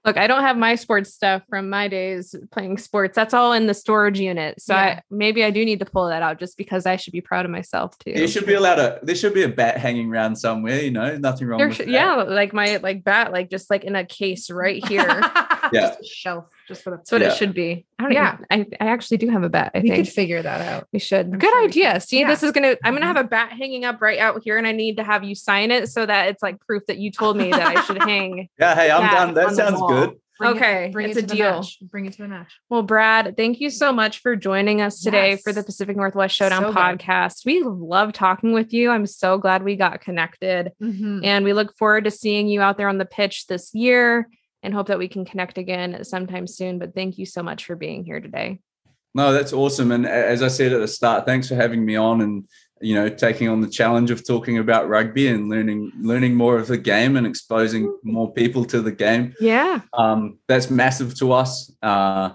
Look, 0.07 0.19
I 0.19 0.27
don't 0.27 0.43
have 0.43 0.59
my 0.59 0.75
sports 0.75 1.15
stuff 1.15 1.45
from 1.49 1.71
my 1.71 1.89
days 1.89 2.35
playing 2.53 2.77
sports. 2.77 3.17
That's 3.17 3.33
all 3.33 3.55
in 3.55 3.67
the 3.67 3.73
storage 3.73 4.21
unit. 4.21 4.61
So 4.61 4.75
Yeah. 4.75 4.81
I, 4.83 5.03
maybe 5.11 5.43
I 5.43 5.51
do 5.51 5.65
need 5.65 5.79
to 5.79 5.87
pull 5.87 6.09
that 6.09 6.21
out 6.21 6.39
just 6.39 6.59
because 6.59 6.85
I 6.85 6.97
should 6.97 7.15
be 7.15 7.23
proud 7.23 7.47
of 7.47 7.51
myself 7.51 7.97
too. 7.97 8.13
There 8.13 8.29
should 8.29 8.45
be 8.45 8.53
allowed 8.53 8.79
a 8.81 8.99
there 9.03 9.15
should 9.15 9.33
be 9.33 9.45
a 9.45 9.49
bat 9.49 9.79
hanging 9.79 10.11
around 10.13 10.37
somewhere, 10.37 10.83
you 10.83 10.91
know, 10.91 11.17
nothing 11.17 11.49
wrong 11.49 11.57
There 11.57 11.69
with 11.69 11.79
should- 11.79 11.87
that. 11.87 11.93
yeah, 11.93 12.17
like 12.17 12.53
my 12.53 12.77
like 12.83 13.03
bat, 13.03 13.33
like 13.33 13.49
just 13.49 13.71
like 13.71 13.85
in 13.85 13.97
a 13.97 14.05
case 14.05 14.51
right 14.51 14.87
here. 14.87 15.07
Yeah. 15.73 15.81
Just 15.89 16.01
a 16.01 16.05
shelf, 16.05 16.45
just 16.69 16.83
for 16.83 16.91
the. 16.91 16.97
That's 16.99 17.13
what 17.13 17.21
Yeah. 17.21 17.29
it 17.33 17.37
should 17.37 17.55
be. 17.55 17.87
I 17.99 18.03
don't 18.03 18.13
Yeah. 18.13 18.37
even, 18.51 18.67
I, 18.81 18.85
I 18.85 18.89
actually 18.89 19.19
do 19.19 19.29
have 19.29 19.43
a 19.43 19.49
bat. 19.49 19.73
I 19.75 19.81
we 19.81 19.89
think 19.91 20.05
could 20.07 20.15
figure 20.15 20.43
that 20.43 20.61
out. 20.61 20.89
we 20.93 20.99
should. 20.99 21.27
I'm 21.27 21.39
Good 21.39 21.51
sure 21.51 21.65
idea. 21.65 21.93
can. 21.93 22.01
See, 22.01 22.21
Yeah. 22.21 22.29
this 22.29 22.43
is 22.43 22.53
gonna. 22.53 22.77
I'm 22.85 22.95
gonna 22.95 23.07
Mhm. 23.07 23.17
have 23.17 23.25
a 23.25 23.29
bat 23.29 23.53
hanging 23.53 23.85
up 23.85 24.01
right 24.01 24.19
out 24.19 24.41
here, 24.45 24.59
and 24.59 24.67
I 24.67 24.73
need 24.73 24.97
to 24.97 25.05
have 25.05 25.25
you 25.25 25.35
sign 25.35 25.71
it 25.71 25.89
so 25.89 26.05
that 26.07 26.29
it's 26.29 26.43
like 26.43 26.61
proof 26.67 26.83
that 26.87 26.99
you 26.99 27.11
told 27.11 27.37
me 27.37 27.51
that 27.51 27.63
I 27.77 27.83
should 27.83 28.03
hang. 28.03 28.49
Yeah, 28.59 28.75
hey, 28.75 28.91
I'm 28.91 29.03
bat 29.03 29.13
done. 29.13 29.35
That 29.35 29.51
sounds 29.55 29.81
good. 29.81 30.11
Bring 30.37 30.51
it- 30.51 30.57
Okay, 30.57 30.91
bring 30.93 31.09
it's 31.11 31.17
it 31.17 31.31
a 31.31 31.35
deal. 31.37 31.51
match. 31.61 31.79
Bring 31.81 32.07
it 32.07 32.13
to 32.15 32.23
the 32.23 32.27
match. 32.29 32.53
Well, 32.69 32.83
Brad, 32.83 33.37
thank 33.37 33.61
you 33.61 33.71
so 33.71 33.93
much 33.93 34.19
for 34.19 34.35
joining 34.35 34.81
us 34.81 35.01
today 35.01 35.37
for 35.37 35.53
the 35.53 35.63
Pacific 35.63 35.97
Northwest 35.97 36.35
Showdown 36.35 36.63
So 36.63 36.69
good. 36.73 36.77
podcast. 36.77 37.47
We 37.47 37.63
love 37.63 38.13
talking 38.13 38.53
with 38.53 38.73
you. 38.73 38.91
I'm 38.91 39.07
so 39.07 39.39
glad 39.39 39.63
we 39.63 39.77
got 39.77 40.01
connected. 40.01 40.73
Mhm. 40.83 41.25
And 41.25 41.45
we 41.45 41.53
look 41.53 41.77
forward 41.77 42.03
to 42.05 42.11
seeing 42.11 42.49
you 42.49 42.63
out 42.63 42.79
there 42.79 42.89
on 42.89 42.99
the 42.99 43.05
pitch 43.05 43.47
this 43.47 43.73
year 43.77 44.27
and 44.65 44.75
hope 44.75 44.89
that 44.89 44.99
we 44.99 45.07
can 45.07 45.25
connect 45.25 45.59
again 45.59 46.03
sometime 46.03 46.47
soon. 46.47 46.79
But 46.79 46.95
thank 46.95 47.19
you 47.19 47.27
so 47.27 47.43
much 47.43 47.67
for 47.67 47.77
being 47.77 48.05
here 48.05 48.21
today. 48.21 48.61
No, 49.15 49.33
that's 49.33 49.53
awesome. 49.53 49.93
And 49.93 50.07
as 50.07 50.43
I 50.43 50.49
said 50.49 50.73
at 50.73 50.81
the 50.81 50.89
start, 50.89 51.27
thanks 51.27 51.49
for 51.49 51.55
having 51.55 51.85
me 51.85 51.95
on 51.95 52.21
and 52.23 52.49
you 52.81 52.95
know 52.95 53.09
taking 53.09 53.49
on 53.49 53.61
the 53.61 53.69
challenge 53.69 54.11
of 54.11 54.27
talking 54.27 54.59
about 54.59 54.89
rugby 54.89 55.29
and 55.29 55.49
learning 55.49 55.93
learning 56.01 56.35
more 56.35 56.59
of 56.59 56.67
the 56.67 56.77
game 56.77 57.17
and 57.17 57.27
exposing 57.27 57.97
more 58.03 58.33
people 58.33 58.65
to 58.65 58.81
the 58.81 58.91
game. 58.91 59.35
Yeah. 59.39 59.83
Um, 59.93 60.39
that's 60.49 60.71
massive 60.71 61.17
to 61.19 61.33
us. 61.33 61.73
Uh, 61.81 62.31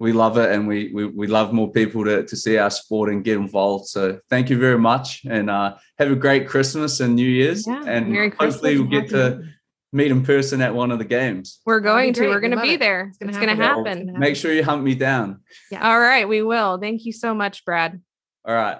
we 0.00 0.12
love 0.12 0.36
it, 0.38 0.50
and 0.50 0.66
we, 0.66 0.90
we 0.92 1.06
we 1.06 1.26
love 1.28 1.52
more 1.52 1.70
people 1.70 2.04
to 2.04 2.24
to 2.24 2.36
see 2.36 2.58
our 2.58 2.70
sport 2.70 3.10
and 3.10 3.22
get 3.22 3.36
involved. 3.36 3.86
So 3.86 4.18
thank 4.28 4.50
you 4.50 4.58
very 4.58 4.78
much, 4.78 5.24
and 5.24 5.48
uh, 5.48 5.76
have 5.98 6.10
a 6.10 6.16
great 6.16 6.48
Christmas 6.48 6.98
and 6.98 7.14
New 7.14 7.28
Year's, 7.28 7.66
Yeah, 7.66 7.84
and 7.86 8.10
Merry 8.10 8.30
Christmas 8.30 8.54
hopefully 8.54 8.78
we'll 8.78 8.88
get 8.88 9.10
Happy 9.10 9.42
to. 9.42 9.53
Meet 9.94 10.10
in 10.10 10.24
person 10.24 10.60
at 10.60 10.74
one 10.74 10.90
of 10.90 10.98
the 10.98 11.04
games. 11.04 11.60
We're 11.64 11.80
going 11.80 12.12
to. 12.14 12.28
We're 12.28 12.40
going 12.40 12.56
to 12.56 12.60
be 12.60 12.74
it. 12.74 12.80
there. 12.80 13.06
It's 13.08 13.18
gonna 13.18 13.30
It's 13.30 13.38
going 13.38 13.56
to 13.56 13.62
happen. 13.62 14.08
happen. 14.08 14.18
Make 14.18 14.36
sure 14.36 14.52
you 14.52 14.64
hunt 14.64 14.82
me 14.82 14.94
down. 14.94 15.40
Yeah. 15.70 15.88
All 15.88 16.00
right. 16.00 16.28
We 16.28 16.42
will. 16.42 16.78
Thank 16.78 17.04
you 17.06 17.12
so 17.12 17.32
much, 17.32 17.64
Brad. 17.64 18.00
All 18.44 18.54
right. 18.54 18.78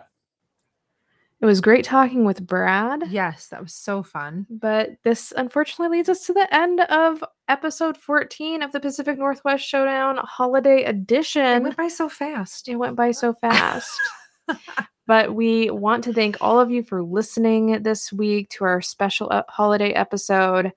It 1.40 1.46
was 1.46 1.60
great 1.60 1.84
talking 1.84 2.24
with 2.24 2.46
Brad. 2.46 3.02
Yes, 3.10 3.48
that 3.48 3.62
was 3.62 3.74
so 3.74 4.02
fun. 4.02 4.46
But 4.48 4.92
this 5.04 5.32
unfortunately 5.36 5.98
leads 5.98 6.08
us 6.08 6.26
to 6.26 6.32
the 6.32 6.52
end 6.54 6.80
of 6.80 7.22
episode 7.48 7.98
14 7.98 8.62
of 8.62 8.72
the 8.72 8.80
Pacific 8.80 9.18
Northwest 9.18 9.64
Showdown 9.64 10.18
Holiday 10.22 10.84
Edition. 10.84 11.42
It 11.44 11.62
went 11.62 11.76
by 11.76 11.88
so 11.88 12.08
fast. 12.08 12.68
It 12.68 12.76
went 12.76 12.96
by 12.96 13.10
so 13.10 13.34
fast. 13.34 13.90
but 15.06 15.34
we 15.34 15.70
want 15.70 16.04
to 16.04 16.14
thank 16.14 16.38
all 16.40 16.58
of 16.60 16.70
you 16.70 16.82
for 16.82 17.02
listening 17.02 17.82
this 17.82 18.10
week 18.10 18.48
to 18.50 18.64
our 18.64 18.80
special 18.80 19.28
uh, 19.30 19.42
holiday 19.48 19.90
episode. 19.90 20.72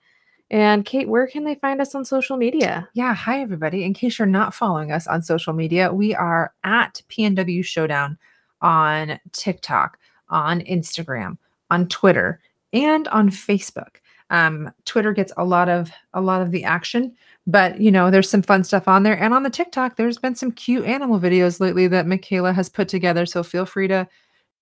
And 0.50 0.86
Kate, 0.86 1.10
where 1.10 1.28
can 1.28 1.43
they 1.43 1.56
find 1.56 1.82
us 1.82 1.93
on 1.93 2.06
social 2.06 2.38
media? 2.38 2.88
Yeah. 2.93 3.14
Hi, 3.14 3.41
everybody. 3.41 3.84
In 3.84 3.93
case 3.93 4.18
you're 4.18 4.26
not 4.26 4.54
following 4.54 4.91
us 4.91 5.06
on 5.06 5.22
social 5.22 5.54
media, 5.54 5.93
we 5.93 6.16
are 6.16 6.54
at 6.64 7.02
PNW 7.10 7.66
Showdown 7.66 8.18
on 8.62 9.20
TikTok, 9.34 10.00
on 10.30 10.62
Instagram, 10.62 11.38
on 11.70 11.88
Twitter, 11.89 12.39
and 12.72 13.08
on 13.10 13.30
Facebook. 13.30 13.98
Um, 14.30 14.72
Twitter 14.86 15.14
gets 15.14 15.34
a 15.38 15.45
lot 15.45 15.70
of 15.70 15.89
a 16.14 16.22
lot 16.22 16.41
of 16.41 16.52
the 16.52 16.64
action, 16.64 17.16
but 17.45 17.80
you 17.80 17.91
know, 17.91 18.12
there's 18.12 18.30
some 18.30 18.41
fun 18.41 18.64
stuff 18.64 18.88
on 18.88 19.04
there. 19.04 19.22
And 19.22 19.34
on 19.34 19.43
the 19.43 19.50
TikTok, 19.50 19.95
there's 19.95 20.18
been 20.18 20.36
some 20.36 20.52
cute 20.52 20.86
animal 20.86 21.20
videos 21.20 21.60
lately 21.60 21.88
that 21.88 22.08
Michaela 22.08 22.54
has 22.54 22.70
put 22.70 22.88
together. 22.89 23.26
So 23.26 23.43
feel 23.43 23.66
free 23.66 23.88
to 23.88 24.08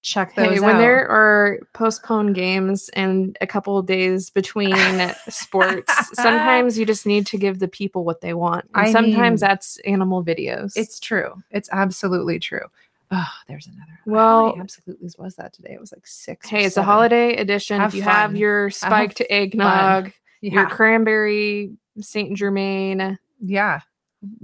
check 0.06 0.36
those 0.36 0.47
Hey, 0.47 0.56
out. 0.58 0.62
when 0.62 0.78
there 0.78 1.08
are 1.10 1.60
postponed 1.74 2.36
games 2.36 2.89
and 2.93 3.36
a 3.41 3.47
couple 3.47 3.78
of 3.78 3.86
days 3.88 4.30
between 4.30 4.76
sports, 5.30 5.91
sometimes 6.16 6.78
you 6.78 6.86
just 6.86 7.06
need 7.06 7.26
to 7.28 7.38
give 7.38 7.60
the 7.60 7.68
people 7.68 8.06
what 8.06 8.22
they 8.22 8.34
want. 8.34 8.66
And 8.76 8.88
I 8.88 8.91
sometimes 8.91 9.41
mean, 9.41 9.49
that's 9.49 9.78
animal 9.80 10.24
videos. 10.24 10.74
It's 10.76 10.99
true. 10.99 11.41
It's 11.49 11.70
absolutely 11.72 12.39
true. 12.39 12.66
Oh, 13.12 13.28
there's 13.47 13.68
another. 13.68 13.99
Well- 14.06 14.49
many 14.49 14.62
absolutely's 14.62 15.18
was 15.18 15.36
that 15.36 15.53
today? 15.53 15.74
It 15.74 15.80
was 15.80 15.91
like 15.91 16.06
six. 16.06 16.47
Hey, 16.47 16.66
it's 16.66 16.78
a 16.78 16.84
holiday 16.84 17.36
edition. 17.36 17.80
Have 17.80 17.89
if 17.89 17.95
you 17.95 18.01
have 18.03 18.36
your 18.36 18.70
spiked 18.70 19.22
eggnog, 19.30 20.12
your 20.41 20.68
cranberry 20.68 21.72
Saint 21.99 22.38
Germain 22.38 23.18
yeah, 23.41 23.82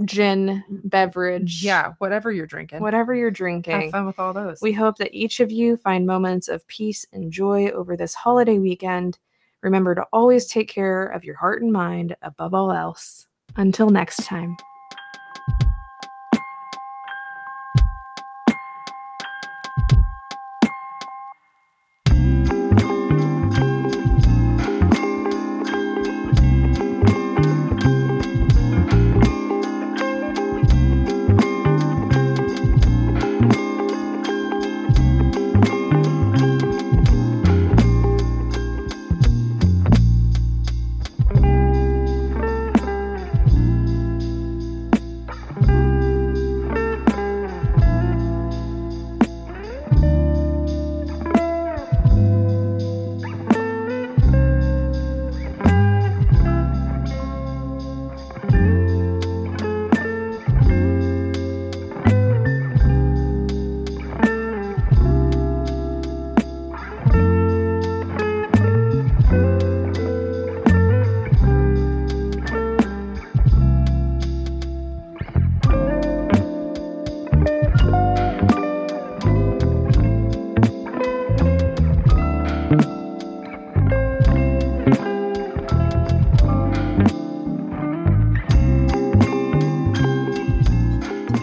gin 0.06 0.64
beverage, 0.70 1.64
yeah. 1.64 1.94
Whatever 2.00 2.32
you're 2.32 2.46
drinking, 2.46 2.82
whatever 2.82 3.14
you're 3.14 3.32
drinking. 3.32 3.82
have 3.82 3.92
fun 3.92 4.06
with 4.06 4.20
all 4.20 4.34
those. 4.34 4.62
We 4.62 4.72
hope 4.72 4.98
that 4.98 5.14
each 5.14 5.40
of 5.40 5.52
you 5.52 5.78
find 5.78 6.06
moments 6.06 6.48
of 6.48 6.66
peace 6.68 7.06
and 7.14 7.32
joy 7.32 7.70
over 7.70 7.96
this 7.96 8.14
holiday 8.14 8.60
weekend. 8.60 9.18
Remember 9.62 9.94
to 9.96 10.06
always 10.12 10.48
take 10.48 10.68
care 10.68 11.06
of 11.06 11.24
your 11.24 11.36
heart 11.36 11.62
and 11.62 11.72
mind 11.72 12.16
above 12.22 12.54
all 12.54 12.72
else. 12.72 13.28
Until 13.56 13.90
next 13.90 14.24
time. 14.26 14.56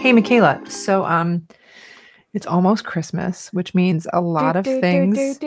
Hey, 0.09 0.13
Michaela. 0.13 0.59
So, 0.67 1.05
um, 1.05 1.47
it's 2.33 2.47
almost 2.47 2.83
Christmas, 2.83 3.53
which 3.53 3.75
means 3.75 4.07
a 4.11 4.19
lot 4.19 4.55
of 4.55 4.65
things. 4.65 5.37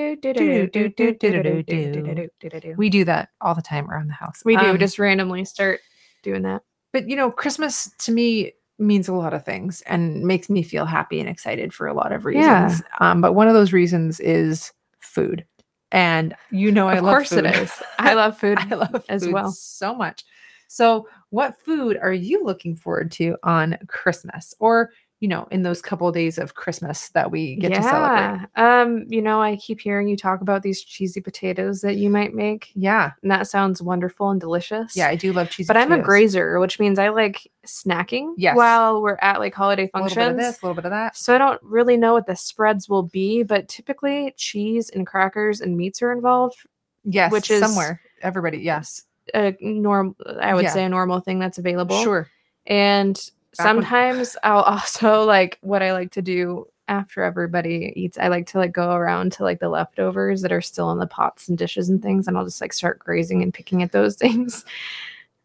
We 2.77 2.89
do 2.89 3.05
that 3.07 3.31
all 3.41 3.57
the 3.57 3.63
time 3.63 3.91
around 3.91 4.07
the 4.07 4.13
house. 4.13 4.43
We 4.45 4.57
do 4.57 4.67
Um, 4.67 4.79
just 4.79 5.01
randomly 5.01 5.45
start 5.47 5.81
doing 6.23 6.43
that. 6.43 6.63
but 6.93 7.09
you 7.09 7.17
know, 7.17 7.33
Christmas 7.33 7.91
to 8.05 8.13
me 8.13 8.53
means 8.79 9.09
a 9.09 9.15
lot 9.15 9.35
of 9.35 9.45
things 9.45 9.83
and 9.83 10.23
makes 10.23 10.49
me 10.49 10.63
feel 10.63 10.87
happy 10.87 11.19
and 11.19 11.29
excited 11.29 11.75
for 11.75 11.89
a 11.89 11.93
lot 11.95 12.13
of 12.13 12.25
reasons. 12.25 12.45
Yeah. 12.45 12.79
Um, 13.01 13.21
but 13.21 13.33
one 13.33 13.49
of 13.49 13.55
those 13.55 13.73
reasons 13.73 14.21
is 14.21 14.73
food. 15.01 15.45
And 15.91 16.37
you 16.53 16.71
know, 16.71 16.89
I 16.89 16.99
of 16.99 17.03
love 17.05 17.15
course 17.15 17.33
it 17.33 17.45
food. 17.47 17.63
is. 17.63 17.73
I 17.99 18.15
love 18.15 18.39
food. 18.39 18.59
I 18.61 18.77
love 18.77 18.93
food 18.93 19.03
as 19.09 19.27
well. 19.27 19.51
so 19.51 19.93
much. 19.93 20.23
So, 20.69 21.09
what 21.33 21.61
food 21.63 21.99
are 22.01 22.13
you 22.13 22.45
looking 22.45 22.77
forward 22.77 23.11
to 23.13 23.37
on 23.43 23.77
Christmas 23.89 24.55
or, 24.61 24.91
you 25.21 25.29
know, 25.29 25.49
in 25.51 25.63
those 25.63 25.81
couple 25.81 26.07
of 26.09 26.15
days 26.15 26.37
of 26.37 26.55
Christmas 26.55 27.09
that 27.11 27.31
we 27.31 27.57
get 27.57 27.73
to 27.73 27.83
celebrate? 27.83 28.49
Um, 28.57 29.05
you 29.09 29.23
know, 29.23 29.41
I 29.41 29.57
keep 29.57 29.81
hearing 29.81 30.09
you 30.09 30.17
talk 30.17 30.43
about 30.43 30.63
these 30.63 30.83
cheesy 30.83 31.21
potatoes 31.23 31.81
that 31.81 31.97
you 31.97 32.11
might 32.11 32.35
make, 32.35 32.71
Yeah. 32.75 33.13
and 33.23 33.31
that 33.31 33.47
sounds 33.47 33.81
wonderful 33.81 34.29
and 34.31 34.41
delicious. 34.41 34.95
Yeah, 34.95 35.09
I 35.09 35.17
do 35.17 35.33
love 35.33 35.49
cheese. 35.49 35.67
but 35.69 35.77
I'm 35.77 35.91
a 35.93 35.99
grazer, 36.03 36.59
which 36.61 36.79
means 36.79 36.99
I 36.99 37.09
like 37.09 37.51
snacking 37.67 38.35
Yes. 38.37 38.57
while 38.57 39.01
we're 39.01 39.19
at 39.23 39.39
like 39.41 39.55
holiday 39.55 39.89
functions. 39.89 40.17
A 40.17 40.21
little 40.21 40.35
bit 40.37 40.45
of 40.45 40.47
this, 40.53 40.63
a 40.63 40.67
little 40.67 40.75
bit 40.77 40.85
of 40.85 40.91
that. 40.91 41.17
So 41.17 41.35
I 41.35 41.39
don't 41.39 41.63
really 41.63 41.97
know 41.97 42.13
what 42.13 42.27
the 42.27 42.37
spreads 42.37 42.89
will 42.89 43.05
be, 43.05 43.43
but 43.43 43.69
typically 43.69 44.35
cheese 44.37 44.91
and 44.91 45.07
crackers 45.07 45.61
and 45.63 45.77
meats 45.79 46.03
are 46.03 46.13
involved. 46.13 46.57
Yes, 47.05 47.33
Which 47.33 47.51
is- 47.51 47.61
somewhere. 47.61 48.01
Everybody, 48.23 48.59
yes. 48.59 49.03
A 49.35 49.57
norm, 49.61 50.17
I 50.41 50.55
would 50.55 50.65
Yeah. 50.65 50.71
say 50.71 50.85
a 50.85 50.89
normal 50.89 51.21
thing 51.21 51.39
that's 51.39 51.59
available. 51.59 52.03
Sure. 52.03 52.29
And 52.67 53.15
Back 53.15 53.67
when- 53.67 53.75
sometimes 53.85 54.37
I'll 54.43 54.63
also 54.63 55.25
like 55.25 55.59
what 55.63 55.83
I 55.83 55.93
like 55.93 56.11
to 56.13 56.23
do 56.23 56.67
after 56.89 57.23
everybody 57.23 57.93
eats. 57.97 58.19
I 58.19 58.29
like 58.29 58.47
to 58.49 58.59
like 58.59 58.73
go 58.73 58.93
around 58.93 59.33
to 59.33 59.45
like 59.45 59.61
the 59.61 59.69
leftovers 59.69 60.43
that 60.43 60.53
are 60.53 60.61
still 60.61 60.91
in 60.91 60.99
the 60.99 61.07
pots 61.07 61.49
and 61.49 61.57
dishes 61.57 61.89
and 61.89 62.03
things, 62.03 62.27
and 62.29 62.37
I'll 62.37 62.45
just 62.45 62.61
like 62.61 62.73
start 62.73 62.99
grazing 62.99 63.43
and 63.43 63.55
picking 63.55 63.83
at 63.83 63.93
those 63.93 64.17
things. 64.23 64.65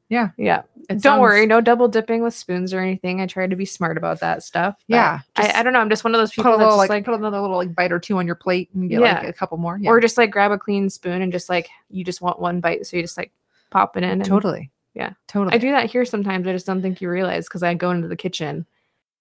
Yeah. 0.10 0.30
Yeah. 0.38 0.62
It 0.90 1.02
Don't 1.02 1.20
worry, 1.20 1.46
no 1.46 1.60
double 1.60 1.90
dipping 1.90 2.24
with 2.24 2.34
spoons 2.34 2.74
or 2.74 2.80
anything. 2.80 3.20
I 3.20 3.26
try 3.28 3.46
to 3.46 3.56
be 3.58 3.66
smart 3.66 3.98
about 3.98 4.22
that 4.22 4.42
stuff. 4.42 4.78
Yeah, 4.88 5.20
I, 5.36 5.52
I 5.60 5.64
don't 5.64 5.74
know. 5.74 5.80
I'm 5.80 5.90
just 5.90 6.06
one 6.06 6.16
of 6.16 6.20
those 6.20 6.32
people 6.32 6.52
that's 6.52 6.60
little 6.62 6.78
like, 6.78 6.90
like, 6.90 7.04
put 7.04 7.14
another 7.14 7.42
little 7.42 7.58
like 7.58 7.76
bite 7.76 7.92
or 7.92 8.00
two 8.00 8.18
on 8.18 8.26
your 8.26 8.36
plate 8.36 8.70
and 8.74 8.90
get 8.90 9.02
like 9.02 9.26
a 9.26 9.34
couple 9.34 9.58
more. 9.58 9.78
Yeah. 9.82 9.90
or 9.90 10.00
just 10.00 10.18
like 10.18 10.32
grab 10.32 10.52
a 10.52 10.58
clean 10.58 10.90
spoon 10.90 11.22
and 11.22 11.30
just 11.34 11.50
like 11.50 11.68
you 11.90 12.06
just 12.06 12.22
want 12.22 12.40
one 12.40 12.62
bite, 12.62 12.86
so 12.88 12.96
you 12.96 13.04
just 13.04 13.18
like 13.18 13.34
pop 13.70 13.98
it 13.98 14.04
in. 14.04 14.10
And 14.10 14.26
totally. 14.26 14.72
Yeah. 14.94 15.14
Totally. 15.28 15.54
I 15.54 15.58
do 15.60 15.72
that 15.72 15.90
here 15.90 16.06
sometimes. 16.06 16.48
I 16.48 16.54
just 16.54 16.66
don't 16.66 16.82
think 16.82 17.02
you 17.02 17.10
realize 17.10 17.48
because 17.48 17.64
I 17.64 17.74
go 17.74 17.92
into 17.92 18.08
the 18.08 18.16
kitchen 18.16 18.66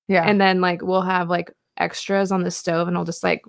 yeah. 0.09 0.25
and 0.27 0.41
then 0.41 0.61
like 0.61 0.83
we'll 0.83 1.03
have 1.03 1.29
like 1.29 1.53
extras 1.77 2.33
on 2.33 2.43
the 2.43 2.51
stove 2.51 2.89
and 2.89 2.97
I'll 2.97 3.05
just 3.05 3.23
like 3.23 3.45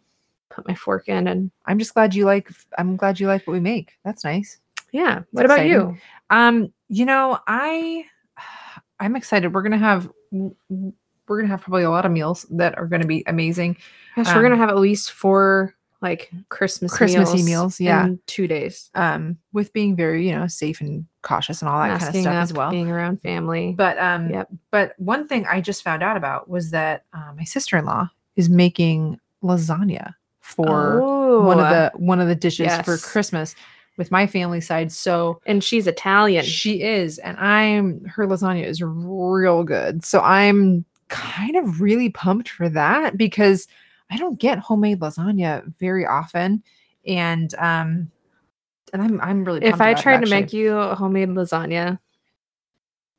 put 0.49 0.67
my 0.67 0.75
fork 0.75 1.07
in 1.07 1.27
and 1.27 1.51
I'm 1.65 1.79
just 1.79 1.93
glad 1.93 2.15
you 2.15 2.25
like 2.25 2.49
I'm 2.77 2.97
glad 2.97 3.19
you 3.19 3.27
like 3.27 3.47
what 3.47 3.53
we 3.53 3.59
make. 3.59 3.93
That's 4.03 4.23
nice. 4.23 4.59
yeah. 4.91 5.21
What 5.31 5.45
about 5.45 5.59
exciting. 5.59 5.71
you? 5.71 5.97
Um, 6.29 6.73
you 6.89 7.05
know, 7.05 7.39
I 7.47 8.05
I'm 8.99 9.15
excited. 9.15 9.53
We're 9.53 9.61
gonna 9.61 9.77
have 9.77 10.09
we're 10.31 11.41
gonna 11.41 11.47
have 11.47 11.61
probably 11.61 11.83
a 11.83 11.89
lot 11.89 12.05
of 12.05 12.11
meals 12.11 12.45
that 12.51 12.77
are 12.77 12.87
gonna 12.87 13.05
be 13.05 13.23
amazing. 13.27 13.77
Gosh, 14.15 14.27
we're 14.35 14.41
gonna 14.41 14.55
Um, 14.55 14.59
have 14.59 14.69
at 14.69 14.77
least 14.77 15.11
four 15.11 15.75
like 16.01 16.31
Christmas 16.49 16.95
Christmassy 16.95 17.43
meals, 17.43 17.79
yeah. 17.79 18.05
in 18.05 18.19
two 18.27 18.47
days. 18.47 18.89
Um, 18.93 19.37
with 19.53 19.73
being 19.73 19.95
very, 19.95 20.27
you 20.27 20.35
know, 20.35 20.47
safe 20.47 20.79
and 20.81 21.05
cautious 21.23 21.61
and 21.61 21.69
all 21.69 21.79
that 21.79 21.99
kind 21.99 22.15
of 22.15 22.21
stuff 22.21 22.33
up, 22.33 22.43
as 22.43 22.53
well. 22.53 22.69
being 22.71 22.89
around 22.91 23.21
family. 23.21 23.73
But 23.75 23.97
um, 23.97 24.29
Yep. 24.29 24.49
but 24.71 24.93
one 24.97 25.27
thing 25.27 25.45
I 25.47 25.61
just 25.61 25.83
found 25.83 26.03
out 26.03 26.15
about 26.17 26.49
was 26.49 26.71
that 26.71 27.03
uh, 27.13 27.33
my 27.35 27.43
sister 27.43 27.77
in 27.77 27.85
law 27.85 28.09
is 28.35 28.49
making 28.49 29.19
lasagna 29.43 30.13
for 30.39 31.01
one 31.43 31.59
of 31.59 31.65
Oh, 31.65 31.69
the 31.69 31.91
one 31.95 32.19
of 32.19 32.27
the 32.27 32.35
dishes 32.35 32.71
for. 32.85 32.97
Christmas 32.97 33.55
with 33.97 34.11
my 34.11 34.27
family 34.27 34.61
side. 34.61 34.91
So 34.91 35.41
and 35.47 35.63
she's 35.63 35.87
Italian. 35.87 36.45
she 36.45 36.83
is, 36.83 37.17
and 37.17 37.35
I'm 37.37 38.05
her 38.05 38.27
lasagna 38.27 38.63
is 38.63 38.81
real 38.83 39.63
good. 39.63 40.05
So 40.05 40.21
I'm 40.21 40.85
kind 41.09 41.55
of 41.55 41.81
really 41.81 42.09
pumped 42.09 42.49
for 42.49 42.69
that 42.69 43.17
because 43.17 43.67
I 44.09 44.17
don't 44.17 44.39
get 44.39 44.59
homemade 44.59 44.99
lasagna 44.99 45.63
very 45.79 46.05
often, 46.05 46.63
and 47.05 47.53
um, 47.55 48.11
and 48.93 49.01
I'm 49.01 49.19
I'm 49.21 49.43
really 49.43 49.63
if 49.63 49.81
I 49.81 49.91
it, 49.91 49.97
tried 49.97 50.23
to 50.23 50.29
make 50.29 50.53
you 50.53 50.73
homemade 50.79 51.29
lasagna, 51.29 51.99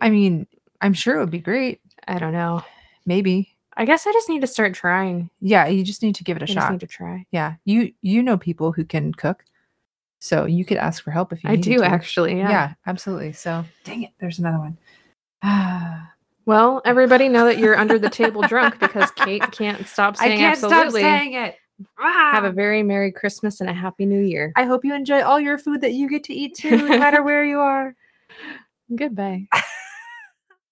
I 0.00 0.10
mean, 0.10 0.46
I'm 0.80 0.94
sure 0.94 1.16
it 1.16 1.20
would 1.20 1.30
be 1.30 1.40
great. 1.40 1.80
I 2.06 2.18
don't 2.18 2.32
know. 2.32 2.62
Maybe, 3.04 3.56
I 3.76 3.84
guess 3.84 4.06
I 4.06 4.12
just 4.12 4.28
need 4.28 4.40
to 4.40 4.46
start 4.46 4.74
trying. 4.74 5.30
yeah. 5.40 5.66
You 5.66 5.84
just 5.84 6.02
need 6.02 6.14
to 6.16 6.24
give 6.24 6.36
it 6.36 6.42
a 6.42 6.44
I 6.44 6.46
just 6.46 6.54
shot. 6.54 6.72
need 6.72 6.80
to 6.80 6.86
try. 6.86 7.26
Yeah, 7.30 7.54
you 7.64 7.92
you 8.02 8.22
know 8.22 8.38
people 8.38 8.72
who 8.72 8.84
can 8.84 9.12
cook, 9.12 9.44
so 10.20 10.46
you 10.46 10.64
could 10.64 10.78
ask 10.78 11.02
for 11.02 11.10
help 11.10 11.32
if 11.32 11.44
you. 11.44 11.50
I 11.50 11.56
do 11.56 11.78
to. 11.78 11.84
actually. 11.84 12.36
Yeah. 12.38 12.50
Yeah. 12.50 12.74
absolutely. 12.86 13.32
So 13.32 13.64
dang 13.84 14.02
it, 14.04 14.10
there's 14.20 14.38
another 14.38 14.58
one. 14.58 14.78
Ah, 15.40 16.12
Well, 16.48 16.80
everybody 16.86 17.28
know 17.28 17.44
that 17.44 17.58
you're 17.58 17.76
under 17.76 17.98
the 17.98 18.08
table 18.08 18.40
drunk 18.40 18.78
because 18.80 19.10
Kate 19.10 19.42
can't 19.52 19.86
stop 19.86 20.16
saying 20.16 20.32
I 20.32 20.36
can't 20.36 20.52
absolutely. 20.54 21.02
stop 21.02 21.10
saying 21.10 21.34
it. 21.34 21.56
Have 21.98 22.44
a 22.44 22.48
Ah. 22.48 22.52
very 22.52 22.82
Merry 22.82 23.12
Christmas 23.12 23.60
and 23.60 23.68
a 23.68 23.74
Happy 23.74 24.06
New 24.06 24.22
Year. 24.22 24.54
I 24.56 24.64
hope 24.64 24.82
you 24.82 24.94
enjoy 24.94 25.20
all 25.22 25.38
your 25.38 25.58
food 25.58 25.82
that 25.82 25.92
you 25.92 26.08
get 26.08 26.24
to 26.24 26.32
eat 26.32 26.54
too, 26.54 26.78
no 26.78 26.88
matter 26.98 27.22
where 27.22 27.44
you 27.44 27.60
are. 27.60 27.94
Goodbye. 28.96 29.46